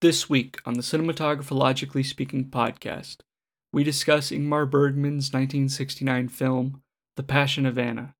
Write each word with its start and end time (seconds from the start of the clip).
This 0.00 0.30
week 0.30 0.62
on 0.64 0.72
the 0.72 0.80
Cinematographically 0.80 2.06
Speaking 2.06 2.46
podcast, 2.46 3.18
we 3.70 3.84
discuss 3.84 4.30
Ingmar 4.30 4.64
Bergman's 4.64 5.30
1969 5.30 6.28
film, 6.28 6.80
The 7.16 7.22
Passion 7.22 7.66
of 7.66 7.76
Anna. 7.76 8.14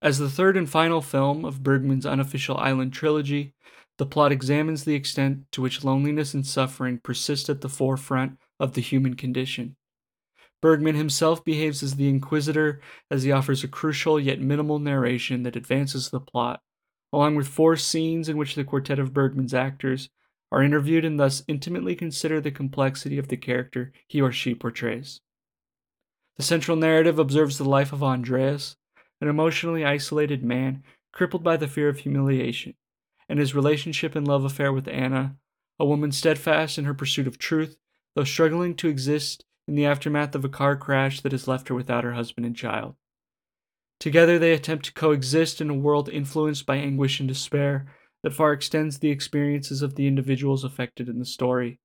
As 0.00 0.16
the 0.16 0.30
third 0.30 0.56
and 0.56 0.68
final 0.68 1.02
film 1.02 1.44
of 1.44 1.62
Bergman's 1.62 2.06
unofficial 2.06 2.56
Island 2.56 2.94
trilogy, 2.94 3.52
the 3.98 4.06
plot 4.06 4.32
examines 4.32 4.84
the 4.84 4.94
extent 4.94 5.44
to 5.52 5.60
which 5.60 5.84
loneliness 5.84 6.32
and 6.32 6.46
suffering 6.46 7.00
persist 7.04 7.50
at 7.50 7.60
the 7.60 7.68
forefront 7.68 8.38
of 8.58 8.72
the 8.72 8.80
human 8.80 9.16
condition. 9.16 9.76
Bergman 10.62 10.94
himself 10.94 11.44
behaves 11.44 11.82
as 11.82 11.96
the 11.96 12.08
Inquisitor 12.08 12.80
as 13.10 13.24
he 13.24 13.32
offers 13.32 13.62
a 13.62 13.68
crucial 13.68 14.18
yet 14.18 14.40
minimal 14.40 14.78
narration 14.78 15.42
that 15.42 15.54
advances 15.54 16.08
the 16.08 16.18
plot 16.18 16.62
along 17.14 17.36
with 17.36 17.46
four 17.46 17.76
scenes 17.76 18.28
in 18.28 18.36
which 18.36 18.56
the 18.56 18.64
quartet 18.64 18.98
of 18.98 19.14
Bergman's 19.14 19.54
actors 19.54 20.08
are 20.50 20.64
interviewed 20.64 21.04
and 21.04 21.18
thus 21.18 21.44
intimately 21.46 21.94
consider 21.94 22.40
the 22.40 22.50
complexity 22.50 23.18
of 23.18 23.28
the 23.28 23.36
character 23.36 23.92
he 24.08 24.20
or 24.20 24.32
she 24.32 24.54
portrays. 24.54 25.20
The 26.36 26.42
central 26.42 26.76
narrative 26.76 27.20
observes 27.20 27.56
the 27.56 27.68
life 27.68 27.92
of 27.92 28.02
Andreas, 28.02 28.76
an 29.20 29.28
emotionally 29.28 29.84
isolated 29.84 30.42
man 30.42 30.82
crippled 31.12 31.44
by 31.44 31.56
the 31.56 31.68
fear 31.68 31.88
of 31.88 32.00
humiliation, 32.00 32.74
and 33.28 33.38
his 33.38 33.54
relationship 33.54 34.16
and 34.16 34.26
love 34.26 34.44
affair 34.44 34.72
with 34.72 34.88
Anna, 34.88 35.36
a 35.78 35.86
woman 35.86 36.10
steadfast 36.10 36.78
in 36.78 36.84
her 36.84 36.94
pursuit 36.94 37.28
of 37.28 37.38
truth, 37.38 37.78
though 38.16 38.24
struggling 38.24 38.74
to 38.74 38.88
exist 38.88 39.44
in 39.68 39.76
the 39.76 39.86
aftermath 39.86 40.34
of 40.34 40.44
a 40.44 40.48
car 40.48 40.74
crash 40.76 41.20
that 41.20 41.32
has 41.32 41.46
left 41.46 41.68
her 41.68 41.74
without 41.76 42.02
her 42.02 42.14
husband 42.14 42.44
and 42.44 42.56
child. 42.56 42.96
Together 44.00 44.38
they 44.38 44.52
attempt 44.52 44.84
to 44.86 44.92
coexist 44.92 45.60
in 45.60 45.70
a 45.70 45.74
world 45.74 46.08
influenced 46.08 46.66
by 46.66 46.76
anguish 46.76 47.20
and 47.20 47.28
despair 47.28 47.86
that 48.22 48.34
far 48.34 48.52
extends 48.52 48.98
the 48.98 49.10
experiences 49.10 49.82
of 49.82 49.94
the 49.94 50.06
individuals 50.06 50.64
affected 50.64 51.08
in 51.08 51.18
the 51.18 51.24
story. 51.24 51.78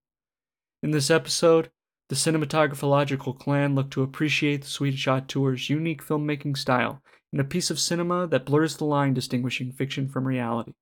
In 0.81 0.91
this 0.91 1.11
episode, 1.11 1.70
the 2.08 2.16
cinematographological 2.16 3.38
clan 3.38 3.75
look 3.75 3.92
to 3.92 4.02
appreciate 4.02 4.61
the 4.61 4.67
Swedish 4.67 5.08
auteur's 5.08 5.70
unique 5.70 6.03
filmmaking 6.03 6.58
style 6.58 7.02
in 7.31 7.39
a 7.39 7.44
piece 7.44 7.70
of 7.70 7.80
cinema 7.80 8.26
that 8.28 8.45
blurs 8.45 8.78
the 8.78 8.86
line 8.86 9.14
distinguishing 9.14 9.72
fiction 9.72 10.08
from 10.08 10.26
reality. 10.26 10.73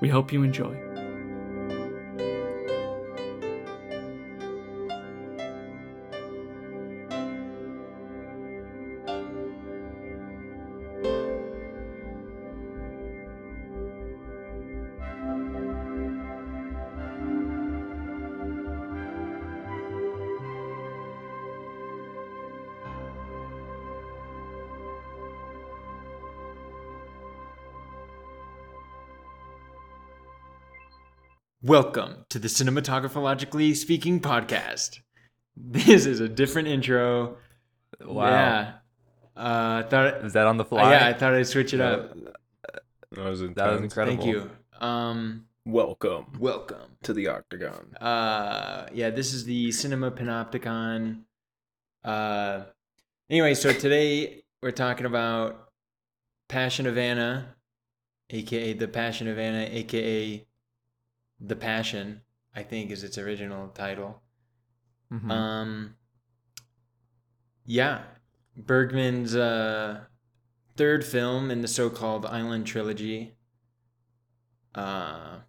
We 0.00 0.08
hope 0.08 0.32
you 0.32 0.42
enjoy. 0.42 1.01
Welcome 31.72 32.26
to 32.28 32.38
the 32.38 32.48
Cinematographologically 32.48 33.74
Speaking 33.74 34.20
podcast. 34.20 34.98
This 35.56 36.04
is 36.04 36.20
a 36.20 36.28
different 36.28 36.68
intro. 36.68 37.38
Wow. 37.98 38.26
Yeah. 38.26 38.72
Uh, 39.34 39.82
I 39.82 39.88
thought. 39.88 40.16
Is 40.16 40.34
that 40.34 40.46
on 40.46 40.58
the 40.58 40.64
uh, 40.64 40.68
fly? 40.68 40.92
yeah, 40.92 41.06
I 41.06 41.14
thought 41.14 41.32
I'd 41.32 41.46
switch 41.46 41.72
it 41.72 41.80
up. 41.80 42.14
That 43.12 43.24
was, 43.24 43.40
that 43.40 43.72
was 43.72 43.80
incredible. 43.80 44.22
Thank 44.22 44.34
you. 44.34 44.50
Um, 44.86 45.46
Welcome 45.64 46.26
welcome. 46.38 46.98
to 47.04 47.14
the 47.14 47.28
Octagon. 47.28 47.96
Uh, 47.98 48.88
yeah, 48.92 49.08
this 49.08 49.32
is 49.32 49.46
the 49.46 49.72
Cinema 49.72 50.10
Panopticon. 50.10 51.22
Uh, 52.04 52.64
anyway, 53.30 53.54
so 53.54 53.72
today 53.72 54.42
we're 54.62 54.72
talking 54.72 55.06
about 55.06 55.70
Passion 56.50 56.86
of 56.86 56.98
Anna, 56.98 57.54
aka 58.28 58.74
The 58.74 58.88
Passion 58.88 59.26
of 59.26 59.38
Anna, 59.38 59.66
aka 59.70 60.44
The 61.44 61.56
Passion, 61.56 62.22
I 62.54 62.62
think 62.62 62.90
is 62.90 63.02
its 63.02 63.18
original 63.18 63.68
title. 63.68 64.22
Mhm. 65.10 65.30
Um, 65.30 65.96
yeah, 67.66 68.04
Bergman's 68.56 69.34
uh, 69.34 70.04
third 70.76 71.04
film 71.04 71.50
in 71.50 71.60
the 71.60 71.68
so-called 71.68 72.24
Island 72.24 72.66
trilogy. 72.66 73.36
Uh, 74.74 75.40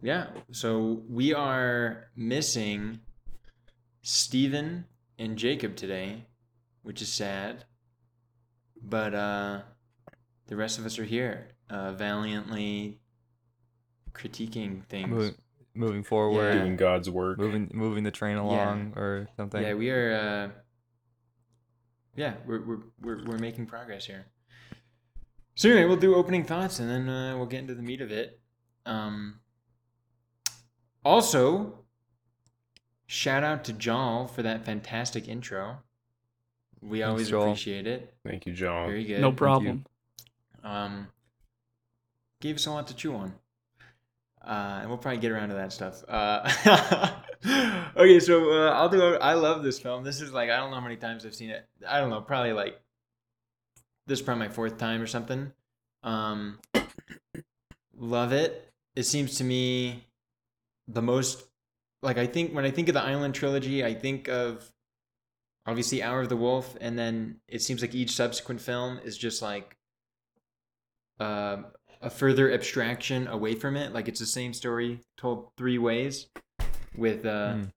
yeah, 0.00 0.28
so 0.52 1.02
we 1.08 1.34
are 1.34 2.10
missing 2.14 3.00
Stephen 4.02 4.86
and 5.18 5.36
Jacob 5.36 5.76
today, 5.76 6.26
which 6.82 7.02
is 7.02 7.12
sad. 7.12 7.64
But 8.80 9.14
uh, 9.14 9.62
the 10.46 10.56
rest 10.56 10.78
of 10.78 10.86
us 10.86 10.98
are 10.98 11.04
here, 11.04 11.48
uh, 11.70 11.92
valiantly 11.92 13.00
critiquing 14.14 14.84
things. 14.86 15.08
moving, 15.08 15.34
moving 15.74 16.02
forward, 16.02 16.54
Yeah. 16.54 16.60
Doing 16.62 16.76
God's 16.76 17.10
work. 17.10 17.38
moving 17.38 17.70
moving 17.74 18.04
the 18.04 18.10
train 18.10 18.36
along 18.36 18.92
or 18.96 19.28
something. 19.36 19.62
Yeah, 19.62 19.74
we 19.74 19.90
are. 19.90 20.14
Uh, 20.14 20.60
yeah, 22.16 22.34
we're, 22.46 22.64
we're 22.64 22.78
we're 23.02 23.24
we're 23.24 23.38
making 23.38 23.66
progress 23.66 24.06
here. 24.06 24.26
So 25.56 25.68
anyway, 25.70 25.86
we'll 25.86 25.96
do 25.96 26.14
opening 26.14 26.44
thoughts 26.44 26.78
and 26.80 26.88
then 26.90 27.08
uh, 27.08 27.36
we'll 27.36 27.46
get 27.46 27.60
into 27.60 27.74
the 27.74 27.82
meat 27.82 28.00
of 28.00 28.10
it. 28.10 28.40
Um, 28.86 29.40
also, 31.04 31.84
shout 33.06 33.44
out 33.44 33.64
to 33.64 33.72
Joel 33.72 34.26
for 34.26 34.42
that 34.42 34.64
fantastic 34.64 35.28
intro. 35.28 35.78
We 36.80 36.98
Thanks, 37.00 37.08
always 37.10 37.28
Joel. 37.30 37.42
appreciate 37.44 37.86
it. 37.86 38.14
Thank 38.26 38.46
you, 38.46 38.52
John. 38.52 38.88
Very 38.88 39.04
good. 39.04 39.20
No 39.20 39.32
problem. 39.32 39.86
Um, 40.62 41.08
gave 42.40 42.56
us 42.56 42.66
a 42.66 42.70
lot 42.72 42.86
to 42.88 42.94
chew 42.96 43.14
on. 43.14 43.34
Uh, 44.44 44.78
and 44.80 44.88
we'll 44.88 44.98
probably 44.98 45.20
get 45.20 45.32
around 45.32 45.48
to 45.48 45.54
that 45.54 45.72
stuff. 45.72 46.04
Uh, 46.06 47.10
okay, 47.96 48.20
so 48.20 48.50
uh, 48.52 48.70
I'll 48.72 48.88
do. 48.88 49.14
I 49.16 49.34
love 49.34 49.62
this 49.62 49.78
film. 49.78 50.04
This 50.04 50.20
is 50.20 50.32
like 50.32 50.50
I 50.50 50.56
don't 50.56 50.70
know 50.70 50.76
how 50.76 50.82
many 50.82 50.96
times 50.96 51.24
I've 51.24 51.34
seen 51.34 51.50
it. 51.50 51.66
I 51.88 51.98
don't 51.98 52.10
know, 52.10 52.20
probably 52.20 52.52
like 52.52 52.78
this 54.06 54.18
is 54.18 54.24
probably 54.24 54.46
my 54.46 54.52
fourth 54.52 54.76
time 54.76 55.00
or 55.00 55.06
something. 55.06 55.52
Um, 56.02 56.58
love 57.96 58.32
it. 58.32 58.70
It 58.94 59.04
seems 59.04 59.38
to 59.38 59.44
me 59.44 60.04
the 60.88 61.02
most 61.02 61.42
like 62.02 62.18
I 62.18 62.26
think 62.26 62.52
when 62.54 62.66
I 62.66 62.70
think 62.70 62.88
of 62.88 62.94
the 62.94 63.02
Island 63.02 63.34
trilogy, 63.34 63.84
I 63.84 63.94
think 63.94 64.28
of 64.28 64.70
obviously 65.66 66.02
Hour 66.02 66.20
of 66.20 66.28
the 66.28 66.36
Wolf, 66.36 66.76
and 66.80 66.98
then 66.98 67.36
it 67.48 67.62
seems 67.62 67.80
like 67.80 67.94
each 67.94 68.12
subsequent 68.12 68.60
film 68.60 69.00
is 69.04 69.16
just 69.16 69.40
like 69.40 69.76
um 71.18 71.66
a 72.04 72.10
further 72.10 72.52
abstraction 72.52 73.26
away 73.28 73.54
from 73.54 73.76
it. 73.76 73.92
Like 73.94 74.08
it's 74.08 74.20
the 74.20 74.26
same 74.26 74.52
story 74.52 75.00
told 75.16 75.50
three 75.56 75.78
ways, 75.78 76.26
with 76.96 77.24
uh, 77.24 77.54
Mm. 77.54 77.72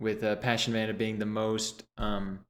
with 0.00 0.24
uh, 0.24 0.36
Passion 0.36 0.72
of 0.74 0.80
Anna 0.80 0.94
being 0.94 1.18
the 1.18 1.26
most 1.26 1.84
um, 1.98 2.40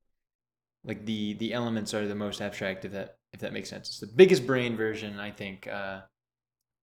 like 0.84 1.04
the 1.04 1.34
the 1.34 1.52
elements 1.52 1.92
are 1.94 2.06
the 2.06 2.14
most 2.14 2.40
abstract. 2.40 2.84
If 2.84 2.92
that 2.92 3.16
if 3.32 3.40
that 3.40 3.52
makes 3.52 3.68
sense, 3.68 3.88
it's 3.88 4.00
the 4.00 4.06
biggest 4.06 4.46
brain 4.46 4.76
version, 4.76 5.18
I 5.18 5.30
think, 5.30 5.66
uh, 5.66 6.00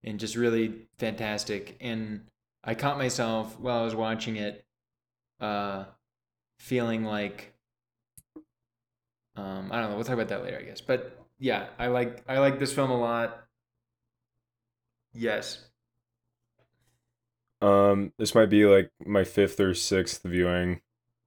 and 0.04 0.20
just 0.20 0.36
really 0.36 0.88
fantastic. 0.98 1.78
And 1.82 2.22
I 2.64 2.76
caught 2.76 2.98
myself 2.98 3.60
while 3.60 3.80
I 3.82 3.86
was 3.86 3.96
watching 3.96 4.36
it, 4.36 4.66
uh, 5.40 5.86
feeling 6.60 7.04
like 7.06 7.54
um, 9.38 9.70
I 9.72 9.80
don't 9.80 9.90
know. 9.90 9.96
We'll 9.96 10.06
talk 10.06 10.14
about 10.14 10.30
that 10.30 10.44
later, 10.44 10.58
I 10.60 10.64
guess. 10.64 10.82
But 10.82 11.18
yeah, 11.40 11.68
I 11.80 11.88
like 11.88 12.24
I 12.28 12.40
like 12.40 12.60
this 12.60 12.74
film 12.74 12.92
a 12.92 12.98
lot. 13.00 13.45
Yes. 15.16 15.66
Um, 17.62 18.12
this 18.18 18.36
might 18.36 18.50
be 18.50 18.66
like 18.66 18.92
my 19.06 19.24
fifth 19.24 19.60
or 19.60 19.74
sixth 19.74 20.22
viewing. 20.24 20.82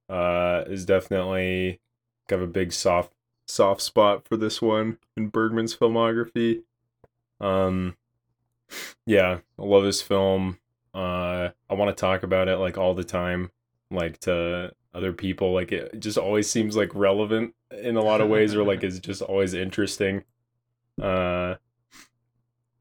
Uh, 0.07 0.63
is 0.67 0.85
definitely 0.85 1.79
have 2.29 2.41
a 2.41 2.47
big 2.47 2.71
soft 2.71 3.11
soft 3.47 3.81
spot 3.81 4.27
for 4.27 4.37
this 4.37 4.61
one 4.61 4.97
in 5.17 5.27
Bergman's 5.27 5.75
filmography. 5.75 6.61
Um, 7.41 7.95
yeah, 9.05 9.39
I 9.57 9.61
love 9.61 9.83
this 9.83 10.01
film. 10.01 10.59
Uh, 10.93 11.49
I 11.69 11.73
want 11.73 11.95
to 11.95 11.99
talk 11.99 12.23
about 12.23 12.47
it 12.47 12.57
like 12.57 12.77
all 12.77 12.93
the 12.93 13.03
time, 13.03 13.51
like 13.91 14.19
to 14.21 14.71
other 14.93 15.13
people. 15.13 15.53
Like 15.53 15.71
it 15.71 15.99
just 15.99 16.17
always 16.17 16.49
seems 16.49 16.75
like 16.75 16.93
relevant 16.93 17.53
in 17.71 17.97
a 17.97 18.01
lot 18.01 18.21
of 18.21 18.29
ways, 18.29 18.55
or 18.55 18.63
like 18.63 18.83
it's 18.83 18.99
just 18.99 19.21
always 19.21 19.53
interesting. 19.53 20.23
Uh, 21.01 21.55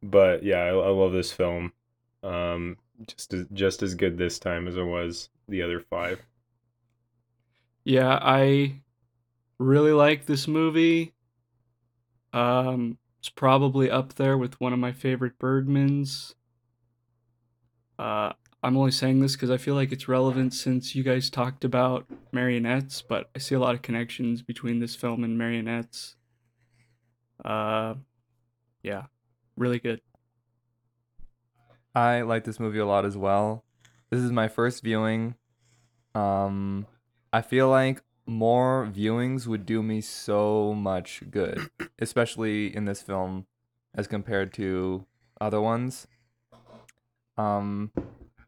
but 0.03 0.43
yeah, 0.43 0.59
I, 0.59 0.69
I 0.69 0.91
love 0.91 1.13
this 1.13 1.33
film. 1.33 1.73
Um, 2.23 2.77
just 3.07 3.33
as, 3.33 3.47
just 3.53 3.83
as 3.83 3.95
good 3.95 4.19
this 4.19 4.39
time 4.39 4.67
as 4.67 4.77
it 4.77 4.83
was 4.83 5.31
the 5.49 5.63
other 5.63 5.81
five. 5.81 6.21
Yeah, 7.85 8.19
I 8.21 8.81
really 9.59 9.93
like 9.93 10.27
this 10.27 10.49
movie. 10.49 11.15
Um, 12.33 12.99
it's 13.21 13.29
probably 13.29 13.91
up 13.91 14.15
there 14.15 14.37
with 14.37 14.61
one 14.61 14.73
of 14.73 14.79
my 14.79 14.93
favorite 14.93 15.39
Bergmans. 15.39 16.35
Uh, 17.99 18.33
I'm 18.63 18.77
only 18.77 18.91
saying 18.91 19.21
this 19.21 19.33
because 19.33 19.51
I 19.51 19.57
feel 19.57 19.75
like 19.75 19.93
it's 19.93 20.09
relevant 20.09 20.53
since 20.53 20.95
you 20.95 21.03
guys 21.03 21.31
talked 21.31 21.65
about 21.65 22.07
marionettes, 22.33 23.03
but 23.03 23.31
I 23.35 23.39
see 23.39 23.55
a 23.55 23.61
lot 23.61 23.75
of 23.75 23.83
connections 23.83 24.43
between 24.43 24.81
this 24.81 24.95
film 24.95 25.25
and 25.25 25.39
marionettes. 25.39 26.17
Uh, 27.45 27.95
yeah, 28.83 29.05
really 29.59 29.79
good. 29.79 30.01
I 31.95 32.23
like 32.23 32.45
this 32.45 32.61
movie 32.61 32.79
a 32.79 32.87
lot 32.87 33.05
as 33.05 33.17
well. 33.17 33.65
This 34.11 34.21
is 34.21 34.31
my 34.31 34.49
first 34.49 34.83
viewing. 34.83 35.35
Um, 36.15 36.87
I 37.33 37.43
feel 37.43 37.69
like 37.69 38.03
more 38.27 38.89
viewings 38.93 39.47
would 39.47 39.67
do 39.67 39.83
me 39.83 40.01
so 40.01 40.75
much 40.75 41.23
good, 41.31 41.71
especially 41.99 42.75
in 42.75 42.85
this 42.85 43.03
film 43.03 43.47
as 43.95 44.07
compared 44.07 44.53
to 44.55 45.05
other 45.41 45.61
ones. 45.61 46.07
Um, 47.37 47.93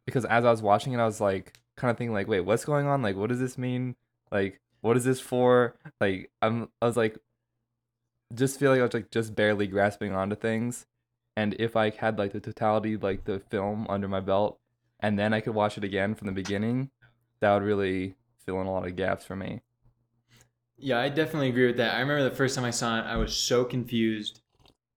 because 0.05 0.25
as 0.25 0.45
I 0.45 0.51
was 0.51 0.63
watching 0.63 0.93
it, 0.93 0.99
I 0.99 1.07
was 1.07 1.21
like 1.21 1.59
kind 1.77 1.91
of 1.91 1.97
thinking 1.97 2.15
like, 2.15 2.29
wait, 2.29 2.41
what's 2.41 2.65
going 2.65 2.87
on? 2.87 3.03
Like, 3.03 3.17
what 3.17 3.29
does 3.29 3.41
this 3.41 3.57
mean? 3.57 3.97
Like, 4.31 4.61
what 4.81 4.97
is 4.97 5.05
this 5.05 5.21
for? 5.21 5.77
Like, 6.01 6.31
I'm, 6.43 6.69
I 6.81 6.87
was 6.87 6.97
like, 6.97 7.19
just 8.35 8.59
feeling 8.59 8.81
I 8.81 8.85
was 8.85 8.95
like 8.95 9.11
just 9.11 9.35
barely 9.35 9.67
grasping 9.67 10.13
onto 10.13 10.37
things. 10.37 10.87
And 11.37 11.55
if 11.59 11.77
I 11.77 11.91
had 11.91 12.19
like 12.19 12.33
the 12.33 12.41
totality, 12.41 12.97
like 12.97 13.25
the 13.25 13.41
film 13.51 13.87
under 13.89 14.09
my 14.09 14.21
belt, 14.21 14.59
and 15.01 15.19
then 15.19 15.33
I 15.33 15.41
could 15.41 15.55
watch 15.55 15.79
it 15.79 15.85
again 15.85 16.15
from 16.15 16.27
the 16.27 16.33
beginning, 16.33 16.91
that 17.41 17.55
would 17.55 17.63
really 17.63 18.17
fill 18.45 18.61
in 18.61 18.67
a 18.67 18.73
lot 18.73 18.87
of 18.87 18.97
gaps 18.97 19.25
for 19.25 19.37
me. 19.37 19.63
Yeah, 20.77 20.99
I 20.99 21.09
definitely 21.11 21.51
agree 21.51 21.67
with 21.67 21.77
that. 21.77 21.95
I 21.95 22.01
remember 22.01 22.29
the 22.29 22.35
first 22.35 22.55
time 22.55 22.65
I 22.65 22.71
saw 22.71 22.99
it, 22.99 23.03
I 23.03 23.17
was 23.17 23.37
so 23.37 23.65
confused, 23.65 24.41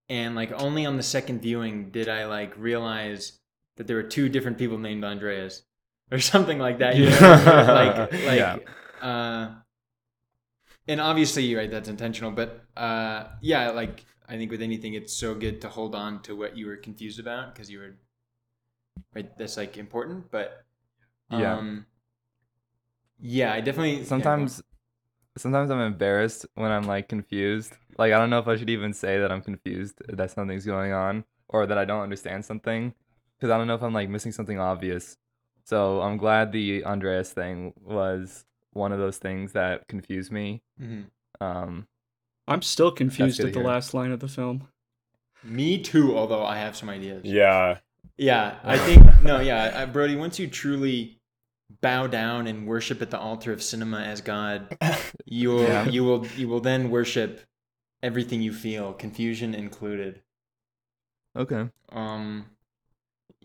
and 0.08 0.34
like 0.34 0.50
only 0.52 0.86
on 0.86 0.96
the 0.96 1.02
second 1.02 1.40
viewing 1.42 1.90
did 1.90 2.08
I 2.08 2.26
like 2.26 2.54
realize 2.56 3.38
that 3.76 3.86
there 3.86 3.96
were 3.96 4.02
two 4.02 4.28
different 4.28 4.56
people 4.58 4.78
named 4.78 5.04
Andreas, 5.04 5.62
or 6.10 6.18
something 6.18 6.58
like 6.58 6.78
that. 6.78 6.96
you 6.96 7.10
know? 7.10 7.64
like 7.68 8.12
like 8.12 8.38
Yeah. 8.38 8.58
uh, 9.02 9.54
and 10.86 11.00
obviously, 11.00 11.54
right, 11.54 11.70
that's 11.70 11.88
intentional. 11.88 12.30
But 12.30 12.64
uh, 12.76 13.28
yeah, 13.40 13.70
like 13.70 14.04
I 14.34 14.36
think 14.36 14.50
with 14.50 14.62
anything, 14.62 14.94
it's 14.94 15.12
so 15.12 15.32
good 15.32 15.60
to 15.60 15.68
hold 15.68 15.94
on 15.94 16.20
to 16.22 16.34
what 16.34 16.56
you 16.56 16.66
were 16.66 16.76
confused 16.76 17.20
about 17.20 17.54
because 17.54 17.70
you 17.70 17.78
were 17.78 17.94
right. 19.14 19.38
That's 19.38 19.56
like 19.56 19.76
important, 19.76 20.28
but 20.32 20.64
Yeah. 21.30 21.54
um, 21.54 21.86
yeah, 23.20 23.52
I 23.52 23.60
definitely 23.60 23.98
yeah, 23.98 24.04
Sometimes, 24.04 24.62
sometimes 25.36 25.70
I'm 25.70 25.78
embarrassed 25.80 26.46
when 26.54 26.72
I'm 26.72 26.82
like 26.82 27.08
confused. 27.08 27.74
Like 27.96 28.12
I 28.12 28.18
don't 28.18 28.28
know 28.30 28.40
if 28.40 28.48
I 28.48 28.56
should 28.56 28.70
even 28.70 28.92
say 28.92 29.20
that 29.20 29.30
I'm 29.30 29.40
confused 29.40 30.02
that 30.08 30.30
something's 30.32 30.66
going 30.66 30.92
on 30.92 31.24
or 31.48 31.66
that 31.66 31.78
I 31.78 31.84
don't 31.84 32.02
understand 32.02 32.44
something 32.44 32.92
because 33.38 33.50
I 33.50 33.56
don't 33.56 33.68
know 33.68 33.76
if 33.76 33.82
I'm 33.82 33.94
like 33.94 34.08
missing 34.08 34.32
something 34.32 34.58
obvious. 34.58 35.16
So 35.64 36.00
I'm 36.02 36.16
glad 36.16 36.50
the 36.50 36.84
Andreas 36.84 37.32
thing 37.32 37.72
was 37.80 38.44
one 38.72 38.90
of 38.90 38.98
those 38.98 39.18
things 39.18 39.52
that 39.52 39.86
confused 39.86 40.32
me. 40.32 40.62
Mhm. 40.80 41.04
Um, 41.40 41.86
I'm 42.46 42.62
still 42.62 42.90
confused 42.90 43.40
at 43.40 43.52
the 43.52 43.60
hear. 43.60 43.68
last 43.68 43.94
line 43.94 44.12
of 44.12 44.20
the 44.20 44.28
film. 44.28 44.68
Me 45.42 45.78
too, 45.82 46.16
although 46.16 46.44
I 46.44 46.58
have 46.58 46.76
some 46.76 46.88
ideas. 46.88 47.22
Yeah. 47.24 47.78
Yeah, 48.16 48.58
I 48.62 48.78
think 48.78 49.02
no, 49.22 49.40
yeah, 49.40 49.72
I, 49.74 49.86
Brody. 49.86 50.16
Once 50.16 50.38
you 50.38 50.46
truly 50.46 51.18
bow 51.80 52.06
down 52.06 52.46
and 52.46 52.66
worship 52.66 53.02
at 53.02 53.10
the 53.10 53.18
altar 53.18 53.52
of 53.52 53.62
cinema 53.62 54.00
as 54.00 54.20
God, 54.20 54.76
you 55.26 55.50
will 55.50 55.62
Yeah. 55.64 55.88
you 55.88 56.04
will 56.04 56.26
you 56.36 56.48
will 56.48 56.60
then 56.60 56.90
worship 56.90 57.40
everything 58.02 58.40
you 58.42 58.52
feel, 58.52 58.92
confusion 58.92 59.54
included. 59.54 60.22
okay. 61.36 61.68
Um, 61.90 62.44
y- 62.46 62.53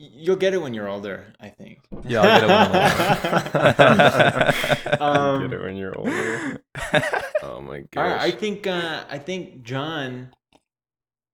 you'll 0.01 0.37
get 0.37 0.53
it 0.53 0.61
when 0.61 0.73
you're 0.73 0.87
older, 0.87 1.33
I 1.39 1.49
think. 1.49 1.79
Yeah, 2.07 2.21
I'll 2.21 2.39
get 2.39 2.43
it 2.43 2.47
when 2.47 3.61
I'm 3.61 4.01
older. 4.01 4.53
Um, 5.01 5.41
Get 5.41 5.53
it 5.53 5.61
when 5.63 5.75
you're 5.75 5.97
older. 5.97 6.63
Oh 7.41 7.61
my 7.61 7.77
All 7.79 7.83
gosh. 7.91 8.11
right, 8.11 8.21
I 8.21 8.31
think 8.31 8.67
uh, 8.67 9.03
I 9.09 9.17
think 9.17 9.63
John, 9.63 10.33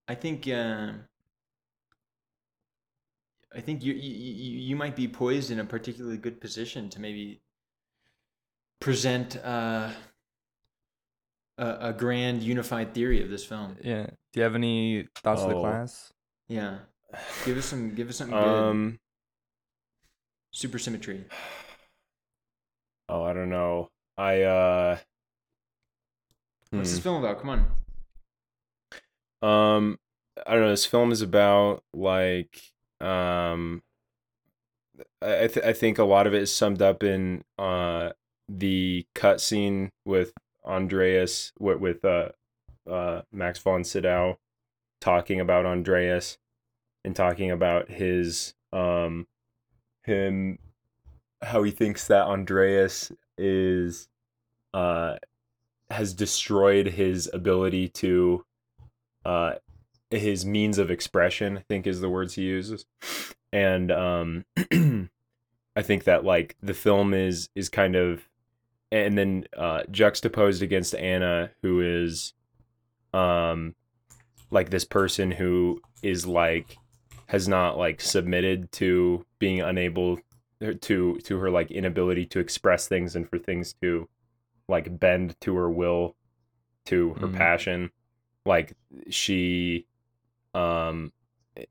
I 0.08 0.14
think 0.16 0.48
uh, 0.48 0.92
I 3.56 3.62
think 3.62 3.84
you, 3.84 3.94
you 3.94 4.12
you 4.12 4.60
you 4.60 4.76
might 4.76 4.96
be 4.96 5.08
poised 5.08 5.50
in 5.52 5.60
a 5.60 5.66
particularly 5.66 6.18
good 6.18 6.40
position 6.42 6.90
to 6.90 7.00
maybe 7.02 7.42
present 8.80 9.38
uh, 9.38 9.90
a, 11.58 11.78
a 11.90 11.94
grand 11.94 12.44
unified 12.44 12.94
theory 12.94 13.24
of 13.24 13.30
this 13.30 13.46
film. 13.46 13.78
yeah. 13.82 14.08
Do 14.34 14.40
you 14.40 14.44
have 14.44 14.56
any 14.56 15.08
thoughts 15.24 15.42
for 15.42 15.50
the 15.50 15.56
Oh. 15.56 15.62
class? 15.62 16.12
Yeah, 16.50 16.80
give 17.46 17.58
us 17.58 17.66
some 17.66 17.94
give 17.96 18.10
us 18.10 18.18
something 18.18 18.38
good. 18.38 18.48
um. 18.48 19.00
Supersymmetry. 20.54 21.26
Oh, 23.10 23.24
I 23.24 23.34
don't 23.34 23.50
know. 23.50 23.90
I 24.18 24.42
uh. 24.44 24.98
What's 26.70 26.90
hmm. 26.90 26.96
this 26.96 27.00
film 27.00 27.24
about? 27.24 27.42
Come 27.42 27.50
on. 27.50 27.66
Um, 29.42 30.00
I 30.46 30.54
don't 30.54 30.64
know. 30.64 30.70
This 30.70 30.86
film 30.86 31.12
is 31.12 31.22
about 31.22 31.84
like 31.94 32.62
um, 33.02 33.84
I 35.22 35.44
I, 35.44 35.48
th- 35.48 35.66
I 35.66 35.74
think 35.74 35.98
a 35.98 36.04
lot 36.04 36.28
of 36.28 36.34
it 36.34 36.42
is 36.42 36.54
summed 36.54 36.82
up 36.82 37.04
in 37.04 37.44
uh 37.58 38.12
the 38.48 39.06
cutscene 39.16 39.90
with 40.06 40.34
Andreas 40.66 41.52
with 41.60 41.80
with 41.80 42.06
uh 42.06 42.30
uh 42.90 43.22
Max 43.32 43.60
von 43.60 43.84
Sydow 43.84 44.40
talking 45.02 45.40
about 45.40 45.66
Andreas 45.66 46.38
and 47.06 47.16
talking 47.16 47.52
about 47.52 47.90
his 47.90 48.54
um 48.74 49.28
him 50.04 50.58
how 51.42 51.64
he 51.64 51.72
thinks 51.72 52.08
that 52.08 52.26
Andreas 52.26 53.12
is 53.38 54.10
uh 54.74 55.16
has 55.90 56.14
destroyed 56.14 56.88
his 56.88 57.30
ability 57.32 57.88
to 57.88 58.44
uh 59.24 59.54
his 60.10 60.46
means 60.46 60.78
of 60.78 60.90
expression 60.90 61.58
i 61.58 61.62
think 61.68 61.86
is 61.86 62.02
the 62.02 62.10
words 62.10 62.34
he 62.34 62.44
uses. 62.44 62.86
And 63.54 63.92
um 63.92 64.46
i 65.76 65.82
think 65.82 66.06
that 66.06 66.26
like 66.26 66.56
the 66.62 66.74
film 66.74 67.14
is 67.14 67.50
is 67.56 67.70
kind 67.70 67.96
of 67.96 68.28
and 68.92 69.18
then 69.18 69.46
uh 69.56 69.84
juxtaposed 69.92 70.62
against 70.62 70.96
anna 70.96 71.52
who 71.62 71.82
is 71.82 72.34
um 73.14 73.76
like 74.52 74.70
this 74.70 74.86
person 74.86 75.32
who 75.32 75.82
is 76.02 76.26
like 76.26 76.78
has 77.28 77.48
not 77.48 77.78
like 77.78 78.00
submitted 78.02 78.72
to 78.72 79.26
being 79.40 79.62
unable 79.62 80.20
to 80.82 81.18
to 81.20 81.38
her 81.38 81.50
like 81.50 81.70
inability 81.72 82.26
to 82.26 82.40
express 82.40 82.88
things 82.88 83.16
and 83.16 83.30
for 83.30 83.38
things 83.38 83.74
to 83.82 84.08
like 84.68 85.00
bend 85.00 85.36
to 85.42 85.56
her 85.56 85.70
will 85.70 86.16
to 86.86 87.14
her 87.16 87.28
Mhm. 87.28 87.36
passion 87.36 87.92
like 88.46 88.74
she 89.10 89.86
um 90.54 91.12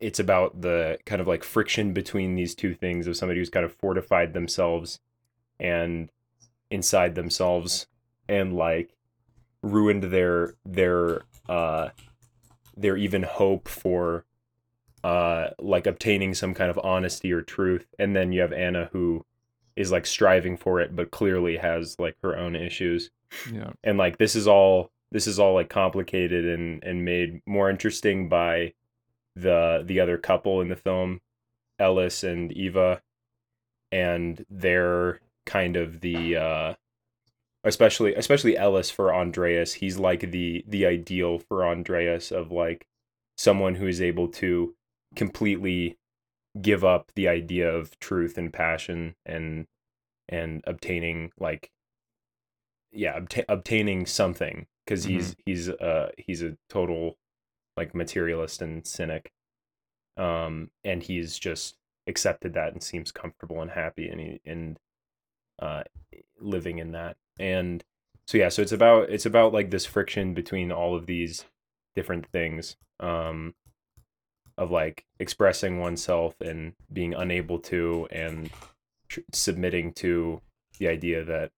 it's 0.01 0.19
about 0.19 0.61
the 0.61 0.99
kind 1.07 1.21
of 1.21 1.27
like 1.29 1.45
friction 1.45 1.93
between 1.93 2.35
these 2.35 2.55
two 2.55 2.75
things 2.75 3.07
of 3.07 3.17
somebody 3.17 3.39
who's 3.41 3.51
kind 3.51 3.65
of 3.65 3.73
fortified 3.73 4.33
themselves 4.33 5.01
and 5.61 6.11
inside 6.71 7.15
themselves 7.15 7.87
and 8.29 8.55
like 8.55 8.97
ruined 9.63 10.05
their 10.05 10.55
their 10.65 11.23
uh 11.49 11.89
their 12.77 12.97
even 12.97 13.23
hope 13.23 13.69
for 13.69 14.25
uh 15.05 15.51
like 15.61 15.87
obtaining 15.87 16.35
some 16.35 16.55
kind 16.55 16.71
of 16.71 16.79
honesty 16.83 17.31
or 17.33 17.43
truth 17.43 17.87
and 17.99 18.17
then 18.17 18.33
you 18.33 18.41
have 18.41 18.53
Anna 18.53 18.89
who 18.93 19.25
is 19.77 19.93
like 19.93 20.07
striving 20.07 20.57
for 20.57 20.81
it 20.81 20.97
but 20.97 21.11
clearly 21.11 21.57
has 21.59 21.97
like 21.99 22.17
her 22.23 22.37
own 22.37 22.57
issues 22.57 23.11
Yeah. 23.53 23.73
and 23.83 23.99
like 23.99 24.17
this 24.19 24.35
is 24.35 24.49
all 24.49 24.91
this 25.13 25.27
is 25.27 25.39
all 25.39 25.55
like 25.55 25.69
complicated 25.69 26.45
and 26.47 26.83
and 26.83 27.05
made 27.05 27.43
more 27.47 27.69
interesting 27.71 28.29
by 28.29 28.73
the 29.37 29.83
the 29.85 30.01
other 30.01 30.17
couple 30.17 30.61
in 30.61 30.69
the 30.69 30.77
film 30.77 31.21
Ellis 31.79 32.25
and 32.25 32.51
Eva 32.53 33.03
and 33.93 34.45
they're 34.49 35.21
kind 35.45 35.77
of 35.77 36.01
the 36.01 36.37
uh 36.37 36.75
especially 37.65 38.15
especially 38.15 38.57
Ellis 38.57 38.91
for 38.91 39.13
Andreas 39.15 39.75
he's 39.75 39.99
like 39.99 40.31
the 40.31 40.65
the 40.67 40.87
ideal 40.87 41.39
for 41.39 41.67
Andreas 41.67 42.31
of 42.31 42.51
like 42.53 42.87
someone 43.37 43.75
who 43.75 43.87
is 43.87 44.01
able 44.01 44.29
to 44.29 44.75
completely 45.15 45.99
give 46.61 46.85
up 46.85 47.11
the 47.15 47.29
idea 47.29 47.69
of 47.69 47.99
truth 47.99 48.39
and 48.39 48.53
passion 48.53 49.15
and 49.27 49.67
and 50.29 50.63
obtaining 50.67 51.31
like 51.39 51.71
yeah 52.93 53.19
obta- 53.19 53.45
obtaining 53.49 54.07
something 54.07 54.67
because 54.85 55.05
he's 55.05 55.35
he's 55.45 55.69
uh 55.69 56.11
he's 56.17 56.43
a 56.43 56.57
total 56.69 57.17
like 57.77 57.95
materialist 57.95 58.63
and 58.63 58.87
cynic 58.87 59.33
um 60.17 60.71
and 60.85 61.03
he's 61.03 61.39
just 61.39 61.77
accepted 62.07 62.55
that 62.55 62.73
and 62.73 62.83
seems 62.83 63.11
comfortable 63.11 63.61
and 63.61 63.73
happy 63.73 64.09
and 64.09 64.21
he 64.21 64.41
and 64.45 64.79
uh 65.61 65.83
living 66.39 66.79
in 66.79 66.93
that. 66.93 67.17
And 67.39 67.83
so 68.27 68.39
yeah 68.39 68.49
so 68.49 68.63
it's 68.63 68.73
about 68.73 69.11
it's 69.11 69.27
about 69.27 69.53
like 69.53 69.71
this 69.71 69.87
friction 69.87 70.35
between 70.35 70.71
all 70.71 70.95
of 70.95 71.07
these 71.07 71.45
different 71.97 72.27
things 72.27 72.77
um 73.01 73.55
of 74.57 74.71
like 74.71 75.05
expressing 75.19 75.81
oneself 75.81 76.35
and 76.41 76.75
being 76.93 77.15
unable 77.15 77.59
to 77.59 78.07
and 78.11 78.51
tr- 79.09 79.21
submitting 79.33 79.93
to 79.93 80.41
the 80.79 80.89
idea 80.89 81.25
that 81.25 81.51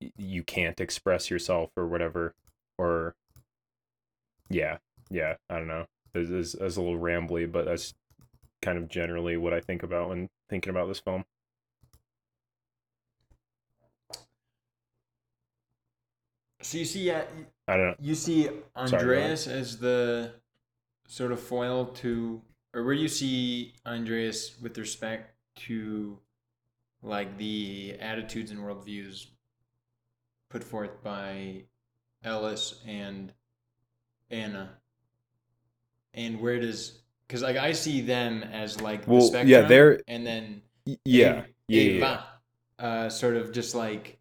y- 0.00 0.12
you 0.16 0.42
can't 0.42 0.80
express 0.80 1.30
yourself 1.30 1.70
or 1.76 1.86
whatever 1.86 2.34
or 2.78 3.14
yeah 4.50 4.78
yeah 5.10 5.34
i 5.48 5.56
don't 5.56 5.68
know 5.68 5.86
it's, 6.14 6.30
it's, 6.30 6.54
it's 6.54 6.76
a 6.76 6.80
little 6.82 6.98
rambly 6.98 7.50
but 7.50 7.64
that's 7.64 7.94
kind 8.62 8.78
of 8.78 8.88
generally 8.88 9.36
what 9.36 9.52
i 9.54 9.60
think 9.60 9.82
about 9.82 10.08
when 10.08 10.28
thinking 10.48 10.70
about 10.70 10.88
this 10.88 11.00
film 11.00 11.24
So 16.62 16.78
you 16.78 16.84
see, 16.84 17.10
uh, 17.10 17.18
yeah, 17.18 17.44
i 17.68 17.76
don't 17.76 17.86
know 17.86 17.94
you 18.00 18.14
see. 18.14 18.48
Andreas 18.76 19.46
as 19.46 19.78
the 19.78 20.32
sort 21.06 21.32
of 21.32 21.40
foil 21.40 21.86
to, 21.86 22.40
or 22.74 22.84
where 22.84 22.94
do 22.94 23.00
you 23.00 23.08
see 23.08 23.74
Andreas 23.86 24.60
with 24.60 24.76
respect 24.78 25.34
to, 25.66 26.18
like 27.02 27.36
the 27.38 27.96
attitudes 28.00 28.50
and 28.50 28.60
worldviews 28.60 29.26
put 30.50 30.62
forth 30.64 31.02
by 31.02 31.62
Ellis 32.24 32.80
and 32.86 33.32
Anna, 34.30 34.70
and 36.14 36.40
where 36.40 36.58
does 36.60 37.00
because 37.26 37.42
like 37.42 37.56
I 37.56 37.72
see 37.72 38.00
them 38.00 38.42
as 38.42 38.80
like 38.80 39.06
Well, 39.06 39.30
the 39.30 39.44
yeah, 39.44 39.62
they're- 39.62 40.00
and 40.08 40.26
then 40.26 40.62
yeah 41.04 41.28
Ava- 41.28 41.46
yeah, 41.68 41.80
yeah, 41.80 41.90
yeah. 41.98 42.22
Uh, 42.78 43.08
sort 43.08 43.36
of 43.36 43.52
just 43.52 43.74
like 43.74 44.18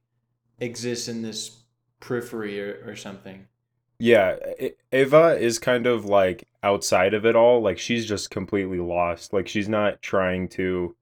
exists 0.60 1.08
in 1.08 1.22
this 1.22 1.64
periphery 2.00 2.62
or, 2.62 2.84
or 2.92 2.96
something. 2.96 3.48
Yeah, 3.98 4.38
Eva 4.92 5.38
is 5.40 5.58
kind 5.58 5.88
of 5.88 6.06
like 6.06 6.48
outside 6.64 7.14
of 7.14 7.26
it 7.26 7.36
all. 7.36 7.62
Like 7.62 7.78
she's 7.78 8.06
just 8.06 8.30
completely 8.30 8.80
lost. 8.80 9.32
Like 9.34 9.48
she's 9.48 9.70
not 9.70 10.02
trying 10.02 10.50
to 10.50 10.96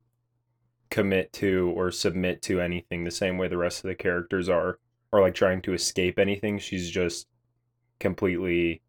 commit 0.91 1.33
to 1.33 1.73
or 1.75 1.89
submit 1.89 2.41
to 2.43 2.61
anything 2.61 3.03
the 3.03 3.11
same 3.11 3.37
way 3.37 3.47
the 3.47 3.57
rest 3.57 3.83
of 3.83 3.87
the 3.87 3.95
characters 3.95 4.47
are, 4.47 4.79
or 5.11 5.21
like 5.21 5.33
trying 5.33 5.61
to 5.63 5.73
escape 5.73 6.19
anything. 6.19 6.59
She's 6.59 6.89
just 6.89 7.27
completely. 7.99 8.81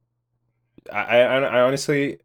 I 0.92 1.20
I, 1.20 1.40
I 1.40 1.60
honestly, 1.62 2.18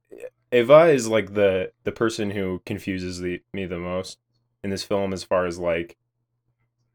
Eva 0.51 0.87
is 0.87 1.07
like 1.07 1.33
the 1.33 1.71
the 1.85 1.91
person 1.93 2.31
who 2.31 2.61
confuses 2.65 3.19
the 3.19 3.41
me 3.53 3.65
the 3.65 3.79
most 3.79 4.19
in 4.63 4.69
this 4.69 4.83
film 4.83 5.13
as 5.13 5.23
far 5.23 5.45
as 5.45 5.57
like 5.59 5.97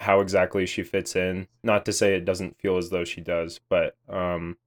how 0.01 0.21
exactly 0.21 0.67
she 0.67 0.83
fits 0.83 1.17
in. 1.17 1.49
Not 1.63 1.87
to 1.87 1.93
say 1.93 2.15
it 2.15 2.25
doesn't 2.27 2.59
feel 2.61 2.77
as 2.77 2.91
though 2.91 3.05
she 3.05 3.23
does, 3.23 3.61
but 3.71 3.97
um 4.09 4.59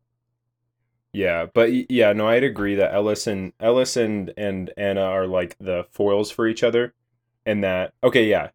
yeah, 1.14 1.46
but 1.54 1.92
yeah, 1.92 2.14
no, 2.14 2.28
I'd 2.28 2.44
agree 2.44 2.76
that 2.76 2.94
Ellis 2.94 3.28
and 3.28 3.54
Ellis 3.60 3.98
and 3.98 4.34
and 4.38 4.72
Anna 4.78 5.02
are 5.02 5.28
like 5.28 5.56
the 5.60 5.86
foils 5.92 6.32
for 6.32 6.48
each 6.48 6.64
other 6.64 6.94
and 7.46 7.64
that 7.64 7.94
okay, 8.04 8.26
yeah. 8.26 8.50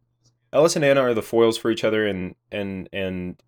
Ellis 0.51 0.75
and 0.75 0.85
Anna 0.85 1.01
are 1.01 1.13
the 1.15 1.23
foils 1.23 1.57
for 1.57 1.71
each 1.71 1.83
other 1.83 2.05
and 2.05 2.35
and 2.51 2.87
and 2.93 3.41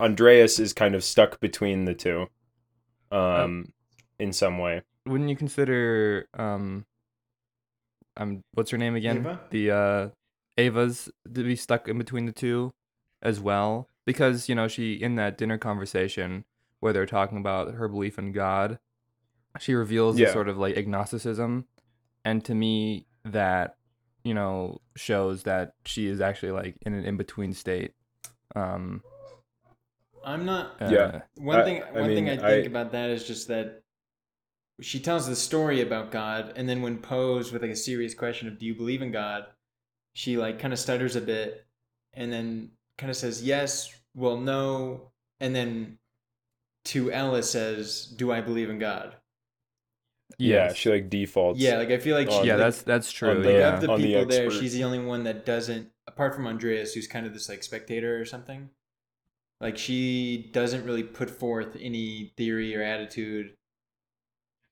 Andreas 0.00 0.58
is 0.58 0.72
kind 0.72 0.94
of 0.94 1.04
stuck 1.04 1.40
between 1.40 1.84
the 1.84 1.94
two 1.94 2.26
um 3.10 3.72
in 4.18 4.32
some 4.32 4.58
way. 4.58 4.82
Wouldn't 5.06 5.30
you 5.30 5.36
consider 5.36 6.28
um 6.34 6.84
um 8.16 8.42
what's 8.54 8.70
her 8.70 8.78
name 8.78 8.96
again? 8.96 9.18
Ava? 9.18 9.40
The 9.50 9.70
uh 9.70 10.08
Ava's 10.58 11.10
to 11.32 11.44
be 11.44 11.56
stuck 11.56 11.88
in 11.88 11.96
between 11.96 12.26
the 12.26 12.32
two 12.32 12.72
as 13.22 13.40
well 13.40 13.88
because 14.04 14.48
you 14.48 14.54
know 14.54 14.68
she 14.68 14.94
in 14.94 15.14
that 15.14 15.38
dinner 15.38 15.58
conversation 15.58 16.44
where 16.80 16.92
they're 16.92 17.06
talking 17.06 17.38
about 17.38 17.74
her 17.74 17.88
belief 17.88 18.18
in 18.18 18.32
God, 18.32 18.78
she 19.58 19.74
reveals 19.74 20.18
Yeah. 20.18 20.28
a 20.28 20.32
sort 20.32 20.48
of 20.48 20.58
like 20.58 20.76
agnosticism, 20.76 21.66
and 22.24 22.44
to 22.44 22.54
me 22.54 23.06
that 23.24 23.76
you 24.24 24.34
know 24.34 24.80
shows 24.96 25.44
that 25.44 25.74
she 25.84 26.06
is 26.06 26.20
actually 26.20 26.52
like 26.52 26.76
in 26.82 26.94
an 26.94 27.04
in 27.04 27.16
between 27.16 27.52
state. 27.52 27.92
Um, 28.54 29.02
I'm 30.24 30.44
not. 30.44 30.80
uh, 30.82 30.88
Yeah. 30.90 31.22
One 31.36 31.60
I- 31.60 31.64
thing. 31.64 31.82
I 31.82 31.90
One 31.92 32.06
thing 32.10 32.24
mean, 32.24 32.38
I 32.40 32.50
think 32.50 32.64
I- 32.64 32.68
about 32.68 32.92
that 32.92 33.10
is 33.10 33.26
just 33.26 33.48
that 33.48 33.82
she 34.80 35.00
tells 35.00 35.26
the 35.26 35.36
story 35.36 35.80
about 35.80 36.10
God, 36.10 36.52
and 36.56 36.68
then 36.68 36.82
when 36.82 36.98
posed 36.98 37.52
with 37.52 37.62
like 37.62 37.70
a 37.70 37.76
serious 37.76 38.14
question 38.14 38.48
of 38.48 38.58
"Do 38.58 38.66
you 38.66 38.74
believe 38.74 39.02
in 39.02 39.12
God?" 39.12 39.46
she 40.12 40.36
like 40.36 40.58
kind 40.58 40.72
of 40.72 40.78
stutters 40.78 41.14
a 41.16 41.20
bit, 41.20 41.66
and 42.12 42.32
then 42.32 42.72
kind 42.98 43.10
of 43.10 43.16
says 43.16 43.42
yes, 43.44 43.94
well, 44.14 44.36
no, 44.38 45.12
and 45.40 45.54
then 45.54 45.98
to 46.86 47.10
Ellis 47.12 47.50
says, 47.50 48.06
"Do 48.16 48.32
I 48.32 48.40
believe 48.40 48.70
in 48.70 48.78
God?" 48.78 49.16
Yeah, 50.38 50.66
yes. 50.66 50.76
she 50.76 50.90
like 50.90 51.08
defaults. 51.08 51.60
Yeah, 51.60 51.78
like 51.78 51.90
I 51.90 51.98
feel 51.98 52.16
like 52.16 52.28
Oh, 52.30 52.40
she, 52.42 52.48
yeah, 52.48 52.54
like, 52.54 52.64
that's 52.64 52.82
that's 52.82 53.12
true. 53.12 53.34
like 53.34 53.44
yeah. 53.46 53.74
of 53.74 53.80
the 53.80 53.90
On 53.90 54.00
the 54.00 54.06
people 54.06 54.26
there, 54.26 54.50
she's 54.50 54.72
the 54.74 54.84
only 54.84 54.98
one 54.98 55.24
that 55.24 55.46
doesn't, 55.46 55.88
apart 56.08 56.34
from 56.34 56.46
Andreas, 56.46 56.92
who's 56.94 57.06
kind 57.06 57.26
of 57.26 57.32
this 57.32 57.48
like 57.48 57.62
spectator 57.62 58.20
or 58.20 58.24
something. 58.24 58.68
Like 59.60 59.78
she 59.78 60.50
doesn't 60.52 60.84
really 60.84 61.04
put 61.04 61.30
forth 61.30 61.76
any 61.80 62.32
theory 62.36 62.76
or 62.76 62.82
attitude. 62.82 63.54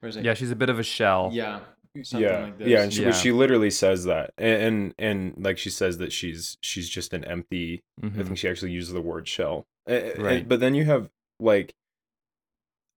Whereas 0.01 0.17
like, 0.17 0.25
yeah, 0.25 0.35
she's 0.35 0.51
a 0.51 0.57
bit 0.57 0.69
of 0.69 0.79
a 0.79 0.83
shell. 0.83 1.31
yeah, 1.33 1.61
something 2.03 2.21
yeah, 2.29 2.43
like 2.43 2.59
this. 2.59 2.69
yeah, 2.69 2.83
and 2.83 2.93
she, 2.93 3.03
Yeah. 3.03 3.13
she 3.13 3.33
literally 3.33 3.71
says 3.71 4.05
that, 4.05 4.33
and, 4.37 4.63
and 4.63 4.95
and 4.99 5.35
like 5.45 5.57
she 5.57 5.71
says 5.71 5.99
that 5.99 6.13
she's 6.13 6.59
she's 6.61 6.89
just 6.91 7.15
an 7.15 7.25
empty. 7.25 7.83
I 8.03 8.07
Mhm. 8.09 8.25
think 8.27 8.39
she 8.39 8.49
actually 8.49 8.73
uses 8.73 8.93
the 8.93 9.01
word 9.01 9.27
shell. 9.29 9.67
A- 9.89 10.19
a- 10.19 10.23
Right. 10.23 10.49
but 10.49 10.61
then 10.61 10.75
you 10.75 10.85
have 10.85 11.09
like, 11.41 11.73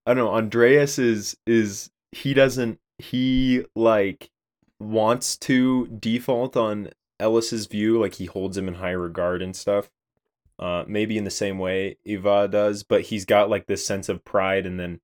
I 0.07 0.13
don't 0.13 0.23
know. 0.25 0.33
Andreas 0.33 0.97
is 0.97 1.35
is 1.45 1.91
he 2.13 2.33
doesn't 2.33 2.79
he 2.97 3.65
like 3.75 4.31
wants 4.79 5.37
to 5.37 5.87
default 5.87 6.55
on 6.55 6.89
Ellis's 7.19 7.65
view, 7.67 7.99
like 7.99 8.13
he 8.15 8.25
holds 8.25 8.57
him 8.57 8.67
in 8.69 8.75
high 8.75 8.91
regard 8.91 9.41
and 9.41 9.55
stuff. 9.55 9.89
Uh, 10.59 10.85
maybe 10.87 11.17
in 11.17 11.23
the 11.25 11.29
same 11.29 11.59
way 11.59 11.97
Eva 12.05 12.47
does, 12.47 12.83
but 12.83 13.01
he's 13.01 13.25
got 13.25 13.49
like 13.49 13.67
this 13.67 13.85
sense 13.85 14.07
of 14.09 14.23
pride, 14.23 14.65
and 14.65 14.79
then 14.79 15.01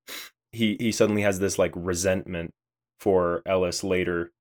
he 0.52 0.76
he 0.80 0.90
suddenly 0.90 1.22
has 1.22 1.38
this 1.38 1.58
like 1.58 1.72
resentment 1.76 2.54
for 2.98 3.42
Ellis 3.46 3.84
later, 3.84 4.32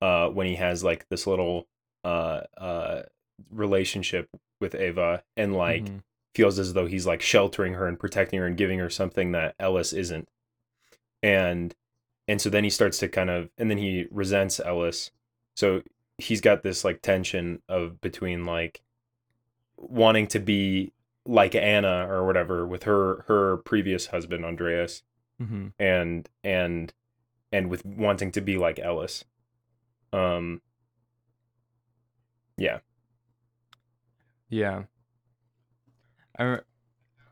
uh, 0.00 0.28
when 0.28 0.46
he 0.46 0.54
has 0.54 0.84
like 0.84 1.06
this 1.10 1.26
little 1.26 1.66
uh 2.04 2.42
uh 2.56 3.02
relationship 3.50 4.28
with 4.60 4.74
Ava, 4.76 5.24
and 5.36 5.54
like 5.56 5.84
Mhm. 5.84 6.02
Feels 6.34 6.58
as 6.58 6.72
though 6.72 6.86
he's 6.86 7.06
like 7.06 7.20
sheltering 7.22 7.74
her 7.74 7.86
and 7.86 7.98
protecting 7.98 8.38
her 8.40 8.46
and 8.46 8.56
giving 8.56 8.78
her 8.78 8.90
something 8.90 9.32
that 9.32 9.54
Ellis 9.58 9.92
isn't. 9.92 10.28
And 11.22 11.74
and 12.28 12.40
so 12.40 12.48
then 12.50 12.64
he 12.64 12.70
starts 12.70 12.98
to 12.98 13.08
kind 13.08 13.30
of 13.30 13.50
and 13.58 13.70
then 13.70 13.78
he 13.78 14.06
resents 14.10 14.60
Ellis. 14.60 15.10
So 15.54 15.82
he's 16.18 16.40
got 16.40 16.62
this 16.62 16.84
like 16.84 17.02
tension 17.02 17.60
of 17.68 18.00
between 18.00 18.44
like 18.46 18.82
wanting 19.76 20.26
to 20.28 20.38
be 20.38 20.92
like 21.26 21.54
Anna 21.54 22.06
or 22.08 22.24
whatever 22.26 22.66
with 22.66 22.84
her 22.84 23.24
her 23.28 23.58
previous 23.58 24.06
husband 24.06 24.44
Andreas 24.44 25.02
Mhm. 25.40 25.72
and 25.78 26.28
and 26.44 26.92
and 27.52 27.68
with 27.68 27.84
wanting 27.84 28.32
to 28.32 28.40
be 28.40 28.56
like 28.56 28.78
Ellis. 28.78 29.24
Um 30.12 30.62
yeah. 32.56 32.78
Yeah. 34.48 34.84
I 36.38 36.58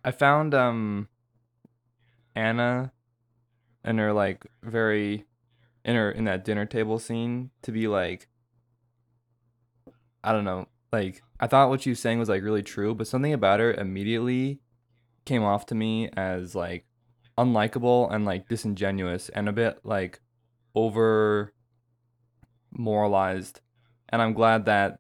I 0.05 0.11
found 0.11 0.55
um 0.55 1.09
Anna 2.35 2.93
and 3.85 3.99
her 3.99 4.13
like 4.13 4.47
very 4.63 5.25
in 5.85 5.97
her 5.97 6.11
in 6.11 6.25
that 6.25 6.45
dinner 6.45 6.67
table 6.67 6.99
scene 6.99 7.51
to 7.63 7.73
be 7.73 7.89
like 7.89 8.29
I 10.23 10.33
don't 10.33 10.45
know, 10.45 10.67
like 10.93 11.23
I 11.39 11.47
thought 11.47 11.71
what 11.71 11.83
she 11.83 11.91
was 11.91 12.01
saying 12.01 12.19
was 12.19 12.29
like 12.29 12.43
really 12.43 12.63
true, 12.63 12.95
but 12.95 13.07
something 13.07 13.33
about 13.33 13.61
her 13.61 13.73
immediately 13.73 14.61
came 15.25 15.43
off 15.43 15.67
to 15.67 15.75
me 15.75 16.11
as 16.17 16.55
like 16.55 16.85
unlikable 17.39 18.13
and 18.13 18.25
like 18.25 18.49
disingenuous 18.49 19.31
and 19.31 19.49
a 19.49 19.53
bit 19.53 19.81
like 19.83 20.21
over 20.75 21.55
moralized. 22.71 23.61
And 24.11 24.21
I'm 24.21 24.35
glad 24.35 24.67
that 24.67 24.99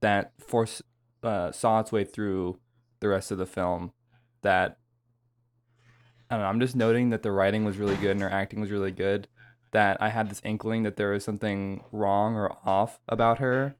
that 0.00 0.32
force 0.38 0.82
uh, 1.22 1.50
saw 1.50 1.80
its 1.80 1.90
way 1.90 2.04
through 2.04 2.58
the 3.00 3.08
rest 3.08 3.30
of 3.30 3.38
the 3.38 3.46
film. 3.46 3.92
That 4.42 4.78
I 6.30 6.34
don't 6.34 6.42
know. 6.42 6.48
I'm 6.48 6.60
just 6.60 6.76
noting 6.76 7.10
that 7.10 7.22
the 7.22 7.32
writing 7.32 7.64
was 7.64 7.76
really 7.76 7.96
good 7.96 8.12
and 8.12 8.20
her 8.22 8.30
acting 8.30 8.60
was 8.60 8.70
really 8.70 8.92
good. 8.92 9.28
That 9.72 10.00
I 10.00 10.08
had 10.08 10.30
this 10.30 10.40
inkling 10.44 10.84
that 10.84 10.96
there 10.96 11.10
was 11.10 11.24
something 11.24 11.84
wrong 11.92 12.36
or 12.36 12.56
off 12.64 13.00
about 13.08 13.38
her. 13.38 13.76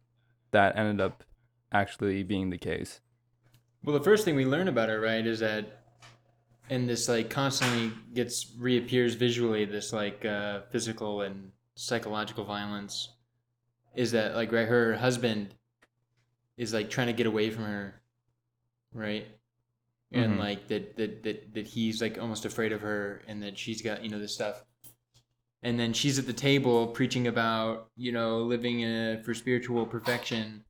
That 0.50 0.76
ended 0.76 1.00
up 1.00 1.24
actually 1.72 2.22
being 2.22 2.50
the 2.50 2.58
case. 2.58 3.00
Well, 3.84 3.96
the 3.96 4.04
first 4.04 4.24
thing 4.24 4.36
we 4.36 4.44
learn 4.44 4.68
about 4.68 4.88
her, 4.88 5.00
right, 5.00 5.24
is 5.26 5.40
that, 5.40 5.84
and 6.68 6.88
this 6.88 7.08
like 7.08 7.30
constantly 7.30 7.92
gets 8.12 8.52
reappears 8.58 9.14
visually. 9.14 9.64
This 9.64 9.92
like 9.92 10.24
uh, 10.24 10.62
physical 10.70 11.22
and 11.22 11.52
psychological 11.76 12.44
violence 12.44 13.08
is 13.94 14.12
that 14.12 14.34
like 14.34 14.52
right, 14.52 14.68
her 14.68 14.96
husband 14.96 15.54
is 16.56 16.74
like 16.74 16.90
trying 16.90 17.06
to 17.06 17.12
get 17.12 17.26
away 17.26 17.50
from 17.50 17.64
her, 17.64 18.00
right, 18.92 19.26
and 20.12 20.35
Mhm. 20.35 20.38
like 20.38 20.68
that 20.68 20.97
that 20.97 21.23
that 21.23 21.54
that 21.54 21.66
he's 21.66 22.00
like 22.02 22.18
almost 22.18 22.44
afraid 22.44 22.73
of 22.73 22.80
her, 22.82 23.23
and 23.26 23.42
that 23.42 23.59
she's 23.59 23.82
got 23.82 24.02
you 24.02 24.11
know 24.11 24.18
this 24.18 24.35
stuff. 24.35 24.64
and 25.62 25.78
then 25.78 25.92
she's 25.92 26.18
at 26.18 26.25
the 26.26 26.32
table 26.32 26.87
preaching 26.87 27.26
about 27.26 27.90
you 27.94 28.11
know 28.12 28.40
living 28.42 28.82
uh, 28.82 29.20
for 29.23 29.35
spiritual 29.35 29.85
perfection 29.85 30.64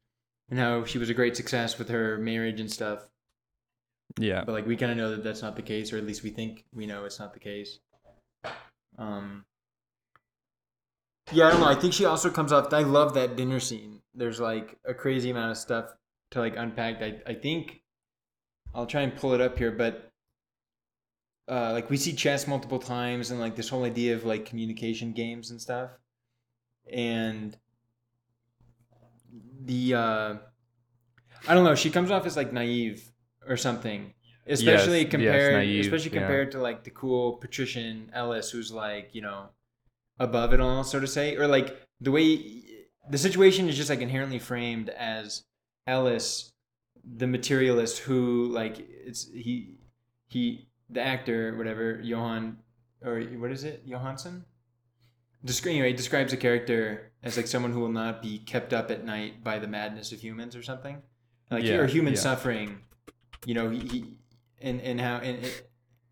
and 0.51 0.59
how 0.59 0.85
she 0.85 0.99
was 0.99 1.09
a 1.09 1.15
great 1.15 1.37
success 1.37 1.79
with 1.79 1.89
her 1.89 2.19
marriage 2.19 2.59
and 2.59 2.73
stuff 2.73 3.07
Yeah. 4.19 4.43
but 4.45 4.51
like 4.51 4.67
we 4.67 4.77
kind 4.77 4.91
of 4.91 4.99
know 4.99 5.11
that 5.13 5.23
that's 5.23 5.43
not 5.43 5.55
the 5.55 5.63
case 5.63 5.93
or 5.93 5.99
at 5.99 6.05
least 6.05 6.25
we 6.25 6.31
think 6.31 6.65
we 6.73 6.87
know 6.87 7.05
it's 7.05 7.21
not 7.21 7.33
the 7.35 7.39
case 7.39 7.79
um 8.99 9.45
yeah 11.31 11.47
i 11.47 11.51
don't 11.53 11.61
know 11.61 11.69
i 11.69 11.75
think 11.77 11.93
she 11.95 12.05
also 12.05 12.29
comes 12.29 12.53
off 12.53 12.73
i 12.73 12.81
love 12.83 13.15
that 13.15 13.37
dinner 13.37 13.61
scene 13.61 14.03
there's 14.15 14.41
like 14.41 14.77
a 14.85 14.93
crazy 14.93 15.31
amount 15.31 15.53
of 15.53 15.57
stuff 15.57 15.95
to 16.33 16.41
like 16.41 16.57
unpack 16.57 17.01
i, 17.01 17.15
I 17.29 17.35
think 17.35 17.80
i'll 18.75 18.87
try 18.87 19.03
and 19.03 19.15
pull 19.17 19.33
it 19.33 19.41
up 19.41 19.59
here 19.59 19.71
but 19.71 20.11
uh, 21.49 21.73
like 21.73 21.91
we 21.91 21.97
see 21.97 22.13
chess 22.13 22.47
multiple 22.47 22.79
times 22.79 23.33
and 23.33 23.41
like 23.41 23.57
this 23.57 23.69
whole 23.69 23.83
idea 23.83 24.15
of 24.15 24.25
like 24.25 24.47
communication 24.47 25.13
games 25.13 25.51
and 25.51 25.61
stuff 25.61 25.91
and 26.93 27.57
the 29.65 29.95
uh 29.95 30.35
i 31.49 31.55
don't 31.55 31.65
know 31.65 31.75
she 31.75 31.91
comes 31.91 32.11
off 32.11 32.25
as 32.25 32.37
like 32.37 32.53
naive 32.53 33.11
or 33.49 33.57
something 33.57 34.15
especially 34.47 34.99
Yes, 34.99 35.05
yes, 35.05 35.11
compared 35.11 35.55
naive, 35.55 35.85
especially 35.85 36.13
yeah. 36.13 36.21
compared 36.21 36.53
to 36.53 36.59
like 36.61 36.85
the 36.85 36.91
cool 36.91 37.35
patrician 37.35 38.11
ellis 38.13 38.51
who's 38.51 38.73
like 38.73 39.11
you 39.13 39.23
know 39.23 39.49
above 40.19 40.53
it 40.53 40.61
all 40.61 40.85
so 40.85 41.01
to 41.01 41.07
say 41.07 41.37
or 41.37 41.47
like 41.47 41.81
the 42.01 42.11
way 42.11 42.63
the 43.09 43.19
situation 43.19 43.69
is 43.69 43.77
just 43.77 43.91
like 43.91 44.01
inherently 44.01 44.39
framed 44.39 44.89
as 44.91 45.45
ellis 45.87 46.53
the 47.17 47.27
materialist 47.27 47.99
who 47.99 48.49
like 48.49 48.77
it's 48.79 49.31
he 49.33 49.75
he 50.29 50.69
the 50.89 51.01
actor 51.01 51.57
whatever 51.57 52.01
johan 52.03 52.59
or 53.05 53.21
what 53.39 53.51
is 53.51 53.65
it 53.65 53.83
johansson 53.87 54.45
Descri- 55.45 55.71
anyway, 55.71 55.89
he 55.89 55.95
describes 55.97 56.33
a 56.35 56.37
character 56.37 57.13
as 57.23 57.37
like 57.39 57.47
someone 57.47 57.73
who 57.73 57.81
will 57.81 57.89
not 57.89 58.21
be 58.21 58.39
kept 58.39 58.75
up 58.75 58.91
at 58.91 59.05
night 59.05 59.43
by 59.43 59.59
the 59.59 59.67
madness 59.67 60.13
of 60.13 60.21
humans 60.23 60.55
or 60.55 60.63
something, 60.63 61.01
like 61.51 61.65
Yeah, 61.65 61.77
or 61.77 61.87
human 61.87 62.13
yeah. 62.13 62.21
suffering. 62.21 62.81
You 63.47 63.55
know, 63.55 63.71
he, 63.71 63.81
he 63.81 64.19
and 64.61 64.83
and 64.83 65.01
how 65.01 65.17
and 65.17 65.51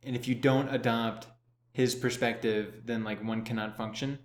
and 0.03 0.17
if 0.17 0.29
you 0.29 0.35
don't 0.35 0.71
adopt 0.75 1.27
his 1.73 1.95
perspective, 1.95 2.83
then 2.87 3.05
like 3.05 3.23
one 3.23 3.45
cannot 3.45 3.77
function. 3.77 4.19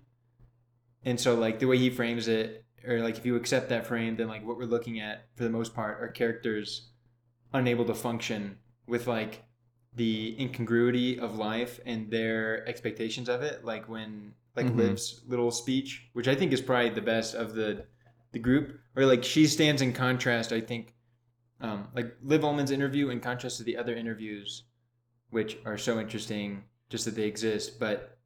And 1.04 1.20
so 1.20 1.34
like 1.34 1.58
the 1.58 1.66
way 1.66 1.76
he 1.76 1.90
frames 1.90 2.26
it, 2.26 2.63
or 2.86 3.00
like 3.00 3.16
if 3.16 3.26
you 3.26 3.36
accept 3.36 3.68
that 3.70 3.86
frame, 3.86 4.16
then 4.16 4.28
like 4.28 4.44
what 4.46 4.56
we're 4.56 4.64
looking 4.64 5.00
at 5.00 5.26
for 5.36 5.44
the 5.44 5.50
most 5.50 5.74
part 5.74 6.02
are 6.02 6.08
characters 6.08 6.90
unable 7.52 7.84
to 7.84 7.94
function 7.94 8.58
with 8.86 9.06
like 9.06 9.44
the 9.96 10.36
incongruity 10.40 11.18
of 11.20 11.36
life 11.36 11.78
and 11.86 12.10
their 12.10 12.66
expectations 12.68 13.28
of 13.28 13.42
it 13.42 13.64
like 13.64 13.88
when 13.88 14.34
like 14.56 14.66
Mhm. 14.66 14.76
liv's 14.76 15.22
little 15.28 15.52
speech 15.52 16.08
which 16.14 16.26
i 16.26 16.34
think 16.34 16.52
is 16.52 16.60
probably 16.60 16.90
the 16.90 17.00
best 17.00 17.34
of 17.34 17.54
the 17.54 17.86
the 18.32 18.38
group 18.40 18.80
or 18.96 19.06
like 19.06 19.22
she 19.22 19.46
stands 19.46 19.82
in 19.82 19.92
contrast 19.92 20.52
i 20.52 20.60
think 20.60 20.94
um 21.60 21.86
like 21.94 22.16
liv 22.22 22.42
ullmann's 22.42 22.72
interview 22.72 23.10
in 23.10 23.20
contrast 23.20 23.58
to 23.58 23.62
the 23.62 23.76
other 23.76 23.94
interviews 23.94 24.64
which 25.30 25.58
are 25.64 25.78
so 25.78 26.00
interesting 26.00 26.64
just 26.90 27.04
that 27.04 27.14
they 27.14 27.24
exist 27.24 27.78
but 27.78 28.18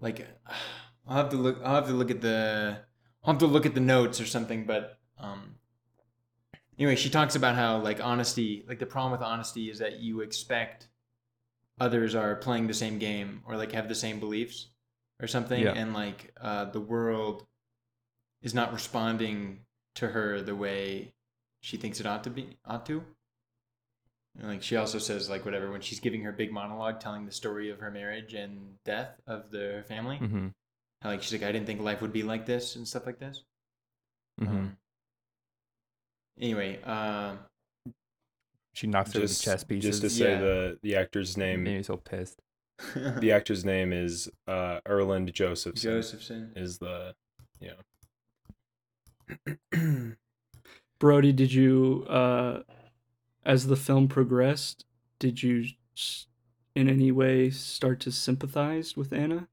like 0.00 0.26
i'll 1.06 1.16
have 1.16 1.28
to 1.28 1.36
look 1.36 1.58
i'll 1.64 1.74
have 1.74 1.86
to 1.86 1.92
look 1.92 2.10
at 2.10 2.20
the 2.20 2.78
i'll 3.24 3.32
have 3.34 3.40
to 3.40 3.46
look 3.46 3.66
at 3.66 3.74
the 3.74 3.80
notes 3.80 4.20
or 4.20 4.26
something 4.26 4.64
but 4.64 4.98
um 5.18 5.54
anyway 6.78 6.96
she 6.96 7.10
talks 7.10 7.34
about 7.36 7.54
how 7.54 7.78
like 7.78 8.02
honesty 8.02 8.64
like 8.68 8.78
the 8.78 8.86
problem 8.86 9.12
with 9.12 9.22
honesty 9.22 9.70
is 9.70 9.78
that 9.78 10.00
you 10.00 10.20
expect 10.20 10.88
others 11.78 12.14
are 12.14 12.36
playing 12.36 12.66
the 12.66 12.74
same 12.74 12.98
game 12.98 13.42
or 13.46 13.56
like 13.56 13.72
have 13.72 13.88
the 13.88 13.94
same 13.94 14.20
beliefs 14.20 14.68
or 15.20 15.26
something 15.26 15.62
Yeah. 15.62 15.72
and 15.72 15.92
like 15.94 16.32
uh, 16.40 16.66
the 16.66 16.80
world 16.80 17.46
is 18.42 18.54
not 18.54 18.72
responding 18.72 19.60
to 19.96 20.08
her 20.08 20.40
the 20.40 20.54
way 20.56 21.12
she 21.60 21.76
thinks 21.76 22.00
it 22.00 22.06
ought 22.06 22.24
to 22.24 22.30
be 22.30 22.56
ought 22.64 22.86
to 22.86 23.02
and, 24.38 24.48
like 24.48 24.62
she 24.62 24.76
also 24.76 24.98
says 24.98 25.28
like 25.28 25.44
whatever 25.44 25.70
when 25.70 25.80
she's 25.80 26.00
giving 26.00 26.22
her 26.22 26.32
big 26.32 26.52
monologue 26.52 27.00
telling 27.00 27.26
the 27.26 27.32
story 27.32 27.68
of 27.70 27.80
her 27.80 27.90
marriage 27.90 28.32
and 28.34 28.76
death 28.84 29.20
of 29.26 29.50
the 29.50 29.84
family 29.88 30.16
hmm 30.16 30.48
how, 30.48 30.48
like 31.04 31.22
she's 31.22 31.32
like 31.32 31.42
i 31.48 31.52
didn't 31.52 31.66
think 31.66 31.80
life 31.80 32.00
would 32.02 32.12
be 32.12 32.22
like 32.22 32.46
this 32.46 32.76
and 32.76 32.86
stuff 32.86 33.06
like 33.06 33.18
this 33.18 33.42
mm-hmm. 34.40 34.56
um, 34.56 34.76
anyway 36.40 36.78
uh 36.84 37.34
She 38.72 38.86
knocks 38.86 39.10
over 39.10 39.20
the 39.20 39.28
Just, 39.28 39.42
chess 39.42 39.64
pieces. 39.64 40.00
just 40.00 40.02
to 40.02 40.10
say 40.10 40.32
Yeah. 40.32 40.40
the 40.40 40.78
the 40.82 40.96
actor's 40.96 41.36
name. 41.36 41.64
me 41.64 41.82
so 41.82 41.96
pissed. 41.96 42.40
The 42.94 43.32
actor's 43.36 43.64
name 43.64 43.92
is 43.92 44.30
uh, 44.46 44.80
Erland 44.86 45.32
Josephson. 45.34 45.90
josephson 45.90 46.52
is 46.56 46.78
the 46.78 47.14
yeah. 47.60 47.74
Brody, 50.98 51.32
did 51.32 51.52
you, 51.52 52.04
uh, 52.08 52.62
as 53.44 53.66
the 53.66 53.76
film 53.76 54.06
progressed, 54.08 54.84
did 55.18 55.42
you 55.42 55.64
in 56.74 56.88
any 56.88 57.10
way 57.12 57.50
start 57.50 58.00
to 58.00 58.12
sympathize 58.12 58.96
with 58.96 59.12
Anna? 59.12 59.48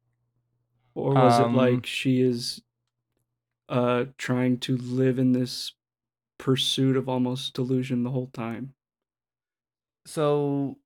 Or 0.97 1.13
was 1.13 1.39
Um, 1.39 1.53
it 1.53 1.57
like 1.57 1.85
she 1.85 2.21
is 2.21 2.61
uh, 3.69 4.05
trying 4.17 4.59
to 4.61 4.75
live 4.77 5.19
in 5.19 5.33
this 5.33 5.73
pursuit 6.39 6.97
of 6.97 7.07
almost 7.07 7.53
delusion 7.53 8.03
the 8.03 8.11
whole 8.11 8.27
time? 8.27 8.73
So 10.05 10.77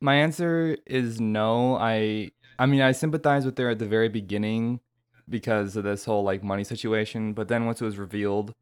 my 0.00 0.14
answer 0.16 0.76
is 0.86 1.20
no. 1.20 1.76
I 1.76 2.30
I 2.58 2.66
mean 2.66 2.80
I 2.80 2.92
sympathize 2.92 3.44
with 3.44 3.58
her 3.58 3.70
at 3.70 3.78
the 3.78 3.86
very 3.86 4.08
beginning 4.08 4.80
because 5.28 5.76
of 5.76 5.84
this 5.84 6.04
whole 6.04 6.24
like 6.24 6.42
money 6.42 6.64
situation, 6.64 7.32
but 7.34 7.48
then 7.48 7.66
once 7.66 7.80
it 7.80 7.84
was 7.84 7.98
revealed 7.98 8.54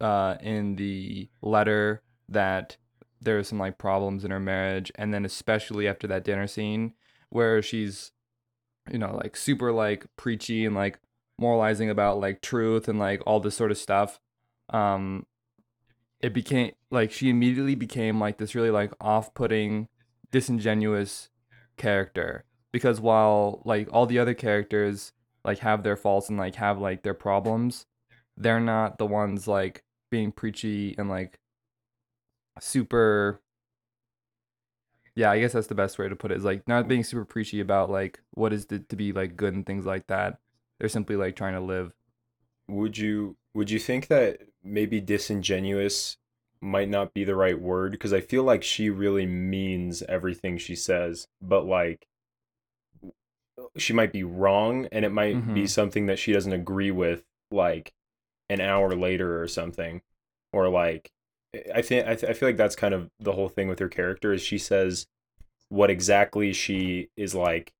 uh 0.00 0.36
in 0.40 0.76
the 0.76 1.28
letter 1.42 2.02
that 2.28 2.76
there 3.22 3.36
were 3.36 3.44
some 3.44 3.58
like 3.58 3.78
problems 3.78 4.24
in 4.24 4.30
her 4.30 4.40
marriage 4.40 4.92
and 4.96 5.14
then 5.14 5.24
especially 5.24 5.88
after 5.88 6.06
that 6.06 6.24
dinner 6.24 6.46
scene 6.46 6.94
where 7.30 7.62
she's 7.62 8.12
you 8.90 8.98
know 8.98 9.18
like 9.22 9.36
super 9.36 9.72
like 9.72 10.06
preachy 10.16 10.64
and 10.64 10.74
like 10.74 10.98
moralizing 11.38 11.90
about 11.90 12.20
like 12.20 12.40
truth 12.40 12.88
and 12.88 12.98
like 12.98 13.22
all 13.26 13.40
this 13.40 13.56
sort 13.56 13.70
of 13.70 13.78
stuff 13.78 14.18
um 14.70 15.26
it 16.20 16.32
became 16.32 16.72
like 16.90 17.12
she 17.12 17.28
immediately 17.28 17.74
became 17.74 18.18
like 18.18 18.38
this 18.38 18.54
really 18.54 18.70
like 18.70 18.92
off-putting 19.00 19.88
disingenuous 20.30 21.28
character 21.76 22.44
because 22.72 23.00
while 23.00 23.62
like 23.64 23.88
all 23.92 24.06
the 24.06 24.18
other 24.18 24.34
characters 24.34 25.12
like 25.44 25.58
have 25.58 25.82
their 25.82 25.96
faults 25.96 26.28
and 26.28 26.38
like 26.38 26.54
have 26.56 26.78
like 26.78 27.02
their 27.02 27.14
problems 27.14 27.86
they're 28.36 28.60
not 28.60 28.98
the 28.98 29.06
ones 29.06 29.46
like 29.46 29.82
being 30.10 30.32
preachy 30.32 30.94
and 30.98 31.08
like 31.08 31.38
super 32.60 33.40
yeah 35.16 35.30
i 35.32 35.40
guess 35.40 35.52
that's 35.52 35.66
the 35.66 35.74
best 35.74 35.98
way 35.98 36.08
to 36.08 36.14
put 36.14 36.30
it. 36.30 36.36
is 36.36 36.44
like 36.44 36.66
not 36.68 36.86
being 36.86 37.02
super 37.02 37.24
preachy 37.24 37.58
about 37.60 37.90
like 37.90 38.20
what 38.32 38.52
is 38.52 38.66
it 38.70 38.88
to 38.88 38.94
be 38.96 39.12
like 39.12 39.36
good 39.36 39.54
and 39.54 39.66
things 39.66 39.84
like 39.84 40.06
that 40.06 40.38
they're 40.78 40.88
simply 40.88 41.16
like 41.16 41.34
trying 41.34 41.54
to 41.54 41.60
live 41.60 41.92
Would 42.68 42.96
you 42.98 43.36
would 43.54 43.70
you 43.70 43.78
think 43.80 44.06
that 44.08 44.40
maybe 44.62 45.00
disingenuous 45.00 46.18
might 46.60 46.88
not 46.88 47.14
be 47.14 47.24
the 47.24 47.36
right 47.36 47.60
word 47.60 47.92
because 47.92 48.12
I 48.12 48.20
feel 48.20 48.42
like 48.42 48.62
she 48.62 48.90
really 48.90 49.26
means 49.26 50.02
everything 50.02 50.58
she 50.58 50.74
says, 50.74 51.28
but 51.40 51.64
like 51.64 52.06
she 53.76 53.92
might 53.92 54.12
be 54.12 54.22
wrong 54.24 54.86
and 54.92 55.04
it 55.04 55.10
might 55.12 55.54
be 55.54 55.62
Mhm. 55.64 55.68
something 55.68 56.06
that 56.06 56.18
she 56.18 56.32
doesn't 56.32 56.52
agree 56.52 56.90
with 56.90 57.24
like 57.50 57.94
an 58.50 58.60
hour 58.60 58.94
later 58.94 59.40
or 59.40 59.48
something 59.48 60.02
or 60.52 60.68
like 60.68 61.10
I 61.74 61.82
think 61.82 62.06
I, 62.06 62.14
th- 62.14 62.30
I 62.30 62.34
feel 62.34 62.48
like 62.48 62.56
that's 62.56 62.76
kind 62.76 62.94
of 62.94 63.10
the 63.20 63.32
whole 63.32 63.48
thing 63.48 63.68
with 63.68 63.78
her 63.78 63.88
character 63.88 64.32
is 64.32 64.42
she 64.42 64.58
says 64.58 65.06
what 65.68 65.90
exactly 65.90 66.52
she 66.52 67.08
is 67.16 67.34
like 67.34 67.72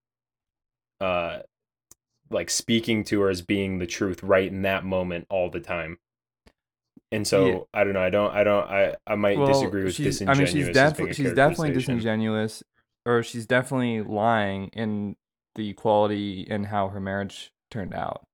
uh 1.01 1.39
like 2.31 2.51
speaking 2.51 3.05
to 3.05 3.21
her 3.21 3.31
as 3.31 3.43
being 3.43 3.79
the 3.79 3.87
truth 3.87 4.23
right 4.23 4.51
in 4.51 4.63
that 4.63 4.85
moment 4.85 5.27
all 5.31 5.49
the 5.51 5.61
time. 5.61 5.99
And 7.13 7.27
so 7.27 7.47
Yeah. 7.47 7.59
I 7.73 7.85
don't 7.85 7.93
know. 7.93 8.01
I 8.01 8.11
don't. 8.11 8.35
I 8.35 8.45
don't. 8.45 8.69
I. 8.69 8.97
I 9.07 9.15
might 9.15 9.39
disagree 9.47 9.85
with 9.85 9.97
disingenuous. 9.97 10.51
I 10.51 10.55
mean, 10.55 10.65
she's 10.67 10.75
definitely 10.75 11.15
she's 11.15 11.33
definitely 11.35 11.73
disingenuous, 11.73 12.65
or 13.05 13.23
she's 13.23 13.47
definitely 13.47 14.03
lying 14.03 14.69
in 14.73 15.15
the 15.55 15.73
quality 15.75 16.47
and 16.51 16.67
how 16.67 16.89
her 16.89 17.01
marriage 17.01 17.53
turned 17.71 17.95
out. 17.95 18.27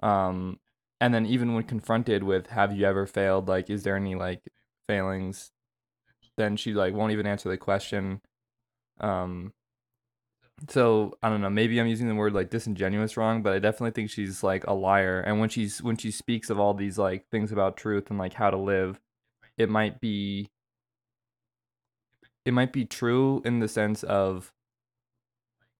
Um, 0.00 0.60
and 1.00 1.14
then 1.14 1.24
even 1.24 1.54
when 1.54 1.64
confronted 1.64 2.22
with 2.24 2.48
"Have 2.48 2.76
you 2.76 2.84
ever 2.84 3.06
failed?" 3.06 3.48
Like, 3.48 3.70
is 3.70 3.84
there 3.84 3.96
any 3.96 4.14
like 4.14 4.42
failings? 4.86 5.50
Then 6.36 6.56
she 6.56 6.74
like 6.74 6.94
won't 6.94 7.12
even 7.12 7.26
answer 7.26 7.48
the 7.48 7.56
question. 7.56 8.20
Um. 9.00 9.52
So 10.68 11.18
I 11.22 11.28
don't 11.28 11.40
know. 11.40 11.50
Maybe 11.50 11.80
I'm 11.80 11.86
using 11.86 12.08
the 12.08 12.14
word 12.14 12.32
like 12.32 12.50
disingenuous 12.50 13.16
wrong, 13.16 13.42
but 13.42 13.52
I 13.52 13.58
definitely 13.58 13.90
think 13.90 14.10
she's 14.10 14.42
like 14.42 14.66
a 14.66 14.72
liar. 14.72 15.20
And 15.20 15.40
when 15.40 15.48
she's 15.48 15.82
when 15.82 15.96
she 15.96 16.10
speaks 16.10 16.50
of 16.50 16.60
all 16.60 16.74
these 16.74 16.98
like 16.98 17.26
things 17.30 17.52
about 17.52 17.76
truth 17.76 18.10
and 18.10 18.18
like 18.18 18.34
how 18.34 18.50
to 18.50 18.56
live, 18.56 19.00
it 19.58 19.68
might 19.68 20.00
be 20.00 20.50
it 22.44 22.52
might 22.52 22.72
be 22.72 22.84
true 22.84 23.42
in 23.44 23.60
the 23.60 23.68
sense 23.68 24.02
of 24.02 24.52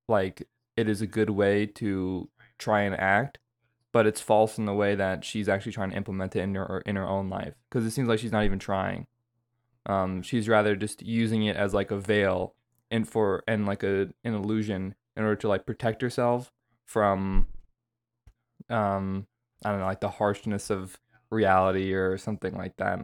like 0.08 0.48
it 0.76 0.88
is 0.88 1.02
a 1.02 1.06
good 1.06 1.30
way 1.30 1.66
to 1.66 2.28
try 2.58 2.82
and 2.82 2.94
act, 2.98 3.38
but 3.94 4.08
it's 4.08 4.20
false 4.20 4.58
in 4.58 4.64
the 4.64 4.74
way 4.74 4.96
that 4.96 5.24
she's 5.24 5.48
actually 5.48 5.70
trying 5.70 5.90
to 5.90 5.96
implement 5.96 6.34
it 6.34 6.40
in 6.40 6.56
her 6.56 6.82
in 6.84 6.96
her 6.96 7.08
own 7.08 7.30
life 7.30 7.54
because 7.70 7.86
it 7.86 7.92
seems 7.92 8.08
like 8.08 8.18
she's 8.18 8.32
not 8.32 8.44
even 8.44 8.58
trying. 8.58 9.06
Um, 9.86 10.20
she's 10.20 10.48
rather 10.48 10.74
just 10.74 11.00
using 11.00 11.44
it 11.44 11.56
as 11.56 11.72
like 11.72 11.92
a 11.92 11.98
veil 11.98 12.56
and 12.90 13.08
for 13.08 13.44
and 13.46 13.66
like 13.66 13.84
a 13.84 14.08
an 14.24 14.34
illusion 14.34 14.96
in 15.16 15.22
order 15.22 15.36
to 15.36 15.48
like 15.48 15.64
protect 15.64 16.02
herself 16.02 16.52
from 16.84 17.46
um 18.68 19.28
I 19.64 19.70
don't 19.70 19.78
know 19.78 19.86
like 19.86 20.00
the 20.00 20.08
harshness 20.08 20.70
of 20.70 20.98
reality 21.30 21.92
or 21.92 22.18
something 22.18 22.56
like 22.56 22.76
that. 22.78 22.98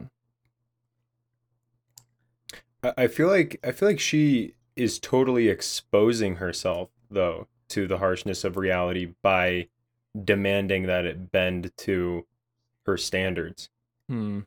I- 2.97 3.07
feel 3.07 3.27
like 3.29 3.61
I 3.63 3.71
feel 3.71 3.87
like 3.87 3.99
she 4.01 4.55
is 4.75 4.99
totally 4.99 5.47
exposing 5.47 6.35
herself 6.35 6.89
though 7.09 7.47
to 7.69 7.87
the 7.87 7.99
harshness 7.99 8.43
of 8.43 8.57
reality 8.57 9.13
by 9.21 9.69
demanding 10.25 10.87
that 10.87 11.05
it 11.05 11.31
bend 11.31 11.71
to 11.77 12.25
her 12.85 12.97
standards 12.97 13.69
Hmm. 14.09 14.41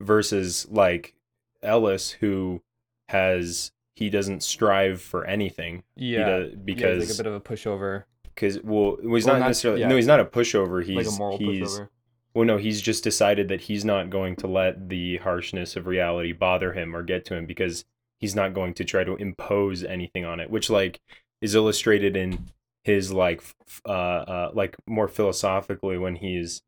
versus 0.00 0.66
like 0.70 1.14
Ellis 1.62 2.10
who 2.10 2.62
has 3.08 3.72
he 3.94 4.10
doesn't 4.10 4.42
strive 4.42 5.00
for 5.00 5.24
anything 5.26 5.82
Yeah. 5.96 6.26
does, 6.26 6.54
because 6.56 7.02
it's 7.02 7.10
like 7.18 7.20
a 7.20 7.22
bit 7.24 7.32
of 7.32 7.34
a 7.36 7.40
pushover, 7.40 8.04
because 8.24 8.60
well 8.62 8.96
he's 9.02 9.24
Well, 9.24 9.34
not 9.34 9.40
not- 9.40 9.46
necessarily 9.48 9.80
yeah. 9.82 9.88
no 9.88 9.96
he's 9.96 10.06
not 10.06 10.20
a 10.20 10.24
pushover 10.24 10.82
he's 10.84 10.96
like 10.96 11.06
a 11.06 11.18
moral 11.18 11.38
he's 11.38 11.62
pushover. 11.78 11.88
well 12.34 12.44
no 12.44 12.56
he's 12.56 12.80
just 12.82 13.04
decided 13.04 13.48
that 13.48 13.62
he's 13.62 13.84
not 13.84 14.10
going 14.10 14.34
to 14.36 14.46
let 14.46 14.88
the 14.88 15.18
harshness 15.18 15.76
of 15.76 15.86
reality 15.86 16.32
bother 16.32 16.72
him 16.72 16.96
or 16.96 17.02
get 17.02 17.24
to 17.26 17.34
him 17.36 17.46
because 17.46 17.84
he's 18.18 18.34
not 18.34 18.54
going 18.54 18.74
to 18.74 18.84
try 18.84 19.04
to 19.04 19.14
impose 19.16 19.84
anything 19.84 20.24
on 20.24 20.40
it 20.40 20.50
which 20.50 20.68
like 20.70 21.00
is 21.40 21.54
illustrated 21.54 22.16
in 22.16 22.48
his 22.84 23.12
like 23.12 23.42
uh, 23.86 23.88
uh 23.88 24.50
like 24.54 24.76
more 24.86 25.08
philosophically 25.08 25.98
when 25.98 26.16
he's 26.16 26.62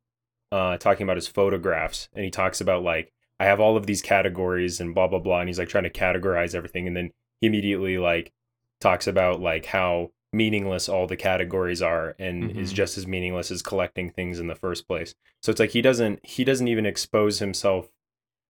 uh 0.52 0.76
talking 0.76 1.04
about 1.04 1.16
his 1.16 1.26
photographs 1.28 2.08
and 2.14 2.24
he 2.24 2.30
talks 2.30 2.60
about 2.60 2.82
like 2.82 3.12
I 3.40 3.46
have 3.46 3.58
all 3.60 3.76
of 3.76 3.86
these 3.86 4.00
categories 4.02 4.80
and 4.80 4.94
blah 4.94 5.08
blah 5.08 5.18
blah 5.18 5.40
and 5.40 5.48
he's 5.48 5.58
like 5.58 5.68
trying 5.68 5.84
to 5.84 5.90
categorize 5.90 6.54
everything 6.54 6.86
and 6.86 6.96
then 6.96 7.10
he 7.40 7.46
immediately 7.48 7.98
like 7.98 8.32
talks 8.80 9.06
about 9.06 9.40
like 9.40 9.66
how 9.66 10.10
meaningless 10.32 10.88
all 10.88 11.06
the 11.06 11.16
categories 11.16 11.80
are 11.80 12.14
and 12.18 12.56
is 12.56 12.72
Mhm. 12.72 12.74
just 12.76 12.98
as 12.98 13.06
meaningless 13.06 13.50
as 13.52 13.62
collecting 13.62 14.10
things 14.10 14.40
in 14.40 14.48
the 14.48 14.54
first 14.56 14.86
place. 14.88 15.14
So 15.42 15.50
it's 15.50 15.60
like 15.60 15.70
he 15.70 15.80
doesn't 15.82 16.24
he 16.24 16.44
doesn't 16.44 16.68
even 16.68 16.86
expose 16.86 17.38
himself 17.40 17.88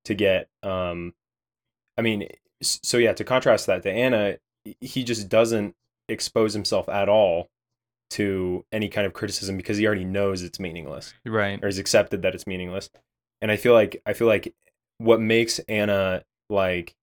to 0.04 0.14
get 0.14 0.48
um 0.62 1.14
I 1.96 2.02
mean 2.02 2.28
so 2.62 2.98
yeah 2.98 3.12
to 3.14 3.24
contrast 3.24 3.66
that 3.66 3.82
to 3.84 3.90
Anna 3.90 4.36
he 4.80 5.04
just 5.04 5.28
doesn't 5.28 5.74
expose 6.08 6.52
himself 6.54 6.88
at 6.88 7.08
all 7.08 7.48
to 8.10 8.64
any 8.72 8.88
kind 8.88 9.06
of 9.06 9.12
criticism 9.12 9.56
because 9.56 9.78
he 9.78 9.86
already 9.86 10.04
knows 10.04 10.42
it's 10.42 10.60
meaningless 10.60 11.14
Right. 11.24 11.62
or 11.62 11.66
has 11.66 11.78
accepted 11.78 12.22
that 12.22 12.34
it's 12.34 12.46
meaningless. 12.46 12.90
And 13.40 13.50
I 13.50 13.56
feel 13.56 13.72
like 13.72 14.00
I 14.06 14.12
feel 14.12 14.26
like 14.28 14.54
what 14.98 15.20
makes 15.20 15.58
Anna 15.60 16.22
like 16.48 16.94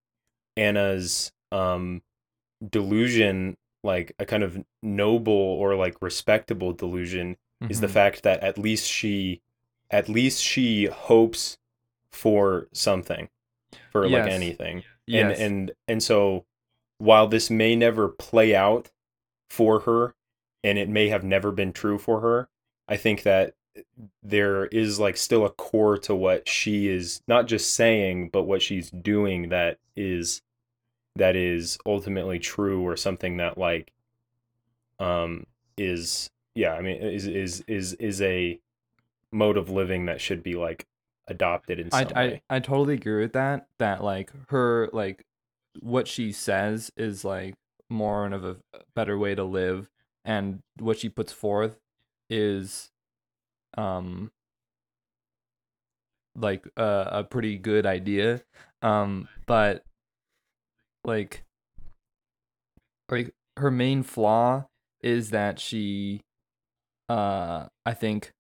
Anna's 0.56 1.32
um 1.52 2.02
delusion 2.70 3.58
like 3.84 4.14
a 4.20 4.26
kind 4.26 4.44
of 4.44 4.64
noble 4.84 5.34
or 5.34 5.76
like 5.76 5.96
respectable 6.02 6.72
delusion 6.74 7.38
is 7.70 7.80
the 7.82 7.88
Mhm. 7.88 7.92
fact 7.92 8.24
that 8.24 8.42
at 8.42 8.58
least 8.58 8.88
she 8.90 9.42
at 9.90 10.08
least 10.08 10.42
she 10.44 10.86
hopes 10.86 11.58
for 12.12 12.68
something 12.74 13.30
for 13.92 14.08
like 14.08 14.28
anything 14.30 14.84
yes. 15.08 15.40
and 15.40 15.42
and 15.54 15.72
and 15.88 16.04
so 16.04 16.46
while 16.98 17.28
this 17.28 17.50
may 17.50 17.76
never 17.76 18.08
play 18.08 18.56
out 18.56 18.90
for 19.50 19.82
her 19.82 20.14
and 20.63 20.78
it 20.78 20.89
may 20.89 21.10
have 21.10 21.24
never 21.24 21.52
been 21.52 21.74
true 21.74 21.97
for 21.97 22.21
her 22.21 22.50
i 22.88 22.97
think 22.97 23.24
that 23.24 23.54
there 24.21 24.65
is 24.65 25.00
like 25.00 25.15
still 25.15 25.45
a 25.45 25.50
core 25.50 25.97
to 25.97 26.13
what 26.13 26.47
she 26.47 26.89
is 26.89 27.21
not 27.28 27.47
just 27.47 27.74
saying 27.74 28.30
but 28.30 28.43
what 28.43 28.62
she's 28.62 28.89
doing 28.89 29.50
that 29.50 29.78
is 29.95 30.41
that 31.15 31.36
is 31.36 31.78
ultimately 31.86 32.39
true 32.39 32.82
or 32.82 32.95
something 32.97 33.38
that 33.38 33.58
like 33.58 33.91
um 35.00 35.45
is 35.78 36.30
yeah 36.54 36.74
i 36.74 36.82
mean 36.82 37.02
is 37.02 37.28
is 37.28 37.63
is 37.67 37.93
is 37.93 38.21
a 38.21 38.60
mode 39.32 39.58
of 39.58 39.69
living 39.69 40.06
that 40.06 40.19
should 40.19 40.43
be 40.43 40.56
like 40.56 40.86
adopted 41.28 41.80
in 41.80 41.89
I, 41.91 42.04
some 42.04 42.12
I 42.15 42.26
way 42.28 42.41
I 42.50 42.60
totally 42.60 42.95
agree 42.95 43.21
with 43.21 43.34
that. 43.34 43.67
That 43.80 44.04
like 44.04 44.32
her 44.50 44.89
like 44.93 45.26
what 45.80 46.08
she 46.08 46.32
says 46.32 46.91
is 46.97 47.26
like 47.26 47.56
more 47.89 48.26
of 48.28 48.43
a 48.45 48.58
better 48.95 49.17
way 49.17 49.36
to 49.36 49.43
live, 49.43 49.89
and 50.25 50.60
what 50.79 50.99
she 50.99 51.10
puts 51.10 51.31
forth 51.31 51.77
is, 52.29 52.89
um, 53.77 54.31
like 56.36 56.65
a 56.77 57.07
a 57.12 57.23
pretty 57.23 57.57
good 57.57 57.86
idea. 57.86 58.41
Um, 58.81 59.27
but 59.45 59.84
like, 61.03 61.43
like 63.10 63.34
her 63.57 63.71
main 63.71 64.03
flaw 64.03 64.65
is 65.01 65.31
that 65.31 65.60
she, 65.60 66.21
uh, 67.10 67.67
I 67.86 67.93
think 67.93 68.34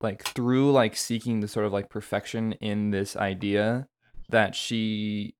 like 0.00 0.22
through 0.22 0.72
like 0.72 0.96
seeking 0.96 1.40
the 1.40 1.48
sort 1.48 1.66
of 1.66 1.72
like 1.72 1.88
perfection 1.88 2.52
in 2.54 2.90
this 2.90 3.16
idea 3.16 3.86
that 4.30 4.54
she 4.54 5.34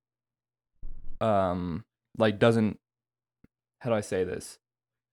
um 1.21 1.85
like 2.19 2.39
doesn't 2.39 2.79
how 3.81 3.91
do 3.91 3.97
I 3.97 4.01
say 4.01 4.25
this? 4.25 4.59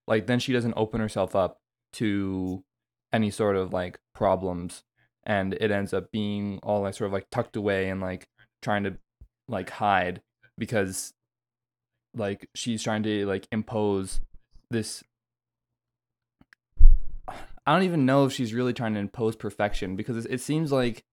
Like 0.07 0.27
then 0.27 0.39
she 0.39 0.53
doesn't 0.53 0.75
open 0.77 1.01
herself 1.01 1.35
up 1.35 1.59
to 1.93 2.63
any 3.11 3.31
sort 3.31 3.55
of 3.55 3.73
like 3.73 3.99
problems 4.13 4.83
and 5.25 5.53
it 5.55 5.71
ends 5.71 5.93
up 5.93 6.11
being 6.11 6.59
all 6.63 6.81
like 6.81 6.93
sort 6.93 7.07
of 7.07 7.13
like 7.13 7.27
tucked 7.29 7.55
away 7.55 7.89
and 7.89 8.01
like 8.01 8.27
trying 8.61 8.83
to 8.83 8.97
like 9.47 9.69
hide 9.69 10.21
because 10.57 11.13
like 12.13 12.49
she's 12.55 12.83
trying 12.83 13.03
to 13.03 13.25
like 13.25 13.47
impose 13.51 14.19
this 14.69 15.03
I 17.27 17.73
don't 17.73 17.83
even 17.83 18.05
know 18.05 18.25
if 18.25 18.31
she's 18.31 18.53
really 18.53 18.73
trying 18.73 18.93
to 18.93 18.99
impose 18.99 19.35
perfection 19.35 19.97
because 19.97 20.25
it, 20.25 20.31
it 20.31 20.41
seems 20.41 20.71
like 20.71 21.03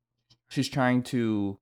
she's 0.48 0.68
trying 0.68 1.02
to 1.04 1.58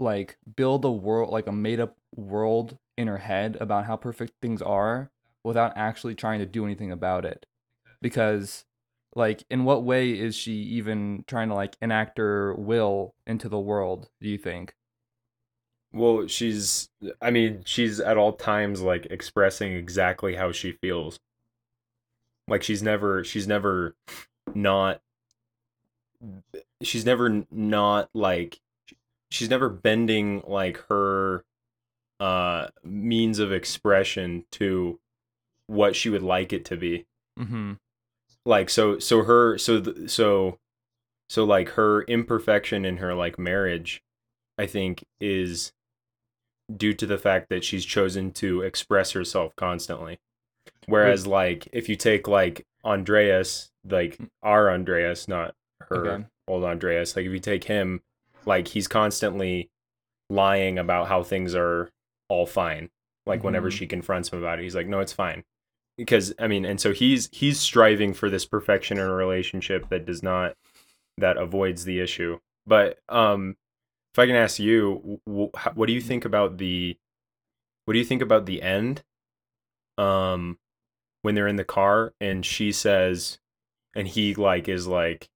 like 0.00 0.36
build 0.56 0.84
a 0.84 0.90
world 0.90 1.30
like 1.30 1.46
a 1.46 1.52
made 1.52 1.80
up 1.80 1.96
world 2.14 2.78
in 2.96 3.06
her 3.08 3.18
head 3.18 3.56
about 3.60 3.86
how 3.86 3.96
perfect 3.96 4.32
things 4.42 4.62
are 4.62 5.10
without 5.44 5.72
actually 5.76 6.14
trying 6.14 6.40
to 6.40 6.46
do 6.46 6.64
anything 6.64 6.90
about 6.92 7.24
it 7.24 7.46
because 8.02 8.64
like 9.14 9.44
in 9.50 9.64
what 9.64 9.84
way 9.84 10.10
is 10.10 10.34
she 10.34 10.52
even 10.52 11.24
trying 11.26 11.48
to 11.48 11.54
like 11.54 11.76
enact 11.80 12.18
her 12.18 12.54
will 12.56 13.14
into 13.26 13.48
the 13.48 13.58
world 13.58 14.08
do 14.20 14.28
you 14.28 14.38
think 14.38 14.74
Well, 15.92 16.26
she's 16.26 16.90
I 17.22 17.30
mean, 17.30 17.62
she's 17.64 18.00
at 18.00 18.16
all 18.18 18.32
times 18.32 18.82
like 18.82 19.06
expressing 19.06 19.72
exactly 19.72 20.34
how 20.34 20.52
she 20.52 20.72
feels. 20.72 21.18
Like 22.48 22.62
she's 22.62 22.82
never 22.82 23.24
she's 23.24 23.46
never 23.46 23.94
not 24.54 25.00
she's 26.82 27.04
never 27.04 27.44
not 27.50 28.10
like 28.14 28.60
she's 29.34 29.50
never 29.50 29.68
bending 29.68 30.42
like 30.46 30.76
her 30.88 31.44
uh 32.20 32.68
means 32.84 33.40
of 33.40 33.52
expression 33.52 34.44
to 34.52 35.00
what 35.66 35.96
she 35.96 36.08
would 36.08 36.22
like 36.22 36.52
it 36.52 36.64
to 36.66 36.76
be. 36.76 37.04
Mm-hmm. 37.38 37.72
Like 38.46 38.70
so 38.70 38.98
so 38.98 39.24
her 39.24 39.58
so 39.58 39.80
th- 39.80 40.08
so 40.10 40.58
so 41.28 41.44
like 41.44 41.70
her 41.70 42.02
imperfection 42.02 42.84
in 42.84 42.98
her 42.98 43.14
like 43.14 43.38
marriage 43.38 44.02
i 44.58 44.66
think 44.66 45.04
is 45.20 45.72
due 46.76 46.92
to 46.94 47.06
the 47.06 47.18
fact 47.18 47.48
that 47.48 47.64
she's 47.64 47.84
chosen 47.84 48.30
to 48.32 48.60
express 48.62 49.12
herself 49.12 49.54
constantly. 49.56 50.18
Whereas 50.86 51.26
like 51.26 51.66
if 51.72 51.88
you 51.88 51.96
take 51.96 52.28
like 52.28 52.66
andreas 52.84 53.70
like 53.88 54.18
our 54.42 54.70
andreas 54.70 55.26
not 55.26 55.54
her 55.80 56.06
Okay. 56.06 56.24
old 56.46 56.64
andreas 56.64 57.16
like 57.16 57.26
if 57.26 57.32
you 57.32 57.40
take 57.40 57.64
him 57.64 58.02
like 58.46 58.68
he's 58.68 58.88
constantly 58.88 59.70
lying 60.30 60.78
about 60.78 61.08
how 61.08 61.22
things 61.22 61.54
are 61.54 61.90
all 62.28 62.46
fine. 62.46 62.90
Like 63.26 63.42
whenever 63.44 63.70
Mhm. 63.70 63.72
she 63.78 63.86
confronts 63.86 64.28
him 64.30 64.38
about 64.38 64.58
it 64.58 64.62
he's 64.62 64.74
like 64.74 64.86
no 64.86 65.00
it's 65.00 65.12
fine. 65.12 65.44
Because 65.96 66.34
i 66.38 66.46
mean 66.48 66.64
and 66.64 66.80
so 66.80 66.92
he's 66.92 67.28
he's 67.32 67.58
striving 67.60 68.12
for 68.14 68.28
this 68.28 68.44
perfection 68.46 68.98
in 68.98 69.04
a 69.04 69.14
relationship 69.14 69.88
that 69.90 70.04
does 70.06 70.22
not 70.22 70.56
that 71.18 71.36
avoids 71.36 71.84
the 71.84 72.00
issue. 72.00 72.38
But 72.66 72.98
um 73.08 73.56
if 74.12 74.18
i 74.18 74.26
can 74.26 74.36
ask 74.36 74.58
you 74.58 75.20
what 75.24 75.86
do 75.86 75.92
you 75.92 76.00
think 76.00 76.24
about 76.24 76.58
the 76.58 76.96
what 77.84 77.92
do 77.92 77.98
you 77.98 78.04
think 78.04 78.22
about 78.22 78.46
the 78.46 78.62
end? 78.62 79.02
Um 79.98 80.58
when 81.22 81.34
they're 81.34 81.48
in 81.48 81.56
the 81.56 81.64
car 81.64 82.12
and 82.20 82.44
she 82.44 82.72
says 82.72 83.38
and 83.94 84.08
he 84.08 84.34
like 84.34 84.68
is 84.68 84.86
like 84.86 85.28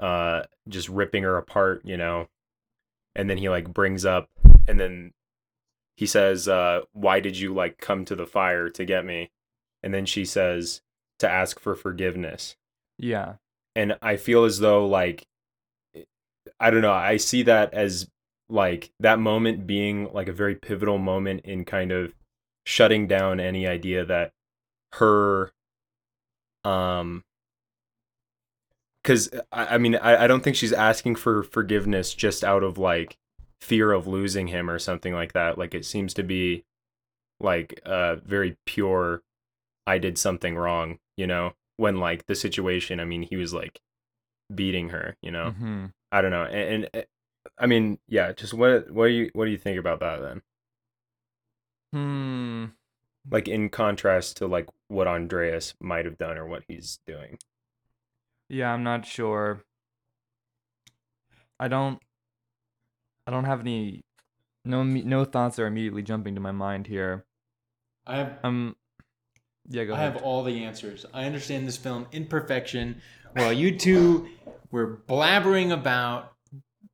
uh 0.00 0.42
just 0.68 0.88
ripping 0.88 1.22
her 1.22 1.36
apart 1.36 1.82
you 1.84 1.96
know 1.96 2.28
and 3.14 3.28
then 3.28 3.38
he 3.38 3.48
like 3.48 3.72
brings 3.72 4.04
up 4.04 4.28
and 4.68 4.78
then 4.78 5.12
he 5.98 6.06
says, 6.06 6.46
uh, 6.46 6.82
"Why 6.92 7.18
did 7.18 7.36
you 7.36 7.52
like 7.52 7.78
come 7.78 8.04
to 8.04 8.14
the 8.14 8.24
fire 8.24 8.70
to 8.70 8.84
get 8.84 9.04
me?" 9.04 9.32
And 9.82 9.92
then 9.92 10.06
she 10.06 10.24
says 10.24 10.80
to 11.18 11.28
ask 11.28 11.58
for 11.58 11.74
forgiveness. 11.74 12.54
Yeah. 12.98 13.34
And 13.74 13.98
I 14.00 14.16
feel 14.16 14.44
as 14.44 14.60
though 14.60 14.86
like 14.86 15.26
I 16.60 16.70
don't 16.70 16.82
know, 16.82 16.92
I 16.92 17.16
see 17.16 17.42
that 17.42 17.74
as 17.74 18.08
like 18.48 18.92
that 19.00 19.18
moment 19.18 19.66
being 19.66 20.12
like 20.12 20.28
a 20.28 20.32
very 20.32 20.54
pivotal 20.54 20.98
moment 20.98 21.40
in 21.44 21.64
kind 21.64 21.90
of 21.90 22.14
shutting 22.64 23.08
down 23.08 23.40
any 23.40 23.66
idea 23.66 24.04
that 24.04 24.32
her 24.92 25.52
um 26.62 27.24
because 29.08 29.30
I, 29.50 29.74
I 29.74 29.78
mean 29.78 29.96
I, 29.96 30.24
I 30.24 30.26
don't 30.26 30.44
think 30.44 30.54
she's 30.54 30.72
asking 30.72 31.14
for 31.14 31.42
forgiveness 31.42 32.12
just 32.12 32.44
out 32.44 32.62
of 32.62 32.76
like 32.76 33.16
fear 33.62 33.90
of 33.92 34.06
losing 34.06 34.48
him 34.48 34.68
or 34.68 34.78
something 34.78 35.14
like 35.14 35.32
that. 35.32 35.56
Like 35.56 35.74
it 35.74 35.86
seems 35.86 36.12
to 36.14 36.22
be 36.22 36.64
like 37.40 37.80
uh 37.86 38.16
very 38.16 38.56
pure 38.66 39.22
i 39.86 39.96
did 39.96 40.18
something 40.18 40.56
wrong 40.56 40.98
you 41.16 41.26
know? 41.26 41.54
When 41.76 41.98
like 41.98 42.26
the 42.26 42.34
situation 42.34 42.98
i 43.00 43.04
mean 43.04 43.22
he 43.22 43.36
was 43.36 43.54
like 43.54 43.80
beating 44.54 44.90
her 44.90 45.16
you 45.22 45.30
know? 45.30 45.52
Hmm 45.52 45.86
i 46.12 46.20
don't 46.20 46.30
know. 46.32 46.44
And, 46.44 46.84
and 46.84 46.88
uh, 46.92 47.06
i 47.58 47.66
mean 47.66 47.98
yeah 48.08 48.32
just 48.32 48.52
what 48.52 48.90
what 48.90 49.06
do 49.06 49.12
you 49.12 49.30
what 49.32 49.46
do 49.46 49.50
you 49.52 49.58
think 49.58 49.78
about 49.78 50.00
that 50.00 50.20
then? 50.20 50.42
Hmm. 51.92 52.64
like 53.30 53.48
in 53.48 53.70
contrast 53.70 54.36
to 54.38 54.46
like 54.46 54.68
what 54.88 55.06
andreas 55.06 55.74
might 55.80 56.04
have 56.04 56.18
done 56.18 56.36
or 56.36 56.46
what 56.46 56.64
he's 56.68 56.98
doing 57.06 57.38
Yeah, 58.48 58.72
I'm 58.72 58.82
not 58.82 59.04
sure. 59.06 59.62
I 61.60 61.68
don't. 61.68 61.98
I 63.26 63.30
don't 63.30 63.44
have 63.44 63.60
any. 63.60 64.02
No, 64.64 64.82
no 64.82 65.24
thoughts 65.24 65.58
are 65.58 65.66
immediately 65.66 66.02
jumping 66.02 66.34
to 66.34 66.40
my 66.40 66.52
mind 66.52 66.86
here. 66.86 67.24
I 68.06 68.16
have 68.18 68.38
Um. 68.42 68.76
Yeah, 69.68 69.84
go 69.84 69.92
I 69.92 69.96
ahead. 69.98 70.12
have 70.14 70.22
all 70.22 70.44
the 70.44 70.64
answers. 70.64 71.04
I 71.12 71.24
understand 71.26 71.68
this 71.68 71.76
film 71.76 72.06
in 72.10 72.26
perfection. 72.26 73.02
While 73.34 73.52
you 73.52 73.76
two 73.78 74.28
were 74.70 75.02
blabbering 75.06 75.72
about, 75.72 76.32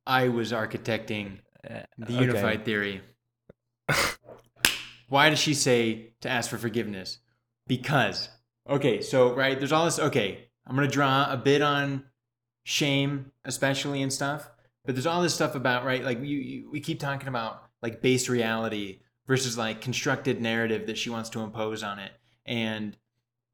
I 0.05 0.27
was 0.27 0.51
architecting 0.51 1.39
Uh, 1.69 1.83
the 1.97 2.05
okay. 2.13 2.19
unified 2.21 2.65
theory. 2.65 3.01
Why 5.07 5.29
does 5.29 5.39
she 5.39 5.53
say 5.53 6.13
to 6.21 6.29
ask 6.29 6.49
for 6.49 6.57
forgiveness? 6.57 7.19
Because, 7.67 8.29
okay, 8.69 9.01
so, 9.01 9.33
right, 9.33 9.57
there's 9.57 9.71
all 9.71 9.85
this, 9.85 9.97
okay, 9.99 10.49
I'm 10.65 10.75
going 10.75 10.87
to 10.87 10.93
draw 10.93 11.31
a 11.31 11.37
bit 11.37 11.61
on 11.61 12.05
shame, 12.63 13.31
especially 13.43 14.01
and 14.01 14.11
stuff, 14.11 14.49
but 14.85 14.95
there's 14.95 15.05
all 15.05 15.21
this 15.21 15.33
stuff 15.33 15.55
about, 15.55 15.85
right, 15.85 16.03
like 16.03 16.19
you, 16.19 16.37
you, 16.37 16.71
we 16.71 16.79
keep 16.79 16.99
talking 16.99 17.27
about 17.27 17.63
like 17.81 18.01
base 18.01 18.29
reality 18.29 18.99
versus 19.27 19.57
like 19.57 19.81
constructed 19.81 20.41
narrative 20.41 20.87
that 20.87 20.97
she 20.97 21.09
wants 21.09 21.29
to 21.31 21.41
impose 21.41 21.83
on 21.83 21.99
it. 21.99 22.11
And 22.45 22.97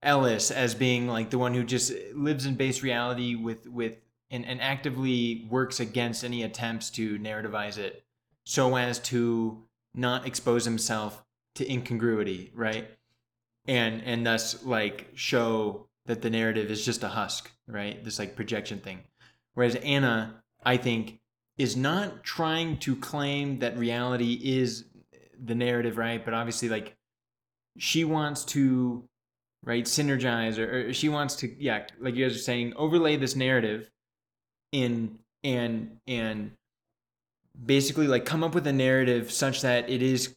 Ellis 0.01 0.51
as 0.51 0.73
being 0.73 1.07
like 1.07 1.29
the 1.29 1.37
one 1.37 1.53
who 1.53 1.63
just 1.63 1.93
lives 2.13 2.45
in 2.45 2.55
base 2.55 2.81
reality 2.81 3.35
with, 3.35 3.67
with, 3.67 3.95
and, 4.29 4.45
and 4.45 4.61
actively 4.61 5.47
works 5.49 5.79
against 5.79 6.23
any 6.23 6.43
attempts 6.43 6.89
to 6.91 7.19
narrativize 7.19 7.77
it 7.77 8.05
so 8.45 8.75
as 8.75 8.99
to 8.99 9.63
not 9.93 10.25
expose 10.25 10.65
himself 10.65 11.23
to 11.55 11.69
incongruity, 11.69 12.51
right? 12.55 12.89
And 13.65 14.01
and 14.03 14.25
thus 14.25 14.63
like 14.63 15.09
show 15.13 15.87
that 16.05 16.21
the 16.21 16.29
narrative 16.29 16.71
is 16.71 16.83
just 16.83 17.03
a 17.03 17.07
husk, 17.07 17.51
right? 17.67 18.03
This 18.03 18.19
like 18.19 18.35
projection 18.35 18.79
thing. 18.79 18.99
Whereas 19.53 19.75
Anna, 19.75 20.41
I 20.63 20.77
think, 20.77 21.19
is 21.57 21.75
not 21.75 22.23
trying 22.23 22.77
to 22.79 22.95
claim 22.95 23.59
that 23.59 23.77
reality 23.77 24.39
is 24.41 24.85
the 25.43 25.55
narrative, 25.55 25.97
right? 25.97 26.23
But 26.23 26.33
obviously 26.33 26.69
like 26.69 26.95
she 27.77 28.03
wants 28.03 28.43
to 28.45 29.03
right 29.63 29.85
synergize 29.85 30.57
or, 30.57 30.89
or 30.89 30.93
she 30.93 31.09
wants 31.09 31.35
to 31.37 31.55
yeah, 31.61 31.85
like 31.99 32.15
you 32.15 32.25
guys 32.25 32.35
are 32.35 32.39
saying, 32.39 32.73
overlay 32.75 33.17
this 33.17 33.35
narrative 33.35 33.89
in 34.71 35.19
and 35.43 35.97
and 36.07 36.51
basically 37.65 38.07
like 38.07 38.25
come 38.25 38.43
up 38.43 38.55
with 38.55 38.65
a 38.67 38.73
narrative 38.73 39.31
such 39.31 39.61
that 39.61 39.89
it 39.89 40.01
is 40.01 40.35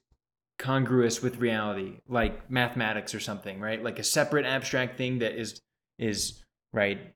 congruous 0.59 1.21
with 1.21 1.39
reality 1.39 1.95
like 2.09 2.49
mathematics 2.51 3.15
or 3.15 3.21
something 3.21 3.61
right 3.61 3.83
like 3.83 3.99
a 3.99 4.05
separate 4.05 4.47
abstract 4.47 4.97
thing 4.97 5.19
that 5.19 5.33
is 5.39 5.61
is 5.99 6.45
right 6.73 7.13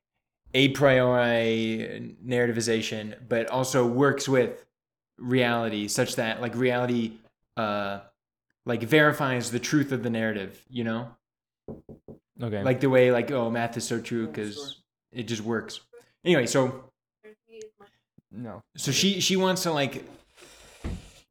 a 0.53 0.67
priori 0.69 2.15
narrativization 2.25 3.15
but 3.29 3.47
also 3.49 3.85
works 3.85 4.27
with 4.27 4.65
reality 5.17 5.87
such 5.87 6.15
that 6.17 6.41
like 6.41 6.53
reality 6.55 7.13
uh 7.55 7.99
like 8.65 8.83
verifies 8.83 9.51
the 9.51 9.59
truth 9.59 9.91
of 9.91 10.03
the 10.03 10.09
narrative 10.09 10.63
you 10.69 10.83
know 10.83 11.09
Okay. 12.41 12.63
like 12.63 12.79
the 12.79 12.89
way 12.89 13.11
like 13.11 13.31
oh 13.31 13.49
math 13.49 13.75
is 13.77 13.83
so 13.83 13.99
true 13.99 14.25
because 14.25 14.81
it 15.11 15.23
just 15.23 15.41
works 15.41 15.81
anyway 16.23 16.45
so 16.45 16.85
no. 18.31 18.63
so 18.77 18.91
she 18.91 19.19
she 19.19 19.35
wants 19.35 19.63
to 19.63 19.71
like 19.71 20.05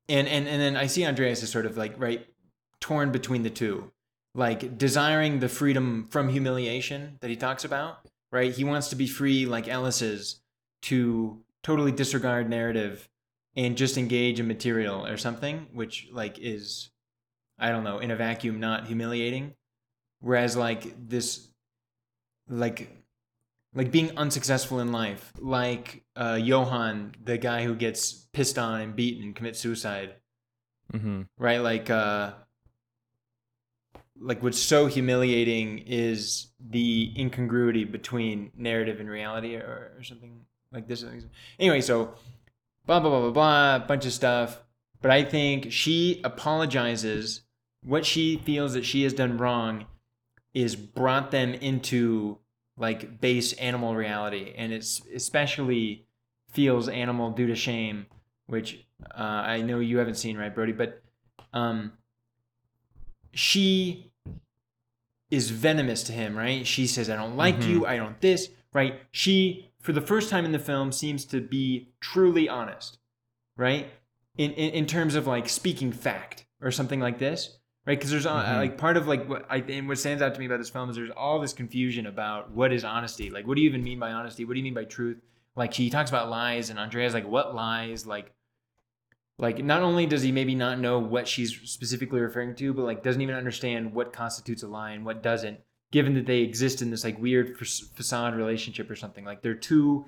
and 0.09 0.29
and 0.29 0.49
and 0.49 0.61
then 0.61 0.77
i 0.77 0.87
see 0.87 1.05
andreas 1.05 1.42
is 1.42 1.51
sort 1.51 1.66
of 1.66 1.77
like 1.77 1.94
right 1.99 2.27
torn 2.81 3.11
between 3.12 3.42
the 3.42 3.51
two. 3.51 3.90
Like 4.35 4.79
desiring 4.79 5.40
the 5.40 5.49
freedom 5.49 6.07
from 6.11 6.29
humiliation 6.29 7.18
that 7.21 7.31
he 7.31 7.37
talks 7.37 7.64
about 7.64 7.99
right? 8.31 8.53
He 8.53 8.62
wants 8.62 8.88
to 8.88 8.97
be 8.97 9.07
free 9.07 9.47
like 9.47 9.68
ellis 9.68 10.03
is 10.03 10.40
to 10.83 11.40
totally 11.62 11.92
disregard 11.92 12.49
narrative 12.49 13.09
and 13.57 13.77
just 13.77 13.97
engage 13.97 14.38
in 14.38 14.47
material 14.47 15.07
or 15.07 15.16
something 15.16 15.66
which 15.73 16.09
like 16.12 16.38
is 16.38 16.90
i 17.59 17.71
don't 17.71 17.85
know 17.85 17.99
in 17.99 18.11
a 18.11 18.16
vacuum 18.16 18.61
not 18.61 18.87
humiliating. 18.87 19.55
Whereas 20.21 20.57
like 20.57 21.09
this 21.09 21.49
like 22.49 22.97
like 23.78 23.92
being 23.92 24.10
unsuccessful 24.18 24.80
in 24.80 24.90
life, 24.90 25.32
like 25.38 26.02
uh, 26.16 26.36
Johan, 26.42 27.14
the 27.22 27.38
guy 27.38 27.62
who 27.62 27.76
gets 27.76 28.12
pissed 28.32 28.58
on 28.58 28.80
and 28.80 28.96
beaten 28.96 29.22
and 29.22 29.36
commits 29.36 29.60
suicide, 29.60 30.14
Mm-hmm. 30.92 31.22
right? 31.38 31.58
Like, 31.58 31.88
uh, 31.88 32.32
like 34.20 34.42
what's 34.42 34.58
so 34.58 34.86
humiliating 34.86 35.78
is 35.86 36.48
the 36.58 37.12
incongruity 37.16 37.84
between 37.84 38.50
narrative 38.56 38.98
and 38.98 39.08
reality, 39.08 39.54
or, 39.54 39.92
or 39.96 40.02
something 40.02 40.40
like 40.72 40.88
this. 40.88 41.04
Anyway, 41.60 41.80
so 41.82 42.14
blah 42.84 42.98
blah 42.98 43.10
blah 43.10 43.20
blah 43.20 43.30
blah, 43.30 43.86
bunch 43.86 44.06
of 44.06 44.12
stuff. 44.12 44.60
But 45.00 45.12
I 45.12 45.22
think 45.22 45.70
she 45.70 46.20
apologizes. 46.24 47.42
What 47.84 48.04
she 48.04 48.38
feels 48.38 48.72
that 48.74 48.84
she 48.84 49.04
has 49.04 49.12
done 49.12 49.38
wrong 49.38 49.86
is 50.52 50.74
brought 50.74 51.30
them 51.30 51.54
into 51.54 52.38
like 52.78 53.20
base 53.20 53.52
animal 53.54 53.94
reality. 53.96 54.54
And 54.56 54.72
it's 54.72 55.02
especially 55.14 56.06
feels 56.52 56.88
animal 56.88 57.30
due 57.32 57.46
to 57.46 57.54
shame 57.54 58.06
which 58.46 58.86
uh, 59.14 59.22
i 59.22 59.60
know 59.60 59.78
you 59.80 59.98
haven't 59.98 60.14
seen 60.14 60.36
right 60.38 60.54
brody? 60.54 60.72
But 60.72 61.02
um 61.52 61.92
she 63.32 64.10
is 65.30 65.50
venomous 65.50 66.02
to 66.04 66.12
him 66.12 66.36
right? 66.36 66.66
She 66.66 66.86
says 66.86 67.10
i 67.10 67.16
don't 67.16 67.36
like 67.36 67.56
Mhm. 67.56 67.68
you 67.68 67.86
i 67.86 67.96
don't 67.96 68.20
this 68.20 68.48
right? 68.72 69.00
She 69.10 69.70
for 69.80 69.92
the 69.92 70.00
first 70.00 70.30
time 70.30 70.44
in 70.44 70.52
the 70.52 70.58
film 70.58 70.92
seems 70.92 71.24
to 71.26 71.40
be 71.40 71.88
truly 72.00 72.48
honest 72.48 72.98
right? 73.56 73.90
In 74.38 74.52
in, 74.52 74.70
in 74.72 74.86
terms 74.86 75.14
of 75.14 75.26
like 75.26 75.48
speaking 75.48 75.92
fact 75.92 76.46
or 76.62 76.70
something 76.70 77.00
like 77.00 77.18
this 77.18 77.58
right 77.88 77.98
because 77.98 78.11
there's 78.11 78.27
uh, 78.27 78.44
Mhm. 78.44 78.57
like 78.57 78.79
part 78.79 78.96
of 78.98 79.09
like 79.09 79.29
what 79.29 79.46
i 79.51 79.57
and 79.57 79.88
what 79.88 79.98
stands 79.98 80.22
out 80.22 80.35
to 80.35 80.38
me 80.40 80.46
about 80.46 80.59
this 80.59 80.68
film 80.70 80.88
is 80.90 80.96
there's 80.96 81.11
all 81.11 81.40
this 81.40 81.53
confusion 81.55 82.07
about 82.07 82.51
what 82.53 82.72
is 82.72 82.85
honesty. 82.85 83.31
Like 83.31 83.46
what 83.46 83.57
do 83.57 83.62
you 83.62 83.68
even 83.68 83.83
mean 83.83 83.98
by 83.98 84.12
honesty? 84.12 84.44
What 84.44 84.53
do 84.53 84.59
you 84.59 84.64
mean 84.64 84.74
by 84.74 84.85
truth? 84.85 85.18
Like 85.57 85.72
he 85.74 85.88
talks 85.90 86.11
about 86.11 86.29
lies 86.29 86.68
and 86.70 86.79
andrea's 86.79 87.14
like 87.14 87.27
what 87.27 87.55
lies? 87.55 88.07
Like 88.07 88.33
like 89.38 89.64
not 89.64 89.83
only 89.83 90.05
does 90.07 90.22
he 90.22 90.31
maybe 90.33 90.55
not 90.55 90.79
know 90.79 90.98
what 90.98 91.27
she's 91.27 91.59
specifically 91.64 92.20
referring 92.20 92.55
to 92.57 92.74
but 92.74 92.83
like 92.83 93.03
doesn't 93.03 93.22
even 93.22 93.35
understand 93.35 93.94
what 93.94 94.12
constitutes 94.12 94.62
a 94.62 94.68
lie 94.68 94.90
and 94.90 95.05
what 95.05 95.22
doesn't 95.22 95.59
given 95.90 96.12
that 96.14 96.27
they 96.27 96.40
exist 96.40 96.83
in 96.83 96.90
this 96.90 97.05
like 97.05 97.18
weird 97.18 97.57
fa- 97.59 97.87
facade 97.94 98.35
relationship 98.37 98.90
or 98.90 98.96
something. 98.96 99.24
Like 99.24 99.40
they're 99.42 99.55
two 99.55 100.05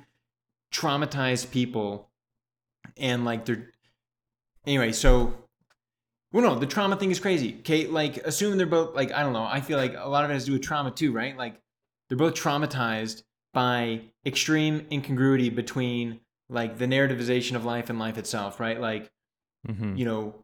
traumatized 0.72 1.50
people 1.50 2.10
and 2.98 3.24
like 3.24 3.46
they're 3.46 3.70
anyway 4.66 4.92
so 4.92 5.34
well 6.32 6.42
no 6.42 6.58
the 6.58 6.66
trauma 6.66 6.96
thing 6.96 7.10
is 7.10 7.20
crazy 7.20 7.56
okay 7.60 7.86
like 7.86 8.16
assume 8.18 8.56
they're 8.56 8.66
both 8.66 8.94
like 8.94 9.12
i 9.12 9.22
don't 9.22 9.32
know 9.32 9.44
i 9.44 9.60
feel 9.60 9.78
like 9.78 9.94
a 9.96 10.08
lot 10.08 10.24
of 10.24 10.30
it 10.30 10.34
has 10.34 10.44
to 10.44 10.50
do 10.50 10.52
with 10.54 10.62
trauma 10.62 10.90
too 10.90 11.12
right 11.12 11.36
like 11.36 11.60
they're 12.08 12.18
both 12.18 12.34
traumatized 12.34 13.22
by 13.52 14.00
extreme 14.24 14.86
incongruity 14.92 15.50
between 15.50 16.20
like 16.48 16.78
the 16.78 16.86
narrativization 16.86 17.54
of 17.56 17.64
life 17.64 17.90
and 17.90 17.98
life 17.98 18.18
itself 18.18 18.60
right 18.60 18.80
like 18.80 19.10
Mm-hmm. 19.68 19.96
you 19.96 20.06
know, 20.06 20.34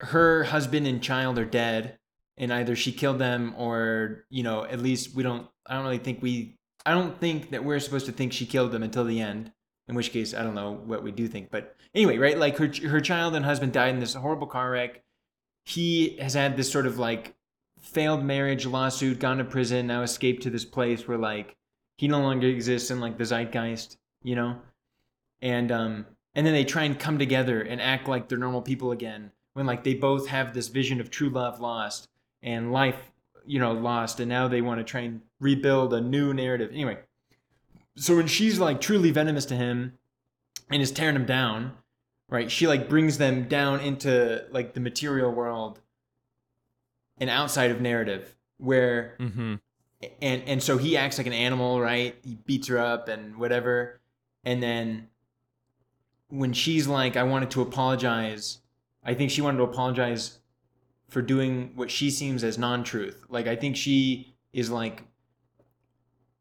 her 0.00 0.44
husband 0.44 0.86
and 0.86 1.02
child 1.02 1.38
are 1.38 1.46
dead, 1.46 1.98
and 2.36 2.52
either 2.52 2.76
she 2.76 2.92
killed 2.92 3.18
them 3.18 3.54
or, 3.56 4.26
you 4.28 4.42
know, 4.42 4.64
at 4.64 4.78
least 4.80 5.14
we 5.14 5.22
don't, 5.22 5.48
I 5.66 5.74
don't 5.74 5.84
really 5.84 5.96
think 5.96 6.20
we, 6.20 6.58
I 6.84 6.90
don't 6.90 7.18
think 7.18 7.50
that 7.52 7.64
we're 7.64 7.80
supposed 7.80 8.04
to 8.04 8.12
think 8.12 8.34
she 8.34 8.44
killed 8.44 8.72
them 8.72 8.82
until 8.82 9.04
the 9.04 9.22
end. 9.22 9.52
In 9.88 9.94
which 9.94 10.10
case, 10.12 10.34
I 10.34 10.42
don't 10.42 10.54
know 10.54 10.72
what 10.72 11.02
we 11.04 11.12
do 11.12 11.28
think. 11.28 11.50
But 11.50 11.76
anyway, 11.94 12.18
right? 12.18 12.36
Like 12.38 12.56
her, 12.58 12.70
her 12.88 13.00
child 13.00 13.34
and 13.36 13.44
husband 13.44 13.72
died 13.72 13.94
in 13.94 14.00
this 14.00 14.14
horrible 14.14 14.48
car 14.48 14.70
wreck. 14.70 15.02
he 15.64 16.16
has 16.20 16.34
had 16.34 16.56
this 16.56 16.70
sort 16.70 16.86
of 16.86 16.98
like 16.98 17.34
failed 17.80 18.24
marriage 18.24 18.66
lawsuit, 18.66 19.18
gone 19.18 19.38
to 19.38 19.44
prison, 19.44 19.86
now 19.86 20.02
escaped 20.02 20.42
to 20.44 20.50
this 20.50 20.64
place 20.64 21.06
where 21.06 21.18
like 21.18 21.56
he 21.98 22.08
no 22.08 22.20
longer 22.20 22.46
exists 22.48 22.90
in 22.90 23.00
like 23.00 23.18
the 23.18 23.24
zeitgeist, 23.24 23.96
you 24.22 24.34
know? 24.36 24.58
And 25.42 25.70
um 25.72 26.06
and 26.34 26.46
then 26.46 26.54
they 26.54 26.64
try 26.64 26.84
and 26.84 26.98
come 26.98 27.18
together 27.18 27.62
and 27.62 27.80
act 27.80 28.08
like 28.08 28.28
they're 28.28 28.38
normal 28.38 28.62
people 28.62 28.92
again 28.92 29.32
when 29.54 29.66
like 29.66 29.84
they 29.84 29.94
both 29.94 30.28
have 30.28 30.52
this 30.52 30.68
vision 30.68 31.00
of 31.00 31.10
true 31.10 31.30
love 31.30 31.60
lost 31.60 32.08
and 32.42 32.72
life, 32.72 33.12
you 33.46 33.58
know, 33.58 33.72
lost 33.72 34.20
and 34.20 34.28
now 34.28 34.46
they 34.48 34.60
want 34.60 34.78
to 34.78 34.84
try 34.84 35.00
and 35.00 35.22
rebuild 35.40 35.94
a 35.94 36.00
new 36.00 36.34
narrative. 36.34 36.70
Anyway, 36.72 36.98
so 37.96 38.16
when 38.16 38.26
she's 38.26 38.58
like 38.58 38.80
truly 38.80 39.10
venomous 39.10 39.46
to 39.46 39.54
him 39.56 39.94
and 40.70 40.82
is 40.82 40.92
tearing 40.92 41.16
him 41.16 41.26
down, 41.26 41.72
right? 42.28 42.50
She 42.50 42.66
like 42.66 42.88
brings 42.88 43.18
them 43.18 43.48
down 43.48 43.80
into 43.80 44.44
like 44.50 44.74
the 44.74 44.80
material 44.80 45.32
world 45.32 45.80
and 47.18 47.30
outside 47.30 47.70
of 47.70 47.80
narrative 47.80 48.36
where 48.58 49.16
Mm-hmm. 49.18 49.54
and 50.20 50.42
and 50.46 50.62
so 50.62 50.76
he 50.78 50.96
acts 50.96 51.18
like 51.18 51.26
an 51.26 51.32
animal, 51.32 51.80
right? 51.80 52.14
He 52.22 52.34
beats 52.34 52.68
her 52.68 52.78
up 52.78 53.08
and 53.08 53.36
whatever. 53.36 54.00
And 54.44 54.62
then 54.62 55.08
when 56.28 56.52
she's 56.52 56.86
like, 56.86 57.16
I 57.16 57.22
wanted 57.22 57.50
to 57.52 57.62
apologize, 57.62 58.58
I 59.04 59.14
think 59.14 59.30
she 59.30 59.40
wanted 59.42 59.58
to 59.58 59.64
apologize 59.64 60.38
for 61.08 61.22
doing 61.22 61.72
what 61.76 61.90
she 61.90 62.10
seems 62.10 62.42
as 62.44 62.58
non 62.58 62.82
truth. 62.84 63.24
Like 63.28 63.46
I 63.46 63.56
think 63.56 63.76
she 63.76 64.34
is 64.52 64.70
like 64.70 65.04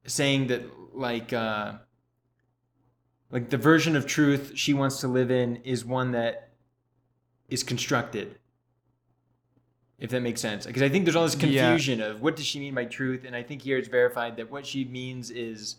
saying 0.06 0.48
that 0.48 0.62
like 0.96 1.34
uh 1.34 1.74
like 3.32 3.50
the 3.50 3.58
version 3.58 3.96
of 3.96 4.06
truth 4.06 4.54
she 4.56 4.74
wants 4.74 5.00
to 5.02 5.08
live 5.08 5.32
in 5.32 5.58
is 5.58 5.84
one 5.86 6.12
that 6.12 6.50
is 7.50 7.64
constructed 7.64 8.38
if 10.00 10.10
that 10.10 10.22
makes 10.22 10.42
sense 10.42 10.66
because 10.66 10.82
i 10.82 10.90
think 10.90 11.06
there's 11.06 11.16
all 11.16 11.26
this 11.26 11.36
Yeah. 11.36 11.68
confusion 11.70 12.02
of 12.02 12.22
what 12.22 12.36
does 12.36 12.46
she 12.46 12.60
mean 12.60 12.74
by 12.74 12.86
truth 12.86 13.24
and 13.26 13.36
i 13.36 13.44
think 13.44 13.62
here 13.62 13.78
it's 13.78 13.88
verified 13.88 14.38
that 14.38 14.52
what 14.52 14.66
she 14.66 14.86
means 14.86 15.30
is 15.32 15.78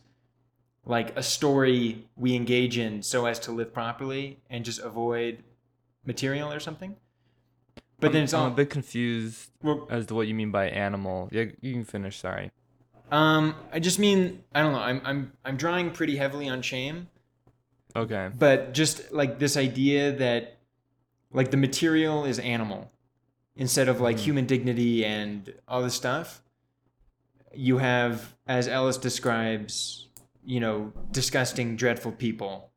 like 0.85 1.17
a 1.17 1.23
story 1.23 2.07
we 2.17 2.35
engage 2.35 2.79
in 2.79 3.03
so 3.03 3.27
as 3.27 3.39
to 3.41 3.53
live 3.53 3.73
properly 3.73 4.39
and 4.51 4.65
just 4.65 4.81
avoid 4.81 5.43
material 6.05 6.53
or 6.53 6.61
something 6.61 6.97
but 7.99 8.13
then 8.13 8.25
it's 8.25 8.35
I'm 8.35 8.41
all 8.43 8.47
a 8.49 8.51
bit 8.51 8.69
confused 8.69 9.51
well, 9.63 9.87
as 9.91 10.05
to 10.07 10.15
what 10.15 10.27
you 10.29 10.35
mean 10.35 10.51
by 10.51 10.69
animal. 10.69 11.31
Yeah, 11.33 11.45
you 11.63 11.73
can 11.73 11.85
finish. 11.85 12.19
Sorry. 12.19 12.51
Um 13.13 13.55
i 13.73 13.79
just 13.79 13.99
mean 13.99 14.43
i 14.55 14.61
don't 14.63 14.73
know 14.73 14.81
i'm 14.81 15.01
i'm 15.05 15.33
i'm 15.45 15.57
drawing 15.57 15.91
pretty 15.91 16.17
heavily 16.17 16.49
on 16.49 16.61
shame 16.63 17.09
Okay. 17.95 18.31
but 18.39 18.75
just 18.75 19.11
like 19.13 19.39
this 19.39 19.57
idea 19.57 20.13
that 20.13 20.59
like 21.33 21.51
the 21.51 21.57
material 21.57 22.25
is 22.25 22.39
animal 22.39 22.91
instead 23.57 23.89
of 23.89 24.01
like 24.01 24.17
Mhm. 24.17 24.21
human 24.21 24.47
dignity 24.47 25.05
and 25.05 25.55
all 25.67 25.83
this 25.83 25.95
stuff 25.95 26.43
you 27.55 27.79
have 27.79 28.35
as 28.47 28.69
ellis 28.69 28.99
describes 28.99 30.09
you 30.45 30.61
know 30.61 30.93
disgusting 31.11 31.77
dreadful 31.77 32.13
people 32.13 32.71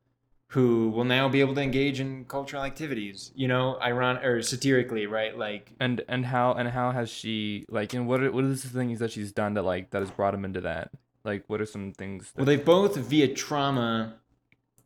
who 0.50 0.90
will 0.90 1.04
now 1.04 1.28
be 1.28 1.40
able 1.40 1.54
to 1.54 1.60
engage 1.60 2.00
in 2.00 2.24
cultural 2.24 2.64
activities 2.64 3.30
you 3.36 3.46
know 3.46 3.76
iron 3.76 4.16
or 4.18 4.42
satirically 4.42 5.06
right 5.06 5.38
like 5.38 5.72
And 5.78 6.02
and 6.08 6.26
how 6.26 6.52
and 6.52 6.68
how 6.68 6.90
has 6.90 7.08
she 7.08 7.64
like 7.68 7.94
and 7.94 8.06
what 8.06 8.22
are 8.22 8.32
what 8.32 8.44
are 8.44 8.48
the 8.48 8.56
things 8.56 8.98
that 8.98 9.12
she's 9.12 9.32
done 9.32 9.54
that 9.54 9.62
like 9.62 9.90
that 9.90 10.00
has 10.00 10.10
brought 10.10 10.34
him 10.34 10.44
into 10.44 10.60
that? 10.62 10.90
Like 11.24 11.44
what 11.46 11.60
are 11.60 11.66
some 11.66 11.92
things? 11.92 12.32
That, 12.32 12.38
well 12.38 12.46
they've 12.46 12.64
both 12.64 12.96
via 12.96 13.28
trauma 13.28 14.14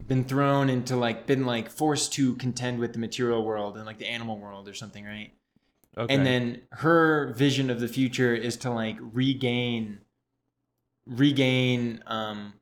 been 0.06 0.24
thrown 0.24 0.68
into 0.68 0.96
like 0.96 1.26
been 1.26 1.46
like 1.46 1.70
forced 1.70 2.12
to 2.14 2.34
contend 2.36 2.78
with 2.78 2.92
the 2.92 2.98
material 2.98 3.44
world 3.44 3.76
and 3.76 3.86
like 3.86 3.98
the 3.98 4.06
animal 4.06 4.38
world 4.38 4.68
or 4.68 4.74
something 4.74 5.04
right 5.04 5.32
okay. 5.96 6.14
and 6.14 6.26
then 6.26 6.60
her 6.72 7.32
vision 7.34 7.70
of 7.70 7.80
the 7.80 7.88
future 7.88 8.34
is 8.34 8.56
to 8.56 8.70
like 8.70 8.96
regain 9.00 10.00
regain 11.06 12.02
um 12.06 12.52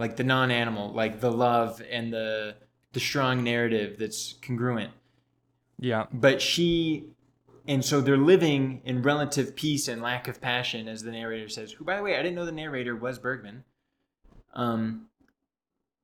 like 0.00 0.16
the 0.16 0.24
non-animal 0.24 0.92
like 0.92 1.20
the 1.20 1.30
love 1.30 1.80
and 1.90 2.12
the 2.12 2.56
the 2.92 2.98
strong 2.98 3.44
narrative 3.44 3.96
that's 3.98 4.32
congruent. 4.42 4.92
Yeah. 5.78 6.06
but 6.12 6.42
she 6.42 7.04
and 7.68 7.84
so 7.84 8.00
they're 8.00 8.16
living 8.16 8.82
in 8.84 9.02
relative 9.02 9.54
peace 9.54 9.86
and 9.88 10.02
lack 10.02 10.26
of 10.26 10.40
passion 10.40 10.88
as 10.88 11.02
the 11.02 11.10
narrator 11.12 11.48
says 11.48 11.72
who 11.72 11.84
by 11.84 11.96
the 11.96 12.02
way 12.02 12.14
i 12.18 12.22
didn't 12.22 12.34
know 12.34 12.44
the 12.44 12.52
narrator 12.52 12.96
was 12.96 13.18
bergman. 13.18 13.64
Um 14.54 15.06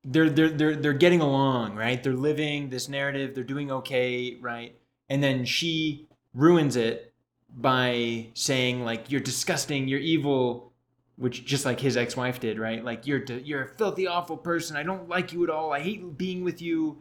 they're 0.05 0.31
they're 0.31 0.51
they're, 0.51 0.77
they're 0.77 0.93
getting 0.93 1.21
along 1.21 1.75
right? 1.75 2.01
They're 2.03 2.13
living 2.15 2.69
this 2.69 2.89
narrative 2.89 3.35
they're 3.35 3.45
doing 3.45 3.71
okay 3.73 4.37
right? 4.41 4.77
And 5.09 5.23
then 5.23 5.45
she 5.45 6.07
ruins 6.35 6.77
it 6.77 7.13
by 7.55 8.29
saying 8.35 8.85
like 8.85 9.11
you're 9.11 9.21
disgusting 9.21 9.89
you're 9.89 10.01
evil 10.01 10.73
which 11.17 11.45
just 11.45 11.65
like 11.65 11.81
his 11.81 11.97
ex-wife 11.97 12.41
did 12.41 12.59
right? 12.59 12.85
Like 12.85 13.07
you're 13.07 13.25
you're 13.25 13.63
a 13.65 13.69
filthy 13.69 14.07
awful 14.07 14.37
person. 14.37 14.77
I 14.77 14.83
don't 14.83 15.09
like 15.09 15.33
you 15.33 15.45
at 15.45 15.51
all. 15.51 15.73
I 15.73 15.81
hate 15.81 16.17
being 16.19 16.45
with 16.45 16.61
you. 16.61 16.99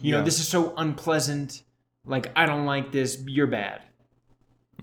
You 0.00 0.12
know 0.12 0.22
this 0.22 0.38
is 0.40 0.48
so 0.48 0.74
unpleasant. 0.76 1.62
Like 2.04 2.30
i 2.36 2.46
don't 2.46 2.66
like 2.66 2.92
this. 2.92 3.22
You're 3.26 3.46
bad. 3.46 3.82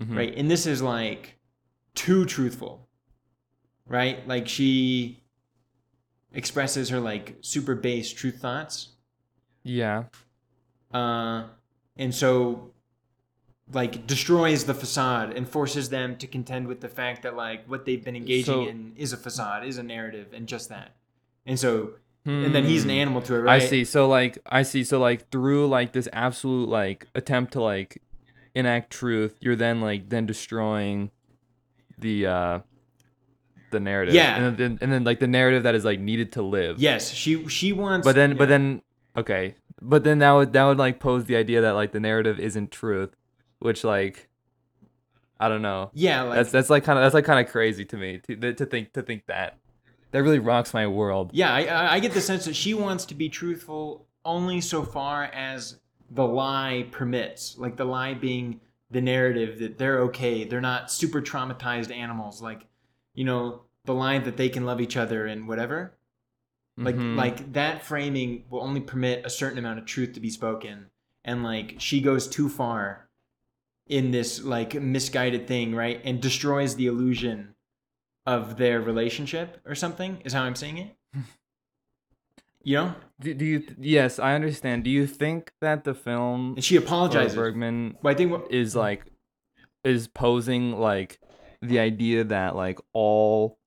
Mhm. 0.00 0.16
right? 0.16 0.34
And 0.36 0.50
this 0.50 0.66
is 0.66 0.82
like 0.82 1.38
too 1.94 2.24
truthful. 2.24 2.88
Right? 3.86 4.26
Like 4.28 4.46
she 4.48 5.22
expresses 6.32 6.90
her 6.90 7.00
like 7.00 7.36
super 7.40 7.74
base 7.74 8.12
truth 8.12 8.38
thoughts. 8.38 8.88
Yeah. 9.62 10.04
uh 10.92 11.44
and 11.96 12.14
so 12.14 12.70
like 13.72 14.06
destroys 14.06 14.64
the 14.64 14.74
facade 14.74 15.32
and 15.36 15.46
forces 15.48 15.90
them 15.90 16.16
to 16.16 16.26
contend 16.26 16.66
with 16.66 16.80
the 16.80 16.88
fact 16.88 17.22
that 17.22 17.36
like 17.36 17.66
what 17.66 17.84
they've 17.84 18.02
been 18.04 18.16
engaging 18.16 18.44
So- 18.44 18.66
in 18.66 18.92
is 18.96 19.12
a 19.12 19.16
facade 19.16 19.64
is 19.64 19.76
a 19.78 19.82
narrative 19.82 20.28
and 20.32 20.46
just 20.46 20.68
that 20.70 20.94
and 21.46 21.58
so 21.58 21.90
and 22.24 22.54
then 22.54 22.64
he's 22.64 22.84
an 22.84 22.90
Hmm. 22.90 22.96
animal 22.96 23.22
to 23.22 23.32
her 23.34 23.48
I 23.48 23.58
see. 23.58 23.84
So 23.86 24.06
like 24.06 24.38
I 24.44 24.62
see. 24.62 24.84
So 24.84 24.98
like 24.98 25.30
through 25.30 25.66
like 25.68 25.92
this 25.92 26.08
absolute 26.12 26.68
like 26.68 27.06
attempt 27.14 27.54
to 27.54 27.62
like 27.62 28.02
enact 28.54 28.90
truth, 28.90 29.36
you're 29.40 29.56
then 29.56 29.80
like 29.80 30.10
then 30.10 30.26
destroying 30.26 31.10
the 31.96 32.26
uh 32.26 32.58
the 33.70 33.80
narrative. 33.80 34.14
Yeah. 34.14 34.36
And 34.44 34.56
then 34.58 34.78
and 34.82 34.92
then 34.92 35.04
like 35.04 35.20
the 35.20 35.26
narrative 35.26 35.62
that 35.62 35.74
is 35.74 35.86
like 35.86 36.00
needed 36.00 36.32
to 36.32 36.42
live. 36.42 36.78
yes 36.78 37.10
she 37.12 37.48
she 37.48 37.72
wants 37.72 38.04
But 38.06 38.14
then 38.14 38.36
but 38.36 38.48
then 38.50 38.82
okay. 39.16 39.54
But 39.80 40.04
then 40.04 40.18
that 40.18 40.32
would 40.32 40.52
that 40.52 40.64
would 40.64 40.76
like 40.78 41.00
pose 41.00 41.24
the 41.26 41.36
idea 41.36 41.62
that 41.62 41.72
like 41.72 41.92
the 41.92 42.00
narrative 42.00 42.38
isn't 42.38 42.70
truth, 42.70 43.14
which 43.60 43.84
like 43.84 44.28
I 45.40 45.48
don't 45.48 45.62
know. 45.62 45.90
yeah 45.94 46.22
like 46.22 46.36
that's 46.36 46.50
that's 46.50 46.70
like 46.70 46.84
kind 46.84 46.98
of 46.98 47.04
that's 47.04 47.14
like 47.14 47.24
kind 47.24 47.44
of 47.44 47.50
crazy 47.52 47.84
to 47.86 47.96
me 47.96 48.18
to 48.26 48.52
to 48.54 48.66
think 48.66 48.92
to 48.94 49.02
think 49.02 49.26
that. 49.26 49.58
That 50.10 50.22
really 50.22 50.38
rocks 50.38 50.72
my 50.72 50.86
world. 50.86 51.32
Yeah, 51.34 51.52
I- 51.52 51.96
I, 51.96 52.00
get 52.00 52.12
the 52.14 52.22
sense 52.22 52.46
that 52.46 52.56
she 52.56 52.72
wants 52.72 53.04
to 53.04 53.14
be 53.14 53.28
truthful 53.28 54.06
only 54.24 54.62
so 54.62 54.82
far 54.82 55.24
as 55.24 55.80
the 56.10 56.26
lie 56.26 56.86
permits. 56.90 57.58
Like 57.58 57.76
the 57.76 57.84
lie 57.84 58.14
being 58.14 58.60
the 58.90 59.02
narrative 59.02 59.58
that 59.58 59.76
they're 59.76 59.98
okay, 60.04 60.44
they're 60.44 60.62
not 60.62 60.90
super 60.90 61.20
traumatized 61.20 61.94
animals. 61.94 62.40
Like, 62.40 62.66
you 63.12 63.24
know, 63.24 63.64
the 63.84 63.92
lie 63.92 64.18
that 64.18 64.38
they 64.38 64.48
can 64.48 64.64
love 64.64 64.80
each 64.80 64.96
other 64.96 65.26
and 65.26 65.46
whatever. 65.46 65.92
Like, 66.78 66.96
Mhm. 66.96 67.16
like 67.16 67.52
that 67.52 67.84
framing 67.84 68.44
will 68.48 68.62
only 68.62 68.80
permit 68.80 69.26
a 69.26 69.30
certain 69.30 69.58
amount 69.58 69.78
of 69.78 69.84
truth 69.84 70.14
to 70.14 70.20
be 70.20 70.30
spoken, 70.30 70.86
and 71.22 71.42
like 71.44 71.74
she 71.80 72.00
goes 72.00 72.26
too 72.26 72.48
far 72.48 73.07
in 73.88 74.10
this 74.10 74.42
like 74.42 74.74
misguided 74.74 75.46
thing, 75.46 75.74
right, 75.74 76.00
and 76.04 76.20
destroys 76.20 76.76
the 76.76 76.86
illusion 76.86 77.54
of 78.26 78.56
their 78.56 78.80
relationship 78.80 79.60
or 79.66 79.74
something. 79.74 80.20
Is 80.24 80.32
how 80.32 80.42
I'm 80.42 80.56
saying 80.56 80.78
it. 80.78 80.96
You 82.64 82.74
know, 82.74 82.94
Do, 83.20 83.32
do 83.32 83.44
you? 83.46 83.64
Yes, 83.78 84.18
I 84.18 84.34
understand. 84.34 84.84
Do 84.84 84.90
you 84.90 85.06
think 85.06 85.52
that 85.62 85.84
the 85.84 85.94
film 85.94 86.54
and 86.56 86.64
she 86.64 86.76
apologizes. 86.76 87.34
Bergman 87.34 87.96
But 88.02 88.10
I 88.10 88.14
think 88.14 88.32
what, 88.32 88.52
is 88.52 88.76
like 88.76 89.06
is 89.84 90.08
posing 90.08 90.78
like 90.78 91.18
the 91.62 91.78
idea 91.78 92.24
that 92.24 92.56
like 92.56 92.78
all 92.92 93.58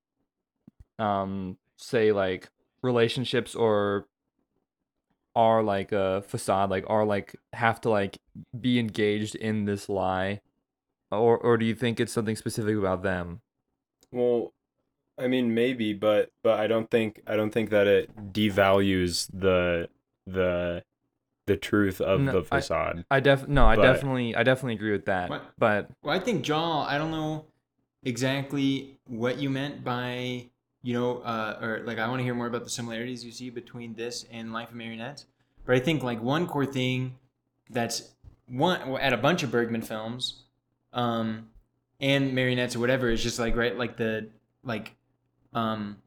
um 1.00 1.58
say 1.78 2.12
like 2.12 2.50
relationships 2.84 3.56
or 3.56 4.06
are 5.36 5.64
like 5.64 5.92
a 5.92 6.22
facade 6.28 6.70
like 6.70 6.84
are 6.88 7.06
like 7.06 7.36
have 7.54 7.80
to 7.82 7.90
like 7.90 8.18
be 8.60 8.78
engaged 8.80 9.34
in 9.36 9.66
this 9.66 9.88
lie 9.88 10.42
or 11.12 11.38
or 11.38 11.58
do 11.58 11.66
you 11.66 11.74
think 11.76 12.00
it's 12.00 12.12
something 12.12 12.36
specific 12.36 12.76
about 12.78 13.02
them 13.04 13.40
Well, 14.12 14.52
I 15.18 15.28
mean 15.28 15.54
maybe, 15.54 15.94
but 15.94 16.32
but 16.44 16.60
I 16.60 16.68
don't 16.68 16.90
think 16.92 17.22
I 17.28 17.36
don't 17.38 17.52
think 17.52 17.70
that 17.70 17.88
it 17.88 18.34
devalues 18.34 19.28
the 19.34 19.88
the 20.28 20.84
the 21.48 21.58
truth 21.58 22.00
of 22.02 22.22
No, 22.22 22.32
the 22.34 22.40
I- 22.40 22.60
facade. 22.60 23.06
i 23.10 23.20
def 23.20 23.48
no 23.48 23.66
i 23.66 23.76
But- 23.76 23.82
definitely 23.84 24.36
i 24.36 24.44
definitely 24.44 24.76
agree 24.76 24.92
with 24.92 25.06
that 25.06 25.30
What? 25.30 25.44
but 25.58 25.90
well, 26.04 26.16
I 26.16 26.20
think 26.20 26.44
Jaw. 26.44 26.86
I 26.86 26.98
don't 26.98 27.12
know 27.12 27.46
exactly 28.04 29.00
what 29.08 29.38
you 29.38 29.50
meant 29.50 29.84
by 29.84 30.50
you 30.84 30.94
know, 30.94 31.20
uh, 31.20 31.60
or 31.62 31.82
like 31.86 32.00
I 32.00 32.08
want 32.08 32.20
to 32.20 32.24
hear 32.24 32.36
more 32.36 32.48
about 32.48 32.64
the 32.64 32.70
similarities 32.70 33.24
you 33.24 33.32
see 33.32 33.50
between 33.50 33.94
this 33.94 34.26
and 34.32 34.52
Life 34.54 34.70
of 34.70 34.76
Marionettes. 34.76 35.26
But 35.66 35.76
I 35.76 35.80
think 35.80 36.04
like 36.04 36.22
one 36.22 36.48
core 36.48 36.66
thing 36.66 37.18
that's 37.70 38.10
one 38.48 38.82
at 38.98 39.14
a 39.14 39.18
bunch 39.18 39.44
of 39.44 39.52
Bergman 39.52 39.82
films, 39.82 40.44
um, 40.94 41.48
and 42.02 42.34
marionettes 42.34 42.76
or 42.76 42.80
whatever 42.80 43.10
is 43.10 43.22
just 43.22 43.40
like 43.40 43.56
right 43.56 43.78
like 43.78 43.96
the 43.96 44.28
like 44.64 44.96
um 45.54 45.98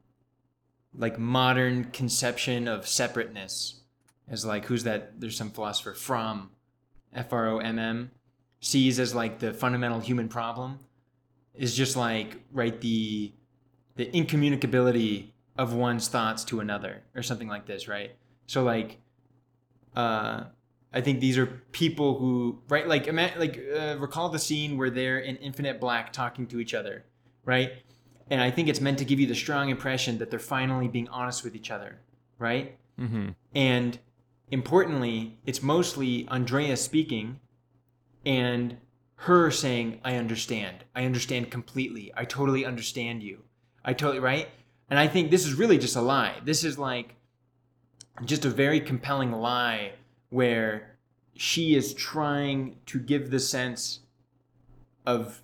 like 0.97 1.17
modern 1.17 1.85
conception 1.85 2.67
of 2.67 2.87
separateness 2.87 3.81
as 4.27 4.45
like 4.45 4.65
who's 4.65 4.83
that 4.83 5.19
there's 5.19 5.37
some 5.37 5.49
philosopher 5.49 5.93
from 5.93 6.49
f-r-o-m-m 7.13 8.11
sees 8.59 8.99
as 8.99 9.15
like 9.15 9.39
the 9.39 9.53
fundamental 9.53 9.99
human 9.99 10.27
problem 10.27 10.79
is 11.53 11.75
just 11.75 11.95
like 11.95 12.37
right 12.51 12.81
the 12.81 13.31
the 13.95 14.05
incommunicability 14.07 15.31
of 15.57 15.73
one's 15.73 16.07
thoughts 16.07 16.43
to 16.43 16.59
another 16.59 17.01
or 17.15 17.23
something 17.23 17.47
like 17.47 17.65
this 17.65 17.87
right 17.87 18.11
so 18.45 18.63
like 18.63 18.97
uh 19.95 20.43
i 20.93 21.01
think 21.01 21.19
these 21.19 21.37
are 21.37 21.45
people 21.71 22.17
who 22.17 22.59
right 22.69 22.87
like 22.87 23.07
ima- 23.07 23.31
like 23.37 23.59
uh, 23.77 23.95
recall 23.99 24.29
the 24.29 24.39
scene 24.39 24.77
where 24.77 24.89
they're 24.89 25.19
in 25.19 25.35
infinite 25.37 25.79
black 25.79 26.11
talking 26.11 26.45
to 26.45 26.59
each 26.59 26.73
other 26.73 27.05
right 27.45 27.71
and 28.29 28.41
i 28.41 28.51
think 28.51 28.67
it's 28.67 28.81
meant 28.81 28.97
to 28.97 29.05
give 29.05 29.19
you 29.19 29.27
the 29.27 29.35
strong 29.35 29.69
impression 29.69 30.17
that 30.17 30.29
they're 30.29 30.39
finally 30.39 30.87
being 30.87 31.07
honest 31.09 31.43
with 31.43 31.55
each 31.55 31.71
other 31.71 31.99
right 32.37 32.77
Mm-hmm. 32.97 33.31
and 33.53 33.99
importantly, 34.51 35.37
it's 35.45 35.61
mostly 35.61 36.25
Andrea 36.29 36.77
speaking 36.77 37.41
and 38.25 38.77
her 39.17 39.51
saying, 39.51 39.99
I 40.03 40.15
understand. 40.15 40.85
I 40.95 41.03
understand 41.03 41.51
completely. 41.51 42.13
I 42.15 42.23
totally 42.25 42.65
understand 42.65 43.21
you. 43.21 43.43
I 43.85 43.93
totally, 43.93 44.19
right? 44.19 44.49
And 44.89 44.99
I 44.99 45.07
think 45.07 45.31
this 45.31 45.45
is 45.45 45.53
really 45.53 45.77
just 45.77 45.95
a 45.95 46.01
lie. 46.01 46.33
This 46.43 46.63
is 46.63 46.77
like 46.77 47.15
just 48.25 48.43
a 48.43 48.49
very 48.49 48.79
compelling 48.79 49.31
lie 49.31 49.93
where 50.29 50.97
she 51.35 51.75
is 51.75 51.93
trying 51.93 52.77
to 52.87 52.99
give 52.99 53.29
the 53.29 53.39
sense 53.39 53.99
of 55.05 55.41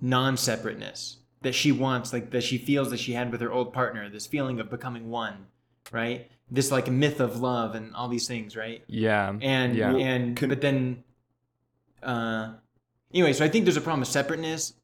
non 0.00 0.36
separateness 0.36 1.18
that 1.42 1.54
she 1.54 1.70
wants, 1.72 2.12
like 2.12 2.30
that 2.30 2.42
she 2.42 2.56
feels 2.56 2.90
that 2.90 3.00
she 3.00 3.12
had 3.12 3.30
with 3.30 3.40
her 3.40 3.52
old 3.52 3.72
partner, 3.72 4.08
this 4.08 4.26
feeling 4.26 4.58
of 4.60 4.70
becoming 4.70 5.10
one, 5.10 5.46
right? 5.90 6.30
This 6.50 6.70
like 6.70 6.90
myth 6.90 7.20
of 7.20 7.40
love 7.40 7.74
and 7.74 7.94
all 7.94 8.08
these 8.08 8.28
things, 8.28 8.56
right? 8.56 8.82
Yeah. 8.86 9.36
And 9.40 9.76
Yeah. 9.76 9.94
and 9.96 10.36
Can- 10.36 10.48
but 10.48 10.60
then 10.60 11.02
uh 12.02 12.52
anyway, 13.12 13.32
so 13.32 13.44
I 13.44 13.48
think 13.48 13.64
there's 13.64 13.76
a 13.76 13.80
problem 13.80 14.00
with 14.00 14.08
separateness 14.08 14.74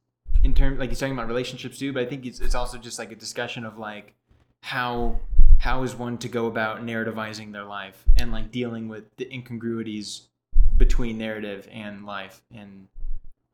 in 0.45 0.55
terms 0.55 0.79
like 0.79 0.89
he's 0.91 0.99
talking 0.99 1.15
about 1.15 1.29
relationships 1.29 1.79
too, 1.79 1.93
but 1.93 2.03
I 2.03 2.07
think 2.07 2.27
it's 2.27 2.41
it's 2.41 2.55
also 2.55 2.79
just 2.79 2.99
like 2.99 3.13
a 3.13 3.17
discussion 3.17 3.65
of 3.65 3.79
like 3.79 4.15
how 4.63 5.21
how 5.59 5.83
is 5.83 5.95
one 5.97 6.19
to 6.19 6.29
go 6.29 6.47
about 6.47 6.83
narrativizing 6.83 7.53
their 7.53 7.65
life 7.65 8.05
and 8.17 8.31
like 8.33 8.51
dealing 8.51 8.89
with 8.89 9.05
the 9.17 9.33
incongruities 9.33 10.29
between 10.77 11.19
narrative 11.19 11.69
and 11.73 12.07
life 12.07 12.43
and 12.55 12.87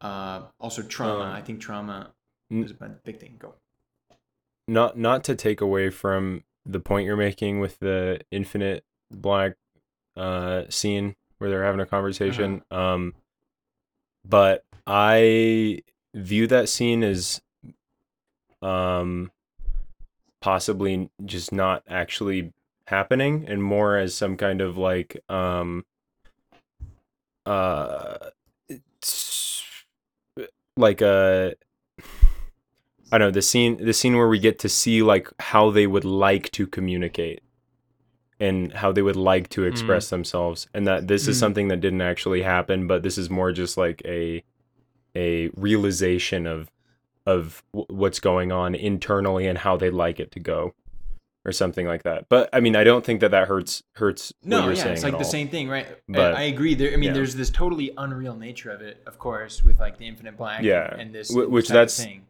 uh 0.01 0.43
also 0.61 0.83
trauma. 0.83 1.25
Um, 1.25 1.33
I 1.33 1.41
think 1.41 1.61
trauma 1.61 2.11
n- 2.51 2.65
is 2.65 2.73
a 2.73 2.89
big 3.05 3.19
thing. 3.19 3.37
Go. 3.39 3.55
not 4.69 4.99
not 4.99 5.25
to 5.25 5.35
take 5.35 5.61
away 5.61 5.91
from 5.91 6.45
the 6.67 6.81
point 6.81 7.07
you're 7.07 7.17
making 7.17 7.61
with 7.61 7.79
the 7.79 8.21
infinite 8.31 8.85
black 9.11 9.55
uh 10.17 10.65
scene 10.69 11.15
where 11.39 11.51
they're 11.51 11.65
having 11.65 11.81
a 11.81 11.87
conversation 11.87 12.63
um 12.71 13.15
but 14.25 14.65
i 14.87 15.81
view 16.15 16.47
that 16.47 16.69
scene 16.69 17.03
as 17.03 17.41
um 18.63 19.31
possibly 20.41 21.11
just 21.25 21.53
not 21.53 21.83
actually 21.89 22.53
happening 22.87 23.45
and 23.49 23.63
more 23.63 23.97
as 23.97 24.15
some 24.15 24.37
kind 24.37 24.61
of 24.61 24.77
like 24.79 25.17
um 25.29 25.85
uh 27.47 28.17
like 30.77 31.01
a 31.01 31.55
I 33.13 33.19
don't 33.19 33.29
know 33.29 33.31
the 33.31 33.43
scene 33.43 33.85
the 33.85 33.93
scene 33.93 34.17
where 34.17 34.29
we 34.29 34.39
get 34.39 34.59
to 34.61 34.69
see 34.69 35.03
like 35.03 35.29
how 35.39 35.71
they 35.71 35.87
would 35.87 36.05
like 36.05 36.51
to 36.53 36.67
communicate 36.67 37.43
and 38.41 38.73
how 38.73 38.91
they 38.93 39.03
would 39.03 39.17
like 39.17 39.49
to 39.51 39.65
express 39.65 40.11
themselves 40.11 40.67
and 40.75 40.87
that 40.87 41.07
this 41.07 41.29
is 41.29 41.37
Mm. 41.37 41.41
something 41.41 41.69
that 41.69 41.81
didn't 41.81 42.01
actually 42.01 42.43
happen 42.43 42.87
but 42.87 43.03
this 43.03 43.17
is 43.17 43.31
more 43.31 43.53
just 43.53 43.77
like 43.77 44.03
a 44.05 44.43
a 45.17 45.49
realization 45.55 46.47
of 46.47 46.71
of 47.27 47.63
w- 47.73 47.87
what's 47.89 48.21
going 48.21 48.53
on 48.53 48.75
internally 48.75 49.47
and 49.47 49.59
how 49.59 49.77
they'd 49.77 49.91
like 49.91 50.21
it 50.21 50.31
to 50.33 50.41
go 50.41 50.75
or 51.47 51.53
something 51.53 51.87
like 51.87 52.03
that 52.03 52.27
but 52.29 52.49
i 52.53 52.61
mean 52.61 52.75
i 52.77 52.85
don't 52.85 53.05
think 53.05 53.21
that 53.21 53.31
that 53.31 53.49
hurts 53.49 53.83
hurts 53.95 54.33
what 54.43 54.49
No, 54.51 54.65
you're 54.65 54.73
yeah, 54.75 54.87
it's 54.89 55.03
like 55.03 55.13
the 55.13 55.19
all. 55.19 55.25
same 55.25 55.49
thing, 55.49 55.69
right? 55.69 55.87
But- 56.09 56.35
I 56.35 56.43
agree. 56.43 56.75
There, 56.75 56.93
I 56.93 56.97
mean, 56.97 57.09
yeah. 57.09 57.13
there's 57.13 57.35
this 57.35 57.51
totally 57.51 57.93
unreal 57.97 58.35
nature 58.37 58.71
of 58.71 58.81
it, 58.83 59.03
of 59.07 59.19
course, 59.19 59.63
with 59.65 59.79
like 59.81 59.97
the 59.99 60.07
infinite 60.07 60.37
black. 60.37 60.63
Yeah, 60.63 60.91
and, 60.93 61.01
and 61.01 61.15
this, 61.15 61.31
wh- 61.33 61.51
which 61.51 61.69
this 61.69 61.69
type 61.69 61.71
of 61.71 61.75
that's- 61.75 62.05
thing. 62.05 62.27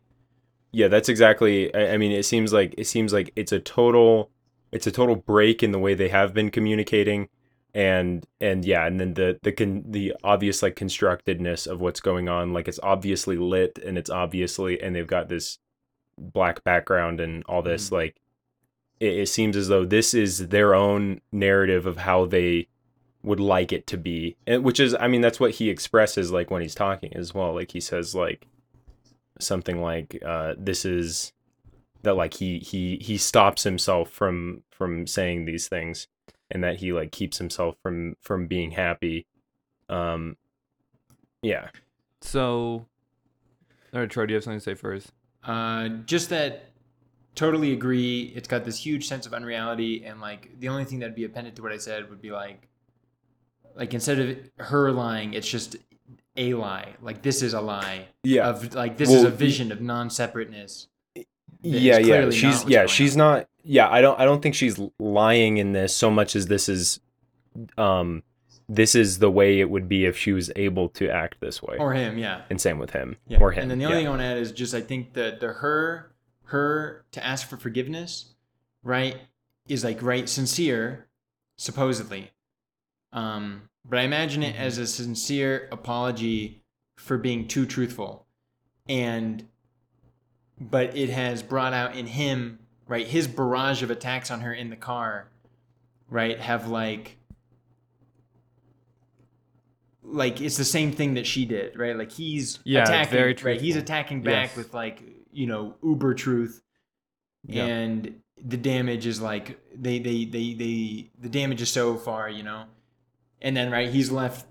yeah 0.73 0.89
that's 0.89 1.09
exactly 1.09 1.75
I, 1.75 1.95
I 1.95 1.97
mean 1.97 2.13
it 2.13 2.25
seems 2.25 2.53
like 2.53 2.75
it 2.77 2.87
seems 2.87 3.13
like 3.13 3.33
it's 3.37 3.53
a 3.53 3.61
total 3.61 4.31
it's 4.73 4.87
a 4.89 4.93
total 4.93 5.15
break 5.17 5.63
in 5.63 5.71
the 5.73 5.79
way 5.79 5.95
they 5.95 6.09
have 6.09 6.35
been 6.35 6.51
communicating 6.51 7.29
and 7.75 8.25
and 8.41 8.65
yeah 8.65 8.87
and 8.87 9.01
then 9.01 9.15
the 9.15 9.39
the 9.43 9.51
con, 9.51 9.83
the 9.87 10.15
obvious 10.23 10.63
like 10.63 10.77
constructedness 10.77 11.67
of 11.67 11.81
what's 11.81 12.01
going 12.01 12.29
on 12.29 12.53
like 12.53 12.69
it's 12.69 12.79
obviously 12.83 13.37
lit 13.37 13.79
and 13.85 13.99
it's 13.99 14.11
obviously 14.11 14.81
and 14.81 14.95
they've 14.95 15.09
got 15.09 15.29
this 15.29 15.59
black 16.17 16.63
background 16.63 17.21
and 17.21 17.43
all 17.49 17.63
this 17.63 17.91
like 17.91 18.17
it, 19.01 19.19
it 19.19 19.29
seems 19.29 19.57
as 19.57 19.67
though 19.67 19.85
this 19.85 20.15
is 20.15 20.49
their 20.49 20.75
own 20.75 21.21
narrative 21.33 21.85
of 21.85 21.97
how 21.99 22.25
they 22.25 22.69
would 23.25 23.41
like 23.41 23.73
it 23.73 23.87
to 23.89 23.97
be 23.97 24.37
and 24.47 24.63
which 24.63 24.79
is 24.79 24.95
i 25.01 25.09
mean 25.09 25.21
that's 25.21 25.41
what 25.41 25.53
he 25.53 25.69
expresses 25.69 26.31
like 26.31 26.53
when 26.53 26.63
he's 26.63 26.75
talking 26.77 27.13
as 27.17 27.35
well 27.35 27.55
like 27.55 27.73
he 27.73 27.81
says 27.81 28.15
like 28.15 28.47
something 29.41 29.83
like 29.83 30.23
uh 30.25 30.55
this 30.57 30.85
is 30.85 31.33
that 32.03 32.15
like 32.15 32.35
he 32.35 32.61
he 32.61 32.99
he 32.99 33.19
stops 33.19 33.65
himself 33.65 34.11
from 34.11 34.63
from 34.71 35.09
saying 35.09 35.45
these 35.45 35.67
things 35.67 36.07
and 36.51 36.63
that 36.65 36.77
he 36.77 36.93
like 36.93 37.11
keeps 37.13 37.39
himself 37.39 37.77
from 37.83 38.17
from 38.21 38.47
being 38.47 38.71
happy 38.73 39.27
um 39.89 40.37
yeah 41.43 41.69
So, 42.21 42.87
all 43.93 44.01
right, 44.01 44.09
Troy, 44.11 44.27
do 44.27 44.33
you 44.33 44.37
have 44.37 44.45
something 44.45 44.59
to 44.59 44.65
say 44.65 44.75
first? 44.75 45.13
Uh, 45.43 45.89
just 46.07 46.31
that, 46.31 46.71
totally 47.35 47.73
agree. 47.73 48.33
It's 48.35 48.49
got 48.49 48.65
this 48.65 48.79
huge 48.79 49.07
sense 49.07 49.27
of 49.27 49.35
unreality, 49.35 50.05
and 50.07 50.21
like 50.23 50.59
the 50.59 50.69
only 50.69 50.85
thing 50.87 51.01
that'd 51.01 51.15
be 51.15 51.25
appended 51.25 51.55
to 51.57 51.63
what 51.63 51.71
I 51.71 51.77
said 51.77 52.09
would 52.09 52.23
be 52.23 52.31
like, 52.31 52.67
like 53.77 53.93
instead 53.93 54.19
of 54.21 54.39
her 54.67 54.91
lying, 54.91 55.35
it's 55.35 55.49
just 55.49 55.77
a 56.37 56.55
lie. 56.55 56.95
Like 57.03 57.21
this 57.23 57.43
is 57.43 57.53
a 57.53 57.61
lie. 57.61 58.09
yeah 58.23 58.49
Of 58.49 58.75
like 58.75 58.97
this 58.97 59.11
is 59.11 59.23
a 59.23 59.31
vision 59.31 59.71
of 59.71 59.81
non-separateness. 59.83 60.55
that 60.55 60.65
is 60.65 60.89
yeah 61.65 61.99
yeah 61.99 62.31
she's 62.31 62.65
yeah 62.67 62.87
she's 62.87 63.15
on. 63.15 63.19
not 63.19 63.49
yeah 63.65 63.89
i 63.91 64.01
don't 64.01 64.19
i 64.21 64.25
don't 64.25 64.43
think 64.43 64.55
she's 64.55 64.79
lying 64.99 65.57
in 65.57 65.73
this 65.73 65.97
so 65.97 66.11
much 66.11 66.37
as 66.37 66.47
this 66.47 66.69
is 66.69 67.01
um 67.79 68.23
this 68.69 68.95
is 68.95 69.19
the 69.19 69.31
way 69.31 69.61
it 69.61 69.69
would 69.71 69.89
be 69.89 70.05
if 70.07 70.17
she 70.17 70.33
was 70.33 70.51
able 70.57 70.89
to 70.89 71.09
act 71.11 71.37
this 71.41 71.63
way 71.63 71.77
Or 71.79 71.93
him, 71.93 72.17
yeah. 72.19 72.43
and 72.49 72.61
same 72.61 72.79
with 72.79 72.91
him 72.91 73.17
Yeah. 73.27 73.39
or 73.41 73.53
him 73.53 73.63
And 73.63 73.71
then 73.71 73.79
the 73.79 73.85
only 73.85 73.97
yeah. 73.99 74.01
thing 74.01 74.07
I 74.07 74.11
want 74.11 74.21
to 74.23 74.27
add 74.27 74.39
is 74.39 74.53
just 74.53 74.75
I 74.75 74.81
think 74.81 75.13
that 75.15 75.41
the 75.41 75.49
her 75.49 76.13
her 76.45 77.05
to 77.13 77.25
ask 77.25 77.47
for 77.49 77.57
forgiveness, 77.57 78.35
right, 78.83 79.17
is 79.67 79.83
like 79.85 80.01
right 80.03 80.29
sincere, 80.29 81.07
supposedly. 81.59 82.31
Um, 83.13 83.69
but 83.85 83.99
I 83.99 84.03
imagine 84.03 84.43
it 84.43 84.57
as 84.57 84.79
a 84.79 84.87
sincere 84.87 85.69
apology 85.73 86.63
for 86.97 87.17
being 87.19 87.49
too 87.49 87.67
truthful. 87.67 88.27
And 88.89 89.47
but 90.61 90.97
it 90.97 91.11
has 91.11 91.43
brought 91.43 91.73
out 91.73 91.97
in 91.97 92.07
him, 92.07 92.59
right, 92.87 93.07
his 93.07 93.27
barrage 93.27 93.83
of 93.83 93.91
attacks 93.91 94.31
on 94.31 94.41
her 94.41 94.53
in 94.53 94.71
the 94.71 94.77
car, 94.77 95.29
right, 96.09 96.39
have 96.39 96.69
like 96.69 97.17
like 100.03 100.41
it's 100.41 100.57
the 100.57 100.65
same 100.65 100.93
thing 100.93 101.15
that 101.15 101.27
she 101.27 101.45
did, 101.45 101.79
right? 101.79 101.97
Like 101.97 102.13
he's 102.13 102.59
Yeah, 102.65 102.83
attacking, 102.85 103.11
very 103.13 103.37
right? 103.43 103.61
He's 103.61 103.77
attacking 103.77 104.23
back 104.23 104.51
Yes. 104.51 104.57
with 104.57 104.75
like 104.75 105.03
you 105.33 105.47
know 105.47 105.77
uber 105.83 106.15
truth, 106.15 106.63
and 107.49 108.21
the 108.45 108.57
damage 108.57 109.07
is 109.07 109.21
like 109.21 109.59
they 109.75 109.99
they 109.99 110.25
they 110.25 110.55
they 110.55 111.11
the 111.19 111.29
damage 111.29 111.63
is 111.63 111.71
so 111.71 111.97
far, 111.97 112.29
you 112.29 112.43
know, 112.43 112.65
and 113.41 113.57
then 113.57 113.71
right 113.71 113.89
he's 113.89 114.11
left 114.11 114.47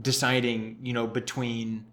deciding, 0.00 0.78
you 0.82 0.92
know, 0.92 1.06
between 1.06 1.86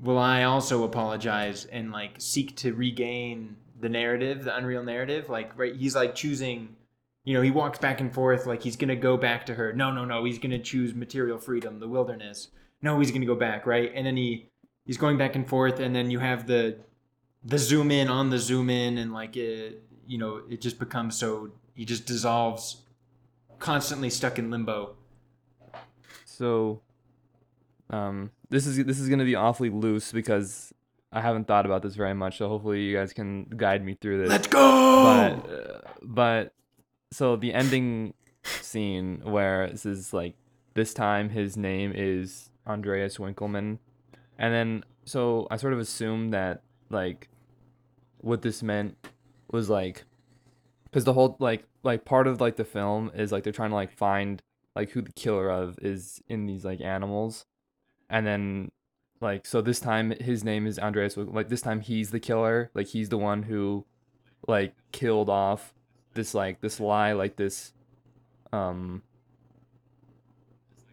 will 0.00 0.18
I 0.18 0.44
also 0.44 0.84
apologize 0.84 1.64
and 1.66 1.92
like 1.92 2.16
seek 2.18 2.56
to 2.56 2.74
regain 2.74 3.56
the 3.80 3.88
narrative, 3.88 4.44
the 4.44 4.56
unreal 4.56 4.82
narrative, 4.82 5.28
like 5.28 5.56
right 5.58 5.74
he's 5.74 5.94
like 5.94 6.14
choosing 6.14 6.76
you 7.24 7.32
know, 7.32 7.40
he 7.40 7.50
walks 7.50 7.78
back 7.78 8.00
and 8.00 8.12
forth 8.12 8.46
like 8.46 8.62
he's 8.62 8.76
gonna 8.76 8.96
go 8.96 9.16
back 9.16 9.46
to 9.46 9.54
her. 9.54 9.72
No, 9.72 9.90
no, 9.90 10.04
no, 10.04 10.24
he's 10.24 10.38
gonna 10.38 10.58
choose 10.58 10.94
material 10.94 11.38
freedom, 11.38 11.80
the 11.80 11.88
wilderness. 11.88 12.48
No, 12.82 12.98
he's 12.98 13.10
gonna 13.10 13.24
go 13.24 13.34
back, 13.34 13.66
right? 13.66 13.90
And 13.94 14.06
then 14.06 14.16
he 14.16 14.50
he's 14.84 14.98
going 14.98 15.16
back 15.16 15.34
and 15.34 15.48
forth, 15.48 15.80
and 15.80 15.96
then 15.96 16.10
you 16.10 16.18
have 16.18 16.46
the 16.46 16.76
the 17.42 17.58
zoom 17.58 17.90
in 17.90 18.08
on 18.08 18.30
the 18.30 18.38
zoom 18.38 18.68
in, 18.68 18.98
and 18.98 19.12
like 19.12 19.36
it, 19.36 19.82
you 20.06 20.18
know, 20.18 20.42
it 20.50 20.60
just 20.60 20.78
becomes 20.78 21.16
so 21.16 21.50
he 21.74 21.84
just 21.86 22.04
dissolves, 22.06 22.82
constantly 23.58 24.10
stuck 24.10 24.38
in 24.38 24.50
limbo. 24.50 24.96
So, 26.26 26.82
Um, 27.90 28.30
this 28.54 28.68
is 28.68 28.84
this 28.84 29.00
is 29.00 29.08
gonna 29.08 29.24
be 29.24 29.34
awfully 29.34 29.68
loose 29.68 30.12
because 30.12 30.72
I 31.10 31.20
haven't 31.20 31.48
thought 31.48 31.66
about 31.66 31.82
this 31.82 31.96
very 31.96 32.14
much. 32.14 32.38
So 32.38 32.48
hopefully 32.48 32.82
you 32.82 32.96
guys 32.96 33.12
can 33.12 33.44
guide 33.56 33.84
me 33.84 33.98
through 34.00 34.20
this. 34.22 34.28
Let's 34.28 34.46
go. 34.46 35.02
but 35.04 35.50
uh, 35.50 35.80
but 36.02 36.54
so 37.10 37.34
the 37.34 37.52
ending 37.52 38.14
scene 38.44 39.22
where 39.24 39.68
this 39.68 39.84
is 39.84 40.12
like 40.12 40.36
this 40.74 40.94
time 40.94 41.30
his 41.30 41.56
name 41.56 41.92
is 41.94 42.50
Andreas 42.64 43.18
Winkelmann, 43.18 43.78
and 44.38 44.54
then 44.54 44.84
so 45.04 45.48
I 45.50 45.56
sort 45.56 45.72
of 45.72 45.80
assumed 45.80 46.32
that 46.32 46.62
like 46.90 47.28
what 48.18 48.42
this 48.42 48.62
meant 48.62 48.96
was 49.50 49.68
like 49.68 50.04
because 50.84 51.02
the 51.02 51.12
whole 51.12 51.36
like 51.40 51.64
like 51.82 52.04
part 52.04 52.28
of 52.28 52.40
like 52.40 52.54
the 52.54 52.64
film 52.64 53.10
is 53.16 53.32
like 53.32 53.42
they're 53.42 53.52
trying 53.52 53.70
to 53.70 53.76
like 53.76 53.90
find 53.90 54.42
like 54.76 54.90
who 54.90 55.02
the 55.02 55.12
killer 55.12 55.50
of 55.50 55.76
is 55.82 56.22
in 56.28 56.46
these 56.46 56.64
like 56.64 56.80
animals 56.80 57.46
and 58.14 58.24
then 58.24 58.70
like 59.20 59.44
so 59.44 59.60
this 59.60 59.80
time 59.80 60.12
his 60.20 60.44
name 60.44 60.68
is 60.68 60.78
Andreas 60.78 61.16
like 61.16 61.48
this 61.48 61.62
time 61.62 61.80
he's 61.80 62.12
the 62.12 62.20
killer 62.20 62.70
like 62.72 62.86
he's 62.86 63.08
the 63.08 63.18
one 63.18 63.42
who 63.42 63.84
like 64.46 64.72
killed 64.92 65.28
off 65.28 65.74
this 66.14 66.32
like 66.32 66.60
this 66.60 66.78
lie 66.78 67.12
like 67.12 67.34
this 67.34 67.72
um 68.52 69.02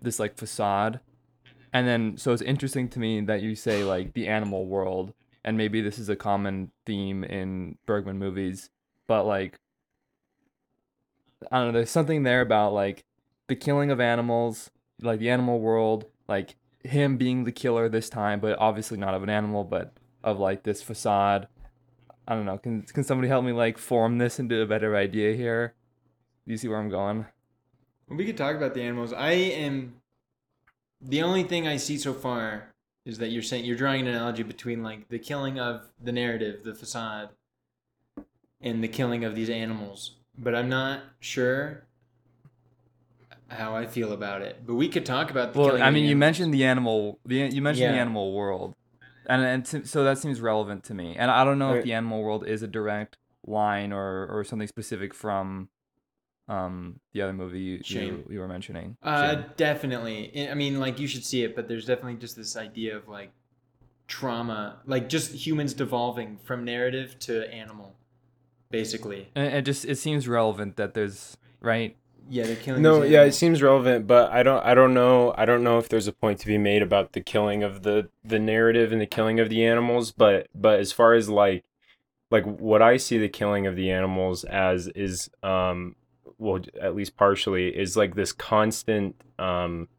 this 0.01 0.19
like 0.19 0.35
facade. 0.35 0.99
And 1.71 1.87
then 1.87 2.17
so 2.17 2.33
it's 2.33 2.41
interesting 2.41 2.89
to 2.89 2.99
me 2.99 3.21
that 3.21 3.43
you 3.43 3.55
say 3.55 3.83
like 3.83 4.13
the 4.13 4.27
animal 4.27 4.65
world 4.65 5.13
and 5.45 5.55
maybe 5.55 5.79
this 5.79 5.99
is 5.99 6.09
a 6.09 6.15
common 6.15 6.71
theme 6.87 7.23
in 7.23 7.77
Bergman 7.85 8.17
movies 8.17 8.71
but 9.05 9.25
like 9.25 9.59
I 11.51 11.59
don't 11.59 11.67
know 11.67 11.73
there's 11.73 11.91
something 11.91 12.23
there 12.23 12.41
about 12.41 12.73
like 12.73 13.05
the 13.47 13.55
killing 13.55 13.91
of 13.91 13.99
animals 13.99 14.71
like 15.01 15.19
the 15.19 15.29
animal 15.29 15.59
world 15.59 16.05
like 16.27 16.55
him 16.83 17.17
being 17.17 17.43
the 17.43 17.51
killer 17.51 17.87
this 17.89 18.09
time 18.09 18.39
but 18.39 18.57
obviously 18.59 18.97
not 18.97 19.13
of 19.13 19.23
an 19.23 19.29
animal 19.29 19.63
but 19.63 19.93
of 20.23 20.39
like 20.39 20.63
this 20.63 20.81
facade 20.81 21.47
I 22.27 22.35
don't 22.35 22.45
know 22.45 22.57
can 22.57 22.81
can 22.83 23.03
somebody 23.03 23.27
help 23.27 23.45
me 23.45 23.51
like 23.51 23.77
form 23.77 24.17
this 24.17 24.39
into 24.39 24.61
a 24.61 24.65
better 24.65 24.95
idea 24.95 25.35
here 25.35 25.73
do 26.45 26.51
you 26.51 26.57
see 26.57 26.67
where 26.67 26.79
I'm 26.79 26.89
going 26.89 27.25
We 28.09 28.25
could 28.25 28.37
talk 28.37 28.55
about 28.55 28.73
the 28.73 28.81
animals. 28.81 29.13
I 29.13 29.31
am 29.31 30.01
the 30.99 31.23
only 31.23 31.43
thing 31.43 31.67
I 31.67 31.77
see 31.77 31.97
so 31.97 32.13
far 32.13 32.69
is 33.05 33.17
that 33.19 33.29
you're 33.29 33.41
saying 33.41 33.65
you're 33.65 33.77
drawing 33.77 34.01
an 34.01 34.07
analogy 34.07 34.43
between 34.43 34.83
like 34.83 35.09
the 35.09 35.19
killing 35.19 35.59
of 35.59 35.91
the 36.01 36.11
narrative, 36.11 36.63
the 36.63 36.75
facade, 36.75 37.29
and 38.59 38.83
the 38.83 38.87
killing 38.87 39.23
of 39.23 39.33
these 39.35 39.49
animals. 39.49 40.17
But 40.37 40.55
I'm 40.55 40.69
not 40.69 41.01
sure 41.19 41.85
how 43.51 43.75
I 43.75 43.85
feel 43.85 44.13
about 44.13 44.41
it. 44.41 44.65
But 44.65 44.75
we 44.75 44.87
could 44.89 45.05
talk 45.05 45.29
about 45.31 45.53
the 45.53 45.59
well 45.59 45.69
killing 45.69 45.83
I 45.83 45.91
mean 45.91 46.05
you 46.05 46.15
mentioned 46.15 46.53
the 46.53 46.63
animal 46.65 47.19
the 47.25 47.35
you 47.47 47.61
mentioned 47.61 47.93
the 47.93 47.97
animal 47.99 48.33
world 48.33 48.73
and 49.27 49.43
and 49.43 49.65
to, 49.65 49.85
so 49.85 50.03
that 50.03 50.17
seems 50.17 50.41
relevant 50.41 50.83
to 50.85 50.93
me 50.93 51.15
and 51.17 51.29
I 51.29 51.43
don't 51.43 51.59
know 51.59 51.73
if 51.73 51.83
the 51.83 51.93
animal 51.93 52.21
world 52.23 52.45
is 52.47 52.63
a 52.63 52.67
direct 52.67 53.17
line 53.45 53.91
or 53.93 54.27
or 54.27 54.43
something 54.43 54.67
specific 54.67 55.13
from 55.13 55.69
um 56.47 56.99
the 57.13 57.21
other 57.21 57.33
movie 57.33 57.59
you, 57.59 57.81
you, 57.85 58.25
you 58.29 58.39
were 58.39 58.47
mentioning 58.47 58.97
Uh, 59.03 59.33
Shame. 59.35 59.45
definitely. 59.57 60.31
I- 60.35 60.51
I 60.51 60.53
mean, 60.55 60.79
like 60.79 60.99
you 60.99 61.07
should 61.07 61.23
see 61.23 61.43
it, 61.43 61.55
but 61.55 61.67
there's 61.67 61.85
definitely 61.85 62.15
just 62.19 62.35
this 62.35 62.55
idea 62.57 62.97
of 62.97 63.07
like 63.07 63.31
trauma, 64.07 64.79
like 64.85 65.07
just 65.09 65.31
humans 65.33 65.73
devolving 65.73 66.37
from 66.43 66.65
narrative 66.65 67.17
to 67.19 67.51
animal, 67.53 67.95
basically. 68.69 69.29
and 69.35 69.53
it 69.53 69.63
just 69.65 69.85
it 69.85 69.97
seems 69.97 70.27
relevant 70.27 70.75
that 70.77 70.93
there's 70.93 71.37
right 71.61 71.95
Yeah, 72.29 72.43
they're 72.43 72.55
killing. 72.55 72.81
No, 72.81 73.03
yeah, 73.03 73.23
it 73.23 73.33
seems 73.33 73.61
relevant, 73.61 74.07
but 74.07 74.31
I 74.31 74.43
don't 74.43 74.63
I 74.65 74.73
don't 74.73 74.93
know 74.93 75.33
I 75.37 75.45
don't 75.45 75.63
know 75.63 75.77
if 75.77 75.89
there's 75.89 76.07
a 76.07 76.13
point 76.13 76.39
to 76.39 76.47
be 76.47 76.57
made 76.57 76.81
about 76.81 77.11
the 77.13 77.21
killing 77.21 77.63
of 77.63 77.83
the 77.83 78.09
the 78.23 78.39
narrative 78.39 78.91
and 78.91 79.01
the 79.01 79.05
killing 79.05 79.39
of 79.39 79.49
the 79.49 79.65
animals, 79.65 80.11
but 80.11 80.47
but 80.55 80.79
as 80.79 80.91
far 80.91 81.13
as 81.13 81.29
like 81.29 81.65
like 82.29 82.45
what 82.45 82.81
I 82.81 82.97
see 82.97 83.17
the 83.17 83.29
killing 83.29 83.67
of 83.67 83.75
the 83.75 83.91
animals 83.91 84.43
as 84.45 84.87
is 84.87 85.29
um 85.43 85.95
well 86.37 86.61
at 86.81 86.95
least 86.95 87.17
partially 87.17 87.67
is 87.69 87.97
like 87.97 88.15
this 88.15 88.31
constant 88.31 89.15
um 89.37 89.89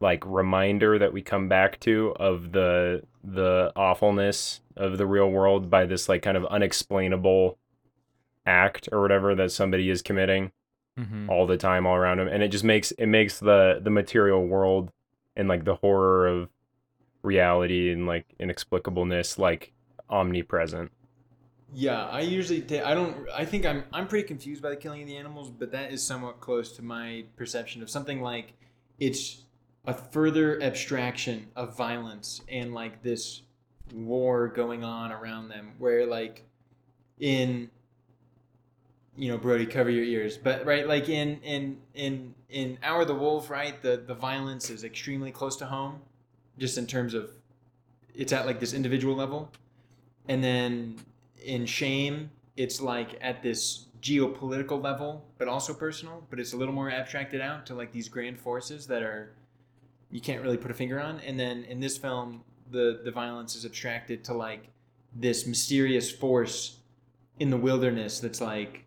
like 0.00 0.22
reminder 0.26 0.98
that 0.98 1.12
we 1.12 1.22
come 1.22 1.48
back 1.48 1.80
to 1.80 2.14
of 2.20 2.52
the 2.52 3.02
the 3.24 3.72
awfulness 3.74 4.60
of 4.76 4.96
the 4.96 5.06
real 5.06 5.28
world 5.28 5.68
by 5.68 5.84
this 5.84 6.08
like 6.08 6.22
kind 6.22 6.36
of 6.36 6.46
unexplainable 6.46 7.58
act 8.46 8.88
or 8.92 9.02
whatever 9.02 9.34
that 9.34 9.50
somebody 9.50 9.90
is 9.90 10.00
committing 10.00 10.52
mm-hmm. 10.98 11.30
all 11.30 11.46
the 11.46 11.56
time 11.56 11.86
all 11.86 11.94
around 11.94 12.18
him 12.18 12.28
and 12.28 12.42
it 12.42 12.48
just 12.48 12.64
makes 12.64 12.90
it 12.92 13.06
makes 13.06 13.38
the 13.38 13.80
the 13.82 13.90
material 13.90 14.46
world 14.46 14.90
and 15.36 15.48
like 15.48 15.64
the 15.64 15.76
horror 15.76 16.26
of 16.26 16.48
reality 17.22 17.92
and 17.92 18.06
like 18.06 18.26
inexplicableness 18.38 19.38
like 19.38 19.72
omnipresent 20.10 20.90
Yeah, 21.74 22.06
I 22.06 22.20
usually 22.20 22.62
ta- 22.62 22.86
I 22.86 22.94
don't 22.94 23.28
I 23.34 23.44
think 23.44 23.66
I'm 23.66 23.84
I'm 23.92 24.06
pretty 24.08 24.26
confused 24.26 24.62
by 24.62 24.70
the 24.70 24.76
killing 24.76 25.02
of 25.02 25.08
the 25.08 25.16
animals, 25.16 25.50
but 25.50 25.70
that 25.72 25.92
is 25.92 26.02
somewhat 26.02 26.40
close 26.40 26.72
to 26.76 26.82
my 26.82 27.24
perception 27.36 27.82
of 27.82 27.90
something 27.90 28.22
like 28.22 28.54
it's 28.98 29.42
a 29.86 29.94
further 29.94 30.62
abstraction 30.62 31.48
of 31.56 31.76
violence 31.76 32.40
and 32.48 32.74
like 32.74 33.02
this 33.02 33.42
war 33.92 34.48
going 34.48 34.84
on 34.84 35.12
around 35.12 35.48
them 35.48 35.72
where 35.78 36.06
like 36.06 36.44
in 37.18 37.70
you 39.18 39.28
know 39.28 39.36
Brody 39.36 39.66
cover 39.66 39.90
your 39.90 40.04
ears. 40.04 40.38
But 40.38 40.64
right 40.64 40.86
like 40.86 41.08
in 41.08 41.40
in 41.42 41.78
in 41.94 42.34
in 42.48 42.78
Hour 42.82 43.04
the 43.04 43.14
Wolf 43.14 43.50
right 43.50 43.80
the 43.82 44.02
the 44.06 44.14
violence 44.14 44.70
is 44.70 44.84
extremely 44.84 45.32
close 45.32 45.56
to 45.56 45.66
home 45.66 46.00
just 46.56 46.78
in 46.78 46.86
terms 46.86 47.14
of 47.14 47.30
it's 48.14 48.32
at 48.32 48.46
like 48.46 48.60
this 48.60 48.72
individual 48.72 49.16
level. 49.16 49.50
And 50.28 50.42
then 50.42 50.96
in 51.44 51.66
shame 51.66 52.30
it's 52.56 52.80
like 52.80 53.18
at 53.20 53.42
this 53.42 53.86
geopolitical 54.00 54.80
level 54.80 55.24
but 55.38 55.48
also 55.48 55.74
personal 55.74 56.24
but 56.30 56.38
it's 56.38 56.52
a 56.52 56.56
little 56.56 56.74
more 56.74 56.88
abstracted 56.88 57.40
out 57.40 57.66
to 57.66 57.74
like 57.74 57.90
these 57.90 58.08
grand 58.08 58.38
forces 58.38 58.86
that 58.86 59.02
are 59.02 59.32
you 60.12 60.20
can't 60.20 60.42
really 60.42 60.56
put 60.56 60.70
a 60.70 60.74
finger 60.74 61.00
on. 61.00 61.18
And 61.20 61.38
then 61.38 61.64
in 61.64 61.80
this 61.80 61.98
film 61.98 62.44
the 62.70 63.00
the 63.04 63.10
violence 63.10 63.56
is 63.56 63.66
abstracted 63.66 64.22
to 64.24 64.34
like 64.34 64.68
this 65.12 65.44
mysterious 65.44 66.08
force 66.08 66.76
in 67.40 67.50
the 67.50 67.56
wilderness 67.56 68.20
that's 68.20 68.40
like 68.40 68.84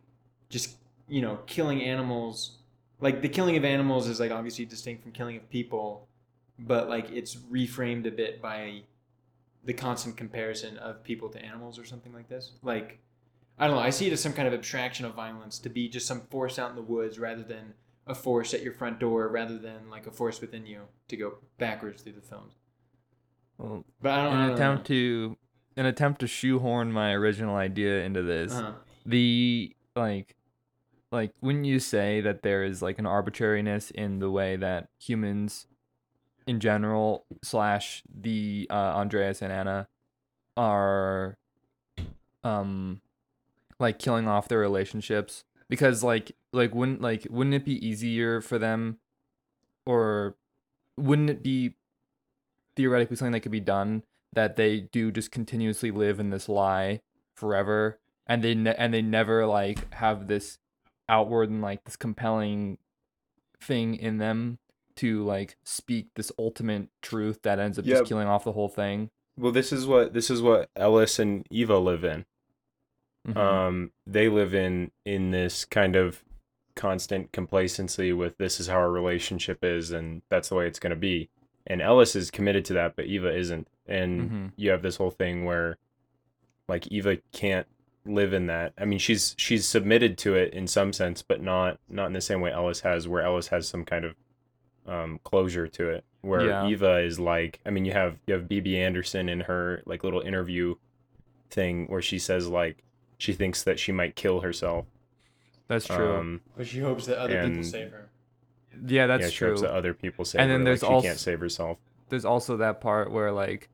just 0.52 0.78
you 1.08 1.22
know 1.22 1.40
killing 1.48 1.82
animals 1.82 2.58
like 3.00 3.22
the 3.24 3.30
killing 3.30 3.58
of 3.58 3.66
animals 3.66 4.08
is 4.08 4.20
like 4.20 4.30
obviously 4.32 4.66
distinct 4.66 5.02
from 5.02 5.12
killing 5.12 5.36
of 5.38 5.50
people 5.50 6.08
but 6.60 6.88
like 6.88 7.10
it's 7.12 7.36
reframed 7.52 8.06
a 8.06 8.12
bit 8.12 8.40
by 8.42 8.82
the 9.66 9.74
constant 9.74 10.16
comparison 10.18 10.78
of 10.78 11.04
people 11.04 11.30
to 11.30 11.40
animals 11.44 11.78
or 11.80 11.86
something 11.86 12.12
like 12.14 12.28
this. 12.28 12.54
Like, 12.64 12.98
I 13.60 13.68
don't 13.68 13.76
know. 13.76 13.82
I 13.82 13.92
see 13.92 14.08
it 14.08 14.14
as 14.14 14.20
some 14.20 14.34
kind 14.34 14.48
of 14.48 14.56
abstraction 14.56 15.06
of 15.06 15.14
violence 15.14 15.60
to 15.60 15.70
be 15.70 15.88
just 15.88 16.08
some 16.08 16.22
force 16.32 16.58
out 16.58 16.72
in 16.72 16.76
the 16.76 16.82
woods 16.82 17.20
rather 17.20 17.44
than 17.44 17.74
a 18.08 18.16
force 18.16 18.56
at 18.56 18.64
your 18.64 18.74
front 18.74 19.00
door, 19.00 19.28
rather 19.28 19.60
than 19.60 19.88
like 19.92 20.08
a 20.08 20.12
force 20.12 20.42
within 20.42 20.66
you 20.66 20.82
to 21.10 21.16
go 21.18 21.36
backwards 21.60 22.02
through 22.02 22.14
the 22.14 22.22
films. 22.22 22.54
well, 23.60 23.86
But 24.02 24.12
I 24.14 24.24
don't, 24.24 24.34
an 24.34 24.40
I 24.40 24.46
don't 24.48 24.56
attempt 24.56 24.88
to 24.88 25.38
an 25.78 25.86
attempt 25.86 26.22
to 26.22 26.28
shoehorn 26.28 26.92
my 26.92 27.14
original 27.14 27.56
idea 27.56 28.04
into 28.04 28.24
this 28.24 28.52
Uh-huh. 28.54 28.72
the 29.06 29.76
like 29.96 30.36
like 31.12 31.34
wouldn't 31.42 31.66
you 31.66 31.80
say 31.80 32.22
that 32.22 32.42
there 32.42 32.64
is 32.64 32.82
like 32.82 33.00
an 33.00 33.06
arbitrariness 33.06 33.92
in 33.92 34.20
the 34.20 34.32
way 34.32 34.56
that 34.56 34.88
humans 35.00 35.68
in 36.48 36.60
general 36.60 37.26
slash 37.44 38.02
the 38.14 38.68
uh, 38.70 38.74
andreas 38.96 39.42
and 39.42 39.52
anna 39.52 39.88
are 40.58 41.38
um 42.44 43.02
like 43.82 44.00
killing 44.00 44.28
off 44.28 44.48
their 44.48 44.60
relationships? 44.60 45.44
Because 45.68 46.04
like 46.04 46.32
like 46.54 46.74
wouldn't 46.74 47.02
like 47.02 47.28
wouldn't 47.30 47.56
it 47.56 47.66
be 47.66 47.86
easier 47.86 48.40
for 48.40 48.58
them 48.58 49.00
or 49.86 50.36
wouldn't 50.98 51.30
it 51.30 51.44
be 51.44 51.76
theoretically 52.76 53.16
something 53.18 53.34
that 53.34 53.42
could 53.42 53.52
be 53.52 53.60
done 53.60 54.04
that 54.34 54.56
they 54.56 54.80
do 54.80 55.12
just 55.12 55.32
continuously 55.32 55.92
live 55.92 56.20
in 56.20 56.30
this 56.30 56.48
lie 56.48 57.02
forever 57.36 58.00
and 58.28 58.44
they 58.44 58.54
ne- 58.54 58.76
and 58.78 58.94
they 58.94 59.02
never 59.02 59.46
like 59.46 59.94
have 59.96 60.28
this 60.28 60.60
outward 61.12 61.50
and 61.50 61.62
like 61.62 61.84
this 61.84 61.96
compelling 61.96 62.78
thing 63.62 63.96
in 63.96 64.18
them 64.18 64.58
to 64.96 65.24
like 65.24 65.56
speak 65.64 66.08
this 66.16 66.32
ultimate 66.40 66.88
truth 67.02 67.42
that 67.44 67.60
ends 67.60 67.78
up 67.78 67.86
Yeah. 67.86 67.98
just 67.98 68.10
killing 68.10 68.28
off 68.28 68.44
the 68.44 68.52
whole 68.54 68.70
thing 68.70 69.10
well 69.38 69.52
this 69.52 69.72
is 69.72 69.86
what 69.86 70.14
this 70.14 70.30
is 70.30 70.42
what 70.42 70.70
ellis 70.76 71.20
and 71.20 71.46
eva 71.52 71.78
live 71.78 72.04
in 72.04 72.26
Mhm. 73.28 73.38
um 73.38 73.92
they 74.08 74.28
live 74.30 74.54
in 74.56 74.92
in 75.06 75.30
this 75.32 75.64
kind 75.66 75.96
of 75.96 76.24
constant 76.76 77.32
complacency 77.32 78.12
with 78.14 78.38
this 78.38 78.60
is 78.60 78.68
how 78.68 78.78
our 78.78 78.90
relationship 78.92 79.64
is 79.64 79.92
and 79.92 80.22
that's 80.30 80.50
the 80.50 80.56
way 80.56 80.66
it's 80.66 80.80
going 80.80 80.90
to 80.92 80.96
be 80.96 81.30
and 81.68 81.82
ellis 81.82 82.16
is 82.16 82.32
committed 82.32 82.66
to 82.66 82.74
that 82.74 82.96
but 82.96 83.06
eva 83.06 83.32
isn't 83.36 83.68
and 83.86 84.32
Mhm. 84.32 84.52
you 84.56 84.72
have 84.72 84.82
this 84.82 84.96
whole 84.96 85.12
thing 85.12 85.46
where 85.46 85.78
like 86.68 86.88
eva 86.92 87.18
can't 87.32 87.68
live 88.04 88.34
in 88.34 88.48
that 88.48 88.74
i 88.80 88.86
mean 88.86 88.98
she's 88.98 89.36
she's 89.38 89.68
submitted 89.68 90.18
to 90.18 90.34
it 90.34 90.52
in 90.56 90.66
some 90.66 90.92
sense 90.92 91.22
but 91.22 91.40
not 91.40 91.78
not 91.88 92.08
in 92.08 92.14
the 92.14 92.22
same 92.22 92.42
way 92.42 92.52
ellis 92.52 92.80
has 92.80 93.08
where 93.08 93.22
ellis 93.22 93.50
has 93.50 93.68
some 93.68 93.86
kind 93.86 94.06
of 94.06 94.16
um, 94.88 95.20
closure 95.24 95.68
to 95.68 95.90
it. 95.90 96.04
Where 96.22 96.48
Yeah. 96.48 96.68
Eva 96.68 97.00
is 97.00 97.20
like, 97.20 97.60
I 97.66 97.70
mean, 97.70 97.86
you 97.86 97.94
have 97.94 98.18
you 98.28 98.34
have 98.34 98.48
Bibi 98.48 98.78
Andersson 98.78 99.30
in 99.30 99.42
her 99.42 99.82
like 99.86 100.04
little 100.04 100.22
interview 100.22 100.76
thing 101.50 101.88
where 101.88 102.02
she 102.02 102.20
says 102.20 102.48
like 102.48 102.84
she 103.18 103.34
thinks 103.34 103.64
that 103.64 103.80
she 103.80 103.92
might 103.92 104.16
kill 104.16 104.42
herself. 104.42 104.86
That's 105.68 105.88
true. 105.88 106.16
Um, 106.16 106.42
But 106.58 106.68
she 106.68 106.80
hopes 106.80 107.06
that 107.06 107.18
other 107.18 107.48
people 107.48 107.64
save 107.64 107.92
her. 107.92 108.10
yeah, 108.86 109.08
that's 109.08 109.22
true. 109.22 109.26
yeah, 109.26 109.30
she 109.32 109.38
true. 109.38 109.48
hopes 109.50 109.62
that 109.62 109.72
other 109.72 109.94
people 109.94 110.26
save 110.26 110.40
her 110.40 110.44
And 110.44 110.52
then 110.52 110.64
there's 110.64 110.84
like, 110.84 111.02
she 111.02 111.08
can't 111.08 111.20
save 111.20 111.40
herself. 111.40 111.78
There's 112.10 112.26
also 112.26 112.58
that 112.58 112.82
part 112.82 113.12
where 113.12 113.32
like 113.32 113.70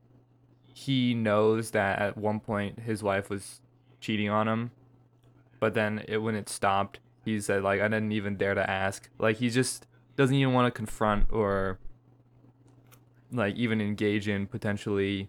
he 0.72 1.12
knows 1.12 1.72
that 1.72 1.98
at 1.98 2.16
one 2.16 2.40
point 2.40 2.78
his 2.78 3.02
wife 3.02 3.28
was 3.28 3.60
cheating 4.00 4.28
on 4.28 4.48
him, 4.48 4.70
but 5.60 5.74
then 5.74 6.04
it 6.08 6.18
when 6.18 6.34
it 6.34 6.48
stopped, 6.48 7.00
he 7.24 7.40
said 7.40 7.62
like 7.62 7.80
I 7.80 7.88
didn't 7.88 8.12
even 8.12 8.36
dare 8.36 8.54
to 8.54 8.68
ask. 8.68 9.08
Like 9.18 9.36
he 9.38 9.50
just 9.50 9.86
doesn't 10.16 10.34
even 10.34 10.54
want 10.54 10.72
to 10.72 10.76
confront 10.76 11.32
or 11.32 11.78
like 13.32 13.54
even 13.56 13.80
engage 13.80 14.28
in 14.28 14.46
potentially 14.46 15.28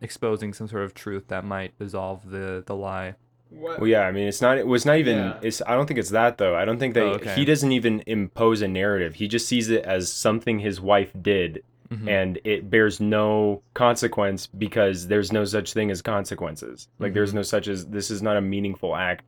exposing 0.00 0.52
some 0.52 0.68
sort 0.68 0.84
of 0.84 0.94
truth 0.94 1.28
that 1.28 1.44
might 1.44 1.78
dissolve 1.78 2.30
the 2.30 2.62
the 2.66 2.74
lie. 2.74 3.14
What? 3.50 3.80
Well, 3.80 3.88
yeah, 3.88 4.02
I 4.02 4.12
mean, 4.12 4.26
it's 4.26 4.40
not. 4.40 4.58
It 4.58 4.66
was 4.66 4.84
not 4.84 4.98
even. 4.98 5.18
Yeah. 5.18 5.38
It's. 5.40 5.62
I 5.66 5.74
don't 5.74 5.86
think 5.86 5.98
it's 5.98 6.10
that 6.10 6.36
though. 6.38 6.56
I 6.56 6.64
don't 6.64 6.78
think 6.78 6.94
that 6.94 7.02
Oh, 7.04 7.12
okay. 7.12 7.34
He 7.34 7.44
doesn't 7.44 7.70
even 7.72 8.02
impose 8.06 8.60
a 8.60 8.68
narrative. 8.68 9.14
He 9.14 9.28
just 9.28 9.46
sees 9.46 9.70
it 9.70 9.84
as 9.84 10.10
something 10.10 10.58
his 10.58 10.80
wife 10.80 11.12
did, 11.20 11.62
Mhm. 11.88 12.08
and 12.08 12.38
it 12.44 12.68
bears 12.70 13.00
no 13.00 13.62
consequence 13.74 14.46
because 14.46 15.08
there's 15.08 15.32
no 15.32 15.44
such 15.44 15.72
thing 15.72 15.90
as 15.90 16.02
consequences. 16.02 16.88
Like 16.98 17.14
there's 17.14 17.32
Mhm. 17.32 17.36
no 17.36 17.42
such 17.42 17.68
as 17.68 17.86
this 17.86 18.10
is 18.10 18.22
not 18.22 18.36
a 18.36 18.40
meaningful 18.40 18.96
act 18.96 19.24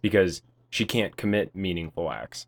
because 0.00 0.42
she 0.70 0.84
can't 0.84 1.16
commit 1.16 1.54
meaningful 1.54 2.10
acts, 2.10 2.46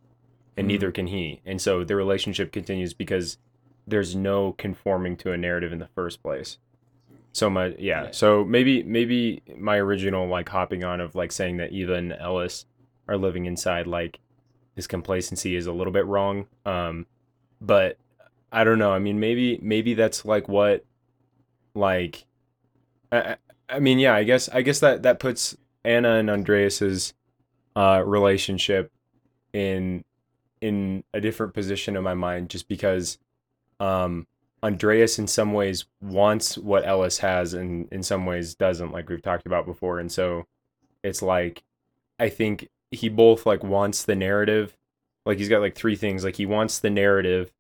and 0.56 0.64
Mhm. 0.66 0.68
neither 0.68 0.92
can 0.92 1.06
he. 1.08 1.40
And 1.46 1.60
so 1.60 1.84
the 1.84 1.96
relationship 1.96 2.52
continues 2.52 2.94
because 2.94 3.38
there's 3.86 4.14
no 4.16 4.52
conforming 4.52 5.16
to 5.18 5.32
a 5.32 5.36
narrative 5.36 5.72
in 5.72 5.78
the 5.78 5.88
first 5.88 6.22
place. 6.22 6.58
So 7.32 7.50
my 7.50 7.68
yeah. 7.78 8.04
Yeah. 8.04 8.10
So 8.12 8.44
maybe 8.44 8.82
maybe 8.82 9.42
my 9.58 9.76
original 9.76 10.26
like 10.28 10.48
hopping 10.48 10.84
on 10.84 11.00
of 11.00 11.14
like 11.14 11.32
saying 11.32 11.56
that 11.58 11.72
Eva 11.72 11.94
and 11.94 12.12
Ellis 12.12 12.66
are 13.08 13.16
living 13.18 13.44
inside 13.46 13.86
like 13.86 14.20
his 14.76 14.86
complacency 14.86 15.54
is 15.56 15.66
a 15.66 15.72
little 15.72 15.92
bit 15.92 16.06
wrong. 16.06 16.46
Um, 16.64 17.06
but 17.60 17.98
I 18.54 18.64
don't 18.64 18.78
know. 18.78 18.92
I 18.92 19.00
mean, 19.00 19.20
maybe 19.20 19.58
maybe 19.62 19.94
that's 19.94 20.24
like 20.24 20.48
what 20.48 20.84
like 21.74 22.24
I, 23.12 23.36
I- 23.68 23.80
mean, 23.80 23.98
yeah. 23.98 24.14
I 24.14 24.24
guess 24.24 24.48
I 24.48 24.62
guess 24.62 24.80
that 24.80 25.02
that 25.02 25.18
puts 25.20 25.56
Anna 25.84 26.14
and 26.16 26.30
Andreas's 26.30 27.14
uh 27.76 28.02
relationship 28.06 28.92
in 29.52 30.04
in 30.60 31.04
a 31.12 31.20
different 31.20 31.54
position 31.54 31.96
in 31.96 32.02
my 32.04 32.14
mind 32.14 32.50
just 32.50 32.68
because 32.68 33.18
um 33.80 34.26
Andreas 34.62 35.18
in 35.18 35.26
some 35.26 35.52
ways 35.52 35.86
wants 36.00 36.56
what 36.56 36.86
Ellis 36.86 37.18
has 37.18 37.54
and 37.54 37.88
in 37.92 38.02
some 38.02 38.26
ways 38.26 38.54
doesn't 38.54 38.92
like 38.92 39.08
we've 39.10 39.22
talked 39.22 39.46
about 39.46 39.66
before 39.66 39.98
and 39.98 40.10
so 40.12 40.46
it's 41.02 41.22
like 41.22 41.64
I 42.18 42.28
think 42.30 42.68
he 42.92 43.08
both 43.08 43.46
like 43.46 43.64
wants 43.64 44.04
the 44.04 44.14
narrative 44.14 44.76
like 45.26 45.38
he's 45.38 45.48
got 45.48 45.60
like 45.60 45.74
three 45.74 45.96
things 45.96 46.24
like 46.24 46.36
he 46.36 46.46
wants 46.46 46.78
the 46.78 46.90
narrative 46.90 47.52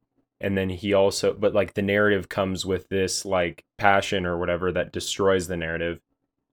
and 0.44 0.58
then 0.58 0.68
he 0.68 0.92
also 0.92 1.32
but 1.32 1.54
like 1.54 1.72
the 1.72 1.80
narrative 1.80 2.28
comes 2.28 2.66
with 2.66 2.86
this 2.90 3.24
like 3.24 3.64
passion 3.78 4.26
or 4.26 4.36
whatever 4.36 4.70
that 4.70 4.92
destroys 4.92 5.48
the 5.48 5.56
narrative 5.56 6.00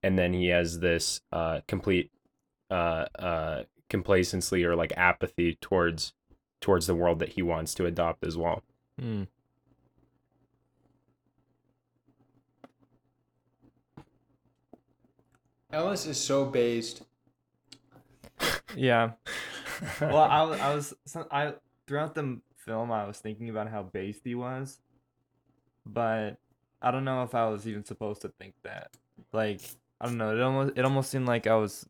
and 0.02 0.18
then 0.18 0.32
he 0.32 0.46
has 0.46 0.80
this 0.80 1.20
uh 1.30 1.60
complete 1.68 2.10
uh 2.70 3.04
uh 3.18 3.62
complacency 3.90 4.64
or 4.64 4.74
like 4.74 4.94
apathy 4.96 5.56
towards 5.60 6.14
towards 6.62 6.86
the 6.86 6.94
world 6.94 7.18
that 7.18 7.28
he 7.34 7.42
wants 7.42 7.74
to 7.74 7.84
adopt 7.84 8.24
as 8.26 8.36
well 8.36 8.62
Mm. 9.00 9.26
Ellis 15.72 16.06
is 16.06 16.20
so 16.20 16.44
based. 16.44 17.02
Yeah. 18.76 19.12
well, 20.00 20.16
I, 20.18 20.42
was- 20.42 20.60
I 20.60 20.74
was 20.74 20.94
I 21.30 21.54
throughout 21.86 22.14
the 22.14 22.40
film 22.64 22.92
I 22.92 23.06
was 23.06 23.18
thinking 23.18 23.48
about 23.48 23.68
how 23.68 23.82
based 23.82 24.22
he 24.24 24.34
was, 24.34 24.78
but 25.84 26.38
I 26.80 26.90
don't 26.90 27.04
know 27.04 27.22
if 27.22 27.34
I 27.34 27.48
was 27.48 27.66
even 27.66 27.84
supposed 27.84 28.22
to 28.22 28.28
think 28.28 28.54
that. 28.62 28.90
Like 29.32 29.60
I 30.00 30.06
don't 30.06 30.18
know. 30.18 30.34
It 30.34 30.40
almost 30.40 30.72
it 30.76 30.84
almost 30.84 31.10
seemed 31.10 31.26
like 31.26 31.46
I 31.46 31.54
was 31.54 31.86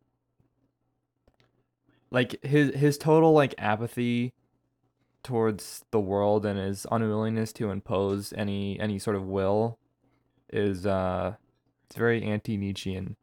like 2.11 2.43
his 2.45 2.75
his 2.75 2.99
total 2.99 3.33
like 3.33 3.55
apathy 3.59 4.35
towards 5.23 5.85
the 5.93 6.01
world 6.01 6.45
and 6.45 6.59
his 6.59 6.87
unwillingness 6.91 7.53
to 7.55 7.71
impose 7.71 8.33
any 8.37 8.79
any 8.81 8.99
sort 8.99 9.17
of 9.17 9.25
will 9.25 9.79
is 10.53 10.85
uh 10.85 11.35
it's 11.87 11.97
very 11.97 12.23
anti-Nietzschean. 12.23 13.17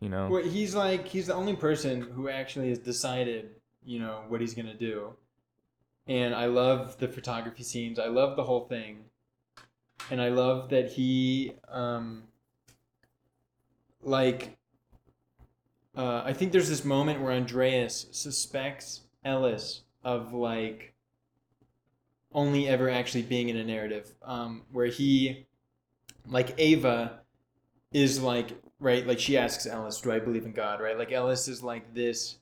You 0.00 0.08
know. 0.08 0.28
Well, 0.30 0.42
he's 0.42 0.74
like 0.74 1.06
he's 1.06 1.26
the 1.26 1.34
only 1.34 1.56
person 1.56 2.00
who 2.00 2.28
actually 2.28 2.70
has 2.70 2.78
decided, 2.78 3.50
you 3.84 3.98
know, 3.98 4.22
what 4.28 4.40
he's 4.40 4.54
gonna 4.54 4.74
do. 4.74 5.14
And 6.10 6.34
I 6.34 6.46
love 6.46 6.98
the 6.98 7.06
photography 7.06 7.62
scenes. 7.62 8.00
I 8.00 8.06
love 8.06 8.34
the 8.34 8.42
whole 8.42 8.66
thing, 8.66 9.04
and 10.10 10.20
I 10.20 10.30
love 10.30 10.70
that 10.70 10.90
he, 10.90 11.52
um, 11.68 12.24
like, 14.02 14.58
uh, 15.96 16.22
I 16.24 16.32
think 16.32 16.50
there's 16.50 16.68
this 16.68 16.84
moment 16.84 17.20
where 17.22 17.30
Andreas 17.30 18.06
suspects 18.10 19.02
Ellis 19.24 19.82
of 20.02 20.32
like 20.32 20.94
only 22.32 22.66
ever 22.66 22.90
actually 22.90 23.22
being 23.22 23.48
in 23.48 23.56
a 23.56 23.64
narrative, 23.64 24.12
um, 24.22 24.62
where 24.72 24.86
he, 24.86 25.46
like 26.26 26.56
Ava, 26.58 27.20
is 27.92 28.20
like 28.20 28.50
right 28.80 29.06
like 29.06 29.18
she 29.18 29.36
asks 29.36 29.66
ellis 29.66 30.00
do 30.00 30.10
i 30.10 30.18
believe 30.18 30.44
in 30.44 30.52
god? 30.52 30.80
Right? 30.80 30.98
Like 30.98 31.12
ellis 31.12 31.46
is 31.46 31.62
like 31.62 31.94
this 31.94 32.39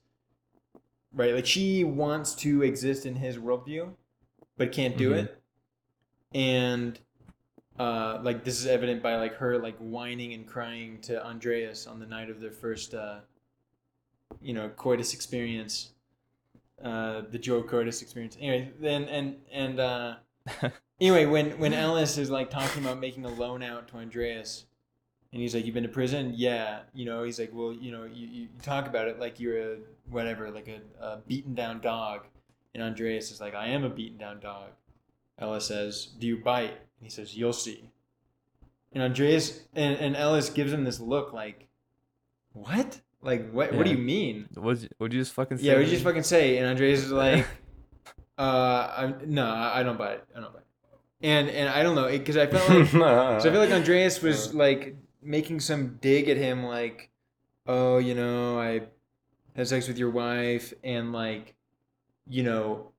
right? 1.18 1.34
Like 1.34 1.44
she 1.46 1.84
wants 1.84 2.34
to 2.36 2.62
exist 2.62 3.04
in 3.04 3.16
his 3.16 3.36
worldview 3.36 3.90
but 4.56 4.72
can't 4.72 4.96
do 4.96 5.10
Mhm. 5.10 5.18
it. 5.24 5.42
And 6.34 6.98
uh 7.78 8.18
like 8.22 8.42
this 8.44 8.58
is 8.58 8.66
evident 8.66 9.02
by 9.02 9.16
like 9.16 9.34
her 9.34 9.58
like 9.58 9.76
whining 9.78 10.32
and 10.32 10.46
crying 10.46 11.00
to 11.02 11.24
andreas 11.24 11.86
on 11.86 12.00
the 12.00 12.06
night 12.06 12.28
of 12.30 12.40
their 12.40 12.50
first 12.50 12.92
uh 12.94 13.20
you 14.40 14.52
know 14.52 14.68
coitus 14.70 15.14
experience 15.14 15.92
uh 16.82 17.22
the 17.30 17.38
joe 17.38 17.62
coitus 17.62 18.02
experience. 18.02 18.36
Anyway 18.40 18.72
then 18.80 19.04
and 19.04 19.36
and 19.52 19.78
uh 19.80 20.16
anyway 21.00 21.24
when 21.26 21.58
when 21.58 21.72
ellis 21.72 22.18
is 22.18 22.30
like 22.30 22.50
talking 22.50 22.82
about 22.84 22.98
making 22.98 23.24
a 23.24 23.28
loan 23.28 23.62
out 23.62 23.86
to 23.88 23.96
andreas 23.96 24.64
and 25.32 25.42
he's 25.42 25.54
like, 25.54 25.64
"You've 25.64 25.74
been 25.74 25.82
to 25.82 25.88
prison? 25.88 26.32
Yeah." 26.36 26.80
You 26.94 27.04
know, 27.04 27.22
he's 27.22 27.38
like, 27.38 27.50
"Well, 27.52 27.72
you 27.72 27.92
know, 27.92 28.04
you, 28.04 28.26
you 28.26 28.48
talk 28.62 28.86
about 28.86 29.08
it 29.08 29.18
like 29.18 29.38
you're 29.38 29.74
a 29.74 29.76
whatever, 30.10 30.50
like 30.50 30.68
a, 30.68 31.04
a 31.04 31.18
beaten 31.26 31.54
down 31.54 31.80
dog." 31.80 32.22
And 32.74 32.82
Andreas 32.82 33.30
is 33.30 33.40
like, 33.40 33.54
"I 33.54 33.68
am 33.68 33.84
a 33.84 33.90
beaten 33.90 34.18
down 34.18 34.40
dog." 34.40 34.70
Ellis 35.38 35.66
says, 35.66 36.08
"Do 36.18 36.26
you 36.26 36.38
bite?" 36.38 36.70
And 36.70 37.02
he 37.02 37.10
says, 37.10 37.36
"You'll 37.36 37.52
see." 37.52 37.90
And 38.92 39.02
Andreas 39.02 39.60
and, 39.74 39.96
and 39.98 40.16
Ellis 40.16 40.48
gives 40.48 40.72
him 40.72 40.84
this 40.84 40.98
look 40.98 41.32
like, 41.32 41.68
"What? 42.52 43.00
Like 43.20 43.50
what? 43.50 43.74
What 43.74 43.84
do 43.84 43.90
you 43.90 43.98
mean?" 43.98 44.48
Would 44.56 44.88
would 44.98 45.12
you 45.12 45.20
just 45.20 45.34
fucking 45.34 45.58
say? 45.58 45.64
Yeah, 45.64 45.74
what 45.74 45.84
you 45.84 45.90
just 45.90 46.04
fucking 46.04 46.22
say? 46.22 46.56
And 46.56 46.66
Andreas 46.66 47.00
is 47.00 47.12
like, 47.12 47.46
"Uh, 48.38 48.92
I'm 48.96 49.34
no, 49.34 49.46
I 49.46 49.82
don't 49.82 49.98
buy 49.98 50.12
it. 50.12 50.24
I 50.34 50.40
don't 50.40 50.54
it." 50.54 50.64
And 51.20 51.50
and 51.50 51.68
I 51.68 51.82
don't 51.82 51.96
know 51.96 52.08
because 52.08 52.36
I 52.36 52.46
felt 52.46 52.68
like 52.70 52.88
so 52.90 53.36
I 53.36 53.40
feel 53.40 53.60
like 53.60 53.72
Andreas 53.72 54.22
was 54.22 54.54
like 54.54 54.96
making 55.22 55.60
some 55.60 55.98
dig 56.00 56.28
at 56.28 56.36
him, 56.36 56.64
like, 56.64 57.10
"Oh, 57.66 57.98
you 57.98 58.14
know, 58.14 58.58
I 58.58 58.82
had 59.56 59.68
sex 59.68 59.88
with 59.88 59.98
your 59.98 60.10
wife," 60.10 60.72
and 60.84 61.12
like, 61.12 61.54
you 62.28 62.42
know, 62.42 62.92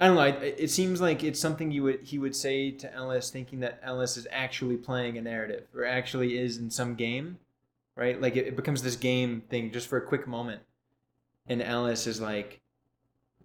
I 0.00 0.06
don't 0.06 0.16
know. 0.16 0.24
It 0.42 0.70
seems 0.70 1.00
like 1.00 1.22
it's 1.22 1.40
something 1.40 1.70
you 1.70 1.82
would 1.84 2.00
he 2.02 2.18
would 2.18 2.34
say 2.34 2.70
to 2.72 2.92
Ellis, 2.92 3.30
thinking 3.30 3.60
that 3.60 3.80
Ellis 3.82 4.16
is 4.16 4.26
actually 4.30 4.76
playing 4.76 5.16
a 5.18 5.22
narrative 5.22 5.66
or 5.74 5.84
actually 5.84 6.36
is 6.36 6.58
in 6.58 6.70
some 6.70 6.94
game, 6.94 7.38
right? 7.96 8.20
Like 8.20 8.36
it, 8.36 8.46
it 8.48 8.56
becomes 8.56 8.82
this 8.82 8.96
game 8.96 9.42
thing 9.48 9.70
just 9.70 9.88
for 9.88 9.96
a 9.98 10.06
quick 10.06 10.26
moment, 10.26 10.62
and 11.46 11.62
Ellis 11.62 12.06
is 12.06 12.20
like, 12.20 12.60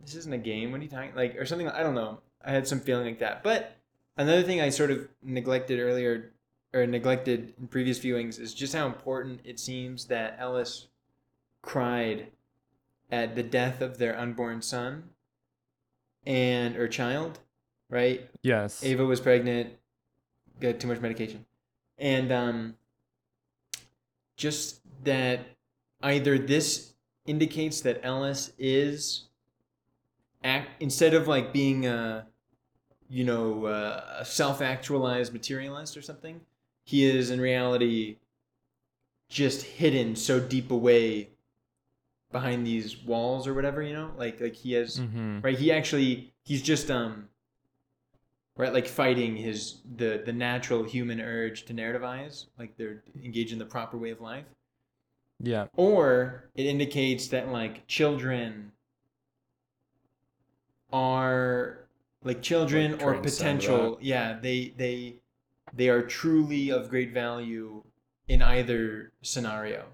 "This 0.01 0.15
isn't 0.15 0.33
a 0.33 0.39
game. 0.39 0.71
What 0.71 0.81
are 0.81 0.83
you 0.83 0.89
talking 0.89 1.15
like?" 1.15 1.35
Or 1.37 1.45
something. 1.45 1.69
I 1.69 1.83
don't 1.83 1.95
know. 1.95 2.19
I 2.43 2.51
had 2.51 2.67
some 2.67 2.79
feeling 2.79 3.05
like 3.05 3.19
that, 3.19 3.43
but 3.43 3.75
another 4.17 4.43
thing 4.43 4.61
I 4.61 4.69
sort 4.69 4.91
of 4.91 5.07
neglected 5.21 5.79
earlier 5.79 6.31
or 6.73 6.85
neglected 6.85 7.53
in 7.59 7.67
previous 7.67 7.99
viewings 7.99 8.39
is 8.39 8.53
just 8.53 8.73
how 8.73 8.85
important 8.85 9.41
it 9.43 9.59
seems 9.59 10.05
that 10.05 10.35
Ellis 10.39 10.87
cried 11.61 12.27
at 13.11 13.35
the 13.35 13.43
death 13.43 13.81
of 13.81 13.97
their 13.97 14.17
unborn 14.17 14.61
son 14.61 15.03
and 16.25 16.75
or 16.75 16.87
child, 16.87 17.39
right? 17.89 18.29
Yes. 18.43 18.83
Ava 18.83 19.05
was 19.05 19.19
pregnant, 19.19 19.73
got 20.59 20.79
too 20.79 20.87
much 20.87 20.99
medication. 20.99 21.45
And 21.97 22.31
um 22.31 22.75
just 24.37 24.81
that 25.03 25.41
either 26.01 26.37
this 26.37 26.93
indicates 27.25 27.81
that 27.81 27.99
Ellis 28.03 28.51
is 28.57 29.25
act 30.43 30.69
instead 30.81 31.13
of 31.13 31.27
like 31.27 31.51
being 31.51 31.85
a 31.87 32.25
you 33.09 33.23
know, 33.23 33.65
uh, 33.65 34.19
a 34.19 34.25
self-actualized 34.25 35.33
materialist 35.33 35.97
or 35.97 36.01
something. 36.01 36.39
He 36.89 37.05
is 37.05 37.29
in 37.29 37.39
reality 37.39 38.17
just 39.29 39.61
hidden 39.61 40.15
so 40.15 40.39
deep 40.39 40.71
away 40.71 41.29
behind 42.31 42.65
these 42.65 42.97
walls 43.03 43.45
or 43.47 43.53
whatever, 43.53 43.83
you 43.83 43.93
know? 43.93 44.11
Like 44.17 44.41
like 44.41 44.55
he 44.55 44.73
has 44.73 44.97
Mm-hmm. 44.99 45.41
right 45.41 45.55
he 45.55 45.71
actually 45.71 46.33
he's 46.45 46.63
just 46.63 46.89
um 46.89 47.29
right 48.57 48.73
like 48.73 48.87
fighting 48.87 49.35
his 49.35 49.81
the 49.97 50.23
the 50.25 50.33
natural 50.33 50.83
human 50.83 51.21
urge 51.21 51.65
to 51.65 51.75
narrativize, 51.75 52.47
like 52.57 52.75
they're 52.75 53.03
engaged 53.23 53.53
in 53.53 53.59
the 53.59 53.65
proper 53.65 53.95
way 53.95 54.09
of 54.09 54.19
life 54.19 54.45
Yeah. 55.39 55.67
or 55.77 56.49
it 56.55 56.65
indicates 56.65 57.27
that 57.27 57.49
like 57.49 57.85
children 57.85 58.71
are 60.91 61.85
like 62.23 62.41
children 62.41 62.93
Like 62.93 63.03
or 63.05 63.13
potential 63.21 63.99
yeah 64.01 64.39
they 64.41 64.73
they 64.75 65.18
they 65.73 65.89
are 65.89 66.01
truly 66.01 66.69
of 66.71 66.89
great 66.89 67.11
value 67.13 67.83
in 68.27 68.41
either 68.41 69.11
scenario 69.21 69.85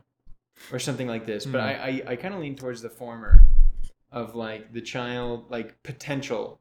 or 0.71 0.80
something 0.80 1.07
like 1.07 1.26
this. 1.26 1.45
But 1.45 1.61
Hmm. 1.61 1.67
i 1.67 1.73
i, 1.88 2.03
I 2.11 2.15
kind 2.15 2.34
of 2.34 2.39
lean 2.39 2.55
towards 2.55 2.82
the 2.82 2.89
former 2.89 3.43
of 4.11 4.36
like 4.36 4.71
the 4.73 4.82
child 4.82 5.49
like 5.49 5.82
potential 5.84 6.59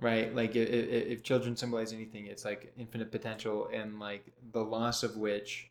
right? 0.00 0.34
Like 0.34 0.54
i- 0.56 0.60
i- 0.60 1.06
if 1.14 1.22
children 1.22 1.56
symbolize 1.56 1.92
anything 1.92 2.26
it's 2.26 2.44
like 2.44 2.72
infinite 2.78 3.10
potential 3.10 3.68
and 3.72 3.98
like 3.98 4.32
the 4.52 4.62
loss 4.62 5.02
of 5.02 5.16
which 5.16 5.70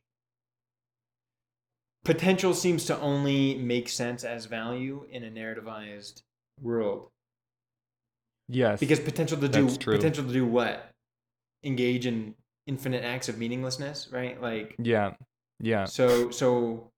potential 2.04 2.54
seems 2.54 2.86
to 2.86 3.00
only 3.00 3.56
make 3.56 3.90
sense 3.90 4.24
as 4.24 4.46
value 4.46 5.06
in 5.12 5.24
a 5.24 5.30
narrativized 5.30 6.22
world. 6.62 7.10
Yes. 8.48 8.80
because 8.80 9.00
potential 9.00 9.38
to 9.40 9.48
do 9.48 9.68
potential 9.78 10.24
to 10.24 10.32
do 10.34 10.46
what 10.46 10.92
engage 11.66 12.06
in 12.06 12.36
infinite 12.68 13.04
acts 13.04 13.28
of 13.30 13.38
meaninglessness 13.38 14.08
right 14.12 14.42
like 14.42 14.76
yeah. 14.80 15.14
Yeah. 15.60 15.86
so 15.86 16.30
so 16.32 16.92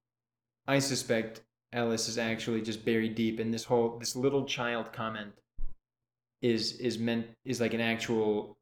i 0.68 0.80
suspect 0.80 1.42
ellis 1.74 2.08
is 2.08 2.18
actually 2.18 2.62
just 2.62 2.86
buried 2.86 3.16
deep 3.16 3.40
in 3.40 3.52
this 3.52 3.64
whole 3.66 3.98
this 4.00 4.16
little 4.16 4.46
child 4.46 4.94
comment 4.94 5.34
is 6.42 6.74
is 6.74 6.98
meant 7.00 7.28
is 7.46 7.60
like 7.60 7.74
an 7.74 7.82
actual 7.82 8.58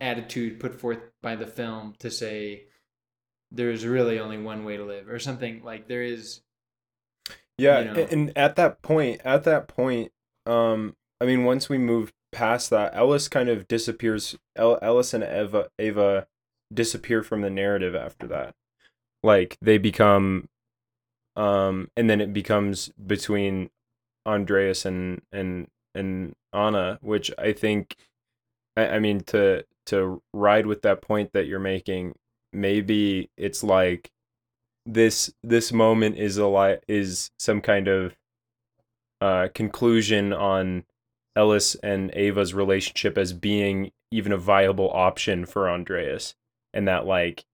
attitude 0.00 0.58
put 0.60 0.80
forth 0.80 0.98
by 1.22 1.36
the 1.36 1.46
film 1.46 1.94
to 1.98 2.10
say 2.10 2.64
there's 3.50 3.86
really 3.86 4.18
only 4.18 4.38
one 4.38 4.64
way 4.64 4.76
to 4.76 4.84
live 4.84 5.08
or 5.08 5.18
something 5.18 5.62
like 5.62 5.88
there 5.88 6.02
is 6.02 6.40
Yeah, 7.56 7.80
you 7.80 7.84
know. 7.86 8.06
and 8.10 8.38
at 8.38 8.56
that 8.56 8.82
point, 8.82 9.20
at 9.24 9.44
that 9.44 9.68
point, 9.68 10.12
um, 10.46 10.94
I 11.20 11.24
mean, 11.24 11.44
once 11.44 11.68
we 11.68 11.78
move 11.78 12.12
past 12.32 12.70
that, 12.70 12.94
Ellis 12.94 13.28
kind 13.28 13.48
of 13.48 13.68
disappears. 13.68 14.36
El- 14.56 14.78
Ellis 14.82 15.14
and 15.14 15.24
Eva, 15.24 15.68
Ava, 15.78 16.26
disappear 16.72 17.22
from 17.22 17.40
the 17.40 17.50
narrative 17.50 17.94
after 17.94 18.26
that. 18.28 18.54
Like 19.22 19.56
they 19.60 19.78
become, 19.78 20.48
um, 21.36 21.90
and 21.96 22.08
then 22.08 22.20
it 22.20 22.32
becomes 22.32 22.88
between 22.90 23.70
Andreas 24.26 24.84
and 24.84 25.22
and 25.32 25.68
and 25.94 26.34
Anna, 26.52 26.98
which 27.02 27.30
I 27.38 27.52
think, 27.52 27.96
I, 28.76 28.86
I 28.88 28.98
mean, 28.98 29.20
to 29.24 29.64
to 29.86 30.22
ride 30.32 30.66
with 30.66 30.82
that 30.82 31.02
point 31.02 31.32
that 31.32 31.46
you're 31.46 31.58
making, 31.58 32.14
maybe 32.52 33.30
it's 33.36 33.64
like 33.64 34.10
this 34.86 35.32
this 35.42 35.72
moment 35.72 36.16
is 36.16 36.38
a 36.38 36.46
li- 36.46 36.78
is 36.86 37.30
some 37.38 37.60
kind 37.60 37.88
of 37.88 38.14
uh 39.20 39.48
conclusion 39.54 40.32
on 40.32 40.84
Ellis 41.38 41.76
and 41.76 42.10
Ava's 42.14 42.52
relationship 42.52 43.16
as 43.16 43.32
being 43.32 43.92
even 44.10 44.32
a 44.32 44.36
viable 44.36 44.90
option 44.90 45.46
for 45.46 45.70
Andreas 45.70 46.34
and 46.74 46.88
that 46.88 47.06
like 47.06 47.44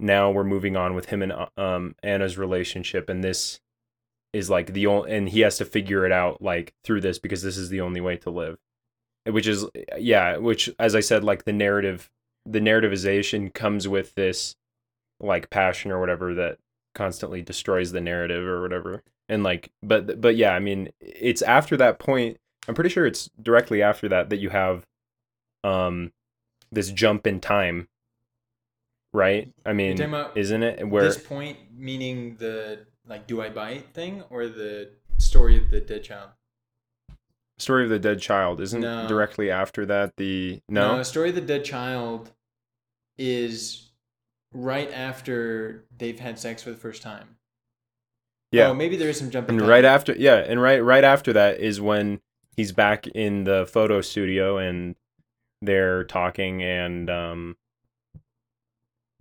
now 0.00 0.30
we're 0.30 0.44
moving 0.44 0.76
on 0.76 0.94
with 0.94 1.06
him 1.06 1.22
and 1.22 1.30
uh, 1.30 1.46
um 1.58 1.94
Anna's 2.02 2.38
relationship 2.38 3.10
and 3.10 3.22
this 3.22 3.60
is 4.32 4.48
like 4.48 4.72
the 4.72 4.86
only 4.86 5.12
and 5.12 5.28
he 5.28 5.40
has 5.40 5.58
to 5.58 5.64
figure 5.66 6.06
it 6.06 6.10
out 6.10 6.40
like 6.40 6.72
through 6.84 7.02
this 7.02 7.18
because 7.18 7.42
this 7.42 7.58
is 7.58 7.68
the 7.68 7.82
only 7.82 8.00
way 8.00 8.16
to 8.16 8.30
live. 8.30 8.56
Which 9.26 9.46
is 9.46 9.66
yeah 9.98 10.38
which 10.38 10.70
as 10.78 10.94
i 10.94 11.00
said 11.00 11.22
like 11.22 11.44
the 11.44 11.52
narrative 11.52 12.10
the 12.46 12.60
narrativization 12.60 13.52
comes 13.52 13.86
with 13.86 14.14
this 14.14 14.56
like 15.20 15.50
passion 15.50 15.90
or 15.90 16.00
whatever 16.00 16.34
that 16.34 16.58
constantly 16.94 17.42
destroys 17.42 17.92
the 17.92 18.00
narrative 18.00 18.46
or 18.46 18.62
whatever. 18.62 19.02
And 19.28 19.42
like 19.42 19.70
but 19.82 20.20
but 20.20 20.36
yeah 20.36 20.52
i 20.54 20.60
mean 20.60 20.88
it's 21.00 21.42
after 21.42 21.76
that 21.76 21.98
point 21.98 22.38
i'm 22.68 22.74
pretty 22.74 22.90
sure 22.90 23.06
it's 23.06 23.28
directly 23.42 23.82
after 23.82 24.08
that 24.08 24.30
that 24.30 24.38
you 24.38 24.50
have 24.50 24.84
um 25.64 26.12
this 26.72 26.90
jump 26.90 27.26
in 27.26 27.40
time 27.40 27.88
right? 29.12 29.52
I 29.64 29.72
mean 29.72 30.00
isn't 30.34 30.62
it 30.62 30.88
where 30.88 31.04
this 31.04 31.16
point 31.18 31.56
meaning 31.76 32.36
the 32.38 32.80
like 33.06 33.26
do 33.28 33.40
i 33.40 33.48
bite 33.48 33.86
thing 33.94 34.24
or 34.28 34.48
the 34.48 34.90
story 35.18 35.56
of 35.56 35.70
the 35.70 35.80
dead 35.80 36.02
child? 36.02 36.30
Story 37.58 37.84
of 37.84 37.90
the 37.90 38.00
dead 38.00 38.20
child. 38.20 38.60
Isn't 38.60 38.80
No. 38.80 39.06
directly 39.06 39.48
after 39.52 39.86
that 39.86 40.16
the 40.16 40.60
no, 40.68 40.96
no 40.96 41.02
story 41.04 41.28
of 41.28 41.36
the 41.36 41.40
dead 41.40 41.64
child 41.64 42.32
is 43.16 43.92
right 44.52 44.92
after 44.92 45.84
they've 45.96 46.18
had 46.18 46.36
sex 46.38 46.62
for 46.64 46.70
the 46.70 46.76
first 46.76 47.00
time. 47.02 47.36
Yeah. 48.50 48.70
Oh 48.70 48.74
maybe 48.74 48.96
there 48.96 49.08
is 49.08 49.18
some 49.18 49.30
jump 49.30 49.48
in 49.48 49.54
and 49.54 49.60
time. 49.60 49.68
right 49.70 49.84
after 49.84 50.14
yeah 50.18 50.36
and 50.38 50.60
right 50.60 50.82
right 50.82 51.04
after 51.04 51.32
that 51.34 51.60
is 51.60 51.80
when 51.80 52.20
he's 52.56 52.72
back 52.72 53.06
in 53.08 53.44
the 53.44 53.66
photo 53.70 54.00
studio 54.00 54.58
and 54.58 54.94
they're 55.62 56.04
talking 56.04 56.62
and 56.62 57.08
um 57.10 57.56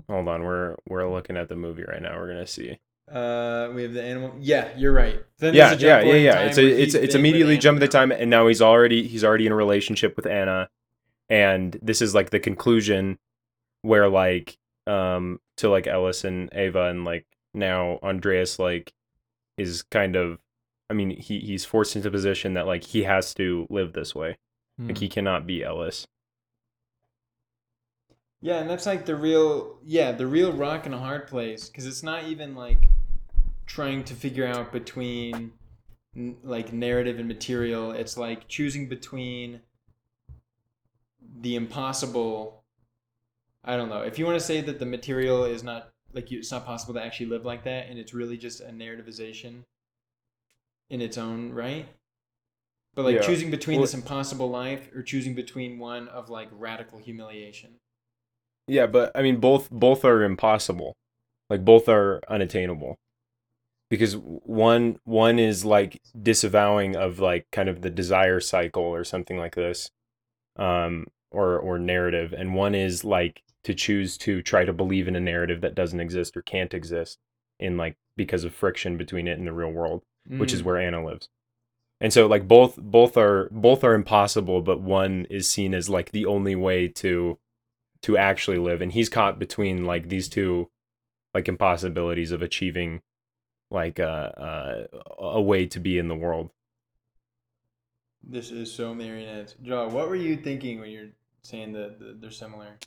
hold 0.09 0.27
on 0.27 0.43
we're 0.43 0.75
we're 0.87 1.09
looking 1.09 1.37
at 1.37 1.49
the 1.49 1.55
movie 1.55 1.83
right 1.83 2.01
now 2.01 2.17
we're 2.17 2.27
gonna 2.27 2.47
see. 2.47 2.79
Uh 3.11 3.69
we 3.73 3.83
have 3.83 3.93
the 3.93 4.03
animal 4.03 4.33
yeah 4.39 4.69
you're 4.77 4.93
right. 4.93 5.21
Then 5.37 5.53
yeah 5.53 5.73
a 5.73 5.77
yeah 5.77 6.01
yeah 6.01 6.13
yeah 6.13 6.39
it's 6.41 6.57
a, 6.57 6.65
it's 6.65 6.95
it's 6.95 7.15
immediately 7.15 7.57
jump 7.57 7.79
the 7.79 7.87
time 7.87 8.11
and 8.11 8.29
now 8.29 8.47
he's 8.47 8.61
already 8.61 9.07
he's 9.07 9.23
already 9.23 9.45
in 9.45 9.51
a 9.51 9.55
relationship 9.55 10.15
with 10.15 10.25
anna 10.25 10.69
and 11.29 11.77
this 11.81 12.01
is 12.01 12.15
like 12.15 12.29
the 12.29 12.39
conclusion 12.39 13.17
where 13.81 14.07
like 14.07 14.57
um 14.87 15.39
to 15.57 15.69
like 15.69 15.87
ellis 15.87 16.23
and 16.23 16.49
ava 16.53 16.85
and 16.85 17.05
like 17.05 17.25
now 17.53 17.99
andreas 18.03 18.57
like 18.59 18.93
is 19.57 19.83
kind 19.83 20.15
of 20.15 20.39
i 20.89 20.93
mean 20.93 21.09
he 21.09 21.39
he's 21.39 21.65
forced 21.65 21.95
into 21.95 22.07
a 22.07 22.11
position 22.11 22.53
that 22.53 22.67
like 22.67 22.83
he 22.83 23.03
has 23.03 23.33
to 23.33 23.67
live 23.69 23.93
this 23.93 24.13
way 24.15 24.37
like 24.87 24.97
Hmm. 24.97 24.99
he 24.99 25.09
cannot 25.09 25.45
be 25.47 25.63
ellis 25.63 26.07
Yeah, 28.41 28.59
and 28.59 28.69
that's 28.69 28.85
like 28.85 29.05
the 29.05 29.15
real, 29.15 29.79
yeah, 29.83 30.11
the 30.11 30.27
real 30.27 30.51
rock 30.51 30.85
and 30.85 30.93
a 30.93 30.97
hard 30.97 31.27
place 31.27 31.67
because 31.69 31.85
it's 31.85 32.03
not 32.03 32.25
even 32.25 32.55
like 32.55 32.89
trying 33.65 34.03
to 34.05 34.13
figure 34.13 34.45
out 34.45 34.71
between 34.71 35.53
like 36.43 36.73
narrative 36.73 37.19
and 37.19 37.27
material. 37.27 37.91
It's 37.91 38.17
like 38.17 38.47
choosing 38.47 38.89
between 38.89 39.61
the 41.41 41.55
impossible. 41.55 42.63
I 43.63 43.77
don't 43.77 43.89
know. 43.89 44.01
If 44.01 44.19
you 44.19 44.25
want 44.25 44.39
to 44.39 44.45
say 44.45 44.59
that 44.61 44.79
the 44.79 44.85
material 44.85 45.45
is 45.45 45.63
not 45.63 45.93
like 46.13 46.29
you, 46.29 46.39
it's 46.39 46.51
not 46.51 46.65
possible 46.65 46.93
to 46.95 47.03
actually 47.03 47.27
live 47.27 47.45
like 47.45 47.63
that, 47.63 47.87
and 47.89 47.97
it's 47.97 48.13
really 48.13 48.37
just 48.37 48.59
a 48.61 48.65
narrativization 48.65 49.63
in 50.93 51.01
its 51.01 51.17
own 51.17 51.51
right. 51.51 51.87
But 52.93 53.05
like 53.05 53.15
Yeah. 53.15 53.21
choosing 53.23 53.49
between 53.49 53.77
Well- 53.77 53.85
this 53.85 53.95
impossible 53.95 54.49
life 54.49 54.93
or 54.93 55.01
choosing 55.01 55.33
between 55.33 55.79
one 55.79 56.07
of 56.07 56.29
like 56.29 56.49
radical 56.51 56.99
humiliation. 56.99 57.79
Yeah, 58.67 58.85
but 58.85 59.11
I 59.15 59.23
mean 59.23 59.37
both 59.39 59.71
both 59.71 60.05
are 60.05 60.23
impossible. 60.23 60.95
Like 61.49 61.65
both 61.65 61.89
are 61.89 62.21
unattainable. 62.29 62.99
Because 63.89 64.15
one 64.15 64.99
one 65.03 65.39
is 65.39 65.65
like 65.65 65.99
disavowing 66.21 66.95
of 66.95 67.19
like 67.19 67.47
kind 67.51 67.67
of 67.69 67.81
the 67.81 67.89
desire 67.89 68.39
cycle 68.39 68.83
or 68.83 69.03
something 69.03 69.37
like 69.39 69.55
this. 69.55 69.89
Um 70.55 71.07
or 71.31 71.57
or 71.57 71.79
narrative 71.79 72.31
and 72.33 72.53
one 72.53 72.75
is 72.75 73.03
like 73.03 73.41
to 73.63 73.73
choose 73.73 74.17
to 74.19 74.43
try 74.43 74.63
to 74.65 74.73
believe 74.73 75.07
in 75.07 75.15
a 75.15 75.19
narrative 75.19 75.61
that 75.61 75.73
doesn't 75.73 75.99
exist 75.99 76.37
or 76.37 76.43
can't 76.43 76.73
exist 76.75 77.17
in 77.59 77.77
like 77.77 77.95
because 78.15 78.43
of 78.43 78.53
friction 78.53 78.97
between 78.97 79.27
it 79.27 79.39
and 79.39 79.47
the 79.47 79.53
real 79.53 79.71
world, 79.71 80.03
which 80.27 80.53
is 80.53 80.61
Mm. 80.61 80.65
where 80.65 80.77
Anna 80.77 81.03
lives. 81.05 81.29
And 82.01 82.11
so 82.11 82.27
like 82.27 82.47
both 82.47 82.75
both 82.77 83.17
are 83.17 83.49
both 83.51 83.83
are 83.83 83.93
impossible, 83.93 84.61
but 84.61 84.81
one 84.81 85.25
is 85.29 85.49
seen 85.49 85.73
as 85.73 85.89
like 85.89 86.11
the 86.11 86.25
only 86.25 86.55
way 86.55 86.87
to 86.89 87.39
to 88.01 88.17
actually 88.17 88.57
live 88.57 88.81
and 88.81 88.91
he's 88.91 89.07
caught 89.09 89.39
between 89.39 89.85
like 89.85 90.09
these 90.09 90.27
two 90.27 90.69
like 91.33 91.47
impossibilities 91.47 92.31
of 92.31 92.41
achieving 92.41 93.01
like 93.71 93.97
uh, 93.99 94.03
uh, 94.03 94.87
a 95.19 95.41
way 95.41 95.65
to 95.65 95.79
be 95.79 95.97
in 95.97 96.09
the 96.09 96.15
world 96.15 96.51
This 98.21 98.51
is 98.51 98.71
so 98.71 98.93
marionettes. 98.93 99.55
Joe, 99.63 99.87
what 99.87 100.09
were 100.09 100.15
you 100.17 100.35
thinking 100.35 100.79
when 100.81 100.91
you're 100.91 101.11
saying 101.43 101.71
that 101.73 101.97
that 101.99 102.19
they're 102.21 102.29
similar? 102.31 102.77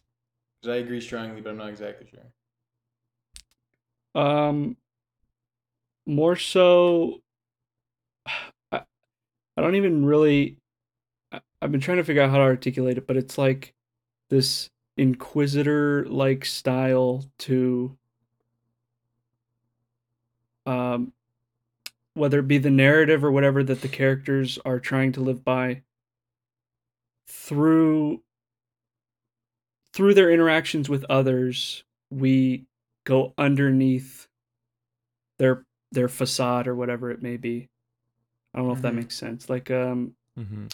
Because 0.61 0.77
I 0.77 0.79
agree 0.81 1.01
strongly, 1.01 1.41
but 1.41 1.51
I'm 1.51 1.57
not 1.57 1.71
exactly 1.71 2.07
sure. 2.11 2.33
Um, 4.15 4.77
more 6.07 6.37
so, 6.37 7.21
I, 8.73 8.83
I 9.57 9.61
don't 9.63 9.77
even 9.77 10.05
really. 10.05 10.59
I, 11.33 11.41
I've 11.63 11.73
been 11.73 11.81
trying 11.81 11.99
to 11.99 12.05
figure 12.05 12.23
out 12.23 12.31
how 12.31 12.39
to 12.39 12.45
articulate 12.45 12.99
it, 12.99 13.07
but 13.07 13.17
it's 13.17 13.39
like 13.39 13.75
this 14.31 14.71
inquisitor 14.97 16.07
like 16.07 16.45
style 16.45 17.25
to 17.39 17.97
um 20.65 21.13
whether 22.15 22.39
it 22.39 22.49
be 22.49 22.59
the 22.59 22.71
narrative 22.71 23.23
or 23.23 23.31
whatever 23.31 23.63
that 23.63 23.83
the 23.83 23.89
characters 23.89 24.59
are 24.65 24.81
trying 24.81 25.13
to 25.13 25.21
live 25.21 25.45
by 25.45 25.83
through 27.29 28.23
through 29.93 30.15
their 30.15 30.31
interactions 30.31 30.89
with 30.89 31.05
others 31.11 31.85
we 32.11 32.65
go 33.05 33.35
underneath 33.37 34.29
their 35.39 35.65
their 35.93 36.09
facade 36.09 36.67
or 36.67 36.75
whatever 36.75 37.11
it 37.11 37.23
may 37.23 37.37
be 37.37 37.69
i 38.57 38.59
don't 38.59 38.67
know 38.69 38.75
if 38.75 38.83
that 38.83 38.93
Mhm. 38.93 38.97
makes 38.97 39.17
sense 39.17 39.49
like 39.49 39.71
um 39.71 40.15
Mm-hmm. 40.39 40.67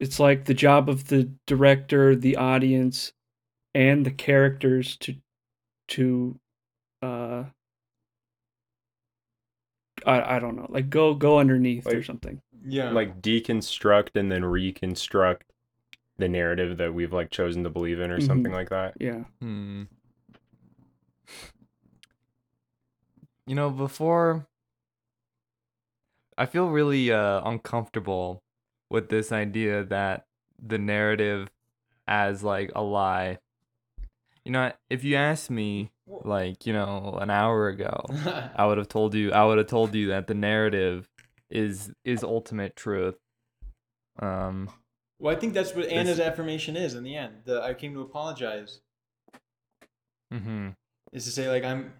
it's 0.00 0.18
like 0.18 0.46
the 0.46 0.54
job 0.54 0.88
of 0.88 1.06
the 1.08 1.30
director, 1.46 2.16
the 2.16 2.36
audience, 2.36 3.12
and 3.74 4.04
the 4.04 4.10
characters 4.10 4.96
to 4.98 5.14
to 5.88 6.40
uh 7.02 7.44
I 10.04 10.36
I 10.36 10.38
don't 10.40 10.56
know, 10.56 10.66
like 10.68 10.90
go 10.90 11.14
go 11.14 11.38
underneath 11.38 11.86
or 11.86 12.02
something. 12.02 12.40
Yeah. 12.66 12.90
like 12.90 13.20
deconstruct 13.22 14.16
and 14.16 14.32
then 14.32 14.44
reconstruct 14.44 15.44
the 16.16 16.28
narrative 16.28 16.78
that 16.78 16.94
we've 16.94 17.12
like 17.12 17.30
chosen 17.30 17.62
to 17.64 17.70
believe 17.70 18.00
in 18.00 18.10
or 18.10 18.18
Mhm. 18.18 18.26
something 18.26 18.52
like 18.52 18.70
that. 18.70 18.94
Yeah. 18.98 19.24
Hmm. 19.40 19.84
You 23.46 23.54
know, 23.54 23.70
before 23.70 24.46
I 26.36 26.46
feel 26.46 26.68
really 26.68 27.12
uh, 27.12 27.40
uncomfortable 27.44 28.42
with 28.90 29.08
this 29.08 29.32
idea 29.32 29.84
that 29.84 30.26
the 30.60 30.78
narrative 30.78 31.50
as 32.06 32.42
like 32.42 32.70
a 32.74 32.82
lie. 32.82 33.38
You 34.44 34.52
know, 34.52 34.72
if 34.90 35.04
you 35.04 35.16
asked 35.16 35.50
me 35.50 35.90
like, 36.06 36.66
you 36.66 36.72
know, 36.72 37.18
an 37.20 37.30
hour 37.30 37.68
ago, 37.68 38.04
I 38.56 38.66
would 38.66 38.78
have 38.78 38.88
told 38.88 39.14
you 39.14 39.32
I 39.32 39.44
would 39.44 39.58
have 39.58 39.66
told 39.68 39.94
you 39.94 40.08
that 40.08 40.26
the 40.26 40.34
narrative 40.34 41.08
is 41.50 41.92
is 42.04 42.22
ultimate 42.22 42.76
truth. 42.76 43.16
Um 44.18 44.70
well, 45.18 45.34
I 45.34 45.38
think 45.38 45.54
that's 45.54 45.74
what 45.74 45.86
Anna's 45.86 46.18
This- 46.18 46.26
affirmation 46.26 46.76
is 46.76 46.94
in 46.94 47.04
the 47.04 47.16
end. 47.16 47.42
The 47.44 47.62
I 47.62 47.74
came 47.74 47.94
to 47.94 48.00
apologize 48.00 48.80
mhm. 50.32 50.74
is 51.12 51.24
to 51.24 51.30
say 51.30 51.48
like 51.48 51.64
I'm 51.64 51.92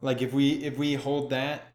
like 0.00 0.20
if 0.20 0.32
we 0.32 0.64
if 0.64 0.76
we 0.76 0.94
hold 0.94 1.30
that 1.30 1.73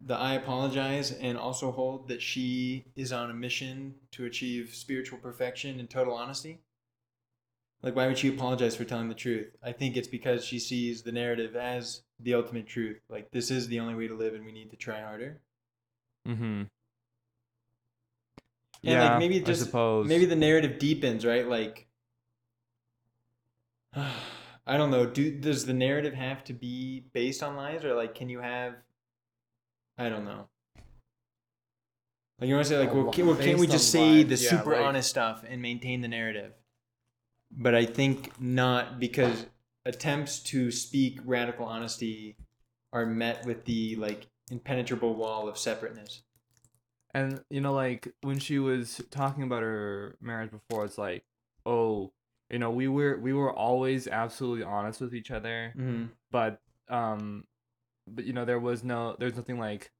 the 0.00 0.14
I 0.16 0.34
apologize 0.34 1.10
and 1.12 1.36
also 1.38 1.70
hold 1.72 2.08
that 2.08 2.22
she 2.22 2.86
is 2.96 3.12
on 3.12 3.30
a 3.30 3.34
mission 3.34 3.94
to 4.12 4.24
achieve 4.24 4.74
spiritual 4.74 5.18
perfection 5.18 5.78
and 5.78 5.88
total 5.90 6.14
honesty. 6.14 6.60
Like 7.82 7.96
why 7.96 8.06
would 8.06 8.18
she 8.18 8.28
apologize 8.28 8.76
for 8.76 8.84
telling 8.84 9.08
the 9.08 9.14
truth? 9.14 9.56
I 9.62 9.72
think 9.72 9.96
it's 9.96 10.08
because 10.08 10.44
she 10.44 10.58
sees 10.58 11.02
the 11.02 11.12
narrative 11.12 11.56
as 11.56 12.02
the 12.18 12.34
ultimate 12.34 12.66
truth. 12.66 13.00
Like 13.08 13.30
this 13.30 13.50
is 13.50 13.68
the 13.68 13.80
only 13.80 13.94
way 13.94 14.08
to 14.08 14.14
live 14.14 14.34
and 14.34 14.44
we 14.44 14.52
need 14.52 14.70
to 14.70 14.76
try 14.76 15.00
harder. 15.00 15.40
Mm 16.26 16.36
hmm. 16.36 16.62
And 18.84 18.98
Yeah, 18.98 19.00
like 19.00 19.18
maybe 19.18 19.36
it 19.38 19.44
I 19.44 19.44
just 19.44 19.62
suppose. 19.62 20.06
maybe 20.06 20.24
the 20.26 20.36
narrative 20.36 20.78
deepens, 20.78 21.24
right? 21.24 21.46
Like 21.46 21.88
I 24.66 24.76
don't 24.76 24.90
know. 24.90 25.06
Do 25.06 25.30
does 25.38 25.66
the 25.66 25.72
narrative 25.74 26.14
have 26.14 26.44
to 26.44 26.52
be 26.52 27.00
based 27.12 27.42
on 27.42 27.56
lies, 27.56 27.84
or 27.84 27.94
like 27.94 28.14
can 28.14 28.28
you 28.28 28.40
have? 28.40 28.74
I 30.00 30.08
don't 30.08 30.24
know. 30.24 30.48
Like 32.40 32.48
you 32.48 32.54
want 32.54 32.66
to 32.66 32.70
say 32.72 32.78
like, 32.78 32.94
well, 32.94 33.12
can, 33.12 33.26
well, 33.26 33.36
can't 33.36 33.58
we 33.58 33.66
just 33.66 33.90
say 33.90 34.22
lies, 34.24 34.26
the 34.40 34.44
yeah, 34.44 34.50
super 34.50 34.72
like- 34.72 34.80
honest 34.86 35.10
stuff 35.10 35.44
and 35.46 35.60
maintain 35.60 36.00
the 36.00 36.08
narrative? 36.08 36.52
But 37.52 37.74
I 37.74 37.84
think 37.84 38.40
not 38.40 38.98
because 38.98 39.46
attempts 39.84 40.38
to 40.44 40.70
speak 40.70 41.18
radical 41.24 41.66
honesty 41.66 42.36
are 42.92 43.04
met 43.04 43.44
with 43.44 43.64
the 43.64 43.96
like 43.96 44.26
impenetrable 44.50 45.14
wall 45.14 45.48
of 45.48 45.58
separateness. 45.58 46.22
And 47.12 47.40
you 47.50 47.60
know, 47.60 47.74
like 47.74 48.08
when 48.22 48.38
she 48.38 48.58
was 48.58 49.02
talking 49.10 49.42
about 49.42 49.62
her 49.62 50.16
marriage 50.22 50.50
before, 50.52 50.84
it's 50.84 50.96
like, 50.96 51.24
oh, 51.66 52.12
you 52.48 52.58
know, 52.58 52.70
we 52.70 52.88
were 52.88 53.18
we 53.18 53.32
were 53.34 53.52
always 53.52 54.06
absolutely 54.08 54.62
honest 54.64 55.00
with 55.00 55.14
each 55.14 55.30
other, 55.30 55.74
Mm-hmm. 55.76 56.04
but 56.30 56.60
um, 56.88 57.44
but 58.14 58.24
you 58.24 58.32
know, 58.32 58.44
there 58.44 58.58
was 58.58 58.82
no, 58.84 59.16
there's 59.18 59.36
nothing 59.36 59.58
like, 59.58 59.90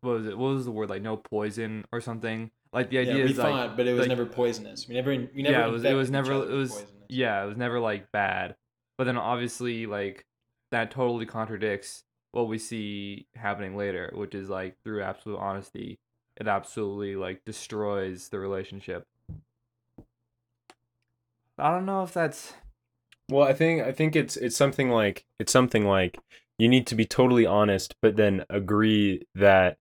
what 0.00 0.12
was 0.12 0.26
it? 0.26 0.38
What 0.38 0.54
was 0.54 0.64
the 0.64 0.70
word? 0.70 0.90
Like 0.90 1.02
no 1.02 1.16
poison 1.16 1.84
or 1.92 2.00
something. 2.00 2.50
Like 2.72 2.90
the 2.90 2.98
idea 2.98 3.16
yeah, 3.18 3.24
we 3.24 3.30
is 3.30 3.36
thought, 3.36 3.50
like, 3.50 3.76
but 3.76 3.86
it 3.86 3.92
was 3.92 4.00
like- 4.00 4.08
never 4.08 4.26
poisonous. 4.26 4.86
We 4.88 4.94
never, 4.94 5.10
we 5.10 5.42
never. 5.42 5.50
yeah, 5.58 5.66
it 5.66 5.70
was 5.70 5.84
it 5.84 5.94
was 5.94 6.10
never 6.10 6.32
it 6.32 6.50
was 6.50 6.70
poisonous. 6.72 6.92
yeah, 7.08 7.42
it 7.42 7.46
was 7.46 7.56
never 7.56 7.80
like 7.80 8.12
bad. 8.12 8.56
But 8.96 9.04
then 9.04 9.16
obviously 9.16 9.86
like 9.86 10.26
that 10.70 10.90
totally 10.90 11.24
contradicts 11.26 12.04
what 12.32 12.46
we 12.48 12.58
see 12.58 13.26
happening 13.34 13.76
later, 13.76 14.12
which 14.14 14.34
is 14.34 14.50
like 14.50 14.76
through 14.84 15.02
absolute 15.02 15.38
honesty, 15.38 15.98
it 16.36 16.46
absolutely 16.46 17.16
like 17.16 17.44
destroys 17.44 18.28
the 18.28 18.38
relationship. 18.38 19.06
I 21.58 21.70
don't 21.70 21.86
know 21.86 22.02
if 22.02 22.12
that's 22.12 22.52
Well, 23.30 23.46
I 23.46 23.52
think 23.52 23.82
I 23.82 23.92
think 23.92 24.14
it's 24.14 24.36
it's 24.36 24.56
something 24.56 24.90
like 24.90 25.24
it's 25.38 25.52
something 25.52 25.86
like 25.86 26.18
you 26.58 26.68
need 26.68 26.86
to 26.88 26.94
be 26.94 27.04
totally 27.06 27.46
honest, 27.46 27.94
but 28.02 28.16
then 28.16 28.44
agree 28.50 29.26
that 29.34 29.78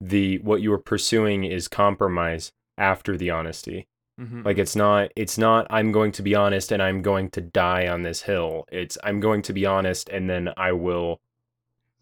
the 0.00 0.38
what 0.38 0.60
you 0.60 0.72
are 0.72 0.78
pursuing 0.78 1.44
is 1.44 1.66
compromise 1.68 2.52
after 2.76 3.16
the 3.16 3.30
honesty. 3.30 3.88
mhm. 4.20 4.44
Like 4.44 4.58
it's 4.58 4.76
not 4.76 5.10
it's 5.16 5.38
not 5.38 5.66
I'm 5.70 5.90
going 5.90 6.12
to 6.12 6.22
be 6.22 6.34
honest 6.34 6.70
and 6.70 6.82
I'm 6.82 7.02
going 7.02 7.30
to 7.30 7.40
die 7.40 7.88
on 7.88 8.02
this 8.02 8.22
hill. 8.22 8.64
It's 8.70 8.96
I'm 9.02 9.20
going 9.20 9.42
to 9.42 9.52
be 9.52 9.66
honest 9.66 10.08
and 10.08 10.28
then 10.30 10.50
I 10.56 10.72
will 10.72 11.20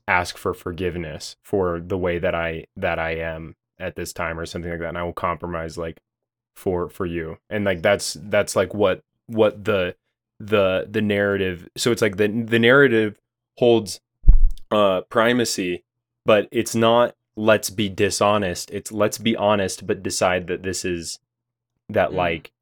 ask 0.09 0.37
for 0.37 0.55
forgiveness 0.55 1.37
for 1.43 1.81
the 1.81 1.99
way 1.99 2.19
that 2.19 2.35
I 2.35 2.67
that 2.77 2.99
I 2.99 3.13
am 3.17 3.55
at 3.79 3.97
this 3.97 4.13
time 4.13 4.39
or 4.39 4.47
something 4.47 4.71
like 4.71 4.81
that 4.81 4.89
and 4.89 4.99
I 4.99 5.03
will 5.03 5.13
compromise 5.13 5.77
like 5.79 5.99
for 6.55 6.89
for 6.91 7.07
you. 7.07 7.39
And 7.51 7.65
like 7.65 7.83
that's 7.83 8.17
that's 8.21 8.57
like 8.57 8.75
what 8.75 9.03
what 9.27 9.65
the 9.65 9.97
the 10.39 10.87
the 10.91 11.01
narrative 11.01 11.67
so 11.77 11.93
it's 11.93 12.03
like 12.03 12.17
the 12.19 12.29
the 12.29 12.59
narrative 12.59 13.19
holds 13.59 14.01
uh 14.71 15.01
primacy 15.03 15.85
but 16.25 16.49
it's 16.51 16.75
not 16.75 17.15
let's 17.37 17.71
be 17.71 17.89
dishonest 17.89 18.71
it's 18.71 18.91
let's 18.91 19.19
be 19.19 19.37
honest 19.37 19.87
but 19.87 20.03
decide 20.03 20.47
that 20.47 20.63
this 20.63 20.85
is 20.85 21.19
that 21.89 22.11
Mm. 22.11 22.15
like 22.17 22.53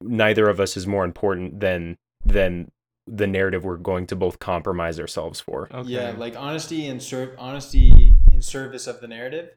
neither 0.00 0.48
of 0.48 0.58
us 0.60 0.76
is 0.76 0.86
more 0.86 1.04
important 1.04 1.60
than 1.60 1.96
than 2.24 2.70
the 3.06 3.26
narrative 3.26 3.64
we're 3.64 3.76
going 3.76 4.06
to 4.06 4.16
both 4.16 4.38
compromise 4.38 4.98
ourselves 5.00 5.40
for 5.40 5.68
okay. 5.72 5.88
Yeah, 5.88 6.10
like 6.16 6.36
honesty 6.36 6.86
and 6.86 7.02
serve 7.02 7.34
honesty 7.38 8.16
in 8.32 8.42
service 8.42 8.86
of 8.86 9.00
the 9.00 9.08
narrative. 9.08 9.50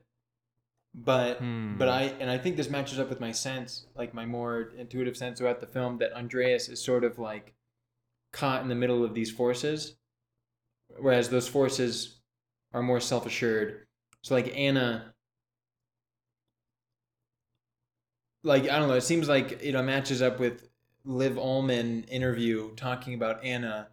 But 0.96 1.38
Hmm. 1.40 1.78
but 1.78 1.88
I 1.90 2.04
and 2.20 2.30
I 2.30 2.38
think 2.38 2.58
this 2.58 2.70
matches 2.70 3.00
up 3.00 3.10
with 3.10 3.20
my 3.20 3.32
sense, 3.32 3.88
like 3.96 4.14
my 4.14 4.26
more 4.26 4.72
intuitive 4.78 5.18
sense 5.18 5.40
throughout 5.40 5.60
the 5.60 5.68
film 5.68 5.98
that 5.98 6.14
Andreas 6.14 6.70
is 6.70 6.82
sort 6.84 7.04
of 7.04 7.18
like 7.18 7.54
caught 8.32 8.62
in 8.62 8.70
the 8.70 8.76
middle 8.76 9.04
of 9.04 9.14
these 9.16 9.32
forces, 9.32 9.96
whereas 11.00 11.30
those 11.30 11.48
forces 11.48 12.22
are 12.74 12.84
more 12.84 13.00
self 13.00 13.26
assured. 13.26 13.86
So 14.22 14.36
like 14.36 14.56
Anna 14.56 15.14
like 18.44 18.64
I 18.70 18.78
don't 18.78 18.90
know, 18.90 18.96
it 18.96 19.02
seems 19.02 19.30
like 19.30 19.64
you 19.64 19.70
uh, 19.70 19.74
know 19.74 19.84
matches 19.84 20.22
up 20.22 20.40
with 20.40 20.70
Liv 21.06 21.34
Ullmann 21.34 22.08
interview 22.10 22.74
talking 22.76 23.14
about 23.14 23.44
Anna 23.44 23.90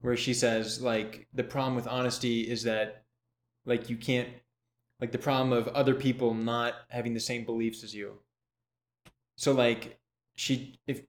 where 0.00 0.16
she 0.16 0.34
says 0.34 0.80
like 0.80 1.26
the 1.34 1.44
problem 1.44 1.74
with 1.74 1.86
honesty 1.86 2.42
is 2.42 2.62
that 2.62 3.04
like 3.66 3.90
you 3.90 3.96
can't 3.96 4.28
like 5.00 5.12
the 5.12 5.18
problem 5.18 5.52
of 5.52 5.68
other 5.68 5.94
people 5.94 6.34
not 6.34 6.74
having 6.88 7.14
the 7.14 7.20
same 7.20 7.44
beliefs 7.44 7.84
as 7.84 7.94
you. 7.94 8.18
So 9.36 9.52
like 9.52 9.98
she 10.34 10.78
if 10.86 11.02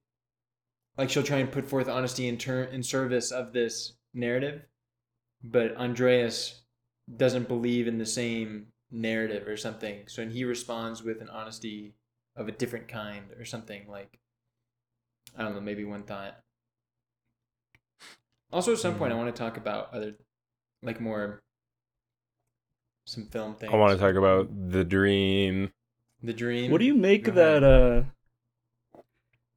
like 0.97 1.10
she'll 1.10 1.24
try 1.24 1.38
and 1.38 1.51
put 1.51 1.66
forth 1.66 1.88
honesty 1.88 2.28
in 2.28 2.38
turn 2.38 2.74
in 2.74 2.84
service 2.84 3.32
of 3.32 3.53
this 3.53 3.93
narrative, 4.14 4.64
but 5.43 5.75
Andreas 5.77 6.61
doesn't 7.15 7.47
believe 7.47 7.87
in 7.87 7.97
the 7.97 8.05
same 8.05 8.67
narrative 8.91 9.47
or 9.47 9.57
something. 9.57 10.07
So 10.07 10.21
and 10.21 10.31
he 10.31 10.43
responds 10.43 11.03
with 11.03 11.21
an 11.21 11.29
honesty 11.29 11.93
of 12.35 12.47
a 12.47 12.51
different 12.51 12.87
kind 12.87 13.25
or 13.37 13.45
something 13.45 13.87
like 13.87 14.19
I 15.37 15.43
don't 15.43 15.53
know, 15.53 15.61
maybe 15.61 15.85
one 15.85 16.03
thought. 16.03 16.37
Also, 18.51 18.73
at 18.73 18.79
some 18.79 18.95
point, 18.95 19.13
I 19.13 19.15
want 19.15 19.33
to 19.33 19.39
talk 19.39 19.57
about 19.57 19.93
other, 19.93 20.15
like 20.81 20.99
more, 20.99 21.43
some 23.05 23.27
film 23.27 23.55
things. 23.55 23.71
i 23.71 23.75
want 23.75 23.91
to 23.91 24.03
talk 24.03 24.15
about 24.15 24.49
the 24.71 24.83
dream 24.83 25.71
the 26.21 26.33
dream. 26.33 26.71
What 26.71 26.79
do 26.79 26.85
you 26.85 26.95
make 26.95 27.27
of 27.27 27.35
Go 27.35 27.41
that 27.41 27.63
uh 27.63 28.03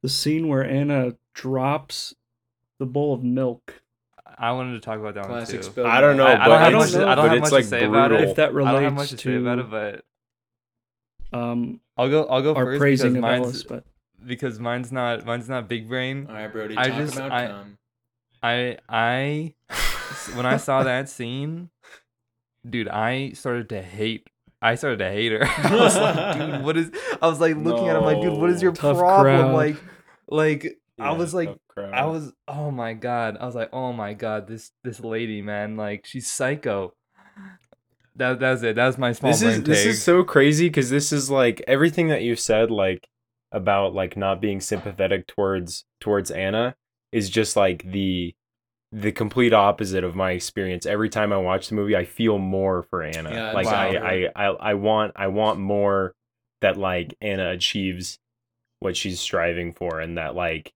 the 0.01 0.09
scene 0.09 0.47
where 0.47 0.63
Anna 0.63 1.13
drops 1.33 2.13
the 2.79 2.85
bowl 2.85 3.13
of 3.13 3.23
milk? 3.23 3.81
I 4.37 4.51
wanted 4.51 4.73
to 4.73 4.79
talk 4.79 4.99
about 4.99 5.13
that 5.15 5.25
classic 5.25 5.55
one 5.55 5.63
too. 5.63 5.71
spill? 5.71 5.87
i 5.87 6.01
don't 6.01 6.17
know 6.17 6.25
I, 6.25 6.33
I 6.33 6.37
but 6.37 6.45
don't 6.47 6.59
have 6.59 6.67
I 6.73 6.77
much. 6.77 6.91
don't 6.91 6.99
To, 6.99 7.05
know 7.05 7.11
I 7.11 7.15
don't 7.15 7.29
have 7.29 7.39
much 7.41 7.51
like 7.51 7.63
to 7.63 7.69
say 7.69 7.83
about 7.85 8.11
it. 8.11 8.21
If 8.29 8.35
that 8.37 8.49
I 8.49 8.71
don't 8.71 8.83
have 8.83 8.93
much 8.93 9.09
to, 9.09 9.17
to 9.17 9.23
say 9.29 9.35
about 9.35 9.59
it, 9.59 9.69
but 9.69 10.05
um, 11.37 11.79
I'll 11.97 12.09
go. 12.09 12.25
I'll 12.25 12.41
go 12.41 12.53
are 12.53 12.65
first 12.65 12.79
praising 12.79 13.13
because 13.13 13.17
of 13.17 13.21
mine's 13.21 13.45
Ellis, 13.45 13.63
but 13.63 13.83
because 14.25 14.59
mine's 14.59 14.91
not 14.91 15.25
mine's 15.25 15.49
not 15.49 15.67
big 15.67 15.87
brain. 15.89 16.27
All 16.29 16.35
right, 16.35 16.51
Brody. 16.51 16.77
I 16.77 16.89
just- 16.89 17.15
about 17.15 17.31
I- 17.31 17.63
I 18.43 18.77
I 18.89 19.53
when 20.35 20.45
I 20.45 20.57
saw 20.57 20.83
that 20.83 21.09
scene, 21.09 21.69
dude, 22.69 22.87
I 22.89 23.31
started 23.31 23.69
to 23.69 23.81
hate. 23.81 24.27
I 24.61 24.75
started 24.75 24.99
to 24.99 25.09
hate 25.09 25.31
her. 25.31 25.43
I 25.57 25.75
was 25.75 25.95
like, 25.97 26.37
dude, 26.37 26.63
what 26.63 26.77
is? 26.77 26.91
I 27.21 27.27
was 27.27 27.39
like 27.39 27.55
looking 27.55 27.87
at 27.89 27.95
him 27.95 28.03
like, 28.03 28.21
dude, 28.21 28.37
what 28.37 28.49
is 28.49 28.61
your 28.61 28.73
problem? 28.73 29.05
crowd. 29.23 29.53
Like, 29.53 29.77
like 30.27 30.77
I 30.99 31.11
was 31.11 31.33
like. 31.33 31.55
I 31.77 32.05
was, 32.05 32.33
oh 32.47 32.69
my 32.69 32.93
god, 32.93 33.37
I 33.39 33.45
was 33.45 33.55
like, 33.55 33.69
oh 33.73 33.93
my 33.93 34.13
god, 34.13 34.47
this 34.47 34.71
this 34.83 34.99
lady, 34.99 35.41
man, 35.41 35.75
like 35.75 36.05
she's 36.05 36.31
psycho. 36.31 36.93
That 38.15 38.39
that's 38.39 38.61
it. 38.61 38.75
That 38.75 38.87
was 38.87 38.97
my 38.97 39.11
small 39.11 39.31
this 39.31 39.41
brain 39.41 39.53
is 39.53 39.63
this 39.63 39.85
is 39.85 40.03
so 40.03 40.23
crazy 40.23 40.67
because 40.67 40.89
this 40.89 41.11
is 41.11 41.31
like 41.31 41.63
everything 41.67 42.09
that 42.09 42.21
you 42.21 42.35
said 42.35 42.69
like 42.69 43.07
about 43.51 43.93
like 43.93 44.15
not 44.15 44.39
being 44.39 44.61
sympathetic 44.61 45.25
towards 45.27 45.85
towards 45.99 46.29
Anna 46.29 46.75
is 47.11 47.29
just 47.29 47.55
like 47.55 47.91
the 47.91 48.35
the 48.91 49.11
complete 49.11 49.53
opposite 49.53 50.03
of 50.03 50.15
my 50.15 50.31
experience. 50.31 50.85
Every 50.85 51.09
time 51.09 51.33
I 51.33 51.37
watch 51.37 51.69
the 51.69 51.75
movie, 51.75 51.95
I 51.95 52.05
feel 52.05 52.37
more 52.37 52.83
for 52.83 53.01
Anna. 53.01 53.31
Yeah, 53.31 53.51
like 53.53 53.65
wow. 53.65 53.73
I, 53.73 53.87
I 53.87 54.29
I 54.35 54.45
I 54.45 54.73
want 54.75 55.13
I 55.15 55.27
want 55.27 55.59
more 55.59 56.13
that 56.61 56.77
like 56.77 57.15
Anna 57.19 57.51
achieves 57.51 58.19
what 58.79 58.95
she's 58.95 59.19
striving 59.19 59.73
for 59.73 59.99
and 59.99 60.17
that 60.17 60.35
like 60.35 60.71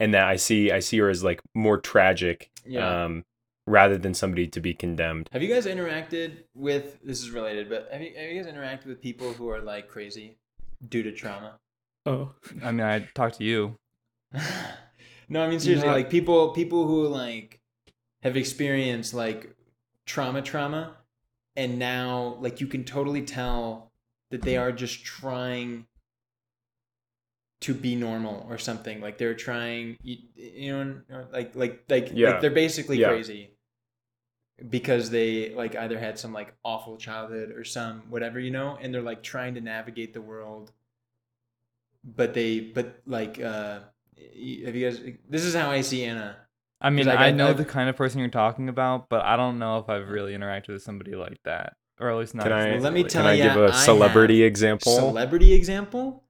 and 0.00 0.14
that 0.14 0.26
I 0.26 0.36
see 0.36 0.70
I 0.72 0.80
see 0.80 0.98
her 0.98 1.08
as 1.08 1.22
like 1.24 1.40
more 1.54 1.78
tragic 1.78 2.50
Yeah. 2.66 3.04
um 3.04 3.24
rather 3.66 3.98
than 3.98 4.14
somebody 4.14 4.46
to 4.48 4.60
be 4.60 4.72
condemned. 4.74 5.28
Have 5.32 5.42
you 5.42 5.48
guys 5.52 5.66
interacted 5.66 6.44
with? 6.54 6.98
This 7.02 7.20
is 7.20 7.30
related, 7.30 7.68
but 7.68 7.88
have 7.92 8.00
you, 8.00 8.12
have 8.16 8.30
you 8.30 8.42
guys 8.42 8.50
interacted 8.52 8.86
with 8.86 9.00
people 9.02 9.32
who 9.34 9.48
are 9.50 9.60
like 9.60 9.88
crazy 9.88 10.38
due 10.88 11.02
to 11.02 11.12
trauma? 11.12 11.58
oh, 12.06 12.32
I 12.64 12.72
mean, 12.72 12.86
I 12.86 13.00
talked 13.14 13.36
to 13.38 13.44
you. 13.44 13.76
no, 15.28 15.42
I 15.42 15.48
mean 15.48 15.60
seriously, 15.60 15.86
Not- 15.86 15.94
like 15.96 16.10
people 16.10 16.50
people 16.54 16.86
who 16.86 17.06
like 17.08 17.60
have 18.22 18.36
experienced 18.36 19.14
like 19.14 19.54
trauma 20.06 20.40
trauma 20.42 20.96
and 21.56 21.78
now 21.78 22.36
like 22.40 22.60
you 22.60 22.66
can 22.66 22.84
totally 22.84 23.22
tell 23.22 23.90
that 24.30 24.42
they 24.42 24.56
are 24.56 24.72
just 24.72 25.04
trying 25.04 25.86
to 27.60 27.74
be 27.74 27.96
normal 27.96 28.46
or 28.48 28.56
something 28.58 29.00
like 29.00 29.18
they're 29.18 29.34
trying 29.34 29.96
you, 30.02 30.16
you 30.36 30.72
know 30.72 31.26
like 31.32 31.54
like 31.56 31.84
like, 31.88 32.10
Yeah. 32.14 32.30
like 32.30 32.40
they're 32.40 32.50
basically 32.50 32.98
Yeah. 33.00 33.08
crazy 33.08 33.50
because 34.68 35.10
they 35.10 35.54
like 35.54 35.76
either 35.76 35.98
had 35.98 36.18
some 36.18 36.32
like 36.32 36.54
awful 36.64 36.96
childhood 36.96 37.50
or 37.50 37.64
some 37.64 38.02
whatever 38.10 38.38
you 38.40 38.50
know 38.50 38.76
and 38.80 38.92
they're 38.92 39.02
like 39.02 39.22
trying 39.22 39.54
to 39.54 39.60
navigate 39.60 40.14
the 40.14 40.20
world 40.20 40.72
but 42.04 42.34
they 42.34 42.60
but 42.60 43.00
like 43.06 43.40
uh 43.40 43.80
y- 44.16 44.60
have 44.64 44.74
you 44.74 44.88
guys 44.88 45.00
this 45.28 45.44
is 45.44 45.54
how 45.54 45.70
i 45.70 45.80
see 45.80 46.04
anna 46.04 46.36
I 46.80 46.90
mean, 46.90 47.06
like, 47.06 47.18
I 47.18 47.26
I- 47.26 47.30
know 47.32 47.48
I've- 47.48 47.58
the 47.58 47.68
kind 47.68 47.88
of 47.90 47.96
person 47.96 48.20
you're 48.20 48.28
talking 48.28 48.68
about, 48.68 49.08
but 49.08 49.22
I 49.24 49.34
don't 49.36 49.58
know 49.58 49.78
if 49.78 49.88
I've 49.88 50.08
really 50.10 50.32
interacted 50.32 50.68
with 50.68 50.80
somebody 50.84 51.16
like 51.16 51.40
that, 51.42 51.72
or 51.98 52.08
at 52.08 52.16
least 52.16 52.36
not. 52.36 52.44
Can 52.44 52.52
I 52.52 52.70
Well, 52.74 52.80
let 52.82 52.92
me 52.92 53.00
explicitly. 53.00 53.08
tell 53.08 53.22
Can 53.48 53.58
I 53.58 53.64
give 53.64 53.70
a 53.70 53.72
celebrity 53.76 54.44
example? 54.44 54.94
celebrity 54.94 55.54
example 55.54 56.22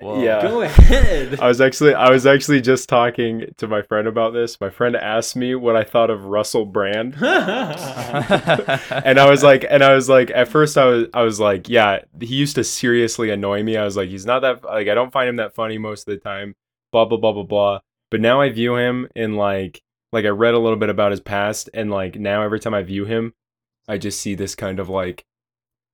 Whoa. 0.00 0.22
Yeah. 0.22 0.42
go 0.42 0.62
ahead 0.62 1.40
I 1.40 1.48
was 1.48 1.60
actually 1.60 1.94
I 1.94 2.08
was 2.08 2.26
actually 2.26 2.60
just 2.60 2.88
talking 2.88 3.52
to 3.56 3.66
my 3.66 3.82
friend 3.82 4.06
about 4.06 4.32
this. 4.32 4.60
My 4.60 4.70
friend 4.70 4.94
asked 4.94 5.34
me 5.34 5.56
what 5.56 5.74
I 5.74 5.82
thought 5.82 6.10
of 6.10 6.26
Russell 6.26 6.64
Brand. 6.64 7.14
and 7.20 7.24
I 9.18 9.28
was 9.28 9.42
like 9.42 9.66
and 9.68 9.82
I 9.82 9.94
was 9.94 10.08
like 10.08 10.30
at 10.30 10.46
first 10.46 10.78
I 10.78 10.84
was 10.84 11.08
I 11.12 11.22
was 11.22 11.40
like, 11.40 11.68
yeah, 11.68 12.00
he 12.20 12.36
used 12.36 12.54
to 12.54 12.62
seriously 12.62 13.30
annoy 13.30 13.64
me. 13.64 13.76
I 13.76 13.84
was 13.84 13.96
like, 13.96 14.08
he's 14.08 14.26
not 14.26 14.40
that 14.40 14.62
like 14.62 14.86
I 14.86 14.94
don't 14.94 15.12
find 15.12 15.28
him 15.28 15.36
that 15.36 15.56
funny 15.56 15.78
most 15.78 16.06
of 16.06 16.14
the 16.14 16.20
time. 16.20 16.54
Blah 16.92 17.06
blah 17.06 17.18
blah 17.18 17.32
blah 17.32 17.42
blah. 17.42 17.80
But 18.12 18.20
now 18.20 18.40
I 18.40 18.50
view 18.50 18.76
him 18.76 19.08
in 19.16 19.34
like 19.34 19.82
like 20.12 20.24
I 20.24 20.28
read 20.28 20.54
a 20.54 20.60
little 20.60 20.78
bit 20.78 20.90
about 20.90 21.10
his 21.10 21.20
past 21.20 21.68
and 21.74 21.90
like 21.90 22.14
now 22.14 22.42
every 22.42 22.60
time 22.60 22.74
I 22.74 22.84
view 22.84 23.06
him, 23.06 23.34
I 23.88 23.98
just 23.98 24.20
see 24.20 24.36
this 24.36 24.54
kind 24.54 24.78
of 24.78 24.88
like 24.88 25.24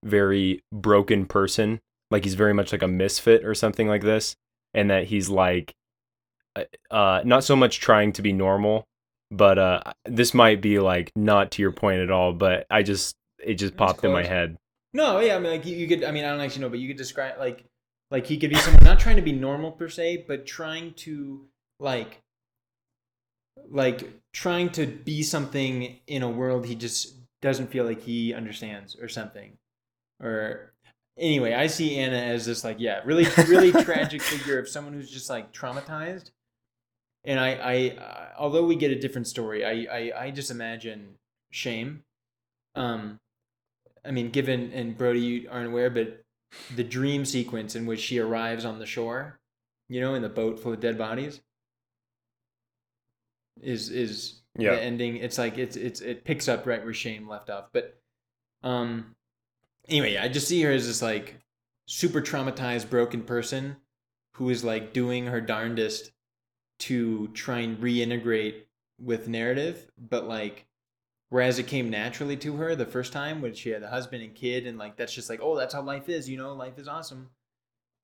very 0.05 0.63
broken 0.71 1.25
person. 1.25 1.81
Like 2.11 2.25
he's 2.25 2.35
very 2.35 2.55
much 2.55 2.73
like 2.73 2.83
a 2.83 2.89
misfit 2.89 3.45
or 3.45 3.55
something 3.55 3.89
like 3.89 4.03
this. 4.03 4.37
And 4.75 4.91
that 4.91 5.05
he's 5.05 5.29
like 5.29 5.75
uh, 6.57 6.65
uh 6.91 7.23
not 7.25 7.45
so 7.45 7.57
much 7.57 7.81
trying 7.81 8.13
to 8.13 8.23
be 8.23 8.33
normal 8.33 8.87
but 9.31 9.59
uh 9.59 9.81
this 10.07 10.35
might 10.35 10.61
be 10.61 10.79
like 10.79 11.11
not 11.15 11.51
to 11.53 11.63
your 11.63 11.73
point 11.73 12.01
at 12.01 12.11
all 12.11 12.33
but 12.33 12.67
i 12.71 12.83
just 12.83 13.17
it 13.39 13.55
just 13.55 13.77
popped 13.77 14.05
in 14.05 14.13
my 14.13 14.25
head 14.25 14.57
no 14.93 15.21
yeah 15.21 15.37
i 15.37 15.39
mean 15.39 15.53
like 15.53 15.65
you, 15.65 15.77
you 15.77 15.87
could 15.87 16.05
i 16.05 16.11
mean 16.11 16.25
i 16.25 16.29
don't 16.29 16.41
actually 16.41 16.63
know 16.63 16.69
but 16.69 16.79
you 16.79 16.89
could 16.89 16.97
describe 16.97 17.39
like 17.39 17.65
like 18.11 18.27
he 18.27 18.37
could 18.37 18.51
be 18.51 18.57
someone 18.57 18.83
not 18.85 18.99
trying 18.99 19.17
to 19.17 19.23
be 19.23 19.33
normal 19.33 19.71
per 19.71 19.89
se 19.89 20.25
but 20.27 20.47
trying 20.47 20.93
to 20.95 21.47
like 21.79 22.21
like 23.71 24.09
trying 24.33 24.69
to 24.71 24.87
be 24.87 25.23
something 25.23 25.99
in 26.07 26.23
a 26.23 26.31
world 26.31 26.67
he 26.67 26.75
just 26.75 27.15
doesn't 27.41 27.71
feel 27.71 27.85
like 27.85 28.03
he 28.03 28.35
understands 28.35 28.97
or 28.97 29.09
something 29.09 29.57
or 30.21 30.70
anyway 31.19 31.53
i 31.55 31.67
see 31.67 31.97
anna 31.99 32.17
as 32.17 32.47
this 32.47 32.65
like 32.65 32.77
yeah 32.79 33.01
really 33.05 33.27
really 33.49 33.73
tragic 33.85 34.23
figure 34.23 34.59
of 34.59 34.69
someone 34.69 34.93
who's 34.95 35.11
just 35.11 35.29
like 35.31 35.53
traumatized. 35.53 36.31
And 37.25 37.39
i 37.39 37.51
i 37.55 37.97
uh, 37.99 38.29
although 38.39 38.65
we 38.65 38.77
get 38.77 38.91
a 38.91 38.99
different 38.99 39.27
story 39.27 39.65
i 39.65 39.87
i, 39.95 40.13
I 40.27 40.31
just 40.31 40.51
imagine 40.51 41.15
shame. 41.51 42.05
Um 42.75 43.19
i 44.05 44.11
mean 44.11 44.31
given 44.31 44.73
and 44.73 44.97
brody 44.97 45.21
you 45.21 45.49
aren't 45.51 45.69
aware 45.69 45.91
but 45.91 46.23
the 46.75 46.85
dream 46.85 47.25
sequence 47.25 47.77
in 47.77 47.87
which 47.87 48.01
she 48.01 48.19
arrives 48.19 48.65
on 48.65 48.79
the 48.79 48.87
shore 48.87 49.39
you 49.89 50.01
know 50.01 50.15
in 50.15 50.23
the 50.23 50.29
boat 50.29 50.59
full 50.59 50.73
of 50.73 50.81
dead 50.81 50.97
bodies? 50.97 51.41
Is 53.61 53.91
is 53.91 54.41
Yeah. 54.59 54.71
the 54.77 54.83
ending 54.83 55.17
it's 55.17 55.37
like 55.37 55.59
it's 55.59 55.77
it's 55.77 56.01
it 56.01 56.25
picks 56.25 56.49
up 56.49 56.67
right 56.67 56.83
where 56.83 56.95
shame 56.95 57.29
left 57.29 57.51
off. 57.51 57.67
But 57.73 58.01
um 58.63 59.15
anyway 59.91 60.17
i 60.17 60.29
just 60.29 60.49
see 60.49 60.63
her 60.63 60.71
as 60.71 60.87
this 60.87 61.03
like 61.03 61.41
super 61.87 62.21
traumatized 62.21 62.89
broken 62.89 63.23
person 63.23 63.77
who 64.33 64.49
is 64.49 64.65
like 64.65 64.93
doing 64.93 65.27
her 65.27 65.41
darndest 65.41 66.13
to 66.79 67.29
try 67.29 67.59
and 67.59 67.79
reintegrate 67.79 68.63
with 68.99 69.29
narrative 69.29 69.91
but 69.99 70.27
like 70.27 70.67
whereas 71.31 71.59
it 71.59 71.67
came 71.67 71.89
naturally 71.89 72.37
to 72.37 72.57
her 72.57 72.77
the 72.77 72.85
first 72.85 73.13
time 73.13 73.41
when 73.41 73.55
she 73.55 73.71
had 73.71 73.83
a 73.83 73.89
husband 73.89 74.23
and 74.23 74.35
kid 74.35 74.67
and 74.67 74.79
like 74.79 74.97
that's 74.97 75.15
just 75.15 75.31
like 75.31 75.41
oh 75.43 75.57
that's 75.57 75.75
how 75.75 75.83
life 75.83 76.09
is 76.09 76.29
you 76.29 76.37
know 76.37 76.55
life 76.55 76.79
is 76.79 76.89
awesome. 76.89 77.31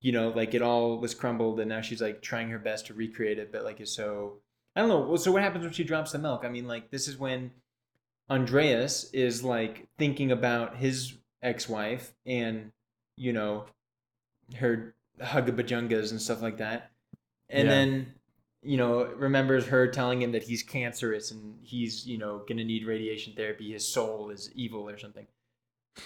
You 0.01 0.13
know 0.13 0.29
like 0.29 0.55
it 0.55 0.63
all 0.63 0.99
was 0.99 1.15
crumbled 1.15 1.59
and 1.59 1.69
now 1.69 1.81
she's 1.81 2.03
like 2.03 2.23
trying 2.23 2.51
her 2.51 2.59
best 2.59 2.87
to 2.87 2.95
recreate 2.95 3.39
it 3.39 3.51
but 3.51 3.65
like 3.65 3.81
it's 3.81 3.93
so 3.93 4.35
i 4.75 4.81
don't 4.81 4.89
know 4.89 5.01
well, 5.01 5.17
so 5.17 5.33
what 5.33 5.43
happens 5.43 5.65
when 5.65 5.73
she 5.73 5.85
drops 5.85 6.13
the 6.13 6.19
milk? 6.19 6.45
I 6.45 6.49
mean 6.49 6.67
like 6.67 6.91
this 6.91 7.09
is 7.09 7.19
when 7.19 7.51
andreas 8.31 9.11
is 9.13 9.43
like 9.43 9.89
thinking 9.99 10.33
about 10.33 10.77
his 10.77 11.15
ex-wife 11.47 12.13
and 12.27 12.73
you 13.17 13.33
know 13.33 13.65
her 14.57 14.95
hugabajungas 15.21 16.11
and 16.11 16.21
stuff 16.21 16.43
like 16.43 16.59
that. 16.59 16.91
And 17.49 17.67
Yeah. 17.69 17.75
then 17.75 18.15
you 18.63 18.77
know 18.77 19.05
remembers 19.15 19.67
her 19.67 19.87
telling 19.87 20.21
him 20.21 20.33
that 20.33 20.43
he's 20.43 20.63
cancerous 20.63 21.31
and 21.31 21.59
he's 21.63 22.07
you 22.07 22.19
know 22.19 22.45
gonna 22.49 22.65
need 22.65 22.85
radiation 22.85 23.33
therapy. 23.35 23.73
His 23.73 23.87
soul 23.87 24.31
is 24.31 24.51
evil 24.55 24.89
or 24.91 24.99
something. 24.99 25.27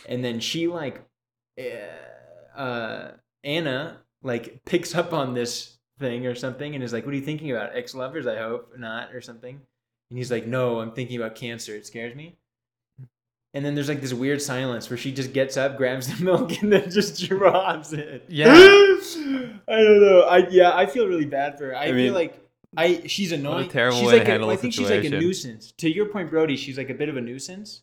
And 0.06 0.22
then 0.24 0.38
she 0.40 0.68
like 0.68 1.02
eh, 1.58 1.88
uh 2.54 3.12
anna 3.42 4.02
like 4.22 4.62
picks 4.66 4.94
up 4.94 5.12
on 5.14 5.32
this 5.34 5.78
thing 5.98 6.26
or 6.26 6.34
something 6.34 6.74
and 6.74 6.84
is 6.84 6.92
like 6.92 7.04
what 7.06 7.12
are 7.14 7.16
you 7.16 7.24
thinking 7.24 7.50
about? 7.50 7.74
Ex-lovers 7.74 8.26
i 8.26 8.36
hope 8.36 8.78
not 8.78 9.12
or 9.14 9.20
something. 9.22 9.60
And 10.10 10.18
he's 10.18 10.30
like 10.30 10.46
no 10.46 10.80
i'm 10.80 10.92
thinking 10.92 11.16
about 11.16 11.34
cancer. 11.34 11.74
It 11.74 11.86
scares 11.86 12.14
me 12.14 12.36
and 13.54 13.64
then 13.64 13.74
there's 13.74 13.88
like 13.88 14.00
this 14.00 14.12
weird 14.12 14.40
silence 14.40 14.88
where 14.90 14.96
she 14.96 15.10
just 15.12 15.32
gets 15.32 15.56
up 15.56 15.76
grabs 15.76 16.06
the 16.06 16.24
milk 16.30 16.60
and 16.62 16.72
then 16.72 16.90
just 16.90 17.20
drops 17.28 17.92
it 17.92 18.24
Yeah. 18.28 18.52
i 18.54 19.76
don't 19.82 20.00
know 20.00 20.22
i 20.28 20.46
yeah 20.50 20.76
i 20.76 20.86
feel 20.86 21.06
really 21.06 21.24
bad 21.26 21.58
for 21.58 21.66
her 21.66 21.76
i, 21.76 21.82
I 21.84 21.86
feel 21.86 21.94
mean- 21.96 22.14
like 22.14 22.40
I 22.76 23.02
she's 23.06 23.32
annoying. 23.32 23.68
terrible 23.68 23.98
she's 23.98 24.06
way 24.06 24.12
to 24.12 24.18
like 24.18 24.28
a, 24.28 24.30
handle 24.30 24.50
I 24.50 24.54
a 24.54 24.56
think 24.56 24.74
she's 24.74 24.88
like 24.88 25.02
a 25.04 25.10
nuisance. 25.10 25.72
To 25.78 25.90
your 25.92 26.06
point, 26.06 26.30
Brody, 26.30 26.54
she's 26.56 26.78
like 26.78 26.88
a 26.88 26.94
bit 26.94 27.08
of 27.08 27.16
a 27.16 27.20
nuisance. 27.20 27.82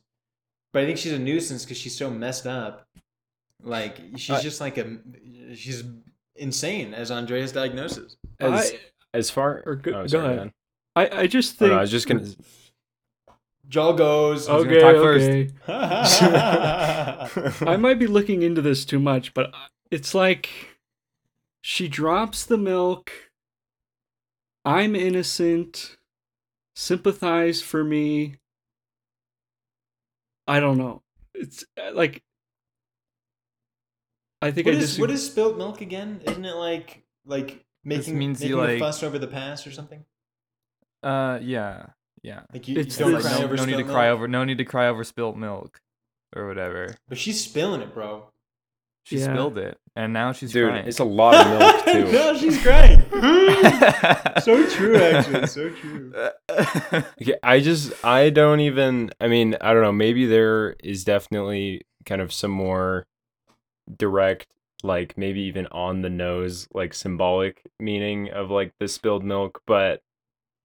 But 0.71 0.83
I 0.83 0.85
think 0.85 0.97
she's 0.97 1.11
a 1.11 1.19
nuisance 1.19 1.65
because 1.65 1.77
she's 1.77 1.93
so 1.97 2.09
messed 2.09 2.47
up. 2.47 2.87
Like 3.61 3.97
she's 4.15 4.29
Uh, 4.37 4.41
just 4.41 4.61
like 4.61 4.77
a 4.77 4.97
she's 5.55 5.83
insane 6.37 6.93
as 6.93 7.11
Andreas' 7.11 7.51
diagnosis. 7.51 8.15
as 8.39 8.71
I, 8.71 8.79
as 9.17 9.29
far 9.29 9.61
or 9.65 9.75
go- 9.75 9.91
oh, 9.91 10.07
go 10.07 10.19
ahead. 10.23 10.37
Dan. 10.37 10.51
I, 10.95 11.09
I 11.23 11.27
just 11.27 11.55
Oh, 11.55 11.59
think. 11.59 11.71
no, 11.73 11.77
i 11.79 11.81
was 11.81 11.91
just 11.91 12.07
gonna 12.07 12.25
Joel 13.67 13.93
goes. 13.93 14.47
was 14.49 14.63
gonna 14.65 14.77
Okay, 14.77 15.49
first. 15.67 15.67
okay. 15.69 17.65
I 17.71 17.75
might 17.77 17.99
be 17.99 18.07
looking 18.07 18.41
into 18.41 18.61
this 18.61 18.85
too 18.85 18.99
much, 18.99 19.33
but 19.33 19.53
it's 19.91 20.13
like 20.15 20.49
she 21.61 21.87
drops 21.87 22.45
the 22.45 22.57
milk. 22.57 23.11
I'm 24.63 24.95
innocent. 24.95 25.97
Sympathize 26.75 27.61
for 27.61 27.83
me. 27.83 28.35
I 30.47 30.59
don't 30.59 30.77
know. 30.77 31.01
It's 31.33 31.65
uh, 31.77 31.91
like 31.93 32.23
I 34.41 34.47
I 34.47 34.51
think 34.51 34.67
What 34.67 34.75
I 34.75 34.77
is 34.77 34.83
disagree. 34.85 35.01
what 35.01 35.11
is 35.11 35.25
spilt 35.25 35.57
milk 35.57 35.81
again? 35.81 36.21
Isn't 36.25 36.45
it 36.45 36.55
like 36.55 37.03
like 37.25 37.65
making 37.83 38.17
means 38.17 38.39
making 38.39 38.55
you, 38.55 38.61
a 38.61 38.65
like- 38.65 38.79
fuss 38.79 39.03
over 39.03 39.19
the 39.19 39.27
past 39.27 39.67
or 39.67 39.71
something? 39.71 40.05
Uh, 41.03 41.39
yeah, 41.41 41.87
yeah. 42.27 42.41
Like 42.53 42.67
you, 42.67 42.75
you 42.75 42.81
It's 42.81 42.97
don't 42.97 43.13
this- 43.13 43.23
cry 43.25 43.37
no, 43.39 43.45
over 43.45 43.55
no 43.55 43.65
need 43.65 43.71
to 43.73 43.77
spilt 43.79 43.91
cry 43.91 44.09
over. 44.09 44.27
No 44.27 44.43
need 44.43 44.57
to 44.59 44.65
cry 44.65 44.87
over 44.87 45.03
spilt 45.03 45.37
milk, 45.37 45.79
or 46.35 46.47
whatever. 46.47 46.95
But 47.07 47.17
she's 47.17 47.43
spilling 47.43 47.81
it, 47.81 47.93
bro. 47.93 48.25
She 49.03 49.17
Yeah. 49.19 49.31
spilled 49.33 49.57
it, 49.57 49.77
and 49.95 50.11
now 50.11 50.33
she's 50.33 50.51
Dude, 50.51 50.67
crying. 50.69 50.85
it's 50.85 50.99
a 50.99 51.05
lot 51.05 51.35
of 51.35 51.59
milk 51.59 51.85
too. 51.93 52.11
no, 52.11 52.37
she's 52.37 52.61
crying. 52.61 53.01
so 54.41 54.69
true, 54.69 54.97
actually. 54.97 55.47
So 55.47 55.69
true. 55.69 56.13
Okay, 57.21 57.35
I 57.43 57.59
just 57.61 57.93
I 58.03 58.29
don't 58.29 58.59
even 58.59 59.11
I 59.21 59.27
mean, 59.27 59.55
I 59.61 59.71
don't 59.73 59.81
know, 59.83 59.91
maybe 59.93 60.25
there 60.25 60.75
is 60.83 61.03
definitely 61.05 61.83
kind 62.05 62.21
of 62.21 62.33
some 62.33 62.51
more 62.51 63.05
direct 63.95 64.47
like 64.83 65.17
maybe 65.17 65.41
even 65.41 65.67
on 65.67 66.01
the 66.01 66.09
nose 66.09 66.67
like 66.73 66.93
symbolic 66.93 67.61
meaning 67.79 68.29
of 68.29 68.49
like 68.51 68.73
the 68.79 68.87
spilled 68.89 69.23
milk, 69.23 69.61
but 69.65 70.01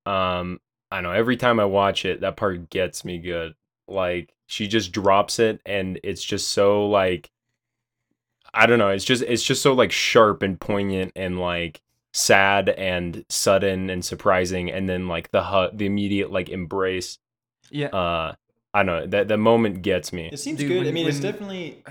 um 0.07 0.59
I 0.93 1.01
know, 1.01 1.11
every 1.13 1.37
time 1.37 1.59
I 1.59 1.65
watch 1.65 2.05
it 2.05 2.21
that 2.21 2.37
part 2.37 2.71
gets 2.71 3.05
me 3.05 3.19
good. 3.19 3.55
Like 3.89 4.33
she 4.47 4.69
just 4.69 4.93
drops 4.93 5.39
it 5.39 5.61
and 5.67 5.99
it's 6.05 6.23
just 6.23 6.49
so 6.51 6.89
like 6.89 7.31
I 8.55 8.67
don't 8.67 8.79
know, 8.79 8.89
it's 8.91 9.05
just 9.05 9.23
it's 9.23 9.43
just 9.43 9.63
so 9.63 9.73
like 9.73 9.93
sharp 9.93 10.43
and 10.43 10.61
poignant 10.61 11.13
and 11.17 11.39
like 11.41 11.81
sad 12.13 12.69
and 12.69 13.25
sudden 13.31 13.89
and 13.89 14.05
surprising 14.05 14.71
and 14.71 14.87
then 14.89 15.09
like 15.09 15.31
the 15.31 15.45
hu- 15.45 15.75
the 15.75 15.87
immediate 15.87 16.31
like 16.31 16.51
embrace 16.51 17.17
yeah, 17.71 17.87
uh 17.87 18.35
i 18.75 18.83
don't 18.83 18.87
know 18.87 19.07
that 19.07 19.29
the 19.29 19.39
moment 19.39 19.81
gets 19.81 20.13
me 20.13 20.29
It 20.31 20.37
seems 20.37 20.59
Dude, 20.59 20.69
good. 20.69 20.83
I 20.83 20.85
when- 20.85 20.95
mean, 20.95 21.09
it's 21.09 21.21
definitely. 21.21 21.83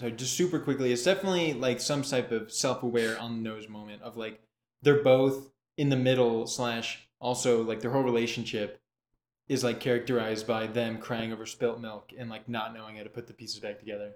Sorry, 0.00 0.10
just 0.10 0.36
super 0.36 0.58
quickly. 0.58 0.92
It's 0.92 1.04
definitely 1.04 1.52
like 1.52 1.80
some 1.80 2.02
type 2.02 2.32
of 2.32 2.50
self-aware 2.52 3.16
on 3.20 3.36
the 3.36 3.48
nose 3.48 3.68
moment 3.68 4.02
of 4.02 4.16
like 4.16 4.40
they're 4.82 5.04
both 5.04 5.50
in 5.76 5.88
the 5.88 5.96
middle 5.96 6.48
slash 6.48 7.03
also 7.24 7.62
like 7.62 7.80
their 7.80 7.90
whole 7.90 8.02
relationship 8.02 8.80
is 9.48 9.64
like 9.64 9.80
characterized 9.80 10.46
by 10.46 10.66
them 10.66 10.98
crying 10.98 11.32
over 11.32 11.46
spilt 11.46 11.80
milk 11.80 12.12
and 12.16 12.28
like 12.30 12.48
not 12.48 12.74
knowing 12.74 12.96
how 12.96 13.02
to 13.02 13.08
put 13.08 13.26
the 13.26 13.32
pieces 13.34 13.60
back 13.60 13.78
together. 13.78 14.12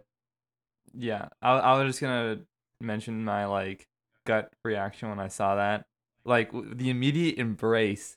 yeah. 0.94 1.28
I, 1.42 1.52
I 1.58 1.78
was 1.78 1.88
just 1.88 2.00
gonna 2.00 2.40
mention 2.80 3.24
my 3.24 3.46
like 3.46 3.88
gut 4.26 4.52
reaction 4.64 5.08
when 5.08 5.18
I 5.18 5.28
saw 5.28 5.56
that. 5.56 5.86
Like 6.24 6.50
the 6.52 6.90
immediate 6.90 7.38
embrace. 7.38 8.16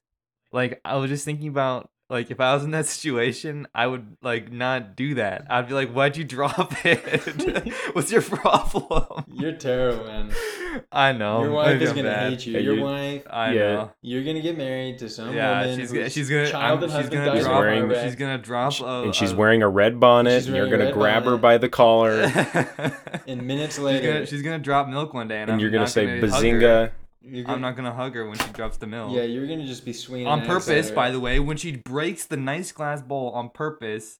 Like 0.51 0.81
I 0.83 0.97
was 0.97 1.09
just 1.09 1.25
thinking 1.25 1.47
about 1.47 1.89
like 2.11 2.29
if 2.29 2.39
I 2.39 2.53
was 2.53 2.63
in 2.63 2.71
that 2.71 2.85
situation, 2.95 3.67
I 3.73 3.87
would 3.87 4.17
like 4.21 4.51
not 4.51 4.95
do 4.95 5.15
that. 5.15 5.47
I'd 5.49 5.67
be 5.67 5.73
like, 5.73 5.91
"Why'd 5.91 6.17
you 6.17 6.23
drop 6.25 6.73
it? 6.85 7.73
What's 7.93 8.11
your 8.11 8.21
problem?" 8.21 9.23
You're 9.27 9.53
terrible, 9.53 10.05
man. 10.05 10.31
I 10.91 11.11
know. 11.13 11.43
Your 11.43 11.51
wife 11.51 11.67
maybe 11.67 11.83
is 11.85 11.89
I'm 11.91 11.95
gonna 11.97 12.09
bad. 12.09 12.29
hate 12.31 12.45
you. 12.45 12.53
Yeah, 12.53 12.59
Your 12.59 12.75
you- 12.75 12.83
wife. 12.83 13.23
I 13.29 13.53
Yeah. 13.53 13.61
know. 13.73 13.91
You're 14.01 14.23
gonna 14.23 14.41
get 14.41 14.57
married 14.57 14.99
to 14.99 15.09
some 15.09 15.33
Yeah, 15.33 15.61
woman. 15.61 15.79
she's 15.79 15.91
gonna 15.91 16.09
she's 16.09 16.29
gonna 16.29 16.49
child 16.49 16.63
I'm- 16.79 16.83
and 16.83 16.91
she's 16.91 16.95
husband 16.97 17.13
gonna 17.13 17.25
died 17.25 17.35
in 17.37 17.41
a 17.41 17.47
drop 17.49 17.59
wearing- 17.59 18.03
she's 18.03 18.15
gonna 18.15 18.37
drop 18.37 18.79
a, 18.81 19.01
and 19.03 19.15
she's 19.15 19.31
a- 19.31 19.35
wearing 19.35 19.63
a 19.63 19.69
red 19.69 19.99
bonnet 19.99 20.31
She's 20.39 20.47
and 20.47 20.55
you're 20.55 20.67
gonna 20.69 20.85
red 20.85 20.93
grab 20.93 21.23
her 21.23 21.37
by 21.37 21.57
the 21.57 21.69
collar 21.69 22.21
And 23.27 23.43
minutes 23.47 23.75
she's 23.75 23.83
later, 23.83 24.13
gonna, 24.13 24.25
she's 24.25 24.41
gonna 24.41 24.59
drop 24.59 24.87
milk 24.87 25.13
one 25.13 25.27
day, 25.27 25.35
and, 25.41 25.43
and 25.43 25.51
I'm 25.53 25.59
you're 25.59 25.69
gonna 25.69 25.81
not 25.83 25.89
say 25.89 26.07
hug 26.07 26.21
her. 26.21 26.27
bazinga 26.27 26.61
you're 26.61 26.91
gonna, 27.23 27.43
I'm 27.47 27.61
not 27.61 27.75
gonna 27.75 27.93
hug 27.93 28.15
her 28.15 28.27
when 28.27 28.37
she 28.37 28.49
drops 28.51 28.77
the 28.77 28.87
milk. 28.87 29.13
Yeah, 29.13 29.23
you're 29.23 29.47
gonna 29.47 29.65
just 29.65 29.85
be 29.85 29.93
swinging 29.93 30.27
on 30.27 30.39
an 30.39 30.45
axe 30.45 30.67
at 30.67 30.75
purpose, 30.75 30.91
by 30.91 31.11
the 31.11 31.19
way. 31.19 31.39
When 31.39 31.57
she 31.57 31.77
breaks 31.77 32.25
the 32.25 32.37
nice 32.37 32.71
glass 32.71 33.01
bowl 33.01 33.31
on 33.31 33.49
purpose, 33.49 34.19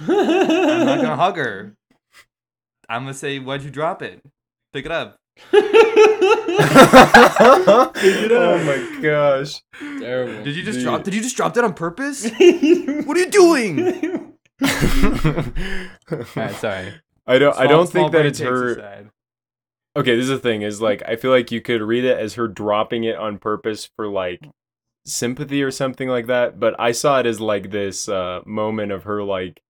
I'm 0.00 0.10
I'm 0.10 0.86
not 0.86 1.00
gonna 1.00 1.16
hug 1.16 1.36
her. 1.36 1.74
I'm 2.88 3.02
gonna 3.02 3.14
say, 3.14 3.38
"Why'd 3.38 3.62
you 3.62 3.70
drop 3.70 4.02
it? 4.02 4.20
Pick 4.72 4.86
it 4.86 4.92
up." 4.92 5.16
oh 5.52 5.62
my 8.66 8.98
gosh 9.00 9.62
Terrible. 10.00 10.42
Did 10.42 10.56
you 10.56 10.64
just 10.64 10.78
Dude. 10.78 10.84
drop? 10.84 11.04
Did 11.04 11.14
you 11.14 11.22
just 11.22 11.36
drop 11.36 11.54
that 11.54 11.62
on 11.62 11.74
purpose? 11.74 12.24
what 12.24 13.16
are 13.16 13.20
you 13.20 13.30
doing? 13.30 14.34
Alright, 16.10 16.56
sorry. 16.56 16.94
I 17.26 17.38
don't 17.38 17.56
I 17.56 17.66
don't 17.66 17.88
think 17.88 18.12
that 18.12 18.26
it's 18.26 18.40
her 18.40 18.76
aside. 18.76 19.10
Okay 19.98 20.14
this 20.16 20.24
is 20.24 20.30
the 20.30 20.38
thing 20.38 20.62
is 20.62 20.80
like 20.80 21.02
i 21.06 21.16
feel 21.16 21.30
like 21.30 21.50
you 21.50 21.60
could 21.60 21.82
read 21.82 22.04
it 22.04 22.18
as 22.18 22.34
her 22.34 22.46
dropping 22.48 23.04
it 23.04 23.16
on 23.16 23.38
purpose 23.38 23.88
for 23.96 24.08
like 24.08 24.40
sympathy 25.04 25.62
or 25.62 25.70
something 25.70 26.08
like 26.08 26.26
that 26.26 26.60
but 26.60 26.74
i 26.78 26.92
saw 26.92 27.18
it 27.18 27.26
as 27.26 27.40
like 27.40 27.70
this 27.70 28.08
uh 28.08 28.40
moment 28.46 28.92
of 28.92 29.04
her 29.04 29.22
like 29.22 29.60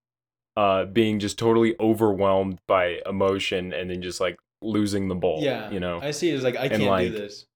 uh 0.56 0.84
being 0.84 1.18
just 1.20 1.38
totally 1.38 1.76
overwhelmed 1.78 2.58
by 2.66 2.98
emotion 3.06 3.72
and 3.72 3.90
then 3.90 4.02
just 4.02 4.20
like 4.20 4.36
losing 4.60 5.06
the 5.08 5.14
bowl 5.14 5.38
yeah, 5.40 5.70
you 5.70 5.78
know 5.78 6.00
I 6.02 6.10
see 6.10 6.30
it 6.30 6.34
as 6.34 6.42
like 6.42 6.56
I 6.56 6.68
can't 6.68 6.82
like- 6.82 7.12
do 7.12 7.18
this. 7.18 7.46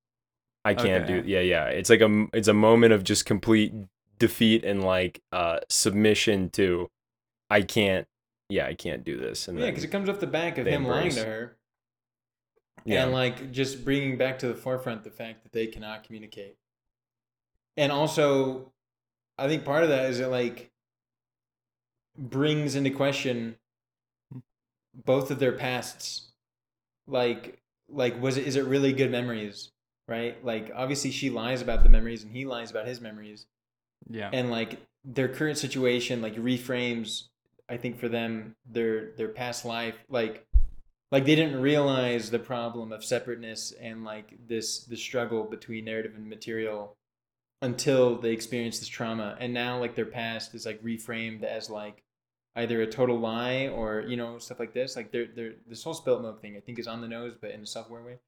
i 0.64 0.72
can't 0.74 1.04
Okay. 1.04 1.22
do 1.22 1.28
yeah 1.28 1.40
yeah 1.40 1.64
it's 1.66 1.90
like 1.90 2.00
a 2.00 2.26
it's 2.32 2.46
a 2.46 2.54
moment 2.54 2.92
of 2.92 3.02
just 3.02 3.26
complete 3.26 3.72
defeat 4.20 4.64
and 4.64 4.84
like 4.84 5.20
uh 5.32 5.58
submission 5.68 6.48
to 6.50 6.88
i 7.50 7.60
can't 7.62 8.06
yeah 8.48 8.66
i 8.66 8.74
can't 8.74 9.02
do 9.02 9.18
this 9.18 9.48
and 9.48 9.58
Yeah, 9.58 9.66
because 9.66 9.82
it 9.82 9.88
comes 9.88 10.08
off 10.08 10.20
the 10.20 10.28
back 10.28 10.58
of 10.58 10.66
him 10.68 10.84
lying 10.86 11.08
embrace. 11.08 11.16
to 11.16 11.24
her, 11.28 11.56
yeah 12.84 13.02
and 13.02 13.12
like 13.12 13.52
just 13.52 13.84
bringing 13.84 14.16
back 14.16 14.38
to 14.40 14.48
the 14.48 14.54
forefront 14.54 15.04
the 15.04 15.10
fact 15.10 15.42
that 15.42 15.52
they 15.52 15.66
cannot 15.66 16.04
communicate. 16.04 16.56
And 17.76 17.90
also, 17.90 18.72
I 19.38 19.48
think 19.48 19.64
part 19.64 19.82
of 19.82 19.88
that 19.88 20.10
is 20.10 20.20
it 20.20 20.26
like 20.26 20.70
brings 22.18 22.74
into 22.74 22.90
question 22.90 23.56
both 24.94 25.30
of 25.30 25.38
their 25.38 25.52
pasts. 25.52 26.32
Like, 27.06 27.60
like 27.88 28.20
was 28.20 28.36
it 28.36 28.46
is 28.46 28.56
it 28.56 28.64
really 28.66 28.92
good 28.92 29.10
memories, 29.10 29.70
right? 30.06 30.42
Like, 30.44 30.70
obviously 30.74 31.10
she 31.10 31.30
lies 31.30 31.62
about 31.62 31.82
the 31.82 31.88
memories 31.88 32.24
and 32.24 32.32
he 32.32 32.44
lies 32.44 32.70
about 32.70 32.86
his 32.86 33.00
memories. 33.00 33.46
Yeah. 34.10 34.30
and 34.32 34.50
like 34.50 34.80
their 35.04 35.28
current 35.28 35.58
situation 35.58 36.20
like 36.22 36.34
reframes 36.34 37.28
i 37.68 37.76
think 37.76 37.98
for 37.98 38.08
them 38.08 38.56
their 38.66 39.12
their 39.12 39.28
past 39.28 39.64
life 39.64 39.94
like 40.08 40.44
like 41.12 41.26
they 41.26 41.36
didn't 41.36 41.60
realize 41.60 42.30
the 42.30 42.38
problem 42.38 42.90
of 42.90 43.04
separateness 43.04 43.72
and 43.72 44.02
like 44.02 44.34
this 44.48 44.84
the 44.84 44.96
struggle 44.96 45.44
between 45.44 45.84
narrative 45.84 46.14
and 46.16 46.26
material 46.26 46.96
until 47.60 48.16
they 48.18 48.30
experienced 48.32 48.80
this 48.80 48.88
trauma. 48.88 49.36
And 49.38 49.52
now 49.52 49.78
like 49.78 49.94
their 49.94 50.06
past 50.06 50.54
is 50.54 50.64
like 50.64 50.82
reframed 50.82 51.44
as 51.44 51.68
like 51.68 52.02
either 52.56 52.80
a 52.80 52.86
total 52.86 53.20
lie 53.20 53.68
or 53.68 54.00
you 54.08 54.16
know 54.16 54.38
stuff 54.38 54.58
like 54.58 54.72
this. 54.72 54.96
Like 54.96 55.12
they're, 55.12 55.28
they're 55.36 55.52
this 55.68 55.84
whole 55.84 55.94
spilt 55.94 56.22
milk 56.22 56.40
thing 56.40 56.56
i 56.56 56.60
think 56.60 56.78
is 56.78 56.88
on 56.88 57.02
the 57.02 57.08
nose 57.08 57.34
but 57.40 57.50
in 57.50 57.60
a 57.60 57.66
software 57.66 58.02
way. 58.02 58.18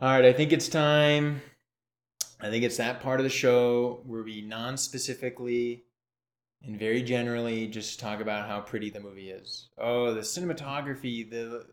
All 0.00 0.10
right 0.10 0.26
i 0.26 0.32
think 0.34 0.52
it's 0.52 0.68
time. 0.68 1.40
I 2.40 2.50
think 2.50 2.62
it's 2.62 2.76
that 2.76 3.00
part 3.00 3.18
of 3.18 3.24
the 3.24 3.30
show 3.30 4.02
where 4.06 4.22
we 4.22 4.42
non 4.42 4.76
specifically 4.76 5.84
and 6.64 6.78
very 6.78 7.02
generally 7.02 7.66
just 7.68 8.00
talk 8.00 8.20
about 8.20 8.48
how 8.48 8.60
pretty 8.60 8.90
the 8.90 9.00
movie 9.00 9.30
is. 9.30 9.68
Oh, 9.78 10.12
the 10.14 10.20
cinematography, 10.20 11.28
the 11.30 11.66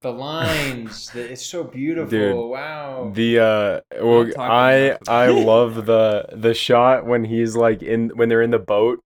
the 0.00 0.10
lines, 0.12 1.10
the, 1.10 1.30
it's 1.32 1.46
so 1.46 1.62
beautiful. 1.64 2.10
Dude, 2.10 2.34
wow. 2.50 3.10
The 3.14 3.38
uh 3.38 3.80
well 4.02 4.28
I 4.38 4.98
I 5.08 5.26
love 5.44 5.86
the 5.86 6.26
the 6.32 6.54
shot 6.54 7.06
when 7.06 7.24
he's 7.24 7.54
like 7.56 7.82
in 7.82 8.10
when 8.16 8.28
they're 8.28 8.42
in 8.42 8.50
the 8.50 8.58
boat 8.58 9.00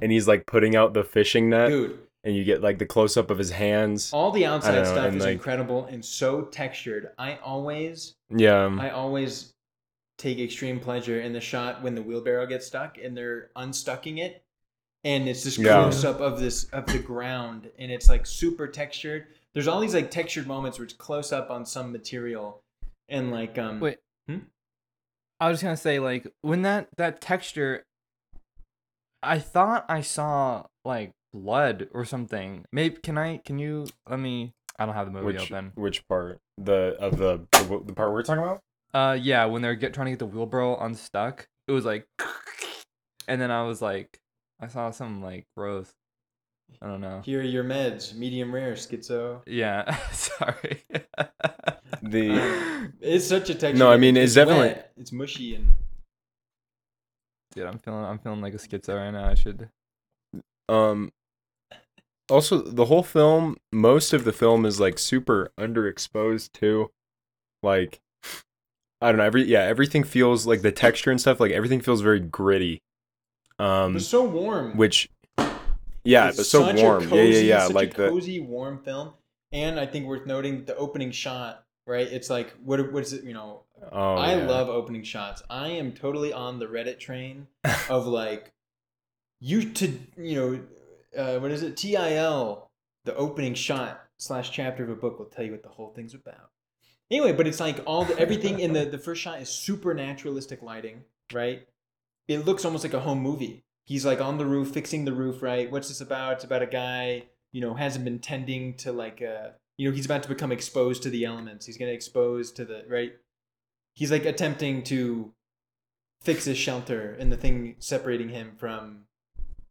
and 0.00 0.10
he's 0.12 0.26
like 0.28 0.46
putting 0.46 0.74
out 0.76 0.94
the 0.94 1.04
fishing 1.04 1.50
net 1.50 1.68
Dude, 1.68 1.98
and 2.24 2.34
you 2.34 2.44
get 2.44 2.62
like 2.62 2.78
the 2.78 2.86
close 2.86 3.16
up 3.16 3.30
of 3.30 3.38
his 3.38 3.50
hands. 3.50 4.10
all 4.12 4.30
the 4.30 4.46
outside 4.46 4.74
know, 4.74 4.84
stuff 4.84 5.14
is 5.14 5.22
like- 5.24 5.32
incredible 5.32 5.84
and 5.86 6.04
so 6.04 6.42
textured. 6.42 7.10
I 7.18 7.36
always 7.36 8.14
Yeah. 8.34 8.74
I 8.78 8.90
always 8.90 9.52
take 10.18 10.38
extreme 10.40 10.80
pleasure 10.80 11.20
in 11.20 11.32
the 11.32 11.40
shot 11.40 11.82
when 11.82 11.94
the 11.94 12.02
wheelbarrow 12.02 12.46
gets 12.46 12.66
stuck 12.66 12.98
and 12.98 13.16
they're 13.16 13.50
unstucking 13.54 14.18
it 14.18 14.42
and 15.04 15.28
it's 15.28 15.44
this 15.44 15.58
Yeah. 15.58 15.74
close 15.82 16.04
up 16.04 16.20
of 16.20 16.38
this 16.40 16.64
of 16.70 16.86
the 16.86 16.98
ground 16.98 17.70
and 17.78 17.90
it's 17.92 18.08
like 18.08 18.26
super 18.26 18.66
textured 18.66 19.26
there's 19.54 19.68
all 19.68 19.80
these 19.80 19.94
like 19.94 20.10
textured 20.10 20.46
moments 20.46 20.78
where 20.78 20.84
it's 20.84 20.94
close 20.94 21.32
up 21.32 21.50
on 21.50 21.64
some 21.66 21.90
material 21.92 22.62
and 23.08 23.30
like 23.30 23.58
um 23.58 23.80
Wait. 23.80 23.98
Hmm? 24.28 24.38
I 25.40 25.48
was 25.48 25.54
just 25.56 25.62
gonna 25.64 25.76
say, 25.76 26.00
like, 26.00 26.26
when 26.42 26.62
that 26.62 26.88
that 26.96 27.20
texture, 27.20 27.84
I 29.22 29.38
thought 29.38 29.84
I 29.88 30.00
saw 30.00 30.64
like 30.84 31.12
blood 31.32 31.88
or 31.92 32.04
something. 32.04 32.64
Maybe 32.72 32.96
can 32.96 33.16
I? 33.18 33.38
Can 33.38 33.58
you 33.58 33.86
let 34.08 34.18
me? 34.18 34.52
I 34.78 34.86
don't 34.86 34.94
have 34.94 35.06
the 35.06 35.12
movie 35.12 35.26
which 35.26 35.52
open. 35.52 35.72
which 35.76 36.06
part? 36.08 36.38
The 36.56 36.96
of 36.98 37.18
the 37.18 37.46
the, 37.52 37.82
the 37.86 37.92
part 37.92 38.12
we're 38.12 38.22
talking 38.22 38.42
about? 38.42 38.60
Uh, 38.94 39.14
yeah, 39.14 39.44
when 39.44 39.62
they're 39.62 39.74
get 39.74 39.94
trying 39.94 40.06
to 40.06 40.10
get 40.12 40.18
the 40.18 40.26
wheelbarrow 40.26 40.76
unstuck, 40.78 41.46
it 41.66 41.72
was 41.72 41.84
like, 41.84 42.06
and 43.28 43.40
then 43.40 43.50
I 43.50 43.62
was 43.62 43.80
like, 43.80 44.18
I 44.60 44.66
saw 44.68 44.90
something 44.90 45.22
like 45.22 45.46
growth. 45.56 45.92
I 46.82 46.86
don't 46.86 47.00
know. 47.00 47.22
here 47.24 47.40
are 47.40 47.44
your 47.44 47.64
meds 47.64 48.14
medium 48.14 48.54
rare 48.54 48.74
schizo 48.74 49.40
Yeah, 49.46 49.96
sorry. 50.12 50.82
The 52.02 52.90
it's 53.00 53.26
such 53.26 53.48
a 53.48 53.54
texture 53.54 53.78
No, 53.78 53.90
I 53.90 53.96
mean, 53.96 54.16
it's 54.18 54.34
definitely- 54.34 54.68
wet, 54.68 54.92
it's 54.98 55.10
mushy 55.12 55.54
and 55.54 55.72
Dude, 57.54 57.66
I'm 57.66 57.78
feeling 57.78 58.04
I'm 58.04 58.18
feeling 58.18 58.42
like 58.42 58.52
a 58.54 58.58
schizo 58.58 58.94
right 58.96 59.10
now. 59.10 59.28
I 59.30 59.34
should. 59.34 59.70
um 60.68 61.10
also 62.30 62.58
the 62.60 62.84
whole 62.84 63.02
film, 63.02 63.56
most 63.72 64.12
of 64.12 64.24
the 64.24 64.32
film 64.34 64.66
is 64.66 64.78
like 64.78 64.98
super 64.98 65.50
underexposed 65.58 66.52
too. 66.52 66.90
Like 67.62 68.00
I 69.00 69.08
don't 69.08 69.16
know, 69.16 69.24
every 69.24 69.44
yeah, 69.44 69.62
everything 69.62 70.04
feels 70.04 70.46
like 70.46 70.60
the 70.60 70.70
texture 70.72 71.10
and 71.10 71.18
stuff, 71.20 71.40
like 71.40 71.52
everything 71.52 71.80
feels 71.80 72.02
very 72.02 72.20
gritty. 72.20 72.82
Um 73.58 73.96
It's 73.96 74.06
so 74.06 74.24
warm. 74.24 74.76
which 74.76 75.08
yeah, 76.04 76.28
It's 76.28 76.48
so 76.48 76.72
warm. 76.74 77.08
yeah, 77.10 77.22
yeah, 77.22 77.38
yeah. 77.40 77.66
such 77.66 77.74
Like 77.74 77.94
a 77.98 78.02
the 78.02 78.08
cozy, 78.08 78.40
warm 78.40 78.78
film. 78.78 79.12
And 79.52 79.78
I 79.80 79.86
think 79.86 80.06
worth 80.06 80.26
noting 80.26 80.64
the 80.64 80.76
opening 80.76 81.10
shot, 81.10 81.64
right? 81.86 82.06
It's 82.06 82.30
like 82.30 82.54
what 82.64 82.92
what 82.92 83.02
is 83.02 83.12
it? 83.12 83.24
You 83.24 83.34
know, 83.34 83.62
oh, 83.92 84.14
I 84.14 84.36
yeah. 84.36 84.46
love 84.46 84.68
opening 84.68 85.02
shots. 85.02 85.42
I 85.50 85.68
am 85.68 85.92
totally 85.92 86.32
on 86.32 86.58
the 86.58 86.66
Reddit 86.66 86.98
train 86.98 87.46
of 87.90 88.06
like 88.06 88.52
you 89.40 89.70
to 89.72 89.98
you 90.16 90.34
know 90.34 90.60
uh, 91.16 91.38
what 91.40 91.50
is 91.50 91.62
it? 91.62 91.76
TIL. 91.76 92.68
The 93.04 93.16
opening 93.16 93.54
shot 93.54 94.02
slash 94.18 94.50
chapter 94.50 94.84
of 94.84 94.90
a 94.90 94.94
book 94.96 95.18
will 95.18 95.26
tell 95.26 95.44
you 95.44 95.52
what 95.52 95.62
the 95.62 95.68
whole 95.70 95.90
thing's 95.94 96.12
about. 96.14 96.50
Anyway, 97.10 97.32
but 97.32 97.46
it's 97.46 97.60
like 97.60 97.80
all 97.86 98.04
the 98.04 98.18
everything 98.18 98.60
in 98.60 98.72
the 98.74 98.84
the 98.94 98.98
first 98.98 99.22
shot 99.22 99.40
is 99.40 99.48
super 99.48 99.94
naturalistic 99.94 100.60
lighting, 100.62 101.04
right? 101.32 101.66
It 102.28 102.44
looks 102.44 102.64
almost 102.64 102.84
like 102.84 102.94
a 102.94 103.00
home 103.00 103.20
movie. 103.20 103.64
He's 103.86 104.04
like 104.04 104.20
on 104.20 104.36
the 104.36 104.46
roof 104.46 104.70
fixing 104.70 105.06
the 105.06 105.14
roof, 105.14 105.42
right? 105.42 105.70
What's 105.70 105.88
this 105.88 106.02
about? 106.02 106.34
It's 106.34 106.44
about 106.44 106.62
a 106.62 106.66
guy, 106.66 107.24
you 107.52 107.62
know, 107.62 107.74
hasn't 107.74 108.04
been 108.04 108.18
tending 108.18 108.74
to 108.78 108.92
like 108.92 109.22
uh 109.22 109.50
you 109.78 109.88
know, 109.88 109.94
he's 109.94 110.06
about 110.06 110.24
to 110.24 110.28
become 110.28 110.52
exposed 110.52 111.02
to 111.04 111.10
the 111.10 111.24
elements. 111.24 111.64
He's 111.64 111.78
gonna 111.78 111.92
expose 111.92 112.52
to 112.52 112.64
the 112.64 112.84
right. 112.88 113.12
He's 113.94 114.10
like 114.10 114.26
attempting 114.26 114.82
to 114.84 115.32
fix 116.20 116.44
his 116.44 116.58
shelter 116.58 117.16
and 117.18 117.32
the 117.32 117.36
thing 117.36 117.76
separating 117.78 118.28
him 118.28 118.52
from 118.58 119.04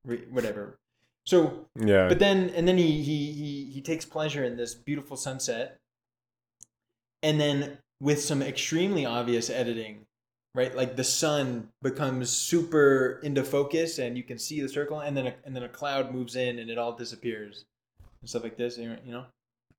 re- 0.03 0.25
whatever. 0.31 0.79
So 1.27 1.67
yeah. 1.79 2.07
but 2.07 2.17
then 2.17 2.49
and 2.49 2.67
then 2.67 2.77
he 2.77 3.03
he 3.03 3.33
he 3.33 3.71
he 3.71 3.81
takes 3.81 4.05
pleasure 4.05 4.43
in 4.43 4.57
this 4.57 4.73
beautiful 4.73 5.15
sunset 5.15 5.77
and 7.21 7.39
then 7.39 7.77
with 7.99 8.23
some 8.23 8.41
extremely 8.41 9.05
obvious 9.05 9.49
editing 9.49 10.06
right 10.55 10.75
like 10.75 10.95
the 10.95 11.03
sun 11.03 11.69
becomes 11.81 12.29
super 12.29 13.19
into 13.23 13.43
focus 13.43 13.99
and 13.99 14.17
you 14.17 14.23
can 14.23 14.37
see 14.39 14.61
the 14.61 14.69
circle 14.69 14.99
and 14.99 15.15
then 15.15 15.27
a, 15.27 15.33
and 15.45 15.55
then 15.55 15.63
a 15.63 15.69
cloud 15.69 16.13
moves 16.13 16.35
in 16.35 16.59
and 16.59 16.69
it 16.69 16.77
all 16.77 16.95
disappears 16.95 17.65
and 18.21 18.29
stuff 18.29 18.43
like 18.43 18.57
this 18.57 18.77
you 18.77 18.97
know 19.05 19.25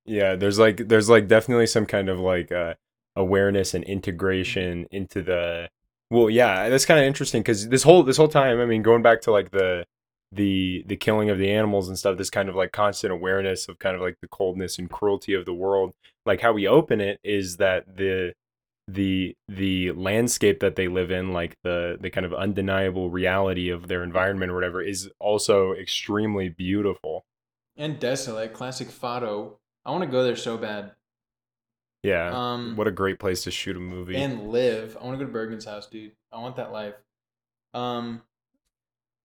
Yeah, 0.05 0.37
there's 0.37 0.59
like 0.59 0.89
there's 0.89 1.09
like 1.11 1.29
definitely 1.29 1.67
some 1.67 1.87
kind 1.87 2.09
of 2.09 2.19
like 2.21 2.51
uh 2.53 2.75
awareness 3.17 3.75
and 3.75 3.85
integration 3.85 4.87
into 4.91 5.23
the 5.23 5.69
well, 6.11 6.31
yeah, 6.31 6.69
that's 6.71 6.87
kind 6.87 6.99
of 7.01 7.07
interesting 7.07 7.43
cuz 7.45 7.69
this 7.69 7.83
whole 7.83 8.03
this 8.03 8.17
whole 8.17 8.29
time, 8.29 8.61
I 8.61 8.65
mean, 8.67 8.83
going 8.83 9.03
back 9.03 9.21
to 9.23 9.31
like 9.33 9.51
the 9.51 9.85
the 10.33 10.85
the 10.87 10.97
killing 10.97 11.31
of 11.31 11.39
the 11.39 11.51
animals 11.51 11.89
and 11.89 11.99
stuff, 11.99 12.17
this 12.19 12.31
kind 12.31 12.49
of 12.49 12.55
like 12.57 12.73
constant 12.73 13.13
awareness 13.13 13.69
of 13.69 13.79
kind 13.79 13.95
of 13.97 14.03
like 14.03 14.17
the 14.23 14.29
coldness 14.29 14.79
and 14.79 14.91
cruelty 14.91 15.35
of 15.35 15.45
the 15.45 15.55
world. 15.55 15.93
Like 16.27 16.41
how 16.41 16.53
we 16.53 16.67
open 16.67 17.01
it 17.01 17.21
is 17.25 17.57
that 17.59 17.97
the 17.97 18.35
the 18.89 19.37
the 19.49 19.93
landscape 19.93 20.61
that 20.61 20.77
they 20.77 20.89
live 20.89 21.11
in 21.11 21.33
like 21.33 21.57
the 21.63 21.99
the 22.01 22.09
kind 22.09 22.25
of 22.25 22.33
undeniable 22.33 23.11
reality 23.11 23.69
of 23.69 23.87
their 23.87 24.03
environment 24.03 24.51
or 24.51 24.55
whatever 24.55 24.81
is 24.81 25.11
also 25.21 25.73
extremely 25.75 26.49
beautiful 26.49 27.27
and 27.77 28.01
desolate 28.01 28.55
classic 28.55 28.89
Fårö 28.89 29.53
I 29.85 29.91
want 29.91 30.05
to 30.05 30.11
go 30.11 30.25
there 30.25 30.37
so 30.37 30.57
bad 30.57 30.93
yeah 32.03 32.31
um 32.33 32.77
what 32.77 32.87
a 32.87 32.91
great 32.91 33.19
place 33.19 33.45
to 33.45 33.51
shoot 33.51 33.77
a 33.77 33.81
movie 33.81 34.17
and 34.17 34.49
live. 34.49 34.97
I 34.99 35.05
want 35.05 35.19
to 35.19 35.25
go 35.25 35.29
to 35.29 35.33
Bergman's 35.33 35.67
house, 35.67 35.87
dude. 35.87 36.13
I 36.33 36.39
want 36.39 36.57
that 36.57 36.73
life. 36.73 36.95
Um, 37.75 38.23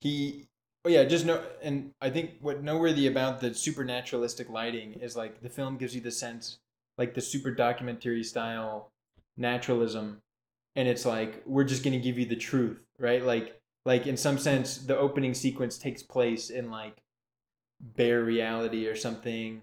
he, 0.02 0.48
oh 0.85 0.90
yeah, 0.90 1.06
just 1.06 1.26
know 1.26 1.41
and 1.61 1.91
I 2.02 2.10
think 2.10 2.31
what 2.41 2.64
noteworthy 2.64 3.07
about 3.07 3.40
the 3.40 3.53
supernaturalistic 3.53 4.49
lighting 4.49 4.94
is 4.94 5.15
like 5.15 5.41
the 5.41 5.49
film 5.49 5.77
gives 5.77 5.95
you 5.95 6.02
the 6.02 6.11
sense, 6.11 6.60
like 6.98 7.14
the 7.14 7.22
super 7.22 7.52
documentary 7.52 8.23
style 8.23 8.91
naturalism, 9.38 10.22
and 10.76 10.88
it's 10.88 11.05
like 11.05 11.43
we're 11.45 11.64
just 11.64 11.84
gonna 11.84 11.99
give 11.99 12.18
you 12.18 12.26
the 12.26 12.35
truth, 12.35 12.80
right? 12.99 13.23
Like, 13.23 13.60
like 13.85 14.07
in 14.07 14.18
some 14.18 14.38
sense, 14.38 14.77
the 14.77 14.97
opening 14.97 15.34
sequence 15.34 15.77
takes 15.77 16.01
place 16.03 16.49
in 16.49 16.69
like 16.72 16.97
bare 17.80 18.23
reality 18.23 18.88
or 18.88 18.95
something. 18.95 19.61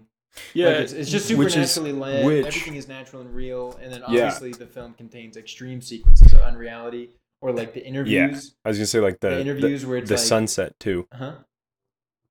yeah 0.53 0.67
Like, 0.67 0.77
it's, 0.77 0.93
it's 0.93 1.09
just 1.09 1.27
supernaturally 1.27 1.91
lit. 1.91 2.25
which- 2.25 2.45
Everything 2.47 2.75
is 2.75 2.87
natural 2.87 3.21
and 3.21 3.33
real, 3.35 3.77
and 3.81 3.91
then 3.91 4.01
Yeah. 4.01 4.25
obviously 4.25 4.51
the 4.53 4.67
film 4.67 4.93
contains 4.93 5.35
extreme 5.37 5.81
sequences 5.81 6.31
of 6.33 6.39
unreality, 6.39 7.09
or 7.41 7.51
like 7.51 7.73
the 7.73 7.85
interviews. 7.85 8.13
yeah. 8.45 8.51
I 8.63 8.69
was 8.69 8.77
gonna 8.77 8.85
say 8.85 8.99
like 8.99 9.19
the 9.19 9.29
The, 9.29 9.35
the, 9.35 9.41
interviews 9.41 9.85
where 9.85 9.97
it's 9.97 10.09
the 10.09 10.15
like, 10.15 10.23
sunset 10.25 10.79
too. 10.79 11.07
huh? 11.11 11.35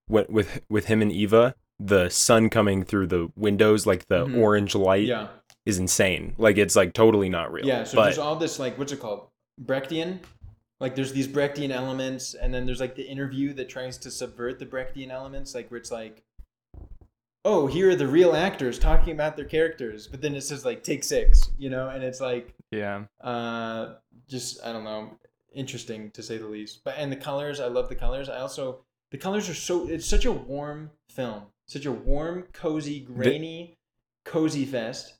With 0.08 0.28
with 0.30 0.60
with 0.68 0.86
him 0.86 1.02
and 1.02 1.12
Eva, 1.12 1.54
the 1.78 2.08
sun 2.08 2.50
coming 2.50 2.84
through 2.84 3.06
the 3.08 3.30
windows, 3.36 3.86
like 3.86 4.06
the 4.08 4.26
Mhm. 4.26 4.38
orange 4.38 4.74
light, 4.74 5.06
Yeah, 5.06 5.28
is 5.66 5.78
insane. 5.78 6.34
Like 6.38 6.56
it's 6.58 6.76
like 6.76 6.92
totally 6.92 7.28
not 7.28 7.52
real. 7.52 7.66
yeah. 7.66 7.84
So 7.84 7.96
but 7.96 8.04
there's 8.04 8.18
all 8.18 8.36
this 8.36 8.58
like 8.58 8.78
what's 8.78 8.92
it 8.92 9.00
called, 9.00 9.28
Brechtian. 9.64 10.18
Like 10.80 10.94
there's 10.96 11.12
these 11.12 11.28
Brechtian 11.28 11.70
elements, 11.70 12.34
and 12.34 12.52
then 12.54 12.64
there's 12.66 12.80
like 12.80 12.94
the 12.96 13.02
interview 13.06 13.52
that 13.54 13.68
tries 13.68 13.98
to 13.98 14.10
subvert 14.10 14.58
the 14.58 14.66
Brechtian 14.66 15.10
elements, 15.10 15.54
like 15.54 15.70
where 15.70 15.78
it's 15.78 15.92
like, 15.92 16.22
oh, 17.44 17.66
here 17.66 17.90
are 17.90 17.96
the 17.96 18.06
real 18.06 18.34
actors 18.34 18.78
talking 18.78 19.12
about 19.12 19.36
their 19.36 19.44
characters, 19.44 20.06
but 20.06 20.20
then 20.22 20.34
it 20.34 20.42
says 20.42 20.64
like 20.64 20.82
take 20.82 21.04
six, 21.04 21.50
you 21.58 21.68
know, 21.70 21.88
and 21.90 22.02
it's 22.02 22.20
like 22.20 22.54
Yeah. 22.70 23.04
uh 23.20 23.94
just 24.28 24.64
i 24.64 24.72
don't 24.72 24.84
know 24.84 25.10
interesting 25.52 26.08
to 26.12 26.22
say 26.22 26.38
the 26.38 26.46
least 26.46 26.84
but 26.84 26.94
and 26.96 27.10
the 27.10 27.16
colors 27.16 27.58
i 27.58 27.66
love 27.66 27.88
the 27.88 27.94
colors 27.96 28.28
i 28.28 28.38
also 28.38 28.78
the 29.10 29.18
colors 29.18 29.48
are 29.48 29.54
so 29.54 29.88
it's 29.88 30.06
such 30.06 30.24
a 30.24 30.30
warm 30.30 30.88
film 31.10 31.42
such 31.66 31.84
a 31.86 31.90
warm 31.90 32.44
cozy 32.52 33.00
grainy 33.00 33.76
cozy 34.24 34.64
fest 34.64 35.14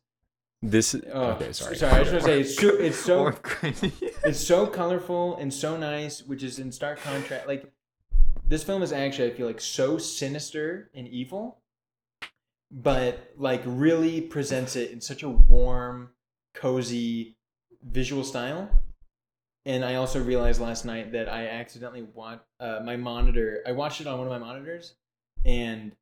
this 0.62 0.94
oh, 1.12 1.22
okay, 1.30 1.52
sorry. 1.52 1.76
sorry 1.76 1.92
i 1.92 2.04
just 2.04 2.12
want 2.12 2.24
to 2.24 2.30
say 2.30 2.40
it's 2.40 2.56
so, 2.56 2.68
it's 2.68 2.98
so 2.98 3.32
it's 4.24 4.40
so 4.40 4.66
colorful 4.66 5.36
and 5.36 5.52
so 5.52 5.76
nice 5.76 6.22
which 6.22 6.42
is 6.42 6.58
in 6.58 6.70
stark 6.70 7.00
contrast 7.00 7.46
like 7.46 7.72
this 8.46 8.62
film 8.62 8.82
is 8.82 8.92
actually 8.92 9.30
i 9.30 9.34
feel 9.34 9.46
like 9.46 9.60
so 9.60 9.96
sinister 9.96 10.90
and 10.94 11.08
evil 11.08 11.62
but 12.70 13.32
like 13.38 13.62
really 13.64 14.20
presents 14.20 14.76
it 14.76 14.90
in 14.90 15.00
such 15.00 15.22
a 15.22 15.28
warm 15.28 16.10
cozy 16.52 17.36
visual 17.82 18.22
style 18.22 18.68
and 19.64 19.82
i 19.82 19.94
also 19.94 20.22
realized 20.22 20.60
last 20.60 20.84
night 20.84 21.10
that 21.10 21.26
i 21.32 21.46
accidentally 21.46 22.02
want 22.02 22.42
uh, 22.60 22.80
my 22.84 22.96
monitor 22.96 23.62
i 23.66 23.72
watched 23.72 24.02
it 24.02 24.06
on 24.06 24.18
one 24.18 24.26
of 24.26 24.32
my 24.32 24.46
monitors 24.46 24.94
and 25.46 25.92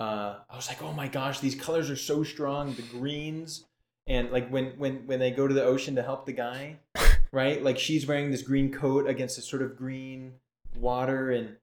uh, 0.00 0.38
i 0.50 0.56
was 0.56 0.66
like 0.66 0.82
oh 0.82 0.92
my 0.92 1.06
gosh 1.06 1.38
these 1.38 1.54
colors 1.54 1.88
are 1.88 1.96
so 1.96 2.24
strong 2.24 2.74
the 2.74 2.82
greens 2.82 3.67
and 4.08 4.32
like 4.32 4.48
when 4.48 4.70
when 4.78 5.06
when 5.06 5.20
they 5.20 5.30
go 5.30 5.46
to 5.46 5.54
the 5.54 5.62
ocean 5.62 5.94
to 5.94 6.02
help 6.02 6.26
the 6.26 6.32
guy 6.32 6.78
right? 7.32 7.62
Like 7.62 7.78
she's 7.78 8.06
wearing 8.06 8.30
this 8.30 8.42
green 8.42 8.72
coat 8.72 9.08
against 9.08 9.38
a 9.38 9.42
sort 9.42 9.62
of 9.62 9.76
green 9.76 10.34
water 10.76 11.30
and 11.30 11.56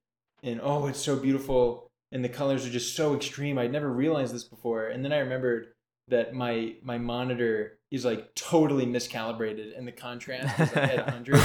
and 0.44 0.60
oh 0.62 0.88
it's 0.88 1.00
so 1.00 1.16
beautiful. 1.16 1.88
And 2.12 2.24
the 2.24 2.30
colors 2.30 2.66
are 2.66 2.70
just 2.70 2.96
so 2.96 3.16
extreme. 3.16 3.58
I'd 3.58 3.72
never 3.72 3.92
realized 3.92 4.34
this 4.34 4.44
before. 4.44 4.88
And 4.88 5.04
then 5.04 5.12
i 5.12 5.18
remembered 5.18 5.68
that 6.08 6.34
my 6.34 6.76
my 6.84 6.98
monitor 7.00 7.80
is 7.90 8.06
like 8.06 8.36
totally 8.36 8.86
miscalibrated 8.86 9.76
and 9.76 9.88
the 9.88 9.92
contrast 9.92 10.60
is 10.60 10.76
like 10.76 10.90
at 10.90 11.06
100 11.08 11.40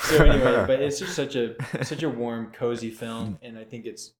so 0.00 0.24
anyway 0.24 0.64
but 0.66 0.80
it's 0.80 0.98
just 0.98 1.14
such 1.14 1.36
a 1.36 1.54
such 1.84 2.02
a 2.02 2.08
warm 2.08 2.50
cozy 2.52 2.90
film. 2.90 3.38
And 3.42 3.56
i 3.56 3.64
think 3.64 3.86
it's 3.86 4.14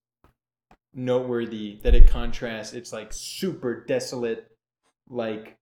noteworthy 0.93 1.79
that 1.83 1.95
it 1.95 2.09
contrasts. 2.09 2.73
It's 2.73 2.93
like 2.93 3.13
super 3.13 3.85
desolate 3.85 4.50
like 5.11 5.59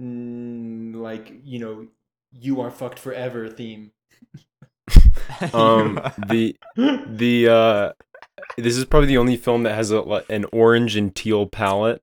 mm, 0.00 0.94
like 0.94 1.32
you 1.44 1.58
know 1.58 1.88
you 2.32 2.60
are 2.60 2.70
fucked 2.70 2.98
forever 2.98 3.48
theme. 3.48 3.92
Um 5.52 6.00
the 6.28 6.56
the 6.76 7.48
uh 7.48 7.92
this 8.56 8.76
is 8.76 8.84
probably 8.86 9.08
the 9.08 9.18
only 9.18 9.36
film 9.36 9.64
that 9.64 9.74
has 9.74 9.90
a 9.90 10.00
an 10.30 10.46
orange 10.52 10.96
and 10.96 11.14
teal 11.14 11.46
palette 11.46 12.02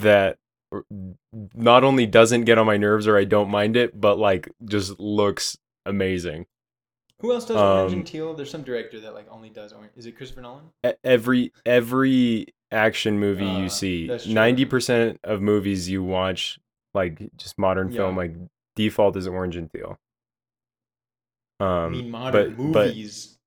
that 0.00 0.36
not 1.54 1.84
only 1.84 2.04
doesn't 2.04 2.44
get 2.44 2.58
on 2.58 2.66
my 2.66 2.76
nerves 2.76 3.06
or 3.06 3.16
I 3.16 3.24
don't 3.24 3.48
mind 3.48 3.76
it, 3.76 3.98
but 3.98 4.18
like 4.18 4.50
just 4.66 5.00
looks 5.00 5.56
amazing. 5.86 6.46
who 7.20 7.32
else 7.32 7.46
does 7.46 7.56
orange 7.56 7.92
Um, 7.92 7.98
and 8.00 8.06
teal? 8.06 8.34
There's 8.34 8.50
some 8.50 8.62
director 8.62 9.00
that 9.00 9.14
like 9.14 9.26
only 9.30 9.48
does 9.48 9.72
orange 9.72 9.92
is 9.96 10.04
it 10.06 10.16
christopher 10.16 10.42
nolan? 10.42 10.64
Every 11.02 11.52
every 11.64 12.48
action 12.70 13.18
movie 13.18 13.46
Uh, 13.46 13.58
you 13.58 13.68
see, 13.68 14.10
ninety 14.28 14.64
percent 14.64 15.18
of 15.24 15.40
movies 15.42 15.88
you 15.88 16.02
watch, 16.02 16.58
like 16.94 17.20
just 17.36 17.58
modern 17.58 17.90
Yeah. 17.90 17.96
film, 17.98 18.16
like 18.16 18.34
default 18.74 19.16
is 19.16 19.26
orange 19.26 19.56
and 19.56 19.70
teal. 19.72 19.98
Um, 21.58 21.66
i 21.68 21.88
mean 21.88 22.10
modern 22.10 22.54
but- 22.56 22.72
but- 22.72 22.86
movies 22.88 23.38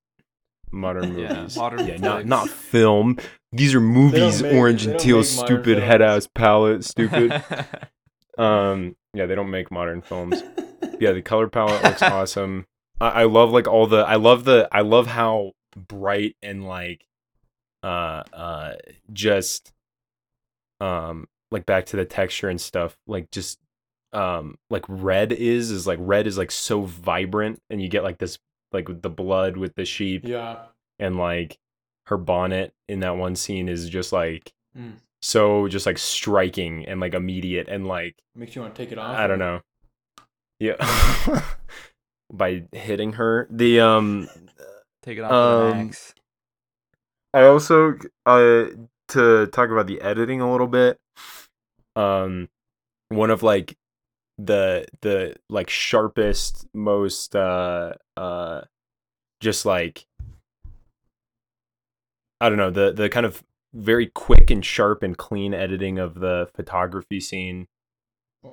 modern 0.72 1.18
Yeah, 1.18 1.34
movies. 1.42 1.58
modern 1.58 1.88
yeah, 1.88 1.98
not 1.98 2.26
not 2.26 2.50
film. 2.50 3.18
These 3.52 3.74
are 3.76 3.82
movies. 3.82 4.42
make- 4.44 4.54
orange 4.54 4.86
and 4.86 5.00
teal, 5.00 5.24
stupid 5.24 5.80
head 5.80 6.02
ass 6.02 6.28
palette, 6.34 6.84
stupid. 6.86 7.32
um, 8.38 8.96
yeah, 9.14 9.26
they 9.26 9.36
don't 9.36 9.50
make 9.52 9.72
modern 9.72 10.02
films. 10.02 10.42
Yeah, 11.02 11.14
the 11.14 11.22
color 11.22 11.48
palette 11.48 11.82
looks 11.82 12.02
awesome. 12.02 12.66
I, 13.00 13.22
I 13.22 13.24
love 13.24 13.52
like 13.52 13.68
all 13.70 13.88
the. 13.88 14.00
I 14.00 14.16
love 14.16 14.44
the. 14.44 14.68
I 14.70 14.82
love 14.82 15.08
how 15.08 15.54
bright 15.78 16.36
and 16.44 16.68
like 16.68 17.06
uh 17.84 18.24
uh 18.34 18.74
just 19.14 19.72
um 20.82 21.28
like 21.52 21.66
back 21.66 21.86
to 21.88 21.96
the 21.98 22.06
texture 22.06 22.50
and 22.50 22.60
stuff 22.62 22.98
like 23.08 23.30
just 23.32 23.60
um 24.14 24.58
like 24.70 24.84
red 24.88 25.32
is 25.32 25.72
is 25.72 25.86
like 25.88 26.00
red 26.02 26.26
is 26.28 26.38
like 26.38 26.52
so 26.52 26.82
vibrant 26.82 27.62
and 27.70 27.82
you 27.82 27.88
get 27.88 28.04
like 28.04 28.18
this 28.18 28.38
like 28.72 28.88
with 28.88 29.02
the 29.02 29.10
blood 29.10 29.56
with 29.58 29.74
the 29.76 29.86
sheep 29.86 30.28
Yeah. 30.28 30.58
and 31.00 31.18
like 31.18 31.58
her 32.08 32.18
bonnet 32.18 32.74
in 32.88 33.00
that 33.02 33.18
one 33.18 33.36
scene 33.36 33.70
is 33.70 33.90
just 33.90 34.12
like 34.12 34.52
Mm. 34.78 34.94
so 35.22 35.68
just 35.68 35.88
like 35.88 35.98
striking 35.98 36.86
and 36.86 37.00
like 37.00 37.16
immediate 37.16 37.68
and 37.68 37.88
like 37.88 38.16
Makes 38.36 38.56
you 38.56 38.62
want 38.62 38.76
to 38.76 38.82
take 38.84 38.92
it 38.92 39.00
off. 39.00 39.18
I 39.18 39.26
don't 39.26 39.40
know. 39.40 39.62
Yeah. 40.60 40.76
By 42.32 42.66
hitting 42.72 43.14
her. 43.14 43.48
The 43.50 43.80
um 43.80 44.30
Take 45.02 45.18
it 45.18 45.22
off 45.22 45.32
with 45.32 45.72
an 45.74 45.82
Um, 45.82 45.88
axe. 45.88 46.14
I 47.34 47.44
also 47.44 47.96
uh 48.26 48.66
to 49.10 49.48
talk 49.48 49.70
about 49.70 49.88
the 49.88 50.02
editing 50.02 50.42
a 50.42 50.52
little 50.52 50.68
bit. 50.68 51.00
Um 51.96 52.50
one 53.10 53.30
of 53.32 53.44
like 53.44 53.78
the 54.38 54.86
the 55.02 55.36
like 55.50 55.70
sharpest 55.70 56.68
most 56.74 57.36
uh 57.36 57.94
uh 58.16 58.62
just 59.42 59.66
like 59.66 60.06
I 62.42 62.50
don't 62.50 62.58
know, 62.58 62.72
the 62.72 62.92
the 62.92 63.10
kind 63.10 63.26
of 63.26 63.44
very 63.74 64.08
quick 64.08 64.50
and 64.50 64.66
sharp 64.66 65.04
and 65.04 65.18
clean 65.18 65.54
editing 65.54 66.00
of 66.00 66.16
the 66.16 66.50
photography 66.56 67.20
scene 67.20 67.68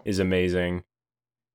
is 0.05 0.19
amazing. 0.19 0.85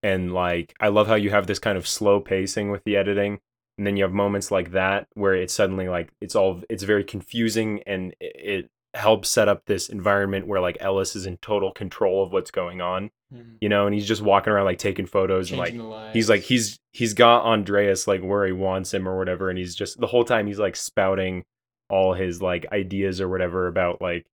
And 0.01 0.33
like 0.33 0.73
I 0.79 0.87
love 0.87 1.07
how 1.07 1.15
you 1.15 1.29
have 1.29 1.47
this 1.47 1.59
kind 1.59 1.77
of 1.77 1.87
slow 1.87 2.19
pacing 2.19 2.71
with 2.71 2.83
the 2.83 2.95
editing 2.95 3.41
and 3.77 3.87
then 3.87 3.97
you 3.97 4.03
have 4.03 4.13
moments 4.13 4.51
like 4.51 4.71
that 4.71 5.07
where 5.13 5.33
it's 5.33 5.53
suddenly 5.53 5.87
like 5.87 6.09
it's 6.21 6.35
all 6.35 6.61
it's 6.69 6.83
very 6.83 7.03
confusing 7.03 7.81
and 7.87 8.13
it, 8.19 8.35
it 8.35 8.69
helps 8.93 9.29
set 9.29 9.47
up 9.47 9.65
this 9.65 9.87
environment 9.89 10.45
where 10.47 10.59
like 10.59 10.77
Ellis 10.81 11.15
is 11.15 11.25
in 11.25 11.37
total 11.37 11.71
control 11.71 12.21
of 12.23 12.33
what's 12.33 12.51
going 12.51 12.81
on, 12.81 13.09
Mhm. 13.33 13.55
you 13.61 13.69
know, 13.69 13.85
and 13.85 13.95
he's 13.95 14.05
just 14.07 14.21
walking 14.21 14.51
around 14.51 14.65
like 14.65 14.79
taking 14.79 15.05
photos 15.05 15.49
and 15.49 15.57
like 15.59 15.69
Changing 15.69 15.85
the 15.87 15.93
lives. 15.93 16.13
he's 16.13 16.29
like 16.29 16.41
he's 16.41 16.77
he's 16.91 17.13
got 17.13 17.43
Andreas 17.45 18.05
like 18.07 18.21
where 18.21 18.45
he 18.45 18.51
wants 18.51 18.93
him 18.93 19.07
or 19.07 19.17
whatever 19.17 19.49
and 19.49 19.57
he's 19.57 19.75
just 19.75 19.99
the 20.01 20.07
whole 20.07 20.25
time 20.25 20.45
he's 20.47 20.59
like 20.59 20.75
spouting 20.75 21.43
all 21.89 22.13
his 22.13 22.41
like 22.41 22.65
ideas 22.73 23.21
or 23.21 23.29
whatever 23.29 23.67
about 23.67 24.01
like 24.01 24.25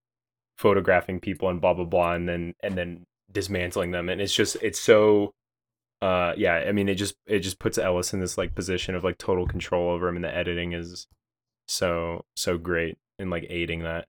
photographing 0.56 1.20
people 1.20 1.48
and 1.48 1.60
blah 1.60 1.74
blah 1.74 1.84
blah 1.84 2.14
and 2.14 2.28
then 2.28 2.54
and 2.62 2.76
then 2.76 3.04
dismantling 3.30 3.92
them 3.92 4.08
and 4.08 4.20
it's 4.20 4.34
just 4.34 4.56
it's 4.62 4.80
so 4.80 5.30
uh 6.00 6.32
yeah 6.36 6.64
i 6.68 6.72
mean 6.72 6.88
it 6.88 6.94
just 6.94 7.16
it 7.26 7.40
just 7.40 7.58
puts 7.58 7.76
ellis 7.76 8.12
in 8.12 8.20
this 8.20 8.38
like 8.38 8.54
position 8.54 8.94
of 8.94 9.02
like 9.02 9.18
total 9.18 9.46
control 9.46 9.90
over 9.90 10.08
him 10.08 10.16
and 10.16 10.24
the 10.24 10.34
editing 10.34 10.72
is 10.72 11.08
so 11.68 12.24
so 12.34 12.58
great 12.58 12.98
in 13.18 13.30
like 13.30 13.46
aiding 13.48 13.82
that. 13.82 14.06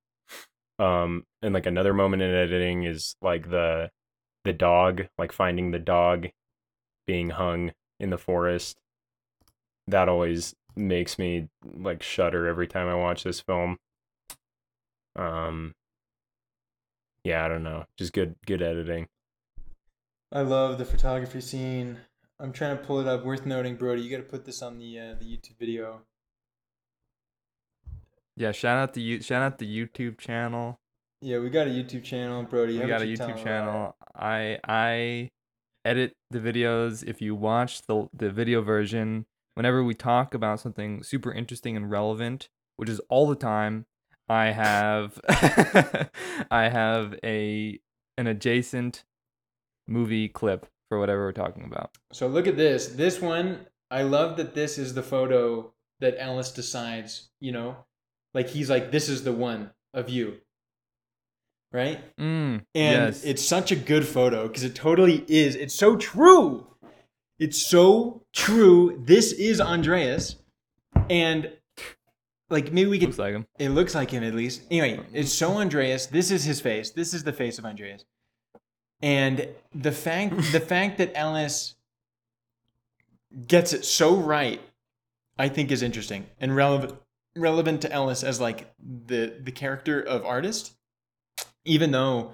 Um 0.80 1.26
and 1.42 1.54
like 1.54 1.66
another 1.66 1.94
moment 1.94 2.22
in 2.22 2.34
editing 2.34 2.84
is 2.84 3.16
like 3.22 3.50
the 3.50 3.92
the 4.46 4.54
dog 4.54 5.08
like 5.18 5.32
finding 5.32 5.72
the 5.72 5.80
dog 5.80 6.28
being 7.06 7.32
hung 7.32 7.74
in 8.00 8.10
the 8.10 8.18
forest. 8.18 8.80
That 9.88 10.10
always 10.10 10.56
makes 10.76 11.20
me 11.20 11.50
like 11.64 12.02
shudder 12.02 12.48
every 12.48 12.68
time 12.68 12.88
i 12.88 12.96
watch 12.96 13.24
this 13.24 13.42
film. 13.42 13.78
Um 15.16 15.76
yeah 17.26 17.44
i 17.44 17.50
don't 17.50 17.64
know 17.64 17.86
just 17.98 18.14
good 18.14 18.36
good 18.46 18.62
editing 18.62 19.08
I 20.32 20.42
love 20.42 20.78
the 20.78 20.86
photography 20.86 21.42
scene. 21.42 21.98
I'm 22.40 22.54
trying 22.54 22.78
to 22.78 22.84
pull 22.84 23.00
it 23.00 23.08
up. 23.08 23.26
Worth 23.26 23.46
noting, 23.46 23.76
Brody, 23.76 24.02
you 24.02 24.12
got 24.12 24.18
to 24.18 24.30
put 24.30 24.46
this 24.46 24.62
on 24.62 24.78
the 24.78 25.00
uh, 25.00 25.16
the 25.20 25.26
YouTube 25.26 25.58
video. 25.60 26.02
Yeah, 28.36 28.52
shout 28.52 28.78
out 28.78 28.94
the 28.94 29.02
you 29.02 29.22
shout 29.22 29.42
out 29.42 29.58
the 29.58 29.68
YouTube 29.68 30.18
channel. 30.20 30.80
Yeah, 31.22 31.40
we 31.40 31.50
got 31.50 31.68
a 31.68 31.72
YouTube 31.72 32.04
channel, 32.04 32.44
Brody. 32.44 32.80
We 32.80 32.86
got 32.86 33.02
a 33.02 33.06
YouTube 33.06 33.44
channel. 33.44 33.96
I 34.16 34.60
I 34.64 35.30
edit 35.84 36.14
the 36.30 36.40
videos. 36.40 37.04
If 37.04 37.22
you 37.22 37.36
watch 37.36 37.82
the 37.88 38.08
the 38.14 38.30
video 38.30 38.62
version, 38.62 39.26
whenever 39.56 39.84
we 39.84 39.96
talk 39.96 40.34
about 40.34 40.60
something 40.60 41.04
super 41.04 41.34
interesting 41.34 41.76
and 41.76 41.90
relevant, 41.90 42.50
which 42.78 42.88
is 42.88 43.02
all 43.10 43.28
the 43.28 43.36
time, 43.36 43.88
I 44.30 44.52
have 44.52 45.20
I 46.52 46.70
have 46.70 47.16
a 47.24 47.80
an 48.18 48.28
adjacent 48.28 49.04
movie 49.90 50.28
clip 50.30 50.66
for 50.88 51.00
whatever 51.00 51.24
we're 51.26 51.32
talking 51.34 51.64
about. 51.66 51.92
So 52.14 52.28
look 52.28 52.48
at 52.48 52.58
this. 52.58 52.88
This 52.88 53.20
one, 53.22 53.66
I 53.92 54.04
love 54.04 54.38
that 54.38 54.56
this 54.56 54.78
is 54.78 54.94
the 54.94 55.04
photo 55.04 55.74
that 56.00 56.16
Ellis 56.18 56.52
decides, 56.52 57.30
you 57.40 57.52
know? 57.52 57.78
Like 58.34 58.48
he's 58.50 58.70
like, 58.70 58.92
this 58.92 59.10
is 59.10 59.24
the 59.24 59.34
one 59.34 59.72
of 59.94 60.10
you. 60.10 60.38
Right? 61.72 62.00
Mm, 62.18 62.64
And 62.74 63.06
yes. 63.14 63.24
it's 63.24 63.46
such 63.46 63.72
a 63.72 63.76
good 63.76 64.08
photo 64.08 64.48
because 64.48 64.64
it 64.64 64.74
totally 64.74 65.24
is. 65.28 65.56
It's 65.56 65.76
so 65.76 65.98
true. 65.98 66.66
It's 67.38 67.62
so 67.66 68.24
true. 68.34 69.02
This 69.06 69.32
is 69.34 69.62
Andreas. 69.62 70.36
And 71.10 71.52
like 72.50 72.72
maybe 72.72 72.90
we 72.90 72.98
could 72.98 73.10
looks 73.10 73.20
like 73.20 73.34
him. 73.36 73.46
it 73.60 73.70
looks 73.70 73.94
like 73.94 74.10
him 74.10 74.24
at 74.24 74.34
least. 74.34 74.64
Anyway, 74.72 75.00
it's 75.14 75.32
so 75.32 75.58
Andreas. 75.58 76.08
This 76.08 76.32
is 76.32 76.44
his 76.44 76.60
face. 76.60 76.90
This 76.92 77.14
is 77.14 77.24
the 77.24 77.34
face 77.34 77.60
of 77.60 77.66
Andreas. 77.66 78.04
And 79.02 79.48
the 79.74 79.92
fact 79.92 80.36
the 80.52 80.60
fact 80.74 80.98
that 80.98 81.12
Ellis 81.16 81.76
gets 83.48 83.74
it 83.74 83.86
so 83.86 84.16
right, 84.16 84.62
I 85.38 85.50
think 85.50 85.72
is 85.72 85.82
interesting 85.82 86.28
and 86.40 86.56
relevant 86.56 86.96
relevant 87.36 87.82
to 87.84 87.92
Ellis 87.92 88.24
as 88.24 88.40
like 88.40 88.74
the 88.80 89.36
the 89.42 89.52
character 89.52 90.02
of 90.02 90.26
artist. 90.26 90.74
Even 91.66 91.92
though 91.92 92.34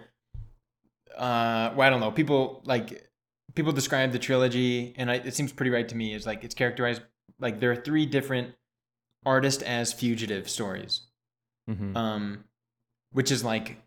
uh 1.15 1.71
well, 1.75 1.81
I 1.81 1.89
don't 1.89 1.99
know, 1.99 2.11
people 2.11 2.61
like 2.65 3.07
people 3.53 3.71
describe 3.71 4.11
the 4.11 4.19
trilogy 4.19 4.93
and 4.97 5.09
I, 5.09 5.15
it 5.15 5.33
seems 5.33 5.51
pretty 5.51 5.71
right 5.71 5.87
to 5.87 5.95
me 5.95 6.13
is 6.13 6.25
like 6.25 6.43
it's 6.43 6.55
characterized 6.55 7.01
like 7.39 7.59
there 7.59 7.71
are 7.71 7.75
three 7.75 8.05
different 8.05 8.53
artist 9.25 9.63
as 9.63 9.93
fugitive 9.93 10.49
stories 10.49 11.01
hmm 11.67 11.95
um, 11.97 12.43
which 13.15 13.31
is 13.31 13.45
like, 13.45 13.77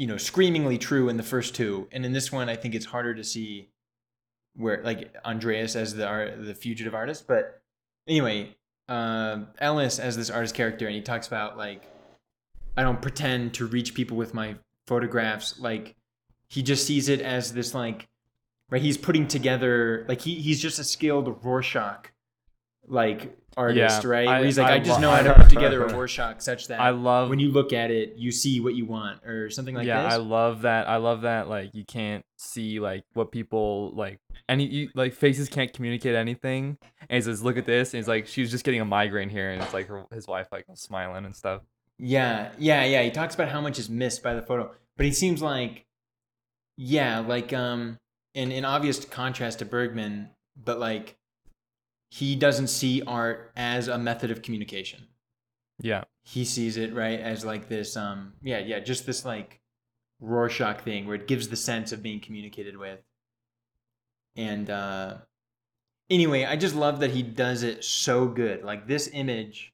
you 0.00 0.06
know, 0.06 0.16
screamingly 0.16 0.78
true 0.78 1.10
in 1.10 1.18
the 1.18 1.22
first 1.22 1.54
two, 1.54 1.86
and 1.92 2.06
in 2.06 2.12
this 2.12 2.32
one, 2.32 2.48
I 2.48 2.56
think 2.56 2.74
it's 2.74 2.86
harder 2.86 3.14
to 3.14 3.22
see 3.22 3.68
where 4.56 4.80
like 4.82 5.14
Andreas 5.26 5.76
as 5.76 5.94
the 5.94 6.06
art, 6.06 6.42
the 6.42 6.54
fugitive 6.54 6.94
artist. 6.94 7.28
But 7.28 7.60
anyway, 8.08 8.56
um 8.88 9.48
Ellis 9.58 9.98
as 9.98 10.16
this 10.16 10.30
artist 10.30 10.54
character, 10.54 10.86
and 10.86 10.94
he 10.94 11.02
talks 11.02 11.26
about 11.26 11.58
like, 11.58 11.82
I 12.78 12.82
don't 12.82 13.02
pretend 13.02 13.52
to 13.54 13.66
reach 13.66 13.92
people 13.92 14.16
with 14.16 14.32
my 14.32 14.56
photographs. 14.86 15.60
Like, 15.60 15.96
he 16.48 16.62
just 16.62 16.86
sees 16.86 17.10
it 17.10 17.20
as 17.20 17.52
this 17.52 17.74
like, 17.74 18.08
right? 18.70 18.80
He's 18.80 18.96
putting 18.96 19.28
together 19.28 20.06
like 20.08 20.22
he 20.22 20.36
he's 20.36 20.62
just 20.62 20.78
a 20.78 20.84
skilled 20.84 21.44
Rorschach 21.44 22.10
like 22.86 23.36
artist, 23.60 24.02
Yeah, 24.04 24.10
right? 24.10 24.28
I- 24.28 24.36
Where 24.38 24.44
he's 24.46 24.58
like, 24.58 24.66
I, 24.72 24.74
I 24.74 24.78
just 24.78 25.00
lo- 25.00 25.00
know 25.00 25.10
how 25.10 25.22
to 25.22 25.34
put 25.34 25.48
together 25.50 25.84
a 25.84 25.92
Rorschach 25.92 26.40
such 26.40 26.68
that 26.68 26.80
I 26.80 26.90
love 26.90 27.28
when 27.28 27.38
you 27.38 27.50
look 27.52 27.72
at 27.72 27.90
it, 27.90 28.16
you 28.16 28.32
see 28.32 28.60
what 28.60 28.74
you 28.74 28.86
want, 28.86 29.24
or 29.24 29.50
something 29.50 29.74
like 29.74 29.86
yeah, 29.86 30.02
this. 30.04 30.14
I 30.14 30.16
love 30.16 30.62
that. 30.62 30.88
I 30.88 30.96
love 30.96 31.22
that. 31.22 31.48
Like 31.48 31.70
you 31.74 31.84
can't 31.84 32.24
see 32.36 32.80
like 32.80 33.04
what 33.14 33.30
people 33.32 33.92
like. 33.94 34.18
Any 34.48 34.66
you, 34.66 34.88
like 34.94 35.14
faces 35.14 35.48
can't 35.48 35.72
communicate 35.72 36.14
anything. 36.16 36.76
And 37.08 37.16
he 37.16 37.20
says, 37.22 37.42
"Look 37.42 37.56
at 37.56 37.66
this." 37.66 37.94
And 37.94 37.98
he's 37.98 38.08
like, 38.08 38.26
"She 38.26 38.40
was 38.40 38.50
just 38.50 38.64
getting 38.64 38.80
a 38.80 38.84
migraine 38.84 39.28
here," 39.28 39.50
and 39.52 39.62
it's 39.62 39.72
like 39.74 39.86
her, 39.88 40.04
his 40.12 40.26
wife 40.26 40.48
like 40.50 40.64
smiling 40.74 41.24
and 41.24 41.36
stuff. 41.36 41.62
yeah, 41.98 42.50
yeah, 42.58 42.84
yeah. 42.84 43.02
He 43.02 43.10
talks 43.10 43.34
about 43.34 43.48
how 43.50 43.60
much 43.60 43.78
is 43.78 43.88
missed 43.88 44.22
by 44.22 44.34
the 44.34 44.42
photo, 44.42 44.70
but 44.96 45.06
he 45.06 45.12
seems 45.12 45.40
like, 45.42 45.84
yeah, 46.76 47.20
like 47.20 47.52
um, 47.52 47.98
in 48.34 48.50
in 48.52 48.64
obvious 48.64 49.04
contrast 49.04 49.58
to 49.60 49.64
Bergman, 49.64 50.30
but 50.56 50.78
like, 50.80 51.16
he 52.10 52.34
doesn't 52.36 52.66
see 52.68 53.02
art 53.06 53.52
as 53.56 53.88
a 53.88 53.98
method 53.98 54.30
of 54.30 54.42
communication. 54.42 55.06
Yeah, 55.82 56.04
He 56.24 56.44
sees 56.44 56.76
it 56.76 56.92
right 56.94 57.18
as 57.18 57.44
like 57.44 57.68
this 57.68 57.96
um, 57.96 58.34
yeah, 58.42 58.58
yeah, 58.58 58.80
just 58.80 59.06
this 59.06 59.24
like 59.24 59.60
Rorschach 60.20 60.82
thing 60.82 61.06
where 61.06 61.16
it 61.16 61.26
gives 61.26 61.48
the 61.48 61.56
sense 61.56 61.92
of 61.92 62.02
being 62.02 62.20
communicated 62.20 62.76
with. 62.76 63.00
And 64.36 64.68
uh, 64.70 65.18
anyway, 66.10 66.44
I 66.44 66.56
just 66.56 66.74
love 66.74 67.00
that 67.00 67.10
he 67.10 67.22
does 67.22 67.62
it 67.62 67.84
so 67.84 68.26
good. 68.26 68.62
Like 68.64 68.86
this 68.86 69.08
image, 69.12 69.72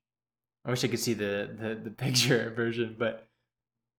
I 0.64 0.70
wish 0.70 0.84
I 0.84 0.88
could 0.88 1.00
see 1.00 1.14
the 1.14 1.56
the, 1.58 1.74
the 1.74 1.90
picture 2.04 2.52
version, 2.54 2.94
but 2.98 3.26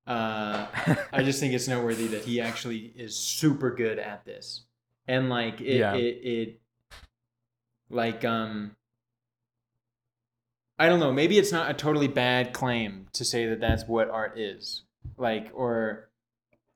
uh, 0.06 0.68
I 1.12 1.24
just 1.24 1.40
think 1.40 1.54
it's 1.54 1.68
noteworthy 1.68 2.08
that 2.08 2.24
he 2.24 2.40
actually 2.40 2.94
is 2.96 3.16
super 3.18 3.72
good 3.76 4.00
at 4.00 4.24
this, 4.26 4.64
and 5.08 5.30
like 5.30 5.60
it 5.60 5.80
Yeah. 5.80 5.96
it, 5.96 6.22
it 6.24 6.62
like 7.90 8.26
um. 8.26 8.76
I 10.80 10.90
don't 10.90 11.00
know. 11.00 11.12
Maybe 11.12 11.40
it's 11.40 11.52
not 11.52 11.72
a 11.72 11.74
totally 11.74 12.08
bad 12.08 12.54
claim 12.54 13.08
to 13.14 13.26
say 13.26 13.48
that 13.48 13.60
that's 13.60 13.88
what 13.88 14.12
art 14.12 14.38
is. 14.38 14.84
Like, 15.18 15.50
or, 15.56 16.10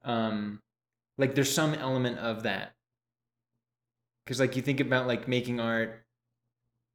um, 0.03 0.59
like 1.19 1.35
there's 1.35 1.53
some 1.53 1.75
element 1.75 2.17
of 2.17 2.41
that. 2.43 2.73
Because 4.25 4.39
like 4.39 4.55
you 4.55 4.63
think 4.63 4.79
about 4.79 5.05
like 5.05 5.27
making 5.27 5.59
art 5.59 6.03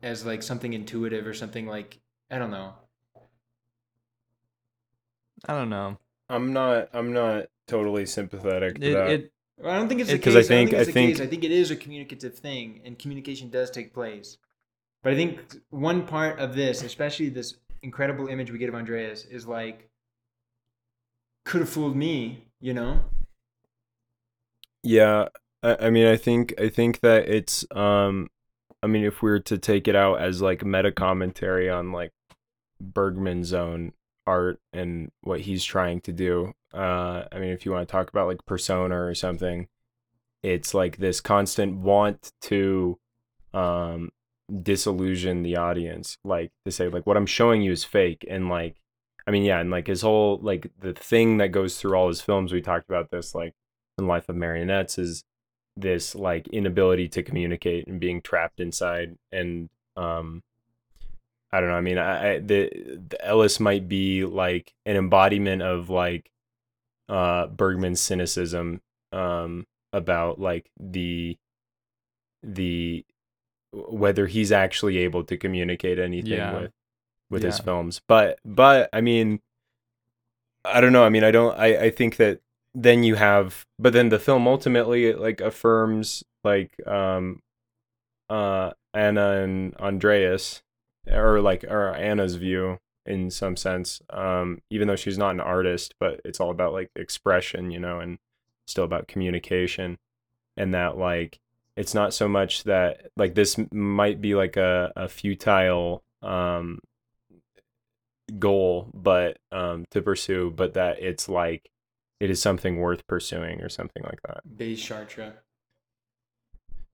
as 0.02 0.26
like 0.26 0.42
something 0.42 0.72
intuitive 0.72 1.26
or 1.26 1.34
something 1.34 1.66
like 1.66 2.00
I 2.30 2.38
don't 2.38 2.50
know. 2.50 2.74
I 5.44 5.52
don't 5.52 5.70
know. 5.70 5.98
I'm 6.28 6.52
not. 6.52 6.88
I'm 6.92 7.12
not 7.12 7.46
totally 7.68 8.06
sympathetic 8.06 8.80
to 8.80 8.90
It, 8.90 8.94
that. 8.94 9.10
it 9.10 9.20
Well, 9.20 9.30
I 9.64 9.76
don't 9.76 9.88
think 9.88 10.00
it's 10.00 10.10
the 10.10 10.16
It- 10.16 10.22
case. 10.22 10.24
'Cause 10.24 10.36
I 10.36 10.40
I, 10.40 10.42
think- 10.42 10.70
don't 10.70 10.78
think 10.78 10.88
it's 10.88 10.96
I 10.96 11.00
case. 11.00 11.16
think- 11.18 11.26
I 11.26 11.30
think 11.30 11.44
it 11.44 11.50
is 11.50 11.70
a 11.70 11.76
communicative 11.76 12.34
thing, 12.38 12.80
and 12.84 12.98
communication 12.98 13.48
does 13.50 13.70
take 13.70 13.92
place. 13.94 14.36
But 15.02 15.12
I 15.12 15.16
think 15.16 15.40
one 15.70 16.06
part 16.06 16.38
of 16.38 16.54
this, 16.54 16.82
especially 16.82 17.28
this 17.28 17.54
incredible 17.82 18.26
image 18.28 18.50
we 18.50 18.58
get 18.58 18.68
of 18.68 18.74
Andreas, 18.74 19.24
is 19.24 19.46
like 19.46 19.88
could 21.44 21.60
have 21.60 21.70
fooled 21.70 21.94
me, 21.96 22.44
you 22.60 22.74
know? 22.74 23.04
Yeah, 24.82 25.28
I, 25.62 25.86
I 25.86 25.90
mean, 25.90 26.06
I 26.06 26.16
think 26.16 26.54
I 26.60 26.68
think 26.68 27.00
that 27.00 27.28
it's 27.28 27.64
um, 27.70 28.28
I 28.82 28.88
mean, 28.88 29.04
if 29.04 29.22
we 29.22 29.30
were 29.30 29.40
to 29.40 29.56
take 29.58 29.88
it 29.88 29.96
out 29.96 30.20
as 30.20 30.42
like 30.42 30.64
meta 30.64 30.92
commentary 30.92 31.70
on 31.70 31.92
like 31.92 32.12
Bergman's 32.80 33.52
own 33.52 33.92
art 34.26 34.60
and 34.72 35.10
what 35.22 35.40
he's 35.40 35.64
trying 35.64 36.00
to 36.02 36.12
do, 36.12 36.52
uh, 36.74 37.24
I 37.30 37.38
mean, 37.38 37.50
if 37.50 37.64
you 37.64 37.72
want 37.72 37.88
to 37.88 37.92
talk 37.92 38.08
about 38.08 38.26
like 38.26 38.44
persona 38.46 39.00
or 39.00 39.14
something, 39.14 39.68
it's 40.42 40.74
like 40.74 40.98
this 40.98 41.20
constant 41.20 41.78
want 41.78 42.32
to 42.42 42.98
um 43.54 44.10
disillusion 44.62 45.42
the 45.42 45.56
audience, 45.56 46.18
like 46.24 46.52
to 46.64 46.70
say 46.70 46.88
like 46.88 47.06
what 47.06 47.16
I'm 47.16 47.26
showing 47.26 47.62
you 47.62 47.72
is 47.72 47.84
fake, 47.84 48.24
and 48.28 48.48
like, 48.48 48.76
I 49.26 49.30
mean, 49.30 49.44
yeah, 49.44 49.60
and 49.60 49.70
like 49.70 49.86
his 49.86 50.02
whole 50.02 50.38
like 50.42 50.70
the 50.78 50.92
thing 50.92 51.38
that 51.38 51.48
goes 51.52 51.78
through 51.78 51.94
all 51.96 52.08
his 52.08 52.20
films, 52.20 52.52
we 52.52 52.60
talked 52.60 52.88
about 52.88 53.10
this 53.10 53.34
like 53.34 53.54
in 53.98 54.06
Life 54.06 54.28
of 54.28 54.36
Marionettes 54.36 54.98
is 54.98 55.24
this 55.76 56.14
like 56.14 56.48
inability 56.48 57.08
to 57.08 57.22
communicate 57.22 57.86
and 57.86 58.00
being 58.00 58.22
trapped 58.22 58.60
inside 58.60 59.16
and 59.30 59.68
um 59.96 60.42
I 61.52 61.60
don't 61.60 61.70
know 61.70 61.76
I 61.76 61.80
mean 61.80 61.98
I, 61.98 62.34
I 62.34 62.38
the, 62.38 62.70
the 63.08 63.24
Ellis 63.24 63.60
might 63.60 63.88
be 63.88 64.24
like 64.24 64.74
an 64.84 64.96
embodiment 64.96 65.62
of 65.62 65.88
like 65.90 66.30
uh 67.08 67.46
Bergman's 67.46 68.00
cynicism 68.00 68.80
um 69.12 69.66
about 69.92 70.40
like 70.40 70.70
the 70.78 71.38
the 72.42 73.04
whether 73.72 74.26
he's 74.26 74.52
actually 74.52 74.98
able 74.98 75.24
to 75.24 75.36
communicate 75.36 75.98
anything 75.98 76.32
Yeah. 76.32 76.60
with 76.60 76.72
with 77.30 77.42
his 77.42 77.58
films 77.60 78.00
but 78.06 78.38
but 78.44 78.88
I 78.92 79.00
mean 79.00 79.40
I 80.64 80.80
don't 80.80 80.92
know 80.92 81.04
I 81.04 81.08
mean 81.08 81.24
I 81.24 81.30
don't 81.30 81.56
I 81.58 81.76
I 81.86 81.90
think 81.90 82.16
that 82.16 82.40
then 82.74 83.02
you 83.04 83.14
have 83.14 83.64
but 83.78 83.92
then 83.92 84.08
the 84.10 84.18
film 84.18 84.46
ultimately 84.46 85.12
like 85.14 85.40
affirms 85.40 86.24
like 86.44 86.74
um 86.86 87.40
uh 88.28 88.72
Anna 88.92 89.42
and 89.42 89.74
Andreas 89.76 90.62
or 91.10 91.40
like 91.40 91.64
or 91.64 91.94
Anna's 91.94 92.36
view 92.36 92.78
in 93.06 93.30
some 93.30 93.56
sense 93.56 94.02
um 94.10 94.60
even 94.68 94.88
though 94.88 94.96
she's 94.96 95.16
not 95.16 95.30
an 95.30 95.40
artist 95.40 95.94
but 96.00 96.20
it's 96.24 96.40
all 96.40 96.50
about 96.50 96.72
like 96.72 96.90
expression 96.96 97.70
you 97.70 97.78
know 97.78 98.00
and 98.00 98.18
still 98.66 98.84
about 98.84 99.06
communication 99.06 99.96
and 100.56 100.74
that 100.74 100.98
like 100.98 101.38
it's 101.76 101.94
not 101.94 102.12
so 102.12 102.26
much 102.26 102.64
that 102.64 103.06
like 103.16 103.34
this 103.34 103.56
might 103.70 104.20
be 104.20 104.34
like 104.34 104.56
a, 104.56 104.92
a 104.96 105.08
futile 105.08 106.02
um 106.22 106.80
goal 108.40 108.90
but 108.92 109.38
um 109.52 109.84
to 109.90 110.02
pursue 110.02 110.50
but 110.50 110.74
that 110.74 111.00
it's 111.00 111.28
like 111.28 111.70
it 112.18 112.28
is 112.28 112.42
something 112.42 112.80
worth 112.80 113.06
pursuing 113.06 113.60
or 113.60 113.68
something 113.68 114.02
like 114.02 114.20
that 114.26 114.40
Base 114.58 114.82
Chartres. 114.82 115.34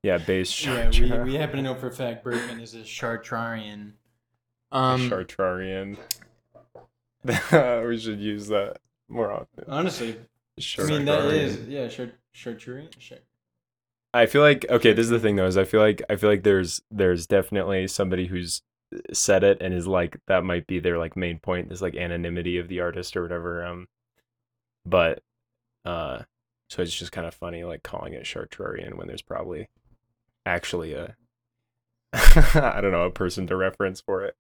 yeah 0.03 0.19
base 0.19 0.63
Yeah, 0.67 0.91
we, 0.91 1.31
we 1.33 1.35
happen 1.37 1.57
to 1.57 1.63
know 1.63 1.75
for 1.75 1.87
a 1.87 1.93
fact 1.93 2.23
Bergman 2.23 2.61
is 2.61 2.75
a 2.75 2.81
Chartrarian. 2.81 3.93
Um, 4.73 5.09
Chartrarian. 5.09 5.99
we 7.89 7.99
should 7.99 8.21
use 8.21 8.49
that 8.49 8.79
more 9.09 9.31
often. 9.31 9.65
honestly, 9.69 10.17
I 10.79 10.85
mean 10.85 11.05
that 11.05 11.21
Chartrarian. 11.21 11.33
is 11.33 11.69
yeah, 11.69 11.89
Chart 11.89 12.15
Charturian. 12.35 12.99
Chart- 12.99 13.25
I 14.15 14.27
feel 14.27 14.43
like 14.43 14.67
okay. 14.69 14.93
This 14.93 15.05
is 15.05 15.11
the 15.11 15.21
thing 15.21 15.37
though. 15.37 15.47
Is 15.47 15.57
I 15.57 15.65
feel 15.65 15.81
like 15.81 16.03
I 16.11 16.17
feel 16.17 16.31
like 16.31 16.43
there's 16.43 16.83
there's 16.91 17.27
definitely 17.27 17.87
somebody 17.89 18.27
who's 18.27 18.63
said 19.13 19.43
it 19.43 19.59
and 19.63 19.73
is 19.73 19.87
like 19.87 20.19
that 20.27 20.45
might 20.45 20.67
be 20.67 20.81
their 20.81 20.99
like 20.99 21.17
main 21.17 21.39
point. 21.39 21.69
This 21.69 21.81
like 21.81 21.97
anonymity 21.97 22.59
of 22.59 22.69
the 22.69 22.81
artist 22.81 23.17
or 23.17 23.23
whatever. 23.23 23.65
Um, 23.65 23.89
but 24.85 25.23
uh, 25.85 26.23
so 26.69 26.83
it's 26.83 26.95
just 26.95 27.13
kind 27.13 27.27
of 27.27 27.35
funny 27.35 27.65
like 27.65 27.83
calling 27.83 28.13
it 28.13 28.25
Chartrarian 28.25 28.95
when 28.97 29.07
there's 29.07 29.23
probably 29.23 29.69
actually 30.45 30.93
a 30.93 31.17
I 32.15 32.81
don't 32.81 32.93
know 32.93 33.05
a 33.05 33.11
person 33.11 33.47
to 33.47 33.57
reference 33.57 34.01
for 34.01 34.25
it. 34.25 34.37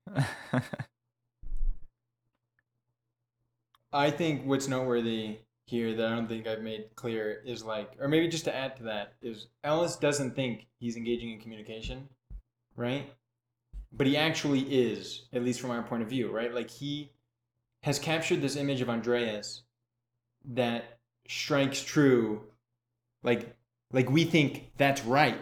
I 3.92 4.10
think 4.10 4.46
what's 4.46 4.68
noteworthy 4.68 5.38
here 5.66 5.94
that 5.94 6.06
I 6.06 6.10
don't 6.14 6.28
think 6.28 6.46
I've 6.46 6.62
made 6.62 6.86
clear 6.96 7.42
is 7.44 7.64
like, 7.64 7.92
or 8.00 8.08
maybe 8.08 8.28
just 8.28 8.44
to 8.44 8.54
add 8.54 8.76
to 8.76 8.84
that, 8.84 9.14
is 9.22 9.48
Ellis 9.64 9.96
doesn't 9.96 10.34
think 10.34 10.66
he's 10.78 10.96
engaging 10.96 11.30
in 11.30 11.40
communication, 11.40 12.08
right? 12.76 13.10
But 13.92 14.06
he 14.06 14.16
actually 14.16 14.60
is, 14.60 15.22
at 15.32 15.42
least 15.42 15.60
from 15.60 15.70
our 15.70 15.82
point 15.82 16.02
of 16.02 16.08
view, 16.08 16.30
right? 16.30 16.54
Like 16.54 16.70
he 16.70 17.10
has 17.82 17.98
captured 17.98 18.40
this 18.40 18.56
image 18.56 18.80
of 18.80 18.88
Andreas 18.88 19.62
that 20.52 20.98
strikes 21.28 21.82
true, 21.82 22.42
like 23.22 23.54
like 23.92 24.10
we 24.10 24.24
think 24.24 24.70
that's 24.78 25.04
right, 25.04 25.38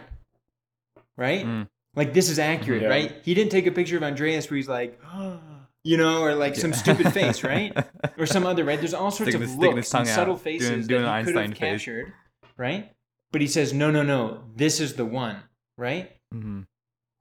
right? 1.15 1.45
Mm. 1.45 1.67
Like 1.95 2.13
this 2.13 2.29
is 2.29 2.39
accurate, 2.39 2.83
Yeah. 2.83 2.87
right? 2.89 3.15
He 3.23 3.33
didn't 3.33 3.51
take 3.51 3.67
a 3.67 3.71
picture 3.71 3.97
of 3.97 4.03
Andreas 4.03 4.49
where 4.49 4.55
he's 4.57 4.69
like, 4.69 4.99
you 5.83 5.97
know, 5.97 6.21
or 6.23 6.35
like 6.35 6.55
some 6.55 6.73
stupid 6.73 7.11
face, 7.13 7.43
right? 7.53 7.75
or 8.17 8.25
some 8.25 8.45
other 8.45 8.63
right. 8.63 8.79
There's 8.79 8.93
all 8.93 9.11
sorts 9.11 9.33
of 9.35 9.41
looks 9.57 9.93
and 9.93 10.07
out, 10.07 10.15
subtle 10.15 10.35
doing- 10.35 10.59
faces 10.59 10.87
doing 10.87 11.03
that 11.03 11.09
an 11.13 11.19
he 11.19 11.25
could 11.25 11.35
have 11.35 11.43
Einstein 11.43 11.51
face. 11.53 11.59
captured, 11.79 12.13
right? 12.57 12.91
But 13.31 13.41
he 13.41 13.47
says, 13.47 13.73
no, 13.73 13.91
no, 13.91 14.03
no, 14.03 14.43
this 14.55 14.79
is 14.79 14.93
the 14.95 15.05
one, 15.05 15.37
right? 15.77 16.11
Mhm. 16.33 16.65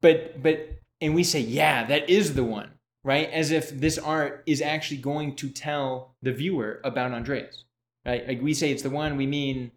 But 0.02 0.42
but 0.42 0.68
and 1.01 1.14
we 1.14 1.24
say, 1.24 1.40
yeah, 1.40 1.84
that 1.86 2.09
is 2.10 2.34
the 2.34 2.44
one, 2.44 2.70
right? 3.05 3.28
As 3.30 3.51
if 3.51 3.70
this 3.70 3.97
art 3.98 4.42
is 4.47 4.60
actually 4.62 4.98
going 4.98 5.34
to 5.36 5.48
tell 5.48 6.14
the 6.22 6.32
viewer 6.32 6.80
about 6.84 7.12
Andreas, 7.12 7.64
right? 8.06 8.26
Like 8.28 8.40
we 8.42 8.55
say 8.55 8.70
it's 8.70 8.82
the 8.82 8.90
one, 8.90 9.16
we 9.16 9.26
mean, 9.26 9.72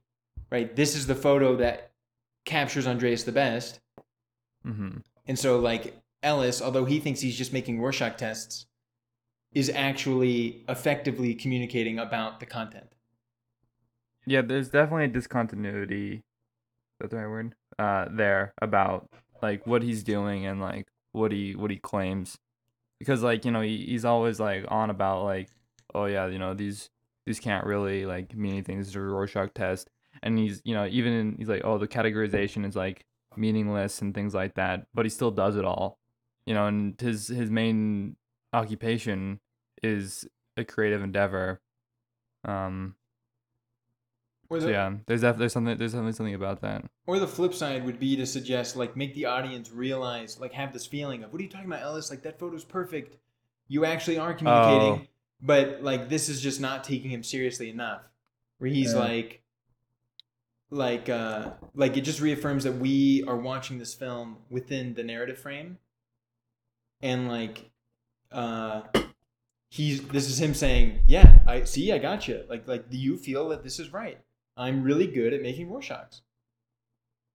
right? 0.52 0.76
This 0.76 0.96
is 0.96 1.08
the 1.08 1.16
photo 1.16 1.56
that 1.58 1.92
captures 2.46 2.86
Andreas 2.88 3.24
the 3.24 3.32
best, 3.32 3.80
Mhm. 4.66 5.04
and 5.28 5.38
so 5.38 5.60
like 5.60 6.00
Ellis, 6.22 6.62
although 6.62 6.86
he 6.86 7.00
thinks 7.00 7.20
he's 7.20 7.38
just 7.38 7.52
making 7.54 7.82
Rorschach 7.82 8.18
tests, 8.18 8.66
is 9.54 9.70
actually 9.70 10.64
effectively 10.70 11.36
communicating 11.36 12.00
about 12.00 12.40
the 12.40 12.46
content. 12.46 12.88
Yeah, 14.26 14.42
there's 14.42 14.70
definitely 14.70 15.06
a 15.06 15.08
discontinuity. 15.10 16.16
Is 16.16 16.24
that 17.00 17.10
the 17.10 17.18
right 17.18 17.28
word? 17.28 17.56
Uh, 17.78 18.06
there 18.10 18.54
about 18.62 19.10
like 19.42 19.68
what 19.68 19.84
he's 19.84 20.04
doing 20.04 20.46
and 20.46 20.62
like 20.62 20.88
what 21.12 21.32
he 21.32 21.56
what 21.56 21.72
he 21.72 21.78
claims, 21.78 22.38
because 23.00 23.22
like 23.24 23.46
you 23.46 23.52
know 23.52 23.62
he, 23.62 23.86
he's 23.86 24.06
always 24.06 24.40
like 24.40 24.66
on 24.70 24.90
about 24.90 25.24
like 25.24 25.50
oh 25.94 26.06
yeah 26.06 26.28
you 26.28 26.40
know 26.40 26.54
these 26.54 26.90
these 27.26 27.40
can't 27.40 27.66
really 27.66 28.06
like 28.06 28.36
mean 28.36 28.54
anything. 28.54 28.78
This 28.80 28.88
is 28.90 28.96
a 28.96 29.02
Rorschach 29.02 29.54
test, 29.54 29.90
and 30.22 30.38
he's 30.38 30.62
you 30.64 30.74
know 30.74 30.86
even 30.86 31.14
in, 31.14 31.36
he's 31.38 31.50
like 31.50 31.64
oh 31.66 31.78
the 31.78 31.88
categorization 31.88 32.66
is 32.66 32.76
like 32.76 33.06
meaningless 33.38 34.02
and 34.02 34.14
things 34.14 34.34
like 34.34 34.56
that, 34.56 34.88
but 34.94 35.06
he 35.06 35.10
still 35.10 35.32
does 35.32 35.56
it 35.56 35.66
all, 35.66 36.00
you 36.46 36.54
know, 36.54 36.68
and 36.68 37.00
his 37.00 37.28
his 37.28 37.50
main 37.50 38.16
occupation 38.54 39.40
is 39.82 40.28
a 40.58 40.64
creative 40.64 41.02
endeavor. 41.02 41.62
Um, 42.46 42.96
Or 44.50 44.60
so 44.62 44.68
yeah, 44.70 44.94
there's 45.08 45.22
def- 45.22 45.38
there's 45.38 45.54
something 45.54 45.78
there's 45.78 45.94
definitely 45.94 46.14
something 46.14 46.36
about 46.36 46.62
that. 46.62 46.86
or 47.08 47.20
the 47.20 47.28
flip 47.28 47.54
side 47.54 47.84
would 47.86 48.00
be 48.00 48.16
to 48.18 48.26
suggest 48.26 48.76
like 48.76 48.96
make 48.96 49.14
the 49.16 49.26
audience 49.26 49.72
realize 49.72 50.40
like 50.40 50.54
have 50.54 50.74
this 50.74 50.86
feeling 50.86 51.24
of 51.24 51.32
what 51.32 51.40
are 51.40 51.44
you 51.44 51.50
talking 51.50 51.68
about 51.68 51.82
Ellis 51.82 52.10
like 52.10 52.22
that 52.24 52.38
photo's 52.40 52.64
perfect 52.66 53.18
you 53.68 53.86
actually 53.86 54.18
are 54.18 54.34
communicating 54.34 55.08
but 55.42 55.82
like 55.82 56.10
this 56.10 56.30
is 56.30 56.40
just 56.42 56.62
not 56.62 56.84
taking 56.84 57.10
him 57.10 57.24
seriously 57.24 57.70
enough 57.70 58.02
where 58.60 58.70
he's 58.70 58.94
Yeah. 58.94 59.00
like 59.00 59.42
like 60.74 61.08
uh 61.08 61.52
like 61.76 61.96
it 61.98 62.02
just 62.02 62.20
reaffirms 62.20 62.64
that 62.64 62.72
we 62.74 63.24
are 63.28 63.38
watching 63.38 63.78
this 63.78 63.94
film 63.94 64.38
within 64.50 64.94
the 64.96 65.04
narrative 65.04 65.38
frame 65.38 65.78
and 67.02 67.28
like 67.30 67.70
uh 68.32 68.82
he's 69.70 70.02
this 70.08 70.28
is 70.30 70.40
him 70.42 70.54
saying 70.54 71.00
yeah 71.08 71.40
i 71.48 71.64
see 71.64 71.92
i 71.92 71.98
got 72.00 72.28
you 72.28 72.44
like 72.50 72.68
like 72.68 72.90
do 72.90 72.98
you 72.98 73.18
feel 73.18 73.50
that 73.50 73.64
this 73.64 73.80
is 73.80 73.94
right 73.94 74.18
i'm 74.58 74.84
really 74.84 75.06
good 75.08 75.32
at 75.34 75.42
making 75.42 75.70
rorschachs 75.70 76.22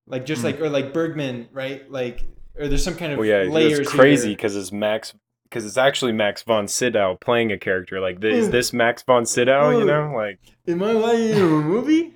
like 0.06 0.27
just 0.27 0.40
Hmm. 0.43 0.47
like 0.47 0.60
or 0.60 0.69
like 0.69 0.93
bergman 0.93 1.48
right 1.52 1.90
like 1.90 2.24
or 2.59 2.66
there's 2.66 2.82
some 2.82 2.97
kind 2.97 3.12
of 3.12 3.19
Well, 3.19 3.28
yeah, 3.28 3.43
layers 3.44 3.78
it's 3.78 3.89
crazy 3.90 4.31
because 4.35 4.56
it's 4.56 4.73
Max 4.73 5.15
because 5.44 5.65
it's 5.65 5.77
actually 5.78 6.10
Max 6.12 6.43
von 6.43 6.66
Sydow 6.66 7.16
playing 7.20 7.52
a 7.52 7.59
character. 7.59 8.01
Like, 8.01 8.23
is 8.24 8.48
Mm. 8.48 8.51
this 8.51 8.73
Max 8.73 9.02
von 9.02 9.24
Sydow? 9.24 9.70
You 9.78 9.85
Mm. 9.85 9.86
know, 9.86 10.12
like 10.16 10.40
am 10.66 10.82
i 10.82 10.93
watching 10.94 11.35
a 11.40 11.47
movie 11.47 12.15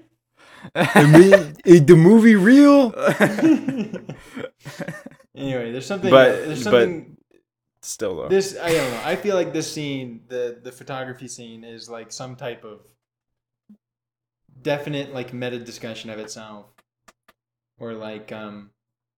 is 0.75 1.85
the 1.87 1.97
movie 1.97 2.35
real? 2.37 2.93
anyway 5.35 5.73
there's 5.73 5.87
something 5.87 6.11
But- 6.11 6.47
there's 6.47 6.65
but- 6.65 6.71
something 6.71 7.09
Still 7.85 8.17
though. 8.17 8.29
This 8.29 8.57
I 8.57 8.71
don't 8.73 8.91
know. 8.93 9.01
I 9.05 9.17
feel 9.17 9.35
like 9.35 9.53
this 9.53 9.73
scene, 9.73 10.21
the 10.29 10.61
the 10.63 10.71
photography 10.71 11.27
scene, 11.27 11.65
is 11.65 11.91
like 11.91 12.13
some 12.13 12.37
type 12.37 12.65
of 12.65 12.87
definite 14.61 15.13
like 15.13 15.33
meta 15.33 15.59
discussion 15.59 16.09
of 16.09 16.21
itself, 16.21 16.67
or 17.81 17.93
like 17.95 18.31
um, 18.31 18.71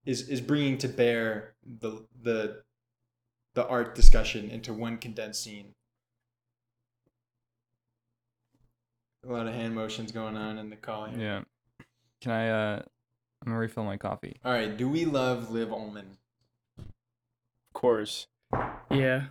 is 0.07 0.31
is 0.31 0.41
bringing 0.41 0.79
to 0.79 0.89
bear 0.89 1.57
the 1.81 2.07
the 2.23 2.63
the 3.53 3.69
art 3.69 3.95
discussion 3.95 4.49
into 4.49 4.73
one 4.73 4.97
condensed 4.97 5.45
scene. 5.45 5.75
A 9.27 9.33
lot 9.33 9.47
of 9.47 9.55
hand 9.55 9.75
motions 9.75 10.13
going 10.13 10.37
on 10.37 10.59
in 10.59 10.69
the 10.71 10.77
call 10.77 11.07
here. 11.07 11.19
Yeah. 11.19 11.41
Can 12.21 12.33
I? 12.33 12.49
uh 12.51 12.83
I'm 13.43 13.51
gonna 13.51 13.59
refill 13.59 13.85
my 13.85 13.97
coffee. 13.97 14.37
All 14.45 14.53
right. 14.53 14.75
Do 14.77 14.89
we 14.89 15.05
love 15.05 15.51
Liv 15.51 15.69
Ullmann? 15.69 16.17
of 16.79 16.85
course. 17.75 18.27
Yeah. 18.91 19.25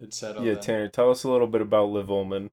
It's 0.00 0.16
settled. 0.18 0.44
Yeah, 0.44 0.54
then. 0.54 0.62
Tanner, 0.62 0.88
tell 0.88 1.10
us 1.10 1.24
a 1.24 1.30
little 1.30 1.46
bit 1.46 1.60
about 1.62 1.88
Liv 1.90 2.06
Ullmann. 2.08 2.50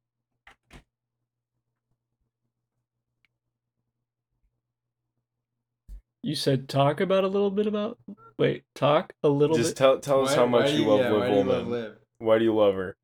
You 6.22 6.36
said 6.36 6.70
talk 6.70 7.02
about 7.02 7.24
a 7.24 7.28
little 7.28 7.52
bit 7.52 7.68
about. 7.68 7.98
Wait, 8.38 8.64
talk 8.76 9.14
a 9.24 9.30
little 9.30 9.57
Just 9.57 9.72
bit. 9.72 9.78
tell 9.78 9.99
tell 9.99 10.22
us 10.24 10.32
Why- 10.32 10.36
how 10.38 10.45
much 10.48 10.72
do 10.72 10.78
you 10.78 10.86
love 10.88 10.99
yeah, 11.02 11.11
Liv 11.11 11.20
why 11.22 11.28
do 11.30 11.36
you 11.36 11.44
love 11.44 11.68
Liv? 11.68 11.98
Why 12.20 12.38
do 12.40 12.44
you 12.45 12.56
love 12.56 12.76
her? 12.76 12.95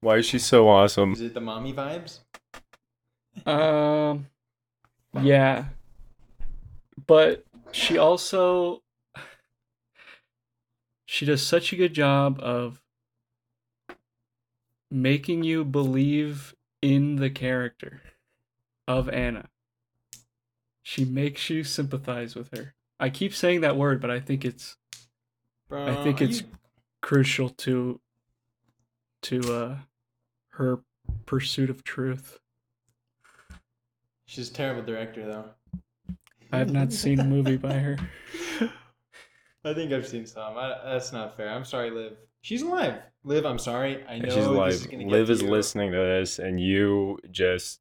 Why 0.00 0.16
is 0.18 0.26
she 0.26 0.38
so 0.38 0.68
awesome? 0.68 1.12
Is 1.14 1.22
it 1.22 1.34
the 1.34 1.40
mommy 1.40 1.72
vibes? 1.72 2.20
Um, 3.46 4.26
yeah, 5.22 5.66
but 7.06 7.44
she 7.72 7.96
also 7.98 8.82
she 11.06 11.24
does 11.24 11.44
such 11.44 11.72
a 11.72 11.76
good 11.76 11.94
job 11.94 12.38
of 12.40 12.82
making 14.90 15.42
you 15.42 15.64
believe 15.64 16.54
in 16.82 17.16
the 17.16 17.30
character 17.30 18.00
of 18.86 19.08
Anna. 19.08 19.48
She 20.82 21.04
makes 21.04 21.50
you 21.50 21.64
sympathize 21.64 22.34
with 22.34 22.56
her. 22.56 22.74
I 22.98 23.10
keep 23.10 23.34
saying 23.34 23.60
that 23.60 23.76
word, 23.76 24.00
but 24.00 24.10
I 24.10 24.20
think 24.20 24.44
it's 24.44 24.76
Bro, 25.68 25.86
I 25.86 26.02
think 26.02 26.20
it's 26.22 26.40
you- 26.40 26.48
crucial 27.00 27.50
to 27.50 28.00
to 29.22 29.40
uh 29.54 29.76
her 30.50 30.80
pursuit 31.26 31.70
of 31.70 31.84
truth. 31.84 32.38
She's 34.28 34.50
a 34.50 34.52
terrible 34.52 34.82
director, 34.82 35.24
though. 35.24 35.44
I 36.52 36.58
have 36.58 36.70
not 36.70 36.92
seen 36.92 37.18
a 37.18 37.24
movie 37.24 37.56
by 37.56 37.72
her. 37.72 37.96
I 39.64 39.72
think 39.72 39.90
I've 39.90 40.06
seen 40.06 40.26
some. 40.26 40.54
I, 40.58 40.76
that's 40.84 41.12
not 41.14 41.34
fair. 41.34 41.48
I'm 41.48 41.64
sorry, 41.64 41.90
Liv. 41.90 42.12
She's 42.42 42.60
alive. 42.60 42.96
Liv, 43.24 43.46
I'm 43.46 43.58
sorry. 43.58 44.04
I 44.06 44.18
know 44.18 44.24
And 44.24 44.26
she's 44.26 44.34
this 44.34 44.46
alive. 44.46 44.72
is 44.72 44.86
gonna 44.86 45.04
get 45.04 45.12
Liv 45.12 45.26
to 45.28 45.32
is 45.32 45.40
you. 45.42 45.48
listening 45.48 45.92
to 45.92 45.96
this, 45.96 46.38
and 46.38 46.60
you 46.60 47.18
just 47.30 47.80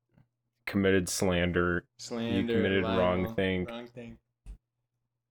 committed 0.65 1.09
slander. 1.09 1.83
Slander, 1.99 2.39
You 2.39 2.47
committed 2.47 2.83
wrong 2.85 3.33
thing. 3.35 3.65
Wrong 3.65 3.87
thing. 3.87 4.17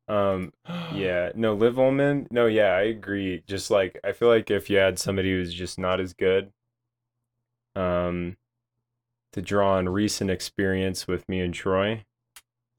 Um, 0.09 0.53
yeah, 0.95 1.31
no, 1.35 1.55
Liv 1.55 1.77
Ullmann. 1.77 2.27
No, 2.31 2.45
yeah, 2.45 2.73
I 2.75 2.83
agree. 2.83 3.43
Just 3.47 3.71
like 3.71 3.99
I 4.05 4.13
feel 4.13 4.29
like 4.29 4.51
if 4.51 4.69
you 4.69 4.77
had 4.77 4.99
somebody 4.99 5.31
who's 5.31 5.55
just 5.55 5.79
not 5.79 5.99
as 5.99 6.13
good, 6.13 6.53
um, 7.75 8.37
to 9.37 9.43
draw 9.43 9.75
on 9.77 9.89
recent 9.89 10.31
experience 10.31 11.07
with 11.07 11.29
me 11.29 11.41
and 11.41 11.55
Troy, 11.55 12.05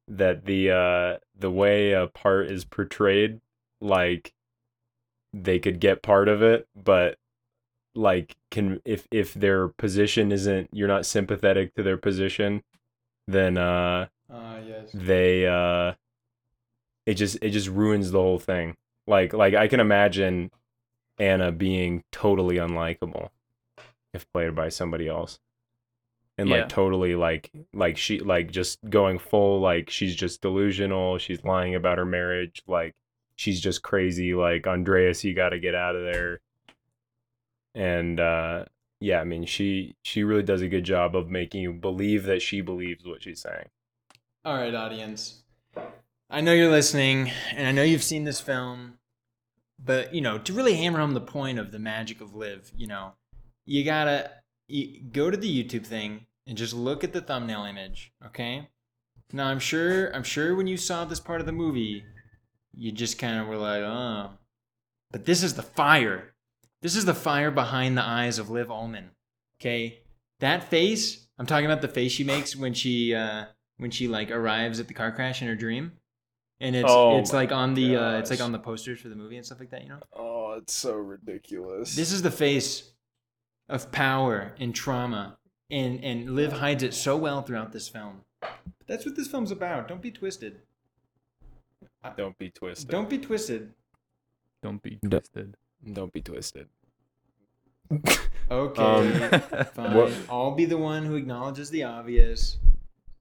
that 0.07 0.45
the 0.45 0.71
uh 0.71 1.17
the 1.38 1.51
way 1.51 1.93
a 1.93 2.07
part 2.07 2.51
is 2.51 2.65
portrayed, 2.65 3.39
like 3.79 4.34
they 5.34 5.59
could 5.59 5.79
get 5.79 6.01
part 6.01 6.27
of 6.27 6.41
it, 6.41 6.67
but 6.75 7.17
like 7.95 8.35
can 8.51 8.81
if 8.85 9.07
if 9.11 9.34
their 9.34 9.69
position 9.69 10.31
isn't 10.31 10.69
you're 10.71 10.88
not 10.88 11.05
sympathetic 11.05 11.73
to 11.75 11.84
their 11.84 11.97
position, 11.97 12.63
then 13.27 13.57
uh 13.57 14.07
Ah, 14.29 14.57
yes. 14.59 14.89
they 14.93 15.47
uh 15.47 15.93
it 17.05 17.13
just 17.13 17.38
it 17.41 17.51
just 17.51 17.69
ruins 17.69 18.11
the 18.11 18.19
whole 18.19 18.39
thing 18.39 18.75
like 19.07 19.31
like 19.31 19.53
i 19.53 19.69
can 19.69 19.79
imagine 19.79 20.51
anna 21.17 21.49
being 21.49 22.03
totally 22.11 22.57
unlikable 22.57 23.29
if 24.13 24.29
played 24.34 24.53
by 24.53 24.67
somebody 24.67 25.07
else 25.07 25.39
and 26.38 26.49
Yeah. 26.49 26.57
like 26.57 26.69
totally 26.69 27.15
like 27.15 27.51
like 27.73 27.97
she 27.97 28.19
like 28.19 28.51
just 28.51 28.80
going 28.89 29.19
full 29.19 29.59
like 29.59 29.89
she's 29.89 30.15
just 30.15 30.41
delusional 30.41 31.18
she's 31.18 31.43
lying 31.43 31.76
about 31.76 31.97
her 31.97 32.05
marriage 32.05 32.61
like 32.68 32.93
she's 33.35 33.59
just 33.61 33.81
crazy 33.84 34.34
like 34.34 34.68
andreas 34.68 35.23
you 35.23 35.34
got 35.34 35.49
to 35.49 35.59
get 35.59 35.76
out 35.76 35.95
of 35.95 36.03
there 36.03 36.39
and 37.76 38.19
uh 38.19 38.65
yeah 38.99 39.19
i 39.19 39.23
mean 39.23 39.45
she 39.45 39.95
she 40.03 40.23
really 40.23 40.43
does 40.43 40.61
a 40.61 40.68
good 40.68 40.84
job 40.84 41.15
of 41.15 41.30
making 41.30 41.61
you 41.61 41.73
believe 41.73 42.23
that 42.23 42.41
she 42.41 42.61
believes 42.61 43.05
what 43.05 43.23
she's 43.23 43.41
saying 43.41 43.68
All 44.45 44.55
right, 44.55 44.73
audience. 44.73 45.43
I 46.30 46.41
know 46.41 46.53
you're 46.53 46.72
listening, 46.72 47.31
and 47.55 47.68
I 47.68 47.72
know 47.72 47.84
you've 47.84 48.03
seen 48.03 48.23
this 48.26 48.39
film, 48.41 48.97
but 49.77 50.14
you 50.14 50.19
know, 50.22 50.38
to 50.39 50.53
really 50.53 50.76
hammer 50.76 50.99
home 50.99 51.14
the 51.14 51.22
point 51.22 51.57
of 51.59 51.72
the 51.72 51.80
magic 51.80 52.19
of 52.22 52.34
Liv, 52.35 52.72
you 52.76 52.88
know, 52.88 53.14
you 53.65 53.84
gotta 53.85 54.31
you 54.68 55.02
go 55.11 55.30
to 55.31 55.38
the 55.38 55.64
YouTube 55.64 55.85
thing 55.85 56.26
and 56.45 56.57
just 56.57 56.73
look 56.73 57.03
at 57.03 57.14
the 57.14 57.22
thumbnail 57.22 57.64
image, 57.65 58.11
okay? 58.26 58.69
Now, 59.34 59.48
I'm 59.48 59.60
sure, 59.60 60.14
I'm 60.15 60.23
sure 60.23 60.56
when 60.56 60.68
you 60.68 60.77
saw 60.77 61.03
this 61.06 61.19
part 61.19 61.39
of 61.41 61.45
the 61.45 61.52
movie, 61.52 62.03
you 62.73 62.91
just 62.91 63.18
kind 63.19 63.39
of 63.39 63.48
were 63.48 63.57
like, 63.57 63.81
oh, 63.81 64.30
but 65.11 65.26
this 65.26 65.44
is 65.44 65.56
the 65.56 65.64
fire. 65.64 66.34
This 66.81 66.95
is 66.95 67.06
the 67.06 67.14
fire 67.14 67.52
behind 67.52 67.98
the 67.98 68.03
eyes 68.03 68.39
of 68.39 68.49
Liv 68.49 68.68
Ullmann. 68.68 69.10
Okay, 69.60 69.99
that 70.39 70.64
face. 70.69 71.27
I'm 71.39 71.45
talking 71.45 71.65
about 71.65 71.81
the 71.81 71.88
face 71.88 72.11
she 72.11 72.23
makes 72.23 72.56
when 72.56 72.73
she 72.73 73.14
uh, 73.15 73.45
when 73.77 73.89
she 73.91 74.07
like 74.07 74.31
arrives 74.31 74.80
at 74.80 74.88
the 74.88 74.94
car 74.94 75.11
crash 75.11 75.41
in 75.41 75.48
her 75.48 75.56
dream, 75.56 75.94
and 76.60 76.76
it's 76.76 76.89
Oh 76.89 77.18
it's 77.18 77.34
like 77.34 77.52
on 77.52 77.73
the 77.73 77.95
uh, 77.98 78.18
it's 78.19 78.30
like 78.30 78.41
on 78.41 78.52
the 78.52 78.60
posters 78.60 78.99
for 78.99 79.10
the 79.10 79.15
movie 79.15 79.38
and 79.38 79.45
stuff 79.45 79.60
like 79.60 79.72
that. 79.72 79.81
You 79.84 79.89
know, 79.89 79.99
Oh, 80.15 80.53
it's 80.60 80.73
so 80.73 80.94
ridiculous. 80.95 81.95
this 81.95 82.11
is 82.11 82.22
the 82.22 82.31
face 82.31 82.91
of 83.69 83.91
power 83.91 84.53
and 84.60 84.73
trauma, 84.73 85.38
and 85.69 86.03
and 86.03 86.35
Liv 86.35 86.53
hides 86.53 86.84
it 86.84 86.94
so 86.94 87.18
well 87.18 87.41
throughout 87.41 87.72
this 87.72 87.88
film. 87.89 88.22
That's 88.88 89.06
what 89.06 89.15
this 89.15 89.27
film's 89.27 89.52
about. 89.52 89.88
Don't 89.88 90.02
be 90.02 90.11
twisted. 90.11 90.60
Don't 92.15 92.38
be 92.38 92.49
twisted. 92.49 92.89
Don't 92.89 93.10
be 93.10 93.18
twisted. 93.18 93.73
Don't 94.64 94.81
be 94.81 94.98
twisted. 95.03 95.56
don't 95.94 96.14
be 96.14 96.22
twisted. 96.22 96.68
Okay, 98.49 98.81
Um, 98.81 99.41
fine. 99.73 99.94
what- 99.95 100.14
I'll 100.30 100.52
be 100.56 100.65
the 100.65 100.77
one 100.77 101.03
who 101.06 101.15
acknowledges 101.15 101.69
the 101.69 101.84
obvious. 101.84 102.57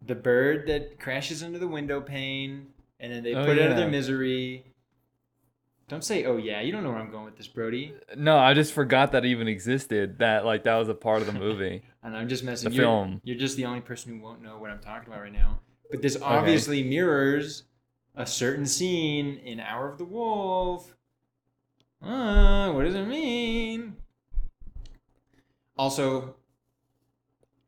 The 0.03 0.15
bird 0.15 0.67
that 0.69 0.99
crashes 1.01 1.43
into 1.43 1.59
the 1.59 1.67
window 1.69 2.01
pane, 2.01 2.69
and 3.01 3.13
then 3.13 3.23
they 3.25 3.35
Oh, 3.35 3.45
put 3.45 3.59
it 3.59 3.63
out 3.65 3.71
of 3.73 3.77
their 3.77 3.89
misery. 3.89 4.65
Don't 5.89 6.03
say, 6.03 6.25
"Oh 6.25 6.37
yeah," 6.37 6.61
you 6.63 6.73
don't 6.73 6.83
know 6.83 6.91
where 6.91 6.99
I'm 6.99 7.11
going 7.11 7.25
with 7.27 7.37
this, 7.37 7.47
Brody. 7.47 7.95
No, 8.17 8.37
I 8.39 8.55
just 8.55 8.73
forgot 8.73 9.13
that 9.13 9.25
even 9.25 9.47
existed. 9.47 10.19
That 10.19 10.45
like 10.45 10.65
that 10.65 10.75
was 10.77 10.89
a 10.89 10.95
part 10.95 11.21
of 11.21 11.27
the 11.27 11.39
movie. 11.39 11.83
And 12.07 12.17
I'm 12.17 12.29
just 12.29 12.45
messing. 12.45 12.71
The 12.71 12.77
you're, 12.77 12.85
film. 12.85 13.21
You're 13.25 13.37
just 13.37 13.57
the 13.57 13.65
only 13.65 13.81
person 13.81 14.13
who 14.15 14.23
won't 14.23 14.41
know 14.41 14.59
what 14.59 14.71
I'm 14.71 14.79
talking 14.79 15.09
about 15.09 15.23
right 15.23 15.33
now. 15.33 15.59
But 15.91 16.03
this 16.03 16.17
obviously 16.23 16.85
mirrors 16.85 17.65
a 18.15 18.25
certain 18.25 18.65
scene 18.65 19.39
in 19.39 19.59
Hour 19.59 19.91
of 19.91 19.99
the 19.99 20.05
Wolf. 20.05 20.95
Uh, 22.01 22.71
what 22.71 22.85
does 22.85 22.95
it 22.95 23.07
mean? 23.07 23.97
Also, 25.77 26.37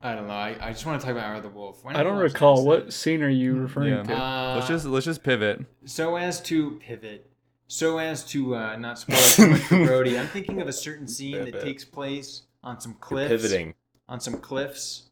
I 0.01 0.15
don't 0.15 0.29
know. 0.29 0.35
I, 0.35 0.57
I 0.61 0.71
just 0.71 0.87
want 0.87 1.01
to 1.01 1.05
talk 1.07 1.17
about 1.17 1.27
Hour 1.29 1.35
of 1.37 1.43
the 1.43 1.49
Wolf. 1.49 1.85
Why 1.85 1.95
I 1.95 2.05
don't 2.05 2.19
recall 2.19 2.65
what 2.65 2.93
scene 2.93 3.23
are 3.23 3.29
you 3.29 3.57
referring 3.57 3.93
Yeah. 3.95 4.03
to. 4.05 4.15
Uh, 4.17 4.55
let's 4.55 4.69
just 4.69 4.87
let's 4.87 5.05
just 5.07 5.25
pivot. 5.25 5.65
so 5.85 6.15
as 6.15 6.41
to 6.43 6.79
pivot, 6.81 7.28
so 7.69 7.99
as 7.99 8.25
to 8.25 8.57
uh, 8.57 8.77
not 8.77 8.99
spoil 8.99 9.17
too 9.19 9.49
much 9.51 9.61
for 9.63 9.85
Brody. 9.87 10.19
I'm 10.19 10.27
thinking 10.27 10.61
of 10.61 10.69
a 10.69 10.73
certain 10.73 11.07
scene 11.07 11.37
that 11.37 11.45
Pivot. 11.47 11.63
takes 11.63 11.85
place 11.85 12.43
on 12.65 12.81
some 12.81 12.93
You're 12.93 12.99
cliffs. 13.01 13.31
pivoting. 13.31 13.75
on 14.09 14.21
some 14.21 14.39
cliffs 14.39 15.11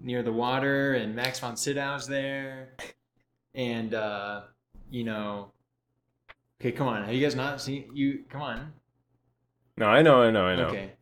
near 0.00 0.22
the 0.22 0.32
water, 0.32 0.94
and 0.94 1.14
Max 1.14 1.38
von 1.40 1.56
Sydow's 1.56 2.06
there, 2.06 2.74
and 3.54 3.94
uh, 3.94 4.42
you 4.90 5.02
know, 5.04 5.50
okay, 6.60 6.70
come 6.72 6.86
on, 6.88 7.04
have 7.04 7.12
you 7.12 7.20
guys 7.20 7.34
not 7.34 7.60
seen 7.60 7.90
you? 7.92 8.24
Come 8.30 8.42
on, 8.42 8.72
No, 9.76 9.86
I 9.86 10.02
know, 10.02 10.22
I 10.22 10.30
know, 10.30 10.44
I 10.46 10.54
know. 10.56 10.66
okay, 10.68 10.92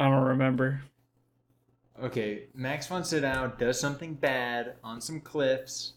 I 0.00 0.08
don't 0.08 0.24
remember. 0.24 0.80
okay. 2.02 2.44
Max 2.54 2.86
von 2.86 3.04
Sydow 3.04 3.52
does 3.58 3.78
something 3.78 4.14
bad 4.14 4.76
on 4.82 5.00
some 5.02 5.20
cliffs. 5.20 5.94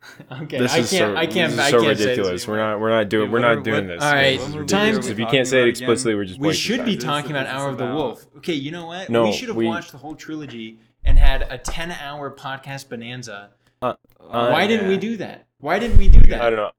okay, 0.42 0.58
This 0.58 0.72
I 0.74 0.78
is 0.78 0.90
can't, 0.90 1.14
so, 1.14 1.16
I 1.16 1.26
can't, 1.26 1.50
this 1.50 1.52
is 1.54 1.58
I 1.58 1.70
so 1.70 1.82
can't 1.82 1.98
say 1.98 2.04
ridiculous. 2.10 2.46
We're 2.48 2.56
not, 2.58 2.80
we're 2.80 2.90
not 2.90 3.08
doing, 3.08 3.26
Dude, 3.26 3.32
we're 3.32 3.40
what 3.40 3.54
not 3.56 3.64
doing 3.64 3.88
what- 3.88 3.94
this. 3.94 4.02
All 4.04 4.12
right, 4.12 4.38
This 4.38 4.70
time- 4.70 4.98
If 4.98 5.18
you 5.18 5.26
can't 5.26 5.46
say 5.46 5.58
it 5.58 5.60
talking 5.60 5.60
again? 5.60 5.68
explicitly, 5.70 6.14
we're 6.14 6.24
just. 6.24 6.40
We 6.40 6.52
should 6.54 6.84
be 6.84 6.96
talking 6.96 7.30
about 7.32 7.46
Hour 7.46 7.68
of 7.70 7.78
the 7.78 7.86
Wolf. 7.86 8.26
Okay, 8.38 8.54
you 8.54 8.70
know 8.70 8.86
what? 8.86 9.10
No, 9.10 9.24
we 9.24 9.32
should 9.32 9.48
have 9.48 9.56
we- 9.56 9.66
watched 9.66 9.92
the 9.92 9.98
whole 9.98 10.14
trilogy 10.14 10.78
and 11.04 11.18
had 11.18 11.42
a 11.50 11.58
ten-hour 11.58 12.30
podcast 12.36 12.88
bonanza. 12.88 13.50
Uh, 13.80 13.94
Why 14.18 14.66
didn't 14.66 14.88
we 14.88 14.96
do 14.96 15.16
that? 15.18 15.46
Why 15.58 15.78
didn't 15.78 15.96
we 15.98 16.08
do 16.08 16.20
that? 16.28 16.40
I 16.42 16.50
don't 16.50 16.56
know. 16.58 16.70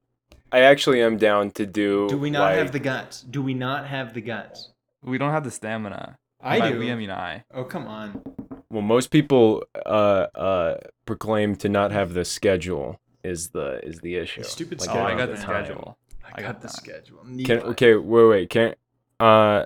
I 0.52 0.60
actually 0.60 1.02
am 1.02 1.16
down 1.16 1.50
to 1.52 1.66
do. 1.66 2.08
Do 2.08 2.18
we 2.18 2.30
not 2.30 2.40
like, 2.50 2.56
have 2.58 2.72
the 2.72 2.78
guts? 2.78 3.22
Do 3.22 3.40
we 3.42 3.54
not 3.54 3.86
have 3.86 4.14
the 4.14 4.20
guts? 4.20 4.70
We 5.02 5.16
don't 5.18 5.30
have 5.30 5.44
the 5.44 5.50
stamina. 5.50 6.18
I 6.42 6.58
By 6.58 6.72
do. 6.72 6.78
We, 6.78 6.90
I 6.90 6.94
mean 6.96 7.10
I. 7.10 7.44
Oh 7.54 7.64
come 7.64 7.86
on. 7.86 8.22
Well, 8.70 8.82
most 8.82 9.10
people 9.10 9.62
uh 9.86 10.26
uh 10.34 10.76
proclaim 11.06 11.56
to 11.56 11.68
not 11.68 11.92
have 11.92 12.14
the 12.14 12.24
schedule 12.24 13.00
is 13.24 13.50
the 13.50 13.80
is 13.86 14.00
the 14.00 14.16
issue. 14.16 14.42
stupid 14.42 14.80
Like, 14.80 14.90
Oh, 14.90 15.00
I 15.00 15.14
got 15.16 15.26
the 15.26 15.34
the 15.34 15.40
schedule. 15.40 15.98
I, 16.24 16.28
I 16.34 16.42
got, 16.42 16.52
got 16.54 16.60
the 16.62 16.66
that. 16.68 16.76
schedule. 16.76 17.24
Can, 17.44 17.58
okay, 17.70 17.94
wait, 17.94 18.24
wait. 18.28 18.50
Can 18.50 18.74
uh, 19.18 19.64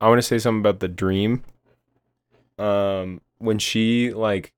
I 0.00 0.08
want 0.08 0.18
to 0.18 0.22
say 0.22 0.38
something 0.38 0.60
about 0.60 0.80
the 0.80 0.88
dream. 0.88 1.42
Um, 2.58 3.20
when 3.38 3.58
she 3.58 4.12
like, 4.12 4.52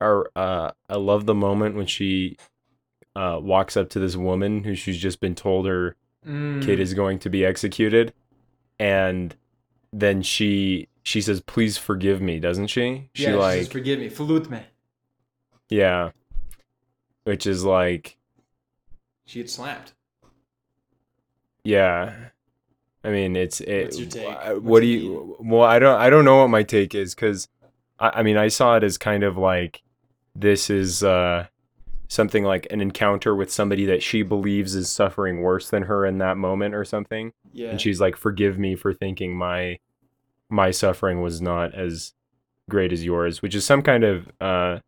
or 0.00 0.30
uh, 0.34 0.72
I 0.88 0.96
love 0.96 1.26
the 1.26 1.34
moment 1.34 1.76
when 1.76 1.86
she 1.86 2.36
uh 3.16 3.38
walks 3.42 3.76
up 3.76 3.88
to 3.90 3.98
this 3.98 4.14
woman 4.16 4.62
who 4.64 4.74
she's 4.76 4.96
just 4.98 5.20
been 5.20 5.34
told 5.34 5.66
her 5.66 5.96
Mm. 6.26 6.62
kid 6.62 6.78
is 6.78 6.92
going 6.92 7.18
to 7.20 7.30
be 7.30 7.46
executed, 7.46 8.12
and 8.78 9.34
then 9.90 10.20
she 10.20 10.86
she 11.02 11.22
says, 11.22 11.40
"Please 11.40 11.78
forgive 11.78 12.20
me," 12.20 12.38
doesn't 12.38 12.66
she? 12.66 13.08
She 13.14 13.22
yeah, 13.22 13.36
like 13.36 13.54
she 13.60 13.64
says, 13.64 13.72
forgive 13.72 14.00
me. 14.00 14.10
Falut 14.10 14.50
me. 14.50 14.60
yeah, 15.70 16.10
which 17.24 17.46
is 17.46 17.64
like 17.64 18.16
She 19.26 19.40
gets 19.40 19.54
slapped. 19.54 19.92
Yeah. 21.64 22.14
I 23.04 23.08
mean, 23.10 23.36
it's 23.36 23.60
it. 23.60 23.84
What's 23.84 23.98
your 23.98 24.08
take? 24.08 24.26
uh, 24.28 24.50
What's 24.54 24.60
What 24.62 24.80
do 24.80 24.86
you? 24.86 25.36
Well, 25.40 25.62
I 25.62 25.78
don't. 25.78 25.98
I 25.98 26.10
don't 26.10 26.24
know 26.24 26.38
what 26.42 26.48
my 26.48 26.62
take 26.62 26.94
is 26.94 27.14
because, 27.14 27.48
I, 27.98 28.10
I 28.16 28.22
mean, 28.22 28.36
I 28.36 28.48
saw 28.48 28.76
it 28.76 28.84
as 28.84 28.98
kind 28.98 29.22
of 29.24 29.38
like 29.38 29.82
this 30.34 30.68
is 30.70 31.02
uh 31.02 31.46
something 32.08 32.44
like 32.44 32.66
an 32.70 32.80
encounter 32.80 33.34
with 33.34 33.50
somebody 33.50 33.86
that 33.86 34.02
she 34.02 34.22
believes 34.22 34.74
is 34.74 34.90
suffering 34.90 35.40
worse 35.40 35.70
than 35.70 35.84
her 35.84 36.04
in 36.04 36.18
that 36.18 36.36
moment 36.36 36.74
or 36.74 36.84
something, 36.84 37.32
Yeah. 37.52 37.70
and 37.70 37.80
she's 37.80 38.00
like, 38.00 38.16
"Forgive 38.16 38.58
me 38.58 38.74
for 38.74 38.92
thinking 38.92 39.34
my 39.34 39.78
my 40.50 40.70
suffering 40.70 41.22
was 41.22 41.40
not 41.40 41.74
as 41.74 42.12
great 42.68 42.92
as 42.92 43.02
yours," 43.04 43.40
which 43.40 43.54
is 43.54 43.64
some 43.64 43.80
kind 43.80 44.04
of 44.04 44.30
uh, 44.42 44.80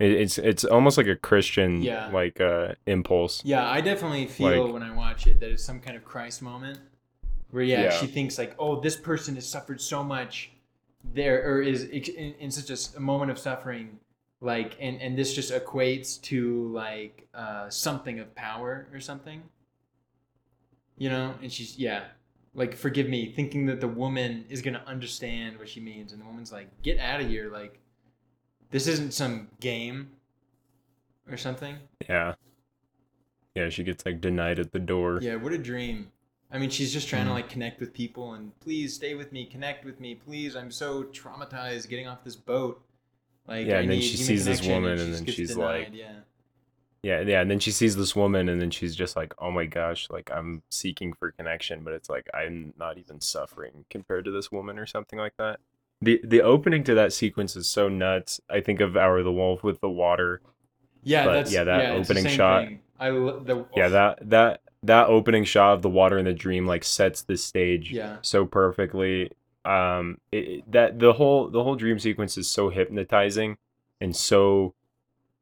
it's 0.00 0.38
it's 0.38 0.64
almost 0.64 0.96
like 0.96 1.06
a 1.06 1.16
Christian 1.16 1.82
Yeah. 1.82 2.08
like 2.10 2.40
uh 2.40 2.74
impulse. 2.86 3.42
Yeah, 3.44 3.68
I 3.68 3.80
definitely 3.80 4.26
feel 4.26 4.64
Like- 4.64 4.72
when 4.74 4.82
I 4.82 4.94
watch 4.94 5.26
it 5.26 5.40
that 5.40 5.50
it's 5.50 5.62
some 5.64 5.80
kind 5.80 5.96
of 5.96 6.04
Christ 6.04 6.42
moment 6.42 6.78
where 7.50 7.62
yeah, 7.64 7.82
Yeah. 7.82 7.90
she 8.00 8.06
thinks 8.06 8.38
like, 8.38 8.54
oh, 8.58 8.80
this 8.80 8.96
person 8.96 9.34
has 9.34 9.46
suffered 9.46 9.80
so 9.80 10.02
much, 10.04 10.52
there 11.14 11.44
or 11.50 11.60
is 11.62 11.84
in, 11.84 12.34
in 12.38 12.50
such 12.50 12.94
a 12.96 13.00
moment 13.00 13.30
of 13.30 13.38
suffering, 13.38 13.98
like, 14.40 14.76
and 14.80 15.00
and 15.02 15.18
this 15.18 15.34
just 15.34 15.52
equates 15.52 16.20
to 16.22 16.68
like 16.72 17.28
uh, 17.34 17.68
something 17.68 18.20
of 18.20 18.34
power 18.34 18.86
or 18.92 19.00
something. 19.00 19.42
You 20.96 21.08
know, 21.08 21.34
and 21.42 21.50
she's 21.52 21.78
yeah, 21.78 22.04
like 22.54 22.74
forgive 22.76 23.08
me, 23.08 23.32
thinking 23.32 23.66
that 23.66 23.80
the 23.80 23.88
woman 23.88 24.44
is 24.48 24.60
gonna 24.62 24.82
understand 24.86 25.58
what 25.58 25.68
she 25.68 25.80
means, 25.80 26.12
and 26.12 26.20
the 26.20 26.26
woman's 26.26 26.52
like, 26.52 26.68
get 26.82 26.98
out 26.98 27.20
of 27.20 27.28
here, 27.28 27.50
like, 27.50 27.80
this 28.70 28.86
isn't 28.86 29.12
some 29.14 29.48
game 29.60 30.10
or 31.30 31.36
something. 31.36 31.76
Yeah. 32.08 32.34
Yeah, 33.54 33.68
she 33.68 33.82
gets 33.82 34.06
like 34.06 34.20
denied 34.20 34.58
at 34.58 34.72
the 34.72 34.78
door. 34.78 35.18
Yeah, 35.20 35.36
what 35.36 35.52
a 35.52 35.58
dream. 35.58 36.12
I 36.52 36.58
mean, 36.58 36.70
she's 36.70 36.92
just 36.92 37.08
trying 37.08 37.26
to 37.26 37.30
Mhm. 37.30 37.34
like 37.34 37.48
connect 37.48 37.80
with 37.80 37.92
people 37.92 38.32
and 38.34 38.58
please 38.60 38.94
stay 38.94 39.14
with 39.14 39.32
me, 39.32 39.44
connect 39.46 39.84
with 39.84 40.00
me, 40.00 40.14
please. 40.14 40.56
I'm 40.56 40.70
so 40.70 41.04
traumatized 41.04 41.88
getting 41.88 42.06
off 42.08 42.24
this 42.24 42.36
boat. 42.36 42.82
Like, 43.46 43.66
Yeah, 43.66 43.76
I 43.78 43.80
and 43.80 43.90
then 43.90 44.00
she 44.00 44.16
sees 44.16 44.44
this 44.44 44.64
woman, 44.66 44.98
she 44.98 45.04
and 45.04 45.14
then 45.14 45.26
she's 45.26 45.54
denied, 45.54 45.88
like- 45.90 45.94
yeah, 45.94 46.20
Yeah, 47.02 47.20
yeah, 47.22 47.40
and 47.40 47.50
then 47.50 47.58
she 47.60 47.70
sees 47.70 47.96
this 47.96 48.14
woman 48.14 48.48
and 48.50 48.60
then 48.60 48.70
she's 48.70 48.94
just 48.94 49.16
like, 49.16 49.32
"Oh 49.38 49.50
my 49.50 49.64
gosh, 49.64 50.10
like 50.10 50.30
I'm 50.30 50.62
seeking 50.68 51.14
for 51.14 51.32
connection, 51.32 51.82
but 51.82 51.94
it's 51.94 52.10
like 52.10 52.28
I'm 52.34 52.74
not 52.76 52.98
even 52.98 53.22
suffering 53.22 53.86
compared 53.88 54.26
to 54.26 54.30
this 54.30 54.52
woman 54.52 54.78
or 54.78 54.84
something 54.86 55.18
like 55.18 55.34
that." 55.38 55.60
The 56.02 56.20
the 56.24 56.40
opening 56.42 56.82
to 56.84 56.94
that 56.94 57.12
sequence 57.12 57.56
is 57.56 57.68
so 57.68 57.88
nuts. 57.88 58.40
I 58.48 58.60
think 58.60 58.80
of 58.80 58.96
Hour 58.96 59.18
of 59.18 59.24
the 59.24 59.32
Wolf 59.32 59.62
with 59.62 59.80
the 59.80 59.90
water. 59.90 60.40
yeah, 61.02 61.24
But, 61.26 61.32
that's 61.34 61.52
yeah, 61.52 61.64
that 61.64 61.90
the 61.92 61.98
opening 61.98 62.26
shot- 62.26 62.64
thing. 62.66 62.80
I 62.98 63.10
the 63.10 63.66
Yeah, 63.76 63.88
that 63.88 64.30
that 64.30 64.62
that 64.82 65.08
opening 65.08 65.44
shot 65.44 65.74
of 65.74 65.82
the 65.82 65.90
water 65.90 66.16
in 66.18 66.24
the 66.24 66.32
dream 66.32 66.66
like 66.66 66.84
sets 66.84 67.22
the 67.22 67.36
stage 67.36 67.92
yeah, 67.92 68.16
so 68.22 68.46
perfectly. 68.46 69.30
Um, 69.64 70.18
it, 70.32 70.70
that 70.72 70.98
the 70.98 71.12
whole 71.12 71.48
the 71.48 71.62
whole 71.62 71.76
dream 71.76 71.98
sequence 71.98 72.38
is 72.38 72.48
so 72.48 72.70
hypnotizing 72.70 73.58
and 74.00 74.16
so 74.16 74.74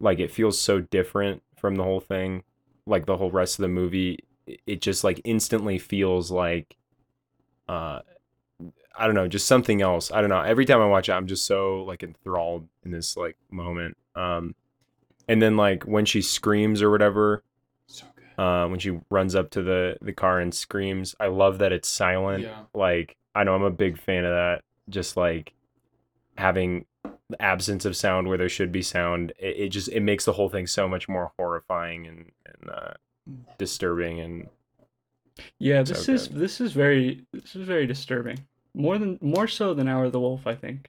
like 0.01 0.18
it 0.18 0.32
feels 0.32 0.60
so 0.60 0.80
different 0.80 1.43
from 1.56 1.76
the 1.76 1.85
whole 1.85 2.01
thing. 2.01 2.43
Like 2.86 3.06
the 3.06 3.16
whole 3.16 3.30
rest 3.30 3.59
of 3.59 3.62
the 3.62 3.68
movie, 3.68 4.18
it 4.66 4.80
just 4.80 5.05
like 5.05 5.20
instantly 5.24 5.78
feels 5.78 6.30
like, 6.32 6.76
uh, 7.68 8.01
I 8.99 9.07
don't 9.07 9.15
know, 9.15 9.29
just 9.29 9.47
something 9.47 9.81
else. 9.81 10.11
I 10.12 10.20
don't 10.20 10.31
know. 10.31 10.41
Every 10.41 10.65
time 10.66 10.81
I 10.81 10.87
watch 10.87 11.09
it, 11.09 11.12
I'm 11.12 11.27
just 11.27 11.47
so 11.47 11.85
like 11.85 12.03
enthralled 12.03 12.69
in 12.85 12.91
this 12.91 13.16
like 13.16 13.37
moment. 13.51 13.97
Um, 14.15 14.55
and 15.29 15.41
then 15.41 15.57
like 15.57 15.85
when 15.85 16.05
she 16.05 16.20
screams 16.23 16.83
or 16.83 16.91
whatever, 16.91 17.43
so 17.87 18.07
good. 18.16 18.43
uh, 18.43 18.66
when 18.69 18.79
she 18.79 18.99
runs 19.11 19.35
up 19.35 19.51
to 19.51 19.62
the 19.62 19.97
the 20.03 20.12
car 20.12 20.41
and 20.41 20.53
screams. 20.53 21.15
I 21.20 21.27
love 21.29 21.59
that 21.59 21.73
it's 21.73 21.89
silent. 21.89 22.45
Yeah. 22.45 22.62
Like 22.75 23.16
I 23.35 23.45
know 23.45 23.55
I'm 23.55 23.62
a 23.62 23.70
big 23.70 23.99
fan 23.99 24.25
of 24.25 24.31
that. 24.33 24.62
Just 24.89 25.16
like 25.16 25.53
having 26.37 26.85
the 27.31 27.41
absence 27.43 27.85
of 27.85 27.95
sound 27.97 28.27
where 28.29 28.39
there 28.39 28.49
should 28.49 28.73
be 28.73 28.83
sound. 28.83 29.33
It, 29.39 29.57
it 29.59 29.69
just 29.69 29.89
it 29.89 30.01
makes 30.01 30.25
the 30.25 30.33
whole 30.33 30.49
thing 30.49 30.66
so 30.66 30.89
much 30.89 31.09
more 31.09 31.33
horrifying 31.39 32.07
and 32.07 32.33
and 32.47 32.70
uh, 32.70 32.93
disturbing 33.59 34.20
and 34.20 34.49
Yeah, 35.59 35.85
So 35.85 35.93
this 35.95 36.09
is 36.09 36.29
this 36.29 36.61
is 36.61 36.73
very 36.73 37.27
this 37.33 37.55
is 37.55 37.66
very 37.66 37.87
disturbing. 37.87 38.39
More 38.79 38.97
than 38.97 39.19
more 39.21 39.49
so 39.49 39.75
than 39.75 39.89
Hour 39.89 40.05
of 40.05 40.13
the 40.13 40.21
Wolf, 40.21 40.47
I 40.47 40.55
think. 40.55 40.89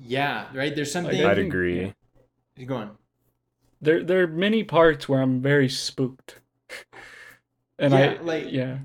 Yeah, 0.00 0.46
right. 0.54 0.74
There's 0.74 0.90
something. 0.90 1.20
I 1.24 1.30
I'd 1.30 1.36
think- 1.36 1.52
agree. 1.52 1.92
yeah. 2.56 2.64
Go 2.64 2.76
on. 2.76 2.96
There 3.80 4.02
there 4.02 4.22
are 4.22 4.26
many 4.26 4.64
parts 4.64 5.08
where 5.08 5.20
I'm 5.20 5.40
very 5.42 5.68
spooked. 5.68 6.40
and 7.78 7.92
Yeah, 7.92 8.16
I 8.18 8.22
like- 8.22 8.50
yeah. 8.50 8.78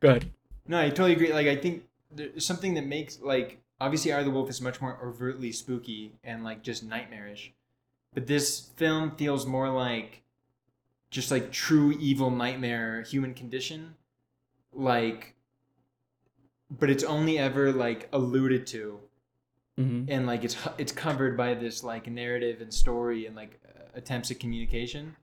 Go 0.00 0.10
ahead. 0.10 0.30
No, 0.68 0.80
I 0.80 0.88
totally 0.88 1.12
agree. 1.12 1.32
Like, 1.32 1.46
I 1.46 1.56
think 1.56 1.82
there's 2.10 2.44
something 2.46 2.74
that 2.74 2.86
makes 2.86 3.20
like 3.20 3.58
obviously, 3.80 4.12
Eye 4.12 4.20
of 4.20 4.24
the 4.24 4.30
Wolf 4.30 4.48
is 4.48 4.60
much 4.60 4.80
more 4.80 4.98
overtly 5.04 5.50
spooky 5.52 6.12
and 6.22 6.44
like 6.44 6.62
just 6.62 6.84
nightmarish, 6.84 7.52
but 8.14 8.26
this 8.26 8.70
film 8.76 9.16
feels 9.16 9.46
more 9.46 9.68
like 9.68 10.22
just 11.10 11.30
like 11.30 11.50
true 11.50 11.90
evil 11.98 12.30
nightmare 12.30 13.02
human 13.02 13.34
condition, 13.34 13.96
like. 14.72 15.33
But 16.70 16.90
it's 16.90 17.04
only 17.04 17.38
ever 17.38 17.72
like 17.72 18.08
alluded 18.12 18.66
to, 18.68 19.00
hmm 19.76 20.04
and 20.08 20.26
like 20.26 20.44
it's 20.44 20.56
it's 20.78 20.92
covered 20.92 21.36
by 21.36 21.54
this 21.54 21.84
like 21.84 22.10
narrative 22.10 22.60
and 22.60 22.72
story 22.72 23.26
and 23.26 23.36
like 23.36 23.60
uh, 23.68 23.82
attempts 23.94 24.30
at 24.30 24.40
communication. 24.40 25.16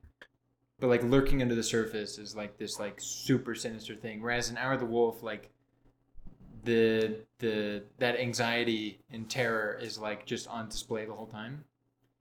But 0.79 0.87
like 0.87 1.03
lurking 1.03 1.41
under 1.41 1.55
the 1.55 1.63
surface 1.63 2.17
is 2.17 2.35
like 2.35 2.57
this 2.57 2.79
like 2.79 2.95
super 2.97 3.53
sinister 3.53 3.95
thing. 3.95 4.21
Whereas 4.21 4.49
in 4.49 4.57
hour 4.57 4.73
of 4.73 4.79
the 4.79 4.85
wolf 4.85 5.21
like 5.23 5.51
the 6.63 7.17
the 7.39 7.83
that 7.99 8.19
anxiety 8.19 8.99
and 9.11 9.29
terror 9.29 9.77
is 9.81 9.97
like 9.97 10.25
just 10.25 10.47
on 10.47 10.69
display 10.69 11.05
the 11.05 11.13
whole 11.13 11.27
time. 11.27 11.63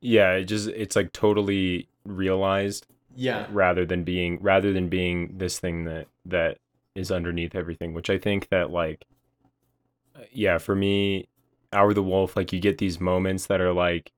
Yeah, 0.00 0.32
it 0.32 0.44
just 0.44 0.68
it's 0.68 0.96
like 0.96 1.12
totally 1.12 1.88
realized 2.04 2.86
yeah. 3.14 3.46
rather 3.50 3.84
than 3.84 4.04
being 4.04 4.38
rather 4.40 4.72
than 4.72 4.88
being 4.88 5.36
this 5.36 5.58
thing 5.58 5.84
that 5.84 6.06
that 6.26 6.58
is 7.00 7.10
underneath 7.10 7.54
everything 7.54 7.94
which 7.94 8.10
i 8.10 8.18
think 8.18 8.48
that 8.50 8.70
like 8.70 9.04
uh, 10.16 10.20
yeah 10.32 10.58
for 10.58 10.74
me 10.74 11.26
hour 11.72 11.94
the 11.94 12.02
wolf 12.02 12.36
like 12.36 12.52
you 12.52 12.60
get 12.60 12.78
these 12.78 13.00
moments 13.00 13.46
that 13.46 13.60
are 13.60 13.72
like 13.72 14.12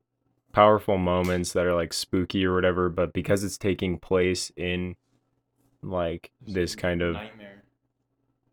powerful 0.53 0.99
moments 0.99 1.53
that 1.53 1.67
are 1.67 1.75
like 1.75 1.93
spooky 1.93 2.45
or 2.45 2.55
whatever 2.55 2.89
but 2.89 3.13
because 3.13 3.45
it's 3.45 3.57
taking 3.57 3.99
place 3.99 4.51
in 4.57 4.95
like 5.83 6.31
this 6.47 6.77
kind 6.77 7.03
of 7.03 7.15
nightmare. 7.15 7.63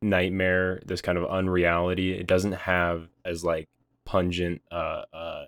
nightmare 0.01 0.81
this 0.85 1.01
kind 1.01 1.17
of 1.17 1.25
unreality 1.25 2.13
it 2.13 2.27
doesn't 2.27 2.53
have 2.53 3.07
as 3.25 3.43
like 3.43 3.67
pungent 4.05 4.61
uh 4.71 5.03
uh 5.13 5.45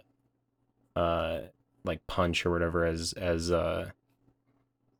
uh 0.95 1.40
like 1.84 2.06
punch 2.08 2.45
or 2.45 2.52
whatever 2.52 2.86
as 2.86 3.14
as 3.14 3.52
uh 3.52 3.90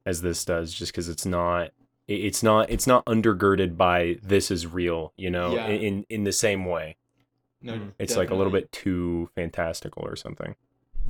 as 0.06 0.22
this 0.22 0.44
does 0.45 0.74
just 0.74 0.91
because 0.91 1.10
it's 1.10 1.26
not 1.26 1.72
it's 2.07 2.41
not 2.44 2.69
it's 2.69 2.88
not 2.88 3.06
undergirded 3.06 3.78
by 3.78 4.18
this 4.23 4.52
is 4.52 4.65
real 4.68 5.14
you 5.18 5.30
know 5.30 5.56
Yeah. 5.56 5.68
in 5.68 5.82
in, 5.82 6.06
in 6.10 6.23
the 6.23 6.32
same 6.32 6.65
way 6.65 6.98
no 7.61 7.73
Mm. 7.73 7.91
it's 7.99 8.18
like 8.18 8.30
a 8.32 8.36
little 8.36 8.52
bit 8.52 8.72
too 8.72 9.30
fantastical 9.36 10.03
or 10.06 10.15
something 10.15 10.56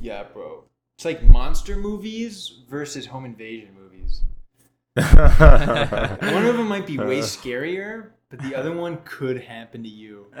yeah 0.00 0.22
bro 0.32 0.64
it's 0.96 1.04
like 1.04 1.22
monster 1.22 1.76
movies 1.76 2.60
versus 2.68 3.06
home 3.06 3.24
invasion 3.24 3.68
movies 3.74 4.22
one 4.96 6.44
of 6.46 6.56
them 6.56 6.68
might 6.68 6.86
be 6.86 6.98
way 6.98 7.20
Uh. 7.20 7.22
scarier 7.22 8.10
but 8.28 8.40
the 8.40 8.54
other 8.54 8.72
one 8.72 8.98
could 9.04 9.40
happen 9.42 9.82
to 9.82 9.88
you 9.88 10.26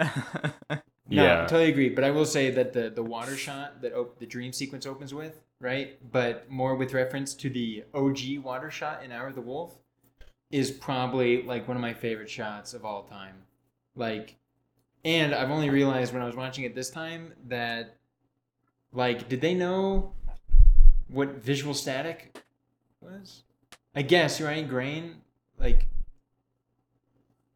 No, 1.08 1.20
I 1.20 1.26
yeah 1.26 1.40
totally 1.46 1.68
agree. 1.68 1.88
But 1.90 2.04
I 2.04 2.10
will 2.10 2.24
say 2.24 2.50
that 2.52 2.72
the 2.72 2.88
the 2.88 3.02
water 3.02 3.36
shot 3.36 3.82
that 3.82 3.92
op- 3.92 4.18
the 4.20 4.24
dream 4.24 4.52
sequence 4.52 4.86
opens 4.86 5.12
with, 5.12 5.42
right? 5.60 5.98
But 6.10 6.48
more 6.48 6.74
with 6.76 6.94
reference 6.94 7.34
to 7.34 7.50
the 7.50 7.84
OG 7.92 8.38
water 8.42 8.70
shot 8.70 9.02
in 9.04 9.10
Hour 9.12 9.26
of 9.26 9.34
the 9.34 9.40
Wolf. 9.42 9.74
Is 10.52 10.70
probably 10.70 11.42
like 11.42 11.66
one 11.66 11.76
of 11.76 11.80
my 11.80 11.94
favorite 11.94 12.30
shots 12.30 12.74
of 12.74 12.84
all 12.84 13.02
time. 13.04 13.34
Like, 13.96 14.36
and 15.04 15.34
I've 15.34 15.50
only 15.50 15.70
realized 15.70 16.12
when 16.12 16.22
I 16.22 16.26
was 16.26 16.36
watching 16.36 16.64
it 16.64 16.74
this 16.74 16.90
time 16.90 17.32
that, 17.48 17.96
like, 18.92 19.28
did 19.28 19.40
they 19.40 19.54
know 19.54 20.12
what 21.08 21.36
visual 21.42 21.74
static 21.74 22.38
was? 23.00 23.42
I 23.94 24.02
guess 24.02 24.38
you're 24.38 24.48
right, 24.48 24.66
grain, 24.68 25.16
like, 25.58 25.88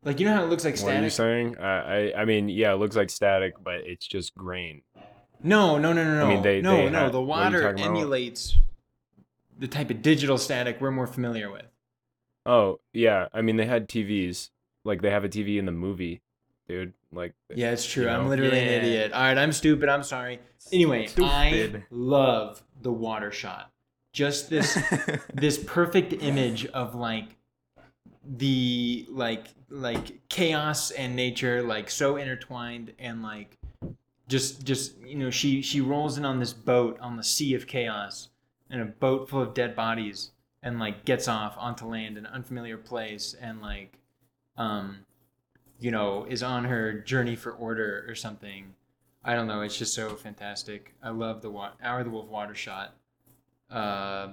like 0.03 0.19
you 0.21 0.27
know 0.27 0.35
how 0.35 0.45
it 0.45 0.49
looks 0.49 0.65
like 0.65 0.79
What 0.79 0.95
are 0.95 1.03
you 1.03 1.11
saying? 1.11 1.59
I, 1.59 2.11
I 2.13 2.21
I 2.23 2.25
mean, 2.25 2.49
yeah, 2.49 2.73
it 2.73 2.77
looks 2.77 2.97
like 2.97 3.11
static, 3.11 3.55
but 3.63 3.81
it's 3.87 4.07
just 4.07 4.35
grain. 4.35 4.83
No, 5.43 5.79
no, 5.79 5.93
no, 5.93 6.03
no, 6.05 6.19
no. 6.19 6.27
I 6.27 6.29
mean, 6.29 6.43
they- 6.43 6.61
no, 6.63 6.77
they 6.77 6.91
no. 6.91 6.99
had- 7.05 7.13
the 7.13 7.21
what 7.21 7.53
are 7.53 7.59
you 7.59 7.67
water 7.67 7.79
emulates 7.79 8.57
the 9.59 9.69
type 9.69 9.91
of 9.91 10.03
digital 10.03 10.39
static 10.39 10.81
we're 10.81 10.91
more 10.91 11.07
familiar 11.07 11.51
with. 11.51 11.67
Oh 12.47 12.81
yeah, 12.93 13.29
I 13.33 13.43
mean 13.43 13.57
they 13.57 13.67
had 13.67 13.89
TVs. 13.89 14.51
Like 14.85 15.03
they 15.03 15.11
have 15.11 15.25
a 15.25 15.29
TV 15.29 15.59
in 15.59 15.67
the 15.67 15.73
movie, 15.73 16.23
dude. 16.69 16.93
Like 17.13 17.35
Yeah, 17.55 17.73
it's 17.73 17.85
true. 17.87 18.05
You 18.05 18.11
I'm 18.11 18.29
literally 18.29 18.57
Yeah. 18.59 18.63
an 18.65 18.85
idiot. 18.85 19.13
All 19.13 19.21
right, 19.23 19.37
I'm 19.37 19.53
stupid. 19.53 19.89
I'm 19.89 20.03
sorry. 20.05 20.39
Anyway, 20.73 21.09
I 21.19 21.83
love 21.91 22.63
the 22.83 22.93
water 22.93 23.31
shot. 23.33 23.73
Just 24.13 24.49
this 24.49 24.79
this 25.35 25.59
perfect 25.59 26.13
image 26.23 26.67
of 26.67 26.95
like 26.95 27.37
the 28.25 29.07
like 29.09 29.47
like 29.69 30.29
chaos 30.29 30.91
and 30.93 31.15
nature 31.15 31.63
like 31.63 31.91
so 31.91 32.17
intertwined 32.17 32.93
and 32.99 33.23
like 33.23 33.59
just 34.29 34.65
just 34.65 34.97
you 35.05 35.15
know 35.17 35.31
she 35.31 35.63
she 35.63 35.81
rolls 35.81 36.19
in 36.19 36.25
on 36.25 36.41
this 36.41 36.53
boat 36.53 36.99
on 37.01 37.17
the 37.17 37.23
sea 37.23 37.55
of 37.55 37.67
chaos 37.67 38.29
in 38.71 38.81
a 38.81 38.85
boat 38.85 39.29
full 39.29 39.43
of 39.43 39.55
dead 39.55 39.77
bodies 39.77 40.31
and 40.67 40.81
like 40.81 41.05
gets 41.05 41.29
off 41.29 41.55
onto 41.59 41.87
land 41.87 42.19
in 42.19 42.27
an 42.27 42.33
unfamiliar 42.33 42.77
place 42.77 43.37
and 43.41 43.63
like 43.63 43.99
um 44.57 44.99
you 45.79 45.93
know 45.93 46.27
is 46.29 46.43
on 46.43 46.65
her 46.65 46.93
journey 46.93 47.37
for 47.37 47.53
order 47.53 48.05
or 48.09 48.17
something 48.17 48.75
i 49.25 49.35
don't 49.37 49.47
know 49.47 49.61
it's 49.61 49.79
just 49.79 49.95
so 49.95 50.17
fantastic 50.17 50.93
i 51.05 51.09
love 51.09 51.41
the 51.41 51.49
wa- 51.49 51.71
hour 51.81 52.01
of 52.01 52.05
the 52.05 52.11
wolf 52.11 52.29
water 52.29 52.55
shot 52.55 52.95
uh 53.71 54.29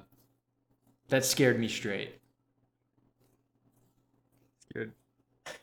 that 1.10 1.24
scared 1.24 1.60
me 1.60 1.68
straight 1.68 2.20
Good. 4.74 4.92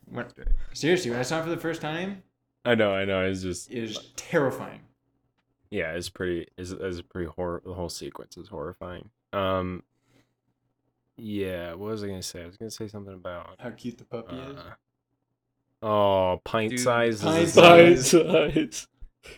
when, 0.08 0.26
seriously 0.72 1.10
when 1.10 1.18
i 1.18 1.24
saw 1.24 1.40
it 1.40 1.44
for 1.44 1.50
the 1.50 1.56
first 1.56 1.82
time 1.82 2.22
I 2.62 2.74
know, 2.74 2.92
I 2.92 3.06
know. 3.06 3.24
It's 3.24 3.40
just 3.40 3.70
it 3.70 3.80
was 3.80 4.12
terrifying 4.16 4.80
yeah, 5.70 5.92
it's 5.92 6.08
pretty. 6.08 6.48
It's, 6.58 6.72
it's 6.72 7.00
pretty 7.00 7.30
horror. 7.34 7.62
The 7.64 7.74
whole 7.74 7.88
sequence 7.88 8.36
is 8.36 8.48
horrifying. 8.48 9.08
Um. 9.32 9.84
Yeah, 11.20 11.70
what 11.74 11.90
was 11.90 12.02
I 12.04 12.08
gonna 12.08 12.22
say? 12.22 12.42
I 12.42 12.46
was 12.46 12.56
gonna 12.56 12.70
say 12.70 12.88
something 12.88 13.14
about. 13.14 13.56
how 13.58 13.70
cute 13.70 13.98
the 13.98 14.04
puppy 14.04 14.36
is 14.36 14.56
Uh, 15.82 15.86
oh, 15.86 16.40
pint 16.44 16.70
Dude, 16.70 16.80
size. 16.80 17.22
pint 17.22 17.48
size. 17.48 18.10
size. 18.10 18.86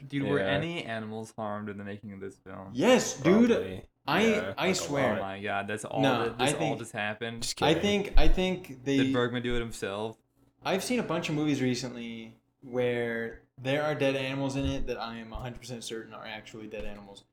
Dude, 0.08 0.28
were 0.28 0.38
any 0.40 0.84
animals 0.84 1.32
harmed 1.36 1.68
in 1.68 1.76
the 1.78 1.84
making 1.84 2.12
of 2.12 2.20
this 2.20 2.36
film? 2.36 2.68
yes 2.72 3.20
dude 3.20 3.82
i 4.06 4.24
Yeah, 4.26 4.54
i 4.56 4.66
like 4.68 4.76
swear 4.76 5.16
Oh 5.18 5.22
my 5.22 5.40
god, 5.40 5.66
that's 5.68 5.84
all. 5.84 6.00
No, 6.00 6.24
that, 6.24 6.38
this 6.38 6.50
I 6.50 6.52
all 6.54 6.58
think- 6.58 6.78
just 6.78 6.92
happened. 6.92 7.42
Just 7.42 7.62
i 7.62 7.74
think 7.74 8.12
i 8.16 8.28
think 8.28 8.84
they 8.84 8.98
Did 8.98 9.12
Bergman 9.12 9.42
do 9.42 9.56
it 9.56 9.60
himself? 9.60 10.16
I've 10.64 10.84
seen 10.84 11.00
a 11.00 11.02
bunch 11.02 11.28
of 11.28 11.34
movies 11.34 11.60
recently 11.60 12.34
where 12.62 13.42
there 13.60 13.82
are 13.82 13.94
dead 13.96 14.14
animals 14.14 14.54
in 14.56 14.64
it 14.64 14.86
that 14.86 15.00
I 15.00 15.16
am 15.18 15.30
100% 15.30 15.82
certain 15.82 16.14
are 16.14 16.24
actually 16.24 16.68
dead 16.68 16.84
animals. 16.84 17.24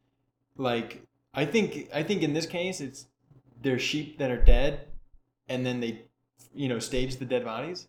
Like 0.58 1.04
I 1.36 1.46
think 1.46 1.90
I 1.94 2.02
think 2.04 2.24
in 2.24 2.34
this 2.34 2.48
case 2.48 2.82
it's 2.82 3.06
they're 3.62 3.80
sheep 3.80 4.18
that 4.18 4.32
are 4.32 4.42
dead 4.42 4.88
and 5.48 5.66
then 5.66 5.80
they 5.80 6.04
you 6.54 6.68
know 6.68 6.80
stage 6.80 7.18
the 7.18 7.26
dead 7.26 7.44
bodies. 7.44 7.88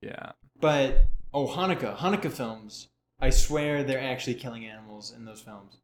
Yeah. 0.00 0.32
But 0.60 1.04
oh 1.32 1.46
Haneke, 1.46 1.96
Haneke 1.98 2.32
films, 2.32 2.88
I 3.20 3.30
swear 3.30 3.84
they're 3.84 4.00
actually 4.00 4.34
killing 4.34 4.66
animals 4.66 5.12
in 5.14 5.24
those 5.24 5.40
films. 5.40 5.78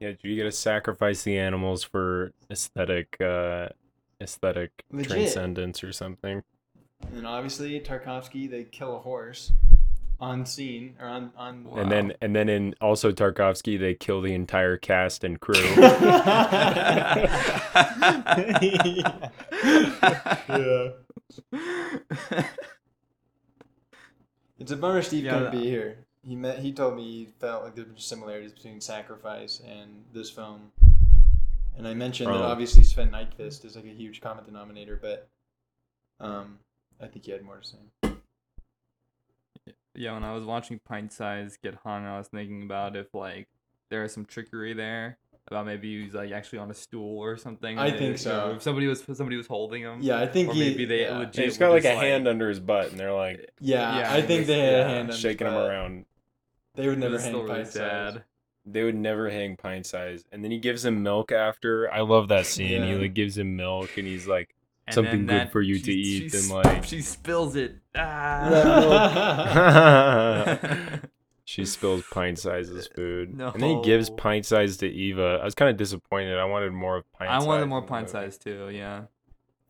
Yeah, 0.00 0.12
do 0.12 0.28
you 0.28 0.36
gotta 0.36 0.52
sacrifice 0.52 1.22
the 1.22 1.38
animals 1.38 1.82
for 1.82 2.32
aesthetic, 2.50 3.20
uh, 3.20 3.68
aesthetic 4.20 4.84
Legit. 4.90 5.10
transcendence 5.10 5.82
or 5.82 5.92
something. 5.92 6.42
And 7.06 7.18
then 7.18 7.26
obviously 7.26 7.80
Tarkovsky 7.80 8.50
they 8.50 8.64
kill 8.64 8.96
a 8.96 9.00
horse 9.00 9.52
on 10.24 10.46
scene 10.46 10.96
or 11.00 11.06
on 11.06 11.30
on 11.36 11.64
Wow. 11.64 11.82
And 11.82 11.92
then, 11.92 12.12
and 12.22 12.34
then 12.34 12.48
in 12.48 12.74
also 12.80 13.12
Tarkovsky, 13.12 13.78
they 13.78 13.94
kill 13.94 14.22
the 14.22 14.32
entire 14.34 14.76
cast 14.78 15.22
and 15.22 15.38
crew. 15.38 15.54
yeah. 20.48 20.90
It's 24.56 24.70
a 24.70 24.76
bummer 24.76 25.02
Steve 25.02 25.24
Yeah, 25.24 25.32
couldn't 25.32 25.60
be 25.60 25.68
here. 25.68 25.98
He 26.26 26.36
met. 26.36 26.60
He 26.60 26.72
told 26.72 26.96
me 26.96 27.02
he 27.02 27.28
felt 27.38 27.64
like 27.64 27.74
there 27.74 27.84
were 27.84 27.90
similarities 27.98 28.52
between 28.52 28.80
Sacrifice 28.80 29.60
and 29.68 30.04
this 30.14 30.30
film. 30.30 30.70
And 31.76 31.86
I 31.86 31.92
mentioned 31.92 32.28
that 32.30 32.36
Oh. 32.40 32.44
obviously 32.44 32.84
Sven 32.84 33.10
Nykvist 33.10 33.64
is 33.66 33.74
like 33.76 33.84
a 33.84 33.88
huge 33.88 34.20
common 34.22 34.44
denominator, 34.44 34.96
but 35.02 35.28
um, 36.20 36.60
I 37.00 37.08
think 37.08 37.26
he 37.26 37.32
had 37.32 37.42
more 37.42 37.58
to 37.58 37.66
say. 37.66 38.03
Yeah, 39.94 40.12
when 40.14 40.24
I 40.24 40.34
was 40.34 40.44
watching 40.44 40.80
Pint 40.84 41.12
Size 41.12 41.58
get 41.62 41.74
hung, 41.84 42.04
I 42.04 42.18
was 42.18 42.28
thinking 42.28 42.62
about 42.62 42.96
if 42.96 43.14
like 43.14 43.48
there 43.90 44.04
is 44.04 44.12
some 44.12 44.24
trickery 44.24 44.72
there 44.74 45.18
about 45.48 45.66
maybe 45.66 46.02
he's 46.04 46.14
like 46.14 46.32
actually 46.32 46.58
on 46.58 46.70
a 46.70 46.74
stool 46.74 47.18
or 47.18 47.36
something. 47.36 47.78
I 47.78 47.90
think 47.90 48.16
so. 48.18 48.46
Uh, 48.50 48.54
if 48.56 48.62
somebody 48.62 48.86
was 48.86 49.02
somebody 49.12 49.36
was 49.36 49.46
holding 49.46 49.82
him. 49.82 49.98
Yeah, 50.00 50.18
I 50.20 50.26
think 50.26 50.48
Or 50.50 50.54
he. 50.54 50.60
maybe 50.60 50.84
they 50.86 51.02
yeah. 51.02 51.18
legit- 51.18 51.36
And 51.36 51.44
he's 51.44 51.58
were 51.58 51.66
got 51.66 51.72
like 51.72 51.84
a 51.84 51.88
like- 51.88 51.98
hand 51.98 52.26
under 52.26 52.48
his 52.48 52.60
butt, 52.60 52.90
and 52.90 52.98
they're 52.98 53.12
like 53.12 53.50
Yeah, 53.60 53.98
Yeah, 53.98 54.14
I 54.14 54.22
think 54.22 54.46
they 54.46 54.58
had 54.58 54.74
a 54.74 54.78
yeah, 54.78 54.88
hand 54.88 55.00
on 55.00 55.06
his 55.08 55.18
shaking 55.18 55.46
him 55.46 55.54
around. 55.54 56.06
They 56.76 56.88
would 56.88 56.98
never 56.98 57.18
hang 57.18 57.28
still 57.30 57.46
pint 57.46 57.68
size. 57.68 58.18
They 58.66 58.82
would 58.82 58.94
never 58.96 59.28
hang 59.28 59.56
pint 59.56 59.84
size, 59.84 60.24
and 60.32 60.42
then 60.42 60.50
he 60.50 60.58
gives 60.58 60.84
him 60.84 61.02
milk 61.02 61.30
after. 61.30 61.92
I 61.92 62.00
love 62.00 62.28
that 62.28 62.46
scene. 62.46 62.82
He 62.82 62.94
like 62.94 63.12
gives 63.12 63.36
him 63.36 63.54
milk, 63.56 63.98
and 63.98 64.06
he's 64.06 64.26
like, 64.26 64.54
And 64.86 64.94
Something 64.94 65.26
then 65.26 65.46
good 65.46 65.52
for 65.52 65.62
you 65.62 65.78
to 65.78 65.92
eat 65.92 66.30
she 66.32 66.36
and, 66.36 66.44
sp- 66.44 66.52
like- 66.64 66.84
she 66.84 67.00
spills 67.00 67.56
it. 67.56 67.76
Ah. 69.24 70.98
she 71.44 71.64
spills 71.64 72.02
pint 72.12 72.38
sizes 72.38 72.86
food, 72.88 73.36
No. 73.36 73.48
and 73.48 73.62
then 73.62 73.76
he 73.78 73.82
gives 73.82 74.10
pint 74.10 74.46
size 74.46 74.76
to 74.78 74.86
Eva. 74.88 75.38
I 75.40 75.44
was 75.44 75.54
kind 75.54 75.70
of 75.70 75.76
disappointed. 75.76 76.38
I 76.38 76.44
wanted 76.44 76.72
more 76.72 76.96
of 76.98 77.12
pint. 77.12 77.30
I 77.30 77.38
wanted 77.42 77.62
size 77.62 77.68
more 77.68 77.82
pint 77.82 78.12
movie. 78.12 78.26
size 78.30 78.38
too. 78.38 78.70
Yeah. 78.70 79.04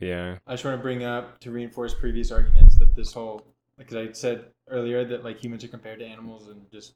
Yeah, 0.01 0.39
I 0.47 0.55
just 0.55 0.65
want 0.65 0.77
to 0.77 0.83
bring 0.83 1.05
up 1.05 1.39
to 1.41 1.51
reinforce 1.53 1.95
previous 1.95 2.31
arguments 2.33 2.75
that 2.77 2.95
this 2.97 3.13
whole 3.13 3.47
because 3.79 3.97
I 3.97 4.13
said 4.13 4.47
earlier 4.69 5.05
that 5.05 5.25
like 5.25 5.43
humans 5.43 5.63
are 5.65 5.69
compared 5.69 6.01
to 6.01 6.05
animals, 6.05 6.49
and 6.49 6.67
just 6.73 6.95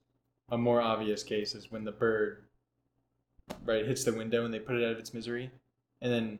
a 0.50 0.58
more 0.58 0.82
obvious 0.82 1.22
case 1.22 1.54
is 1.54 1.70
when 1.70 1.84
the 1.84 1.92
bird 1.92 2.44
right 3.64 3.86
hits 3.86 4.04
the 4.04 4.12
window 4.12 4.44
and 4.44 4.52
they 4.52 4.58
put 4.58 4.76
it 4.76 4.84
out 4.84 4.92
of 4.92 4.98
its 4.98 5.14
misery, 5.14 5.50
and 6.02 6.12
then 6.12 6.38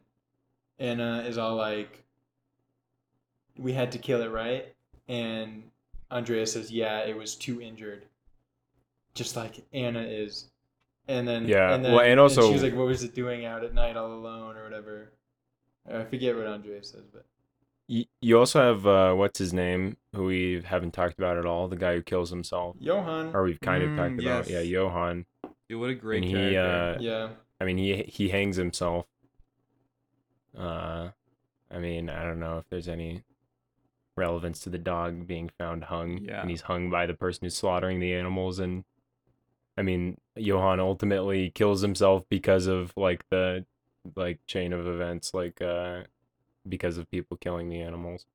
Anna 0.79 1.25
is 1.27 1.39
all 1.39 1.57
like, 1.57 2.05
"We 3.57 3.73
had 3.73 3.93
to 3.93 3.99
kill 3.99 4.23
it, 4.23 4.29
right?" 4.31 4.75
And 5.09 5.71
Andrea 6.11 6.47
says, 6.47 6.71
"Yeah, 6.71 7.01
it 7.01 7.17
was 7.17 7.35
too 7.35 7.61
injured," 7.61 8.05
just 9.15 9.37
like 9.37 9.65
Anna 9.73 10.03
is. 10.03 10.51
And 11.09 11.27
then 11.27 11.49
Yeah, 11.49 11.75
and 11.75 11.85
then, 11.85 11.93
well, 11.93 12.03
and 12.05 12.21
also- 12.21 12.47
she 12.49 12.53
was 12.53 12.63
like, 12.63 12.75
"What 12.75 12.87
was 12.87 13.03
it 13.03 13.15
doing 13.15 13.45
out 13.47 13.65
at 13.65 13.75
night 13.75 13.97
all 13.97 14.13
alone 14.13 14.57
or 14.57 14.65
whatever?" 14.65 15.13
I 15.91 16.05
forget 16.05 16.37
what 16.37 16.47
Andrea 16.47 16.85
says, 16.85 17.05
but. 17.13 17.25
you, 17.87 18.05
you 18.21 18.39
also 18.39 18.61
have 18.61 18.87
uh, 18.87 19.15
what's 19.15 19.39
his 19.39 19.55
name, 19.55 19.97
who 20.15 20.25
we 20.25 20.61
haven't 20.63 20.93
talked 20.93 21.17
about 21.19 21.39
at 21.39 21.47
all. 21.47 21.67
The 21.69 21.77
guy 21.77 21.95
who 21.95 22.03
kills 22.03 22.29
himself, 22.29 22.77
Johan. 22.79 23.35
or 23.35 23.45
we've 23.45 23.61
kind 23.61 23.83
of 23.83 23.89
Mm, 23.91 23.97
talked 23.97 24.21
about. 24.21 24.51
Yeah, 24.51 24.59
yes. 24.61 24.67
Johan. 24.67 25.25
Dude, 25.71 25.81
what 25.81 25.89
a 25.89 25.95
great 25.95 26.19
And 26.19 26.25
he, 26.27 26.33
character. 26.53 26.99
uh, 26.99 27.03
yeah. 27.03 27.29
I 27.61 27.65
mean, 27.65 27.79
he 27.79 28.03
he 28.03 28.29
hangs 28.29 28.57
himself. 28.57 29.07
Uh, 30.59 31.11
I 31.71 31.79
mean, 31.79 32.09
I 32.11 32.25
don't 32.25 32.41
know 32.41 32.59
if 32.59 32.69
there's 32.69 32.89
any 32.89 33.23
relevance 34.17 34.61
to 34.61 34.71
the 34.71 34.79
dog 34.79 35.27
being 35.27 35.51
found 35.59 35.85
hung, 35.85 36.19
Yeah. 36.19 36.41
and 36.41 36.51
he's 36.51 36.63
hung 36.63 36.91
by 36.91 37.07
the 37.07 37.15
person 37.15 37.45
who's 37.45 37.57
slaughtering 37.57 38.01
the 38.01 38.13
animals. 38.15 38.59
And 38.59 38.85
I 39.77 39.83
mean, 39.83 40.19
Johan 40.37 40.81
ultimately 40.81 41.51
kills 41.51 41.83
himself 41.83 42.25
because 42.29 42.67
of 42.67 42.93
like 42.97 43.29
the 43.31 43.65
like 44.17 44.41
chain 44.47 44.73
of 44.73 44.87
events, 44.87 45.35
like 45.35 45.61
uh, 45.63 46.03
because 46.69 46.99
of 46.99 47.11
people 47.11 47.37
killing 47.37 47.69
the 47.69 47.81
animals. 47.81 48.27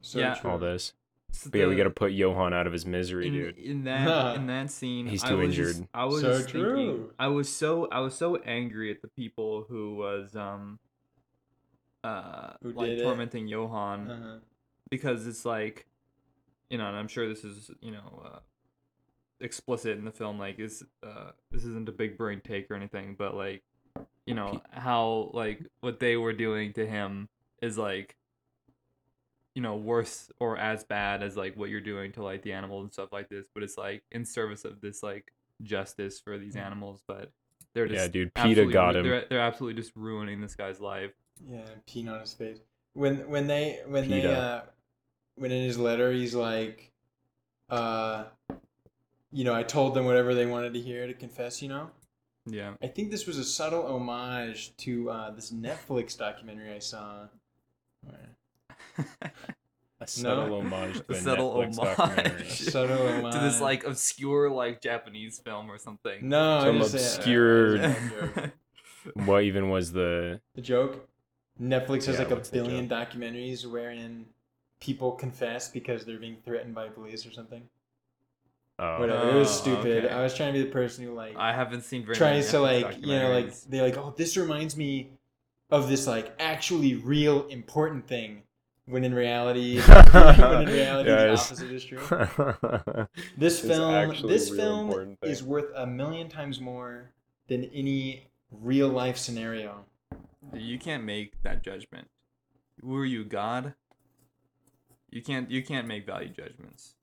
So 0.00 0.20
Yeah. 0.20 0.34
true. 0.34 0.50
All 0.52 0.58
this, 0.58 0.94
So 1.32 1.50
but 1.50 1.58
yeah, 1.60 1.66
we 1.66 1.74
got 1.76 1.84
to 1.84 1.90
put 1.90 2.12
Johan 2.12 2.54
out 2.54 2.66
of 2.66 2.72
his 2.72 2.86
misery, 2.86 3.26
in, 3.26 3.32
dude. 3.34 3.58
in 3.58 3.84
that 3.84 4.36
in 4.36 4.46
that 4.46 4.70
scene 4.70 5.06
He's 5.08 5.24
I 5.24 5.28
too 5.30 5.36
was 5.38 5.54
just- 5.54 5.70
injured. 5.76 5.88
I 5.92 6.04
was 6.06 6.20
So 6.22 6.28
just 6.38 6.44
thinking 6.50 6.60
true. 6.62 7.12
I 7.18 7.26
was 7.28 7.48
so 7.54 7.88
I 7.90 8.00
was 8.00 8.14
so 8.14 8.36
angry 8.36 8.90
at 8.90 9.02
the 9.02 9.08
people 9.08 9.66
who 9.68 9.96
was 9.96 10.34
um 10.36 10.78
uh 12.04 12.52
Who 12.62 12.72
like 12.72 12.86
did 12.88 13.00
it? 13.00 13.02
tormenting 13.02 13.48
Johan 13.48 14.10
Uh-huh. 14.10 14.38
because 14.90 15.26
it's 15.26 15.44
like 15.44 15.86
you 16.70 16.78
know 16.78 16.86
and 16.86 16.96
I'm 16.96 17.08
sure 17.08 17.28
this 17.28 17.44
is 17.44 17.70
you 17.80 17.92
know 17.92 18.22
uh, 18.24 18.38
explicit 19.40 19.98
in 19.98 20.04
the 20.04 20.10
film 20.12 20.38
like 20.38 20.58
is 20.58 20.84
uh 21.02 21.30
this 21.50 21.64
isn't 21.64 21.88
a 21.88 21.92
big 21.92 22.16
brain 22.18 22.40
take 22.42 22.70
or 22.70 22.74
anything 22.74 23.14
but 23.16 23.34
like 23.36 23.62
you 24.26 24.34
know 24.34 24.60
how 24.70 25.30
like 25.32 25.60
what 25.80 26.00
they 26.00 26.16
were 26.16 26.32
doing 26.32 26.72
to 26.74 26.86
him 26.86 27.28
is 27.62 27.78
like 27.78 28.16
you 29.54 29.62
know 29.62 29.76
worse 29.76 30.30
or 30.38 30.56
as 30.56 30.84
bad 30.84 31.22
as 31.22 31.36
like 31.36 31.56
what 31.56 31.68
you're 31.70 31.80
doing 31.80 32.12
to 32.12 32.22
like 32.22 32.42
the 32.42 32.52
animals 32.52 32.84
and 32.84 32.92
stuff 32.92 33.10
like 33.12 33.28
this, 33.28 33.44
but 33.54 33.62
it's 33.64 33.76
like 33.76 34.04
in 34.12 34.24
service 34.24 34.64
of 34.64 34.80
this 34.80 35.02
like 35.02 35.32
justice 35.62 36.20
for 36.20 36.38
these 36.38 36.54
animals. 36.54 37.02
But 37.08 37.32
they're 37.74 37.88
just 37.88 38.00
Yeah, 38.00 38.06
dude, 38.08 38.34
PETA 38.34 38.66
got 38.66 38.94
ru- 38.94 39.00
him. 39.00 39.06
They're 39.08 39.24
they're 39.28 39.40
absolutely 39.40 39.80
just 39.82 39.96
ruining 39.96 40.40
this 40.40 40.54
guy's 40.54 40.78
life. 40.80 41.10
Yeah, 41.46 41.60
peeing 41.88 42.10
on 42.12 42.20
his 42.20 42.32
face. 42.34 42.58
When 42.94 43.28
when 43.30 43.46
they 43.46 43.80
when 43.86 44.08
they 44.08 44.26
uh 44.26 44.62
when 45.36 45.52
in 45.52 45.62
his 45.64 45.78
letter 45.78 46.12
he's 46.12 46.34
like 46.34 46.90
uh 47.70 48.24
you 49.30 49.44
know, 49.44 49.54
I 49.54 49.62
told 49.62 49.94
them 49.94 50.04
whatever 50.06 50.34
they 50.34 50.46
wanted 50.46 50.72
to 50.74 50.80
hear 50.80 51.06
to 51.06 51.12
confess, 51.12 51.60
you 51.60 51.68
know? 51.68 51.90
Yeah. 52.46 52.72
I 52.82 52.86
think 52.86 53.10
this 53.10 53.26
was 53.26 53.36
a 53.36 53.44
subtle 53.44 53.86
homage 53.86 54.74
to 54.78 55.10
uh, 55.10 55.30
this 55.32 55.52
Netflix 55.52 56.16
documentary 56.16 56.72
I 56.72 56.78
saw. 56.78 57.26
A 60.00 60.06
subtle 60.06 60.60
homage 60.60 60.94
to 61.08 61.12
A 61.12 61.16
a 61.16 61.20
subtle 61.20 61.54
Netflix 61.56 61.76
documentary. 61.76 62.32
homage. 62.34 62.60
Subtle 62.60 63.08
homage. 63.08 63.32
to 63.34 63.40
this 63.40 63.60
like 63.60 63.84
obscure 63.84 64.48
like 64.48 64.80
Japanese 64.80 65.40
film 65.40 65.70
or 65.70 65.76
something. 65.76 66.28
No, 66.28 66.58
I 66.58 66.64
Some 66.64 66.78
just 66.78 66.92
say- 66.92 66.98
obscure- 67.16 67.78
uh, 67.78 67.88
it's 67.88 67.98
a 68.36 68.40
joke. 68.40 68.50
what 69.26 69.42
even 69.42 69.70
was 69.70 69.92
the? 69.92 70.40
The 70.54 70.62
joke? 70.62 71.08
Netflix 71.60 72.06
has 72.06 72.18
Yeah, 72.18 72.24
like 72.26 72.30
a 72.30 72.50
billion 72.50 72.88
documentaries 72.88 73.66
wherein 73.66 74.26
people 74.80 75.12
confess 75.12 75.68
because 75.68 76.04
they're 76.04 76.18
being 76.18 76.36
threatened 76.44 76.74
by 76.74 76.88
police 76.88 77.26
or 77.26 77.32
something. 77.32 77.68
Oh, 78.78 79.00
Whatever. 79.00 79.30
it 79.30 79.34
was 79.34 79.48
Oh, 79.48 79.60
stupid. 79.60 80.04
okay. 80.04 80.14
I 80.14 80.22
was 80.22 80.34
trying 80.34 80.52
to 80.52 80.58
be 80.60 80.64
the 80.64 80.70
person 80.70 81.04
who 81.04 81.12
like 81.12 81.36
I 81.36 81.52
haven't 81.52 81.82
seen 81.82 82.04
very 82.04 82.16
tries 82.16 82.50
to 82.50 82.60
like 82.60 82.98
you 83.04 83.18
know 83.18 83.30
like 83.32 83.52
they're 83.62 83.82
like 83.82 83.96
oh 83.96 84.14
this 84.16 84.36
reminds 84.36 84.76
me 84.76 85.10
of 85.70 85.88
this 85.88 86.06
like 86.06 86.32
actually 86.38 86.94
real 86.94 87.46
important 87.48 88.06
thing 88.06 88.42
when 88.86 89.04
in 89.04 89.12
reality 89.14 89.80
when 90.12 90.62
in 90.62 90.68
reality 90.72 91.10
the 91.10 91.26
Yes. 91.32 91.46
opposite 91.48 91.72
is 91.72 91.84
true. 91.84 91.98
This 93.36 93.58
film 93.60 94.14
this 94.28 94.48
film 94.48 95.16
is 95.22 95.42
worth 95.42 95.72
a 95.74 95.86
million 95.86 96.28
times 96.28 96.60
more 96.60 97.10
than 97.48 97.64
any 97.74 98.28
real 98.52 98.88
life 98.88 99.16
scenario. 99.16 99.84
You 100.54 100.78
can't 100.78 101.04
make 101.04 101.42
that 101.42 101.62
judgment. 101.62 102.08
Were 102.82 103.04
you, 103.04 103.24
God? 103.24 103.74
You 105.10 105.22
can't. 105.22 105.50
You 105.50 105.62
can't 105.62 105.86
make 105.86 106.06
value 106.06 106.28
judgments. 106.28 106.94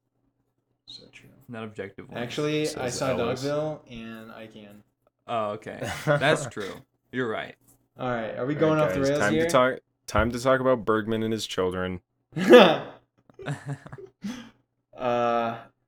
So 0.88 1.04
true. 1.12 1.30
Not 1.48 1.64
objective 1.64 2.10
ones. 2.10 2.22
Actually, 2.22 2.70
I 2.76 2.90
saw 2.90 3.10
Ellis. 3.10 3.44
Dogville 3.44 3.80
and 3.92 4.32
I 4.32 4.48
can. 4.48 4.84
Oh, 5.28 5.52
okay. 5.52 5.90
That's 6.06 6.46
true. 6.52 6.74
You're 7.12 7.30
right. 7.30 7.56
All 7.98 8.10
right, 8.10 8.38
are 8.38 8.46
we 8.46 8.56
going 8.56 8.80
Alright, 8.80 8.90
off 8.90 8.94
the 8.94 9.02
rails 9.02 9.20
time 9.20 9.34
here? 9.34 9.46
to 9.46 9.50
talk. 9.50 9.80
Time 10.06 10.32
to 10.32 10.40
talk 10.40 10.60
about 10.60 10.86
Bergman 10.86 11.24
and 11.24 11.32
his 11.32 11.48
children. 11.48 12.02
uh, 12.38 12.84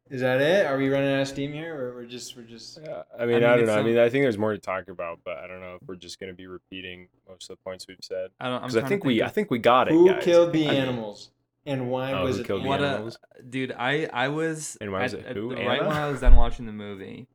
is 0.09 0.21
that 0.21 0.41
it? 0.41 0.65
Are 0.65 0.77
we 0.77 0.89
running 0.89 1.13
out 1.13 1.21
of 1.21 1.27
steam 1.27 1.51
here, 1.53 1.75
or 1.75 1.95
we're 1.95 2.05
just 2.05 2.35
we're 2.37 2.43
just? 2.43 2.79
Yeah, 2.83 3.03
I 3.17 3.25
mean, 3.25 3.35
mean, 3.35 3.43
I, 3.43 3.49
don't 3.51 3.59
it's 3.59 3.67
know. 3.67 3.79
I 3.79 3.83
mean, 3.83 3.97
I 3.97 4.09
think 4.09 4.23
there's 4.23 4.37
more 4.37 4.53
to 4.53 4.57
talk 4.59 4.87
about, 4.87 5.19
but 5.23 5.37
I 5.37 5.47
don't 5.47 5.59
know 5.61 5.77
if 5.81 5.87
we're 5.87 5.95
just 5.95 6.19
gonna 6.19 6.33
be 6.33 6.47
repeating 6.47 7.07
most 7.27 7.49
of 7.49 7.57
the 7.57 7.63
points 7.63 7.87
we've 7.87 7.97
said. 8.01 8.29
I 8.39 8.45
don't. 8.45 8.55
I'm 8.55 8.61
Because 8.61 8.77
I 8.77 8.79
trying 8.81 8.89
think 8.89 9.05
we, 9.05 9.23
I 9.23 9.29
think 9.29 9.51
we 9.51 9.59
got 9.59 9.87
it. 9.87 9.93
Who 9.93 10.09
guys. 10.09 10.23
killed 10.23 10.53
the 10.53 10.67
I 10.67 10.71
mean- 10.71 10.81
animals, 10.81 11.31
and 11.65 11.89
why 11.91 12.13
Oh, 12.13 12.23
was 12.23 12.39
it? 12.39 12.47
killed 12.47 12.65
What 12.65 12.81
a 12.81 13.11
dude! 13.49 13.71
I 13.77 14.05
I 14.13 14.27
was 14.29 14.77
And 14.81 14.91
why 14.91 15.03
was 15.03 15.13
at- 15.13 15.21
it 15.21 15.35
who? 15.35 15.49
the- 15.55 15.65
right 15.65 15.81
when 15.85 15.95
I 15.95 16.09
was 16.09 16.21
done 16.21 16.35
watching 16.35 16.65
the 16.65 16.71
movie. 16.73 17.27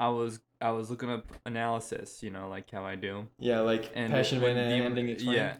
I 0.00 0.08
was 0.08 0.40
I 0.60 0.70
was 0.70 0.90
looking 0.90 1.10
up 1.10 1.26
analysis, 1.46 2.22
you 2.22 2.30
know, 2.30 2.48
like 2.48 2.70
how 2.70 2.84
I 2.84 2.96
do. 2.96 3.28
Yeah, 3.38 3.60
like 3.60 3.90
and 3.94 4.12
Passion 4.12 4.38
of 4.38 4.44
when 4.44 4.56
Anna 4.56 4.68
the- 4.78 4.84
ending 4.84 5.08
explained. 5.10 5.36
Yeah, 5.36 5.54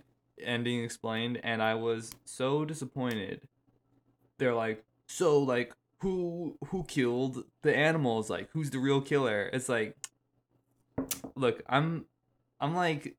ending 0.45 0.83
explained, 0.83 1.41
and 1.45 1.63
I 1.63 1.75
was 1.75 2.13
so 2.25 2.65
disappointed. 2.65 3.41
They're 4.39 4.55
like, 4.55 4.83
so 5.07 5.39
like 5.39 5.73
who 6.03 6.59
who 6.67 6.85
killed 6.85 7.45
the 7.63 7.75
animals? 7.75 8.29
Like 8.29 8.49
who's 8.53 8.71
the 8.71 8.79
real 8.79 9.01
killer? 9.01 9.49
It's 9.53 9.69
like, 9.69 9.97
look, 11.37 11.63
I'm 11.69 12.07
I'm 12.61 12.75
like 12.75 13.17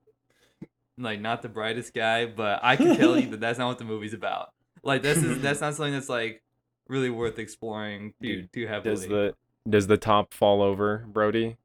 like 0.98 1.22
not 1.22 1.42
the 1.42 1.50
brightest 1.50 1.94
guy, 1.94 2.26
but 2.26 2.60
I 2.62 2.76
can 2.76 2.96
tell 2.98 3.18
you 3.18 3.30
that 3.32 3.40
that's 3.40 3.58
not 3.58 3.68
what 3.68 3.78
the 3.80 3.86
movie's 3.86 4.14
about. 4.14 4.52
Like 4.84 5.02
this 5.02 5.18
is 5.18 5.42
that's 5.42 5.62
not 5.62 5.76
something 5.76 5.94
that's 5.94 6.10
like 6.10 6.44
really 6.90 7.10
worth 7.10 7.40
exploring 7.40 8.14
too 8.22 8.42
Dude, 8.42 8.54
too 8.54 8.68
heavily. 8.68 8.96
Does 8.96 9.08
the 9.08 9.36
does 9.68 9.88
the 9.88 9.98
top 9.98 10.34
fall 10.34 10.62
over, 10.62 11.06
Brody? 11.08 11.56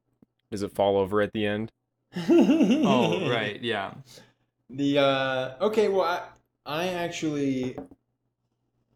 Does 0.53 0.63
it 0.63 0.73
fall 0.73 0.97
over 0.97 1.21
at 1.21 1.33
the 1.33 1.45
end? 1.47 1.73
oh 2.17 3.29
right, 3.29 3.61
yeah. 3.61 3.95
The 4.71 4.99
uh 4.99 5.55
okay, 5.63 5.89
well 5.89 6.03
I 6.03 6.23
I 6.65 6.89
actually 6.91 7.77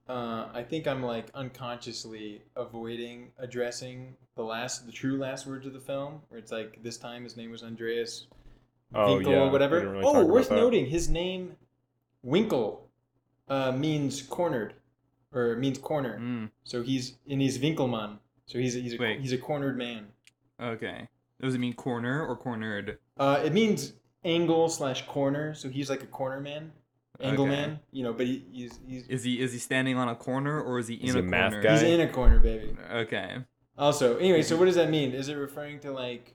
uh 0.08 0.48
I 0.52 0.62
think 0.62 0.86
I'm 0.88 1.02
like 1.02 1.26
unconsciously 1.34 2.42
avoiding 2.56 3.30
addressing 3.38 4.14
the 4.36 4.42
last 4.42 4.86
the 4.86 4.92
true 4.92 5.16
last 5.18 5.46
words 5.46 5.66
of 5.66 5.72
the 5.72 5.80
film 5.80 6.20
where 6.28 6.38
it's 6.38 6.50
like 6.52 6.82
this 6.82 6.96
time 6.96 7.24
his 7.24 7.36
name 7.36 7.50
was 7.50 7.62
Andreas 7.62 8.26
Oh, 8.94 9.14
Winkle 9.16 9.32
yeah, 9.32 9.38
or 9.44 9.50
whatever. 9.50 9.80
really 9.88 10.02
oh, 10.04 10.24
worth 10.26 10.50
noting 10.50 10.86
his 10.86 11.08
name 11.08 11.56
Winkle 12.22 12.88
uh 13.48 13.72
means 13.72 14.22
cornered 14.22 14.74
or 15.34 15.56
means 15.56 15.78
corner. 15.78 16.18
Mm, 16.18 16.50
So 16.64 16.82
he's 16.82 17.16
and 17.30 17.40
he's 17.40 17.58
Winkelmann. 17.58 18.18
So 18.46 18.58
he's 18.58 18.76
a, 18.76 18.80
he's 18.80 18.94
a, 18.94 18.98
Wait. 18.98 19.20
he's 19.20 19.32
a 19.32 19.38
cornered 19.38 19.78
man. 19.78 20.08
okay. 20.60 21.08
Does 21.40 21.54
it 21.54 21.58
mean 21.58 21.72
corner 21.72 22.24
or 22.24 22.36
cornered? 22.36 22.98
Uh, 23.18 23.40
it 23.44 23.52
means 23.52 23.94
angle 24.24 24.68
slash 24.68 25.06
corner. 25.06 25.54
So 25.54 25.68
he's 25.70 25.88
like 25.90 26.02
a 26.02 26.06
corner 26.06 26.38
man, 26.40 26.70
angle 27.20 27.46
Okay. 27.46 27.78
You 27.90 28.04
know, 28.04 28.12
but 28.12 28.26
he, 28.26 28.44
he's 28.52 28.78
he's 28.86 29.06
Is 29.08 29.24
he 29.24 29.40
is 29.40 29.52
he 29.52 29.58
standing 29.58 29.96
on 29.96 30.08
a 30.08 30.14
corner 30.14 30.60
or 30.60 30.78
is 30.78 30.88
he 30.88 30.94
in 30.94 31.00
he 31.00 31.08
a 31.10 31.18
a 31.18 31.22
corner? 31.22 31.62
guy? 31.62 31.72
he's 31.72 31.82
in 31.82 32.00
a 32.00 32.08
corner, 32.08 32.38
baby. 32.38 32.74
Okay. 32.92 33.36
Also, 33.78 34.16
anyway, 34.18 34.42
so 34.42 34.56
what 34.56 34.66
does 34.66 34.74
that 34.76 34.90
mean? 34.90 35.12
Is 35.12 35.28
it 35.28 35.34
referring 35.34 35.80
to 35.80 35.92
like, 35.92 36.34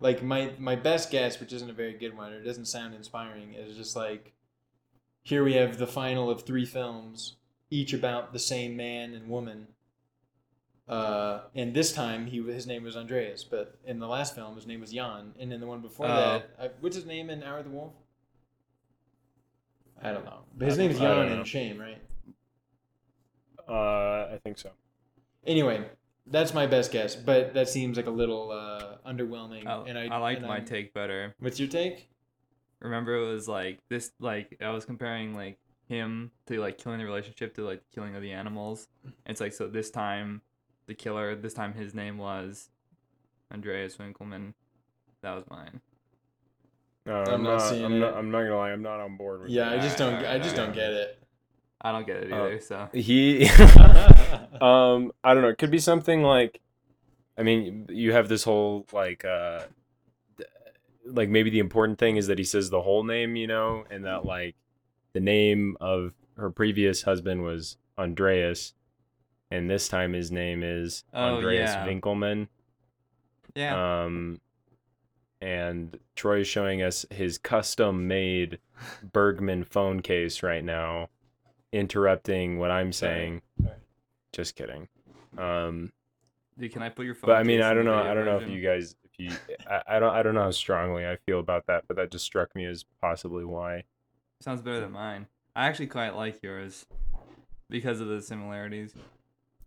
like 0.00 0.22
my 0.22 0.52
my 0.58 0.76
best 0.76 1.10
guess, 1.10 1.40
which 1.40 1.52
isn't 1.52 1.70
a 1.70 1.72
very 1.74 1.92
good 1.94 2.16
one, 2.16 2.32
or 2.32 2.42
doesn't 2.42 2.66
sound 2.66 2.94
inspiring, 2.94 3.54
is 3.54 3.76
just 3.76 3.96
like, 3.96 4.32
here 5.22 5.42
we 5.42 5.54
have 5.54 5.78
the 5.78 5.86
final 5.86 6.30
of 6.30 6.42
three 6.42 6.64
films, 6.66 7.36
each 7.70 7.92
about 7.92 8.32
the 8.32 8.38
same 8.38 8.76
man 8.76 9.12
and 9.14 9.28
woman. 9.28 9.68
Uh, 10.88 11.40
and 11.56 11.74
this 11.74 11.92
time 11.92 12.26
he 12.26 12.40
his 12.42 12.66
name 12.66 12.84
was 12.84 12.96
Andreas, 12.96 13.42
but 13.42 13.76
in 13.84 13.98
the 13.98 14.06
last 14.06 14.36
film 14.36 14.54
his 14.54 14.68
name 14.68 14.80
was 14.80 14.92
Jan, 14.92 15.32
and 15.40 15.52
in 15.52 15.60
the 15.60 15.66
one 15.66 15.80
before 15.80 16.06
Oh. 16.06 16.14
that, 16.14 16.50
I, 16.60 16.70
what's 16.80 16.94
his 16.94 17.06
name 17.06 17.28
in 17.28 17.42
Hour 17.42 17.58
of 17.58 17.64
the 17.64 17.70
Wolf? 17.72 17.92
I 20.06 20.12
don't 20.12 20.24
know, 20.24 20.40
but 20.56 20.68
his 20.68 20.78
I 20.78 20.82
name 20.82 20.90
is 20.92 20.98
don't- 20.98 21.06
I 21.10 21.14
don't 21.14 21.24
Jan 21.26 21.34
know. 21.34 21.40
in 21.40 21.44
Shame, 21.46 21.78
right? 21.80 21.98
Uh, 23.68 24.34
I 24.34 24.38
think 24.44 24.58
so. 24.58 24.70
Anyway, 25.46 25.84
that's 26.26 26.54
my 26.54 26.66
best 26.66 26.92
guess, 26.92 27.16
but 27.16 27.54
that 27.54 27.68
seems 27.68 27.96
like 27.96 28.06
a 28.06 28.10
little 28.10 28.50
uh, 28.52 28.96
underwhelming. 29.08 29.66
I, 29.66 29.88
and 29.88 29.98
I, 29.98 30.06
I 30.06 30.18
liked 30.18 30.42
my 30.42 30.56
I'm- 30.56 30.64
take 30.64 30.94
better. 30.94 31.34
What's 31.40 31.58
your 31.58 31.68
take? 31.68 32.08
Remember, 32.80 33.16
it 33.16 33.26
was 33.32 33.48
like 33.48 33.80
this. 33.88 34.12
Like 34.20 34.56
I 34.60 34.70
was 34.70 34.84
comparing 34.84 35.34
like 35.34 35.58
him 35.88 36.30
to 36.46 36.60
like 36.60 36.78
killing 36.78 36.98
the 36.98 37.04
relationship 37.04 37.54
to 37.54 37.64
like 37.64 37.82
killing 37.94 38.14
of 38.14 38.22
the 38.22 38.32
animals. 38.32 38.88
And 39.04 39.12
it's 39.26 39.40
like 39.40 39.52
so 39.54 39.66
this 39.66 39.90
time, 39.90 40.42
the 40.86 40.94
killer. 40.94 41.34
This 41.34 41.54
time 41.54 41.72
his 41.72 41.94
name 41.94 42.18
was 42.18 42.68
Andreas 43.52 43.96
Winkelmann. 43.96 44.52
That 45.22 45.34
was 45.34 45.44
mine. 45.50 45.80
No, 47.06 47.22
I'm 47.22 47.34
I'm, 47.34 47.42
not 47.44 47.58
not. 47.58 47.70
seeing 47.70 47.84
I'm 47.84 47.98
not. 48.00 48.14
it. 48.14 48.16
I'm 48.16 48.30
not 48.30 48.42
gonna 48.42 48.56
lie. 48.56 48.70
I'm 48.72 48.82
not 48.82 49.00
on 49.00 49.16
board 49.16 49.42
with. 49.42 49.50
Yeah, 49.50 49.70
I 49.70 49.78
just 49.78 49.96
don't. 49.96 50.14
Alright, 50.14 50.28
I 50.30 50.38
just 50.38 50.56
alright. 50.58 50.74
don't 50.74 50.74
get 50.74 50.92
it. 50.92 51.22
I 51.80 51.92
don't 51.92 52.06
get 52.06 52.16
it 52.16 52.32
Oh. 52.32 52.46
either. 52.46 52.60
so 52.60 52.88
He. 52.92 53.48
um, 54.60 55.12
I 55.22 55.32
don't 55.34 55.42
know. 55.42 55.48
It 55.48 55.58
could 55.58 55.70
be 55.70 55.78
something 55.78 56.22
like, 56.22 56.60
I 57.38 57.42
mean, 57.42 57.86
you 57.90 58.12
have 58.12 58.28
this 58.28 58.42
whole 58.44 58.86
like, 58.92 59.24
uh, 59.24 59.60
like 61.04 61.28
maybe 61.28 61.50
the 61.50 61.60
important 61.60 61.98
thing 61.98 62.16
is 62.16 62.26
that 62.26 62.38
he 62.38 62.44
says 62.44 62.70
the 62.70 62.82
whole 62.82 63.04
name, 63.04 63.36
you 63.36 63.46
know, 63.46 63.84
and 63.90 64.04
that 64.04 64.24
like, 64.24 64.56
the 65.12 65.20
name 65.20 65.76
of 65.80 66.12
her 66.36 66.50
previous 66.50 67.02
husband 67.02 67.42
was 67.42 67.76
Andreas, 67.96 68.74
and 69.50 69.70
this 69.70 69.88
time 69.88 70.12
his 70.12 70.30
name 70.32 70.62
is 70.62 71.04
Oh, 71.14 71.36
Andreas 71.36 71.70
yeah. 71.70 71.86
Winkelmann. 71.86 72.48
yeah. 73.54 74.02
Um, 74.04 74.40
and 75.46 75.96
Troy 76.16 76.40
is 76.40 76.48
showing 76.48 76.82
us 76.82 77.06
his 77.08 77.38
custom 77.38 78.08
made 78.08 78.58
Bergman 79.12 79.62
phone 79.62 80.02
case 80.02 80.42
right 80.42 80.64
now, 80.64 81.08
interrupting 81.72 82.58
what 82.58 82.72
I'm 82.72 82.92
saying. 82.92 83.42
Sorry. 83.62 83.74
Just 84.32 84.56
kidding. 84.56 84.88
Um, 85.38 85.92
Dude, 86.58 86.72
can 86.72 86.82
I 86.82 86.88
put 86.88 87.06
your 87.06 87.14
phone? 87.14 87.28
but 87.28 87.36
I 87.36 87.44
mean, 87.44 87.62
I 87.62 87.74
don't 87.74 87.84
know. 87.84 87.94
I 87.94 88.12
don't 88.12 88.24
know 88.24 88.38
if 88.38 88.48
you 88.48 88.60
guys, 88.60 88.96
if 89.04 89.12
you, 89.18 89.30
I, 89.70 89.82
I 89.86 89.98
don't, 90.00 90.12
I 90.12 90.24
don't 90.24 90.34
know 90.34 90.42
how 90.42 90.50
strongly 90.50 91.06
I 91.06 91.16
feel 91.26 91.38
about 91.38 91.66
that, 91.68 91.84
but 91.86 91.96
that 91.96 92.10
just 92.10 92.24
struck 92.24 92.52
me 92.56 92.64
as 92.64 92.84
possibly 93.00 93.44
why. 93.44 93.84
Sounds 94.40 94.62
better 94.62 94.80
than 94.80 94.90
mine. 94.90 95.28
I 95.54 95.68
actually 95.68 95.86
quite 95.86 96.16
like 96.16 96.42
yours 96.42 96.86
because 97.70 98.00
of 98.00 98.08
the 98.08 98.20
similarities. 98.20 98.94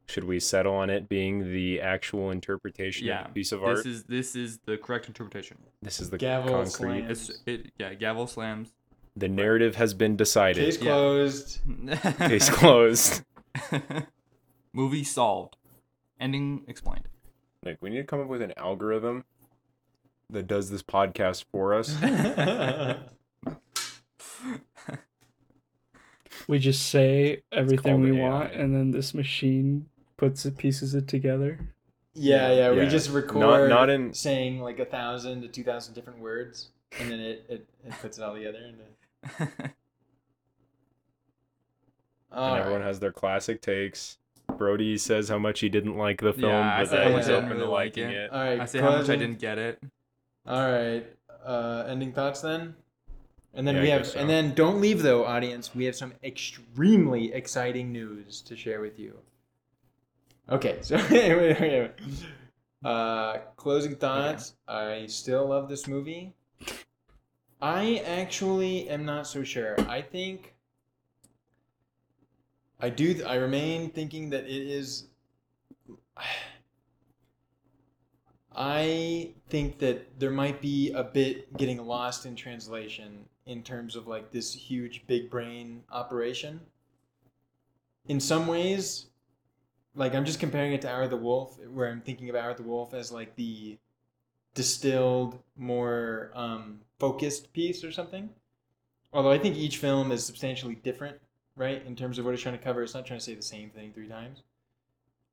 Should 0.09 0.23
we 0.23 0.39
settle 0.39 0.73
on 0.73 0.89
it 0.89 1.07
being 1.07 1.53
the 1.53 1.79
actual 1.81 2.31
interpretation 2.31 3.05
Yeah, 3.05 3.21
of 3.21 3.27
the 3.27 3.33
piece 3.33 3.51
of 3.51 3.59
This 3.61 3.67
art? 3.67 3.85
is 3.85 4.03
this 4.05 4.35
is 4.35 4.57
the 4.65 4.75
correct 4.75 5.05
interpretation. 5.07 5.57
this 5.83 5.99
is 5.99 6.09
the 6.09 6.17
Gavel 6.17 6.49
concrete. 6.51 6.71
slam. 7.01 7.11
It's 7.11 7.31
it 7.45 7.71
yeah, 7.77 7.93
gavel 7.93 8.25
slams. 8.25 8.69
the 9.15 9.27
narrative 9.27 9.75
has 9.75 9.93
been 9.93 10.15
decided. 10.15 10.65
Case 10.65 10.77
Yeah. 10.81 10.91
closed. 10.93 11.59
Case 12.17 12.49
closed. 12.49 13.21
Movie 14.73 15.03
solved. 15.03 15.57
Ending 16.19 16.63
explained. 16.67 17.07
Like 17.63 17.77
we 17.79 17.91
need 17.91 17.97
to 17.97 18.03
come 18.03 18.19
up 18.19 18.27
with 18.27 18.41
an 18.41 18.53
algorithm 18.57 19.25
that 20.31 20.47
does 20.47 20.71
this 20.71 20.81
podcast 20.81 21.45
for 21.51 21.75
us. 21.75 21.95
We 26.47 26.57
just 26.57 26.87
say 26.87 27.43
everything 27.51 28.01
we 28.01 28.17
AI. 28.19 28.27
want, 28.27 28.53
and 28.53 28.73
then 28.73 28.89
this 28.91 29.13
machine 29.13 29.85
puts 30.19 30.45
it, 30.45 30.57
pieces 30.57 30.93
it 30.93 31.07
together. 31.07 31.59
Yeah, 32.13 32.51
yeah. 32.51 32.71
We 32.71 32.79
Yeah. 32.81 32.89
just 32.89 33.09
record 33.11 33.69
not 33.69 33.89
in- 33.89 34.13
saying 34.13 34.59
like 34.61 34.79
a 34.79 34.85
thousand 34.85 35.41
to 35.43 35.47
two 35.47 35.63
thousand 35.63 35.93
different 35.93 36.19
words, 36.19 36.69
and 36.99 37.09
then 37.11 37.19
it, 37.19 37.45
it, 37.49 37.67
it 37.85 37.93
puts 38.01 38.17
it 38.17 38.23
all 38.23 38.35
together. 38.35 38.59
Into... 38.59 39.43
All 42.31 42.53
and 42.55 42.59
everyone 42.61 42.81
has 42.81 42.99
their 42.99 43.11
classic 43.11 43.61
takes. 43.61 44.17
Brody 44.57 44.97
says 44.97 45.29
how 45.29 45.37
much 45.37 45.59
he 45.59 45.69
didn't 45.69 45.95
like 45.97 46.21
the 46.21 46.33
film, 46.33 46.51
Yeah, 46.51 46.75
I 46.75 46.79
but 46.81 46.89
said 46.89 46.97
how 46.99 47.03
then 47.05 47.13
much 47.13 47.21
he's 47.23 47.29
I 47.29 47.33
open 47.33 47.49
didn't 47.49 47.57
to 47.59 47.65
really 47.65 47.71
like 47.77 47.95
liking 47.97 48.09
it. 48.09 48.15
it. 48.15 48.31
All 48.31 48.39
right. 48.43 48.59
I 48.59 48.65
say 48.65 48.79
how 48.79 48.91
much 48.97 49.09
I 49.09 49.15
didn't 49.15 49.39
get 49.39 49.57
it. 49.59 49.81
All 50.47 50.71
right. 50.71 51.05
Uh, 51.45 51.85
ending 51.87 52.11
thoughts 52.11 52.41
then. 52.41 52.75
And 53.53 53.67
then 53.67 53.75
Yeah, 53.75 53.81
we 53.81 53.91
I 53.91 53.97
have, 53.97 54.07
so. 54.07 54.19
and 54.19 54.29
then 54.29 54.53
don't 54.55 54.81
leave 54.81 55.01
though, 55.01 55.25
audience. 55.25 55.73
We 55.73 55.85
have 55.85 55.95
some 55.95 56.13
extremely 56.23 57.31
exciting 57.33 57.91
news 57.91 58.41
to 58.41 58.55
share 58.55 58.81
with 58.81 58.99
you. 58.99 59.17
Okay, 60.51 60.79
so 60.81 60.95
anyway, 61.09 61.53
anyway. 61.53 61.91
uh, 62.83 63.37
closing 63.55 63.95
thoughts. 63.95 64.55
I 64.67 65.05
still 65.07 65.47
love 65.47 65.69
this 65.69 65.87
movie. 65.87 66.33
I 67.61 68.01
actually 68.05 68.89
am 68.89 69.05
not 69.05 69.27
so 69.27 69.43
sure. 69.43 69.75
I 69.81 70.01
think 70.01 70.55
I 72.79 72.89
do. 72.89 73.23
I 73.25 73.35
remain 73.35 73.89
thinking 73.91 74.29
that 74.31 74.45
it 74.45 74.67
is. 74.67 75.07
I 78.55 79.33
think 79.49 79.77
that 79.79 80.19
there 80.19 80.31
might 80.31 80.59
be 80.59 80.91
a 80.91 81.03
bit 81.03 81.55
getting 81.55 81.77
lost 81.85 82.25
in 82.25 82.35
translation 82.35 83.25
in 83.45 83.61
terms 83.63 83.95
of 83.95 84.07
like 84.07 84.31
this 84.31 84.53
huge 84.53 85.05
big 85.07 85.29
brain 85.29 85.83
operation. 85.91 86.59
In 88.07 88.19
some 88.19 88.47
ways, 88.47 89.05
like 89.99 90.15
I'm 90.15 90.23
just 90.23 90.39
comparing 90.39 90.71
it 90.71 90.81
to 90.81 90.89
Hour 90.89 91.03
of 91.03 91.09
the 91.09 91.17
Wolf, 91.17 91.59
where 91.73 91.89
I'm 91.89 91.99
thinking 91.99 92.29
of 92.29 92.35
Hour 92.35 92.51
of 92.51 92.57
the 92.57 92.63
Wolf 92.63 92.93
as 92.93 93.11
like 93.11 93.35
the 93.35 93.77
distilled, 94.55 95.37
more 95.57 96.31
um, 96.33 96.79
focused 96.99 97.51
piece 97.51 97.83
or 97.83 97.91
something. 97.91 98.29
Although 99.11 99.31
I 99.31 99.37
think 99.37 99.57
each 99.57 99.77
film 99.77 100.13
is 100.13 100.25
substantially 100.25 100.75
different, 100.75 101.17
right, 101.57 101.85
in 101.85 101.97
terms 101.97 102.17
of 102.17 102.23
what 102.23 102.33
it's 102.33 102.41
trying 102.41 102.57
to 102.57 102.63
cover. 102.63 102.81
It's 102.81 102.93
not 102.93 103.05
trying 103.05 103.19
to 103.19 103.25
say 103.25 103.35
the 103.35 103.41
same 103.41 103.71
thing 103.71 103.91
three 103.91 104.07
times. 104.07 104.41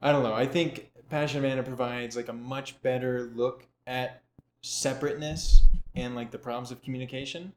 I 0.02 0.10
don't 0.10 0.24
know. 0.24 0.34
I 0.34 0.46
think 0.46 0.90
Passion 1.08 1.38
of 1.38 1.44
Anna 1.44 1.62
provides 1.62 2.16
like 2.16 2.28
a 2.28 2.32
much 2.32 2.82
better 2.82 3.30
look 3.36 3.66
at 3.86 4.20
separateness 4.62 5.62
and 5.94 6.16
like 6.16 6.32
the 6.32 6.38
problems 6.38 6.72
of 6.72 6.82
communication 6.82 7.52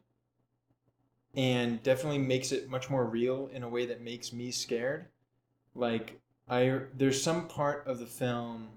and 1.35 1.81
definitely 1.81 2.19
makes 2.19 2.51
it 2.51 2.69
much 2.69 2.87
more 2.87 3.05
real 3.05 3.49
in 3.51 3.63
a 3.63 3.69
way 3.69 3.87
that 3.87 4.01
makes 4.01 4.31
me 4.31 4.51
scared. 4.51 5.07
Like 5.73 6.19
I 6.49 6.81
there's 6.95 7.21
some 7.21 7.47
part 7.47 7.85
of 7.87 7.99
the 7.99 8.05
film 8.05 8.69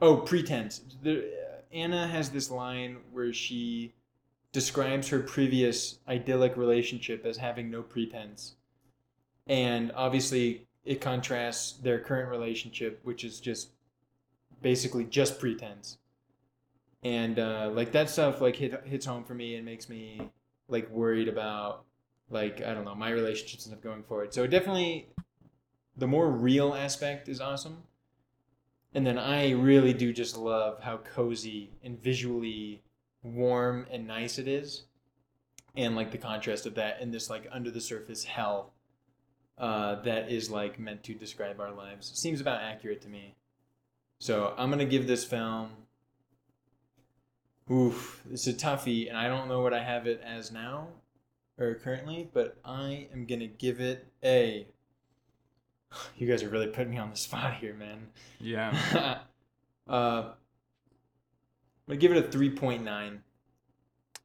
Oh, 0.00 0.18
pretense. 0.18 0.82
There, 1.02 1.22
Anna 1.72 2.06
has 2.06 2.30
this 2.30 2.50
line 2.50 2.98
where 3.12 3.32
she 3.32 3.94
describes 4.52 5.08
her 5.08 5.20
previous 5.20 5.98
idyllic 6.06 6.56
relationship 6.56 7.24
as 7.24 7.38
having 7.38 7.70
no 7.70 7.82
pretense. 7.82 8.56
And 9.46 9.92
obviously, 9.94 10.66
it 10.84 11.00
contrasts 11.00 11.72
their 11.72 11.98
current 11.98 12.30
relationship, 12.30 13.00
which 13.04 13.24
is 13.24 13.40
just 13.40 13.70
basically 14.60 15.04
just 15.04 15.40
pretense. 15.40 15.98
And 17.02 17.38
uh, 17.38 17.70
like 17.72 17.92
that 17.92 18.10
stuff, 18.10 18.40
like 18.40 18.56
hit, 18.56 18.82
hits 18.86 19.06
home 19.06 19.24
for 19.24 19.34
me 19.34 19.56
and 19.56 19.64
makes 19.64 19.88
me 19.88 20.20
like 20.68 20.90
worried 20.90 21.28
about 21.28 21.84
like 22.28 22.60
I 22.60 22.74
don't 22.74 22.84
know 22.84 22.94
my 22.94 23.10
relationships 23.10 23.66
and 23.66 23.72
stuff 23.72 23.82
going 23.82 24.02
forward. 24.02 24.34
So 24.34 24.46
definitely, 24.46 25.08
the 25.96 26.06
more 26.06 26.30
real 26.30 26.74
aspect 26.74 27.28
is 27.28 27.40
awesome. 27.40 27.82
And 28.94 29.06
then 29.06 29.18
I 29.18 29.50
really 29.50 29.92
do 29.92 30.12
just 30.12 30.36
love 30.36 30.82
how 30.82 30.98
cozy 30.98 31.70
and 31.82 32.02
visually 32.02 32.82
warm 33.22 33.86
and 33.90 34.06
nice 34.06 34.38
it 34.38 34.48
is. 34.48 34.84
And 35.76 35.94
like 35.94 36.10
the 36.10 36.18
contrast 36.18 36.64
of 36.66 36.74
that 36.76 37.00
and 37.00 37.12
this 37.12 37.28
like 37.28 37.46
under 37.52 37.70
the 37.70 37.80
surface 37.80 38.24
hell 38.24 38.72
uh, 39.58 39.96
that 40.02 40.30
is 40.30 40.50
like 40.50 40.78
meant 40.78 41.02
to 41.04 41.14
describe 41.14 41.60
our 41.60 41.72
lives. 41.72 42.10
Seems 42.14 42.40
about 42.40 42.62
accurate 42.62 43.00
to 43.02 43.08
me. 43.08 43.34
So 44.18 44.54
I'm 44.56 44.70
gonna 44.70 44.84
give 44.84 45.06
this 45.06 45.24
film. 45.24 45.70
Oof, 47.70 48.22
it's 48.30 48.46
a 48.46 48.52
toughie, 48.52 49.08
and 49.08 49.18
I 49.18 49.28
don't 49.28 49.48
know 49.48 49.60
what 49.60 49.74
I 49.74 49.82
have 49.82 50.06
it 50.06 50.22
as 50.24 50.52
now 50.52 50.88
or 51.58 51.74
currently, 51.74 52.28
but 52.32 52.58
I 52.64 53.08
am 53.12 53.26
gonna 53.26 53.46
give 53.46 53.80
it 53.80 54.06
a. 54.22 54.68
You 56.18 56.26
guys 56.26 56.42
are 56.42 56.48
really 56.48 56.66
putting 56.68 56.90
me 56.90 56.98
on 56.98 57.10
the 57.10 57.16
spot 57.16 57.54
here, 57.54 57.74
man. 57.74 58.08
Yeah. 58.40 58.70
uh, 59.88 59.92
I'm 59.92 60.32
gonna 61.88 61.98
give 61.98 62.12
it 62.12 62.18
a 62.24 62.28
three 62.28 62.50
point 62.50 62.84
nine. 62.84 63.22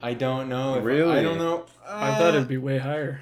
I 0.01 0.13
don't 0.15 0.49
know. 0.49 0.75
If 0.75 0.81
I 0.81 0.85
Really? 0.85 1.21
don't 1.21 1.37
know. 1.37 1.65
I 1.87 2.15
thought 2.17 2.33
Uh, 2.33 2.37
it'd 2.37 2.47
be 2.47 2.57
way 2.57 2.77
higher. 2.79 3.21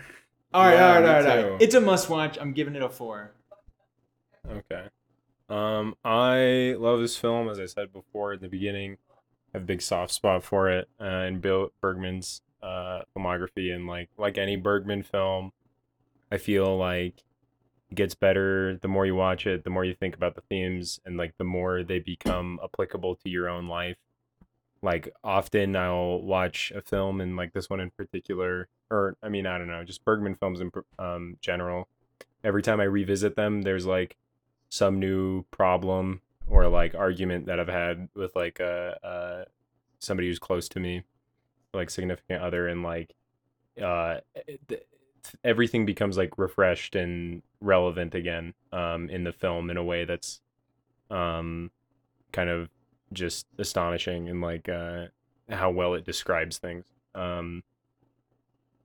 All 0.54 0.64
right, 0.64 0.76
Yeah, 0.76 0.88
all 0.88 0.94
right, 0.94 1.02
me 1.04 1.08
all 1.10 1.14
right, 1.16 1.26
all 1.38 1.44
too. 1.44 1.50
right. 1.54 1.62
It's 1.62 1.76
a 1.76 1.82
must 1.82 2.10
watch. 2.10 2.38
I'm 2.40 2.54
giving 2.54 2.76
it 2.76 2.82
a 2.82 2.90
four. 2.90 3.32
Okay. 4.50 4.86
Um, 5.50 5.96
I 6.06 6.76
love 6.80 7.00
this 7.02 7.18
film, 7.18 7.50
as 7.50 7.60
I 7.60 7.66
said 7.66 7.92
before 7.92 8.34
in 8.34 8.40
the 8.40 8.48
beginning. 8.48 8.98
I 9.54 9.58
have 9.58 9.64
a 9.64 9.66
big 9.66 9.82
soft 9.82 10.14
spot 10.14 10.44
for 10.44 10.70
it, 10.70 10.88
uh, 11.02 11.04
and 11.04 11.42
Bill 11.42 11.72
Bergman's 11.82 12.42
uh, 12.64 13.02
filmography, 13.16 13.74
and 13.74 13.88
like 13.88 14.10
like 14.18 14.38
any 14.38 14.56
Bergman 14.56 15.04
film, 15.04 15.52
I 16.32 16.38
feel 16.38 16.78
like 16.78 17.16
it 17.18 17.24
gets 17.94 18.14
better 18.16 18.78
the 18.82 18.88
more 18.88 19.06
you 19.06 19.16
watch 19.16 19.48
it, 19.48 19.64
the 19.64 19.70
more 19.70 19.86
you 19.86 19.94
think 19.94 20.16
about 20.16 20.36
the 20.36 20.42
themes, 20.42 21.00
and 21.06 21.18
like 21.18 21.38
the 21.38 21.44
more 21.44 21.84
they 21.84 22.00
become 22.00 22.60
applicable 22.64 23.16
to 23.16 23.30
your 23.30 23.50
own 23.50 23.68
life. 23.68 23.98
Like 24.82 25.10
often, 25.24 25.76
I'll 25.76 26.22
watch 26.22 26.72
a 26.76 26.82
film, 26.82 27.20
and 27.20 27.36
like 27.36 27.54
this 27.54 27.70
one 27.70 27.80
in 27.80 27.92
particular, 27.92 28.70
or 28.90 29.18
I 29.24 29.30
mean, 29.30 29.46
I 29.46 29.58
don't 29.58 29.68
know, 29.68 29.84
just 29.84 30.06
Bergman 30.06 30.36
films 30.36 30.62
in 30.62 30.72
um 30.98 31.38
general. 31.42 31.88
Every 32.44 32.62
time 32.62 32.80
I 32.80 32.86
revisit 32.86 33.36
them, 33.36 33.64
there's 33.64 33.86
like 33.86 34.16
some 34.70 35.00
new 35.00 35.44
problem 35.52 36.22
or 36.48 36.68
like 36.68 36.96
argument 36.96 37.48
that 37.48 37.60
I've 37.60 37.68
had 37.68 38.10
with 38.16 38.36
like 38.36 38.62
uh, 38.62 38.96
uh 39.04 39.46
somebody 40.00 40.28
who's 40.28 40.40
close 40.40 40.70
to 40.70 40.80
me, 40.80 41.04
like 41.74 41.90
significant 41.90 42.42
other, 42.42 42.68
and 42.68 42.84
like 42.84 43.14
uh 43.82 44.20
th- 44.68 44.84
everything 45.44 45.86
becomes 45.86 46.18
like 46.18 46.38
refreshed 46.38 46.96
and 46.96 47.42
relevant 47.62 48.16
again 48.16 48.54
um 48.72 49.10
in 49.10 49.24
the 49.24 49.32
film 49.32 49.70
in 49.70 49.78
a 49.78 49.84
way 49.84 50.06
that's 50.06 50.42
um 51.12 51.72
kind 52.32 52.50
of 52.50 52.70
just 53.12 53.48
astonishing 53.58 54.30
and 54.30 54.42
like 54.42 54.70
uh 54.70 55.06
how 55.50 55.70
well 55.70 55.94
it 55.94 56.06
describes 56.06 56.58
things 56.58 56.86
um 57.16 57.64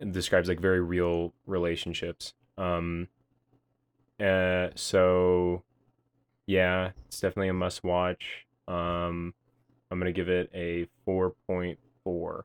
it 0.01 0.13
describes 0.13 0.49
like 0.49 0.61
very 0.61 0.81
real 0.81 1.33
relationships 1.47 2.35
um 2.59 3.09
uh 4.21 4.69
so 4.75 5.63
yeah, 6.47 6.91
it's 7.07 7.21
definitely 7.21 7.49
a 7.49 7.55
must 7.55 7.85
watch. 7.85 8.47
Um, 8.69 9.35
I'm 9.91 9.99
gonna 9.99 10.13
give 10.13 10.29
it 10.29 10.51
a 10.55 10.87
4.4. 11.07 12.43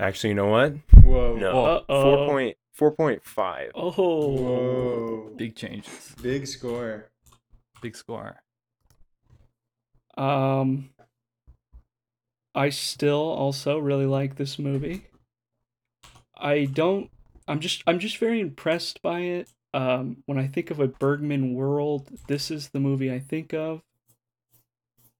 Actually, 0.00 0.30
you 0.30 0.34
know 0.34 0.46
what? 0.46 0.72
Whoa. 1.04 1.36
No, 1.36 1.64
Uh-oh. 1.66 2.02
four 2.02 2.26
point 2.26 2.56
four 2.72 2.90
point 2.92 3.22
five. 3.24 3.70
Oh, 3.74 3.90
Whoa. 3.92 5.32
Big 5.36 5.54
changes. 5.54 6.14
Big 6.22 6.46
score. 6.46 7.10
Big 7.82 7.94
score. 7.94 8.40
Um, 10.16 10.88
I 12.54 12.70
still 12.70 13.20
also 13.20 13.78
really 13.78 14.06
like 14.06 14.36
this 14.36 14.58
movie. 14.58 15.06
I 16.34 16.64
don't. 16.64 17.10
I'm 17.46 17.60
just. 17.60 17.82
I'm 17.86 17.98
just 17.98 18.16
very 18.16 18.40
impressed 18.40 19.02
by 19.02 19.20
it. 19.20 19.50
Um, 19.74 20.22
when 20.24 20.38
I 20.38 20.46
think 20.46 20.70
of 20.70 20.80
a 20.80 20.88
Bergman 20.88 21.54
world, 21.54 22.10
this 22.26 22.50
is 22.50 22.70
the 22.70 22.80
movie 22.80 23.12
I 23.12 23.18
think 23.18 23.52
of. 23.52 23.82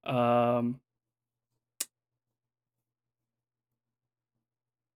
Um, 0.04 0.80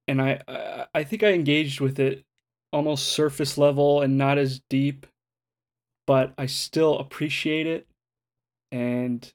and 0.08 0.20
I, 0.20 0.40
I, 0.48 0.86
I 0.94 1.04
think 1.04 1.22
I 1.22 1.32
engaged 1.32 1.80
with 1.80 1.98
it 1.98 2.24
almost 2.72 3.12
surface 3.12 3.56
level 3.56 4.02
and 4.02 4.18
not 4.18 4.38
as 4.38 4.60
deep, 4.68 5.06
but 6.06 6.34
I 6.36 6.46
still 6.46 6.98
appreciate 6.98 7.66
it, 7.66 7.86
and 8.72 9.32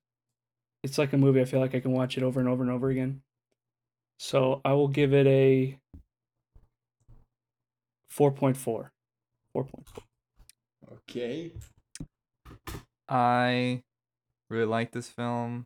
it's 0.83 0.97
like 0.97 1.13
a 1.13 1.17
movie. 1.17 1.41
I 1.41 1.45
feel 1.45 1.59
like 1.59 1.75
I 1.75 1.79
can 1.79 1.91
watch 1.91 2.17
it 2.17 2.23
over 2.23 2.39
and 2.39 2.49
over 2.49 2.63
and 2.63 2.71
over 2.71 2.89
again. 2.89 3.21
So 4.19 4.61
I 4.65 4.73
will 4.73 4.89
give 4.89 5.13
it 5.13 5.27
a 5.27 5.77
4.4. 8.11 8.89
4.4. 9.55 9.69
Okay. 10.91 11.53
I 13.07 13.81
really 14.49 14.65
like 14.65 14.91
this 14.91 15.09
film, 15.09 15.65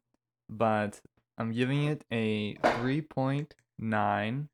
but 0.49 1.01
I'm 1.37 1.51
giving 1.51 1.85
it 1.85 2.05
a 2.11 2.55
3.9. 2.55 4.47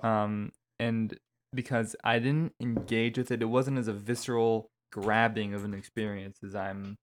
Um, 0.00 0.52
and 0.78 1.18
because 1.54 1.96
I 2.04 2.18
didn't 2.18 2.52
engage 2.60 3.18
with 3.18 3.30
it, 3.30 3.42
it 3.42 3.46
wasn't 3.46 3.78
as 3.78 3.88
a 3.88 3.92
visceral 3.92 4.70
grabbing 4.92 5.54
of 5.54 5.64
an 5.64 5.74
experience 5.74 6.38
as 6.44 6.54
I'm, 6.54 6.96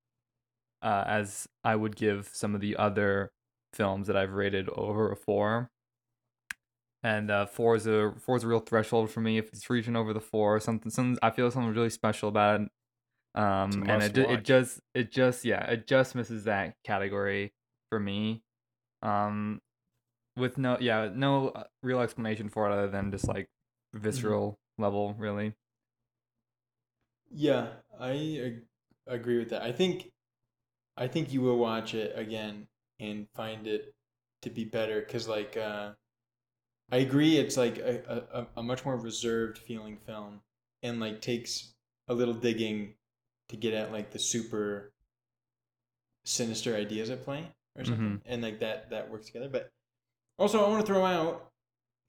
uh, 0.82 1.04
as 1.08 1.48
I 1.64 1.76
would 1.76 1.96
give 1.96 2.30
some 2.34 2.56
of 2.56 2.62
the 2.62 2.78
other 2.78 3.32
films 3.74 4.08
that 4.08 4.16
I've 4.16 4.34
rated 4.34 4.70
over 4.70 5.12
a 5.12 5.16
four. 5.16 5.70
And 7.04 7.30
uh, 7.30 7.46
four 7.46 7.76
is 7.76 7.86
a 7.86 8.14
four 8.20 8.38
is 8.38 8.44
a 8.44 8.48
real 8.48 8.60
threshold 8.60 9.12
for 9.12 9.22
me. 9.22 9.38
If 9.38 9.50
it's 9.50 9.70
reaching 9.70 9.96
over 9.96 10.12
the 10.12 10.20
four, 10.20 10.60
something, 10.60 10.90
something 10.90 11.20
I 11.22 11.30
feel 11.30 11.52
something 11.52 11.72
really 11.72 11.92
special 11.92 12.30
about 12.30 12.62
it. 12.62 12.70
Um, 13.36 13.84
and 13.88 14.02
it, 14.02 14.18
it 14.18 14.44
just 14.44 14.80
it 14.94 15.12
just 15.12 15.44
yeah 15.44 15.64
it 15.70 15.88
just 15.88 16.16
misses 16.16 16.46
that 16.46 16.74
category 16.84 17.54
for 17.90 18.00
me. 18.00 18.42
Um, 19.04 19.62
with 20.38 20.58
no 20.58 20.78
yeah 20.80 21.10
no 21.14 21.50
uh, 21.50 21.64
real 21.84 22.00
explanation 22.00 22.50
for 22.50 22.70
it 22.70 22.74
other 22.74 22.90
than 22.90 23.12
just 23.12 23.28
like 23.28 23.50
visceral 23.94 24.60
level 24.78 25.14
really. 25.18 25.54
Yeah, 27.32 27.68
I 28.00 28.12
ag- 28.12 28.66
agree 29.08 29.38
with 29.38 29.50
that. 29.50 29.62
I 29.62 29.72
think, 29.72 30.12
I 30.98 31.08
think 31.08 31.34
you 31.34 31.42
will 31.42 31.58
watch 31.58 31.94
it 31.94 32.18
again 32.18 32.68
and 33.00 33.28
find 33.36 33.68
it 33.68 33.96
to 34.44 34.50
be 34.50 34.66
better 34.66 35.02
because, 35.02 35.28
like, 35.28 35.58
uh, 35.58 35.94
I 36.92 36.98
agree. 36.98 37.38
It's 37.38 37.58
like 37.58 37.78
a, 37.80 38.48
a, 38.56 38.60
a 38.60 38.64
much 38.64 38.86
more 38.86 38.98
reserved 38.98 39.58
feeling 39.60 39.98
film, 39.98 40.42
and 40.84 41.00
like 41.00 41.22
takes 41.22 41.74
a 42.08 42.14
little 42.14 42.34
digging 42.34 42.96
to 43.50 43.58
get 43.58 43.74
at 43.74 43.92
like 43.92 44.12
the 44.12 44.20
super 44.20 44.94
sinister 46.26 46.76
ideas 46.76 47.10
at 47.10 47.24
play 47.24 47.52
or 47.78 47.86
something, 47.86 48.20
and 48.26 48.42
like 48.42 48.60
that 48.60 48.90
that 48.90 49.10
works 49.10 49.28
together. 49.28 49.50
But 49.50 49.72
also, 50.38 50.64
I 50.64 50.70
want 50.70 50.86
to 50.86 50.92
throw 50.92 51.06
out 51.06 51.52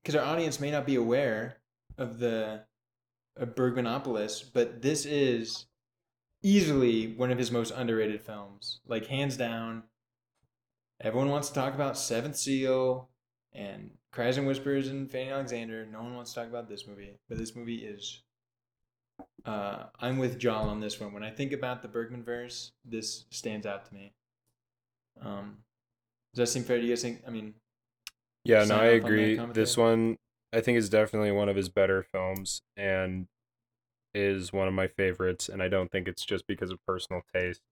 because 0.02 0.16
our 0.16 0.24
audience 0.24 0.60
may 0.60 0.70
not 0.70 0.86
be 0.86 0.96
aware 0.96 1.58
of 1.98 2.18
the 2.18 2.64
of 3.36 3.54
Bergmanopolis, 3.54 4.44
but 4.52 4.82
this 4.82 5.04
is 5.04 5.66
easily 6.42 7.08
one 7.08 7.30
of 7.30 7.38
his 7.38 7.50
most 7.50 7.72
underrated 7.76 8.20
films. 8.20 8.80
Like 8.86 9.06
hands 9.06 9.36
down. 9.36 9.84
Everyone 11.00 11.30
wants 11.30 11.48
to 11.48 11.54
talk 11.54 11.74
about 11.74 11.98
Seventh 11.98 12.36
Seal 12.36 13.10
and 13.52 13.90
Cries 14.12 14.38
and 14.38 14.46
Whispers 14.46 14.88
and 14.88 15.10
Fanny 15.10 15.30
Alexander. 15.30 15.86
No 15.86 16.02
one 16.02 16.14
wants 16.14 16.32
to 16.32 16.40
talk 16.40 16.48
about 16.48 16.68
this 16.68 16.86
movie, 16.86 17.18
but 17.28 17.36
this 17.38 17.54
movie 17.54 17.84
is. 17.84 18.22
Uh, 19.44 19.84
I'm 20.00 20.18
with 20.18 20.38
Joel 20.38 20.68
on 20.68 20.80
this 20.80 20.98
one. 20.98 21.12
When 21.12 21.22
I 21.22 21.30
think 21.30 21.52
about 21.52 21.82
the 21.82 21.88
Bergman 21.88 22.24
verse, 22.24 22.72
this 22.84 23.26
stands 23.30 23.66
out 23.66 23.84
to 23.86 23.94
me. 23.94 24.14
Um, 25.20 25.58
does 26.34 26.48
that 26.48 26.52
seem 26.52 26.64
fair 26.64 26.78
to 26.78 26.82
you? 26.82 26.90
guys 26.90 27.02
think? 27.02 27.22
I 27.26 27.30
mean, 27.30 27.54
Yeah, 28.46 28.64
no, 28.64 28.76
I 28.76 28.86
agree. 28.86 29.44
This 29.52 29.76
one, 29.76 30.18
I 30.52 30.60
think, 30.60 30.78
is 30.78 30.88
definitely 30.88 31.32
one 31.32 31.48
of 31.48 31.56
his 31.56 31.68
better 31.68 32.02
films 32.02 32.62
and 32.76 33.28
is 34.14 34.52
one 34.52 34.68
of 34.68 34.74
my 34.74 34.88
favorites. 34.88 35.48
And 35.48 35.62
I 35.62 35.68
don't 35.68 35.90
think 35.90 36.08
it's 36.08 36.24
just 36.24 36.46
because 36.46 36.70
of 36.70 36.84
personal 36.86 37.22
taste. 37.34 37.62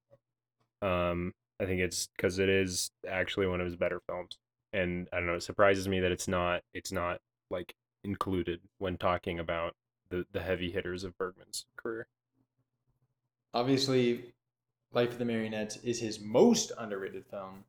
Um, 0.82 1.34
I 1.60 1.66
think 1.66 1.80
it's 1.80 2.08
because 2.16 2.38
it 2.38 2.48
is 2.48 2.90
actually 3.08 3.46
one 3.46 3.60
of 3.60 3.66
his 3.66 3.76
better 3.76 4.00
films. 4.08 4.38
And 4.72 5.08
I 5.12 5.18
don't 5.18 5.26
know, 5.26 5.36
it 5.36 5.42
surprises 5.42 5.88
me 5.88 6.00
that 6.00 6.12
it's 6.12 6.28
not. 6.28 6.62
It's 6.74 6.92
not 6.92 7.20
like 7.50 7.74
included 8.04 8.60
when 8.78 8.98
talking 8.98 9.38
about 9.38 9.74
the 10.10 10.26
the 10.32 10.42
heavy 10.42 10.70
hitters 10.70 11.04
of 11.04 11.16
Bergman's 11.18 11.66
career. 11.76 12.08
obviously 13.54 14.34
life 14.92 15.10
of 15.12 15.18
the 15.18 15.24
marionettes 15.24 15.76
is 15.78 16.00
his 16.00 16.20
most 16.20 16.72
underrated 16.78 17.24
film 17.26 17.64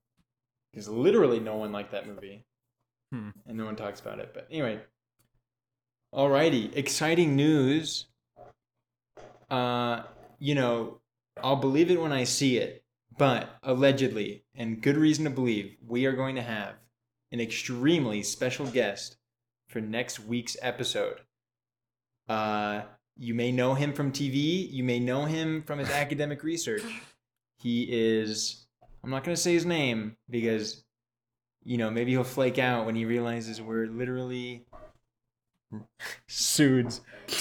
because 0.72 0.88
literally 0.90 1.40
no 1.40 1.56
one 1.56 1.72
liked 1.72 1.92
that 1.92 2.08
movie 2.08 2.44
Hmm. 3.12 3.30
and 3.48 3.58
no 3.58 3.66
one 3.66 3.76
talks 3.76 4.00
about 4.00 4.20
it 4.20 4.32
but 4.34 4.48
anyway 4.52 4.80
alrighty 6.14 6.76
exciting 6.76 7.36
news 7.36 8.08
uh 9.50 10.04
you 10.40 10.56
know 10.56 11.00
i'll 11.44 11.56
believe 11.56 11.92
it 11.92 12.02
when 12.02 12.12
i 12.12 12.24
see 12.24 12.58
it 12.58 12.84
but 13.18 13.50
allegedly 13.64 14.44
and 14.56 14.82
good 14.82 14.98
reason 14.98 15.24
to 15.26 15.30
believe 15.30 15.76
we 15.86 16.06
are 16.06 16.14
going 16.14 16.36
to 16.36 16.42
have 16.42 16.76
an 17.32 17.40
extremely 17.40 18.24
special 18.24 18.66
guest 18.66 19.18
for 19.68 19.82
next 19.82 20.20
week's 20.20 20.58
episode 20.62 21.22
uh 22.28 22.82
you 23.18 23.34
may 23.34 23.52
know 23.52 23.74
him 23.74 23.94
from 23.94 24.12
TV. 24.12 24.72
You 24.72 24.84
may 24.84 25.00
know 25.00 25.26
him 25.26 25.64
from 25.64 25.80
his 25.80 25.90
academic 25.92 26.44
research. 26.44 26.84
He 27.58 27.88
is, 27.90 28.68
I'm 29.04 29.10
not 29.10 29.24
going 29.24 29.36
to 29.36 29.42
say 29.42 29.54
his 29.54 29.66
name 29.66 30.18
because, 30.30 30.84
you 31.66 31.78
know, 31.78 31.90
maybe 31.90 32.12
he'll 32.12 32.24
flake 32.24 32.60
out 32.60 32.86
when 32.86 32.96
he 32.96 33.06
realizes 33.06 33.60
we're 33.62 33.88
literally 33.88 34.66
sued. 36.28 36.94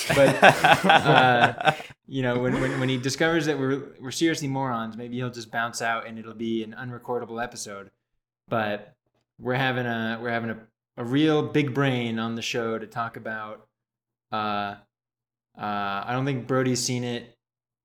But, 0.08 0.42
uh, 0.42 1.72
you 2.06 2.22
know, 2.22 2.38
when, 2.38 2.58
when, 2.60 2.80
when 2.80 2.88
he 2.88 2.96
discovers 2.96 3.46
that 3.46 3.58
we're, 3.58 3.82
we're 4.00 4.10
seriously 4.10 4.48
morons, 4.48 4.96
maybe 4.96 5.16
he'll 5.16 5.30
just 5.30 5.52
bounce 5.52 5.82
out 5.82 6.06
and 6.06 6.18
it'll 6.18 6.34
be 6.34 6.64
an 6.64 6.74
unrecordable 6.76 7.42
episode. 7.42 7.90
But 8.48 8.94
we're 9.38 9.54
having 9.54 9.86
a, 9.86 10.18
we're 10.20 10.30
having 10.30 10.50
a, 10.50 10.58
a 10.96 11.04
real 11.04 11.42
big 11.42 11.74
brain 11.74 12.18
on 12.18 12.34
the 12.34 12.42
show 12.42 12.78
to 12.78 12.86
talk 12.86 13.16
about, 13.16 13.66
uh, 14.32 14.76
uh, 15.56 16.04
I 16.06 16.08
don't 16.12 16.24
think 16.24 16.46
Brody's 16.46 16.82
seen 16.82 17.04
it. 17.04 17.36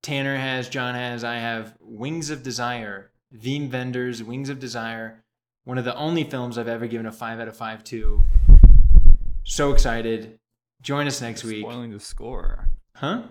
Tanner 0.02 0.38
has, 0.38 0.70
John 0.70 0.96
has, 0.96 1.24
I 1.26 1.36
have. 1.36 1.76
Wings 1.82 2.30
of 2.30 2.44
Desire, 2.44 3.12
Wim 3.36 3.72
Wenders, 3.72 4.24
Wings 4.24 4.50
of 4.50 4.60
Desire. 4.60 5.24
One 5.70 5.78
of 5.78 5.86
the 5.86 5.96
only 5.96 6.24
films 6.24 6.58
I've 6.58 6.68
ever 6.68 6.88
given 6.88 7.06
a 7.06 7.12
5 7.12 7.40
out 7.40 7.48
of 7.48 7.56
5 7.56 7.84
to. 7.84 8.24
So 9.44 9.72
excited. 9.72 10.40
Join 10.82 11.06
us 11.06 11.22
next 11.22 11.44
week. 11.44 11.62
Spoiling 11.62 11.92
the 11.92 12.00
score. 12.00 12.70
Huh? 12.96 13.22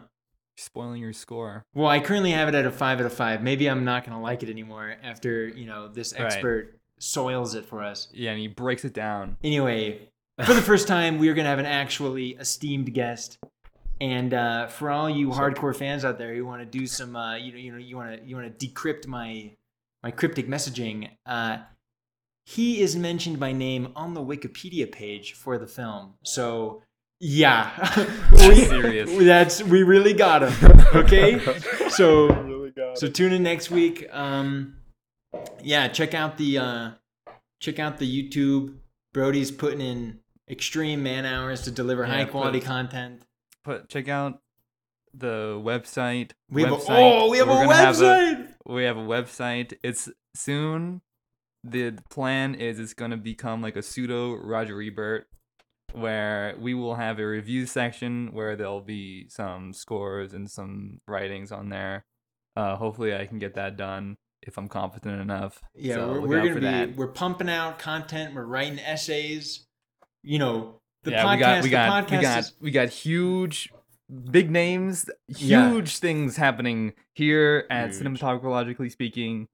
Spoiling 0.56 1.00
your 1.00 1.12
score. 1.12 1.64
Well, 1.74 1.88
I 1.88 1.98
currently 1.98 2.30
have 2.30 2.46
it 2.46 2.54
at 2.54 2.64
a 2.64 2.70
5 2.70 3.00
out 3.00 3.06
of 3.06 3.12
5. 3.12 3.42
Maybe 3.42 3.68
I'm 3.68 3.84
not 3.84 4.06
going 4.06 4.16
to 4.16 4.22
like 4.22 4.44
it 4.44 4.50
anymore 4.50 4.94
after, 5.02 5.48
you 5.48 5.66
know, 5.66 5.88
this 5.88 6.12
Right. 6.12 6.26
expert 6.26 6.78
soils 7.00 7.56
it 7.56 7.64
for 7.64 7.82
us. 7.82 8.06
Yeah, 8.14 8.30
and 8.30 8.38
he 8.38 8.46
breaks 8.46 8.84
it 8.84 8.94
down. 8.94 9.36
Anyway, 9.42 10.08
for 10.44 10.54
the 10.54 10.62
first 10.62 10.86
time, 10.86 11.18
we 11.18 11.30
are 11.30 11.34
going 11.34 11.44
to 11.44 11.50
have 11.50 11.58
an 11.58 11.66
actually 11.66 12.36
esteemed 12.38 12.94
guest. 12.94 13.38
And 14.00 14.32
uh, 14.32 14.68
for 14.68 14.90
all 14.90 15.10
you 15.10 15.30
hardcore 15.30 15.74
fans 15.74 16.04
out 16.04 16.18
there 16.18 16.36
who 16.36 16.46
want 16.46 16.60
to 16.62 16.78
do 16.78 16.86
some, 16.86 17.16
uh, 17.16 17.34
you 17.34 17.50
know, 17.50 17.58
you 17.58 17.72
know, 17.72 17.78
you 17.78 17.96
want 17.96 18.16
to 18.16 18.24
you 18.24 18.36
want 18.36 18.56
to 18.56 18.64
decrypt 18.68 19.08
my 19.08 19.56
my 20.04 20.12
cryptic 20.12 20.46
messaging, 20.46 21.10
uh, 21.26 21.58
he 22.48 22.80
is 22.80 22.96
mentioned 22.96 23.38
by 23.38 23.52
name 23.52 23.92
on 23.94 24.14
the 24.14 24.22
Wikipedia 24.22 24.90
page 24.90 25.34
for 25.34 25.58
the 25.58 25.66
film. 25.66 26.14
So 26.24 26.80
yeah, 27.20 27.70
we, 28.32 28.54
Serious. 28.64 29.10
That's 29.18 29.62
we 29.62 29.82
really 29.82 30.14
got 30.14 30.48
him. 30.48 30.74
Okay, 30.94 31.38
so 31.90 32.28
really 32.28 32.70
got 32.70 32.96
so 32.96 33.06
tune 33.08 33.34
in 33.34 33.42
next 33.42 33.70
week. 33.70 34.06
Um, 34.10 34.76
yeah, 35.62 35.88
check 35.88 36.14
out 36.14 36.38
the 36.38 36.56
uh, 36.56 36.90
check 37.60 37.78
out 37.78 37.98
the 37.98 38.08
YouTube. 38.08 38.78
Brody's 39.12 39.50
putting 39.50 39.82
in 39.82 40.20
extreme 40.48 41.02
man 41.02 41.26
hours 41.26 41.60
to 41.62 41.70
deliver 41.70 42.06
Yeah, 42.06 42.14
high 42.14 42.24
quality 42.24 42.60
put- 42.60 42.66
content. 42.66 43.22
Put 43.62 43.90
check 43.90 44.08
out 44.08 44.40
the 45.12 45.60
website. 45.62 46.30
We 46.50 46.62
have 46.62 46.72
a, 46.72 46.78
oh, 46.88 47.28
we 47.28 47.36
have 47.36 47.48
a 47.48 47.50
We're 47.52 47.64
gonna 47.64 47.74
have 47.74 47.96
website. 47.96 48.48
we 48.64 48.84
have 48.84 48.96
a 48.96 49.00
website. 49.02 49.74
It's 49.82 50.08
soon. 50.34 51.02
The 51.64 51.98
plan 52.10 52.54
is 52.54 52.78
it's 52.78 52.94
going 52.94 53.10
to 53.10 53.16
become 53.16 53.60
like 53.62 53.76
a 53.76 53.82
pseudo 53.82 54.34
Roger 54.36 54.80
Ebert, 54.80 55.26
where 55.92 56.54
we 56.58 56.74
will 56.74 56.94
have 56.96 57.18
a 57.18 57.26
review 57.26 57.66
section 57.66 58.30
where 58.32 58.56
there'll 58.56 58.80
be 58.80 59.28
some 59.28 59.72
scores 59.72 60.32
and 60.34 60.50
some 60.50 61.00
writings 61.08 61.50
on 61.52 61.68
there. 61.68 62.04
Uh, 62.56 62.76
hopefully, 62.76 63.14
I 63.14 63.26
can 63.26 63.38
get 63.38 63.54
that 63.54 63.76
done 63.76 64.16
if 64.42 64.56
I'm 64.56 64.68
confident 64.68 65.20
enough. 65.20 65.60
yeah, 65.74 65.94
So 65.96 66.12
we're, 66.12 66.20
we're 66.28 66.38
gonna 66.42 66.54
be 66.54 66.60
that. 66.60 66.96
we're 66.96 67.08
pumping 67.08 67.48
out 67.50 67.78
content. 67.78 68.34
We're 68.34 68.44
writing 68.46 68.78
essays. 68.78 69.66
You 70.22 70.38
know, 70.38 70.80
the 71.04 71.12
yeah, 71.12 71.24
podcast. 71.24 71.34
we 71.34 71.38
got 71.40 71.62
we 71.62 71.68
the 71.68 71.70
got 71.70 72.10
we 72.10 72.18
got 72.18 72.38
is, 72.38 72.52
we 72.60 72.70
got 72.70 72.88
huge 72.88 73.70
big 74.30 74.50
names, 74.50 75.08
Yeah. 75.28 75.70
huge 75.70 75.98
things 75.98 76.36
happening 76.36 76.94
here 77.14 77.66
at 77.70 77.88
Huge. 77.88 77.96
speaking. 78.88 79.48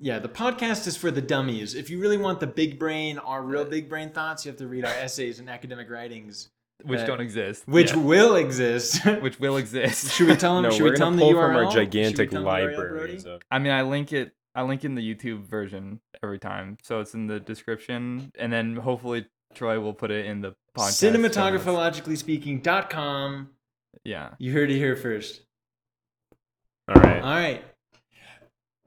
Yeah, 0.00 0.18
the 0.18 0.28
podcast 0.28 0.86
is 0.86 0.96
for 0.96 1.10
the 1.10 1.22
dummies. 1.22 1.74
If 1.74 1.90
you 1.90 1.98
really 2.00 2.16
want 2.16 2.40
the 2.40 2.46
big 2.46 2.78
brain, 2.78 3.18
our 3.18 3.42
real 3.42 3.64
big 3.64 3.88
brain 3.88 4.10
thoughts, 4.10 4.44
you 4.44 4.50
have 4.50 4.58
to 4.58 4.66
read 4.66 4.84
our 4.84 4.92
essays 4.94 5.38
and 5.38 5.48
academic 5.50 5.88
writings, 5.90 6.50
Which 6.84 7.04
don't 7.06 7.20
exist. 7.20 7.66
which 7.66 7.88
yet, 7.94 7.98
will 7.98 8.36
exist. 8.36 9.04
which 9.20 9.38
will 9.40 9.56
exist. 9.56 10.12
should 10.12 10.28
we 10.28 10.36
tell 10.36 10.54
them? 10.56 10.64
No, 10.64 10.70
should 10.70 10.82
we're 10.84 10.96
tell 10.96 11.10
them 11.10 11.18
the 11.18 11.24
URL? 11.24 11.32
from 11.46 11.56
our 11.56 11.66
we 11.66 11.72
gigantic 11.74 12.30
tell 12.30 12.42
them 12.42 12.44
the 12.44 12.50
URL, 12.50 12.76
library. 12.78 13.18
So- 13.18 13.38
I 13.50 13.58
mean, 13.58 13.72
I 13.72 13.82
link 13.82 14.12
it 14.12 14.32
I 14.54 14.62
link 14.62 14.84
in 14.86 14.94
the 14.94 15.02
YouTube 15.14 15.42
version 15.44 16.00
every 16.22 16.38
time, 16.38 16.78
so 16.82 17.00
it's 17.00 17.12
in 17.12 17.26
the 17.26 17.38
description, 17.38 18.32
and 18.38 18.50
then 18.50 18.76
hopefully 18.76 19.26
Troy 19.54 19.78
will 19.80 19.92
put 19.92 20.10
it 20.10 20.24
in 20.24 20.40
the 20.40 20.54
podcast. 20.74 21.12
Cinematographologicallyspeaking.com. 22.16 23.50
Yeah. 24.04 24.30
You 24.38 24.52
heard 24.52 24.70
it 24.70 24.76
here 24.76 24.96
first. 24.96 25.42
All 26.88 26.94
right. 26.94 27.22
All 27.22 27.28
right. 27.34 27.64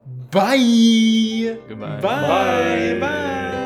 Bye. 0.06 1.58
Goodbye. 1.68 2.00
Bye. 2.00 2.00
Bye. 2.00 3.00
Bye. 3.00 3.59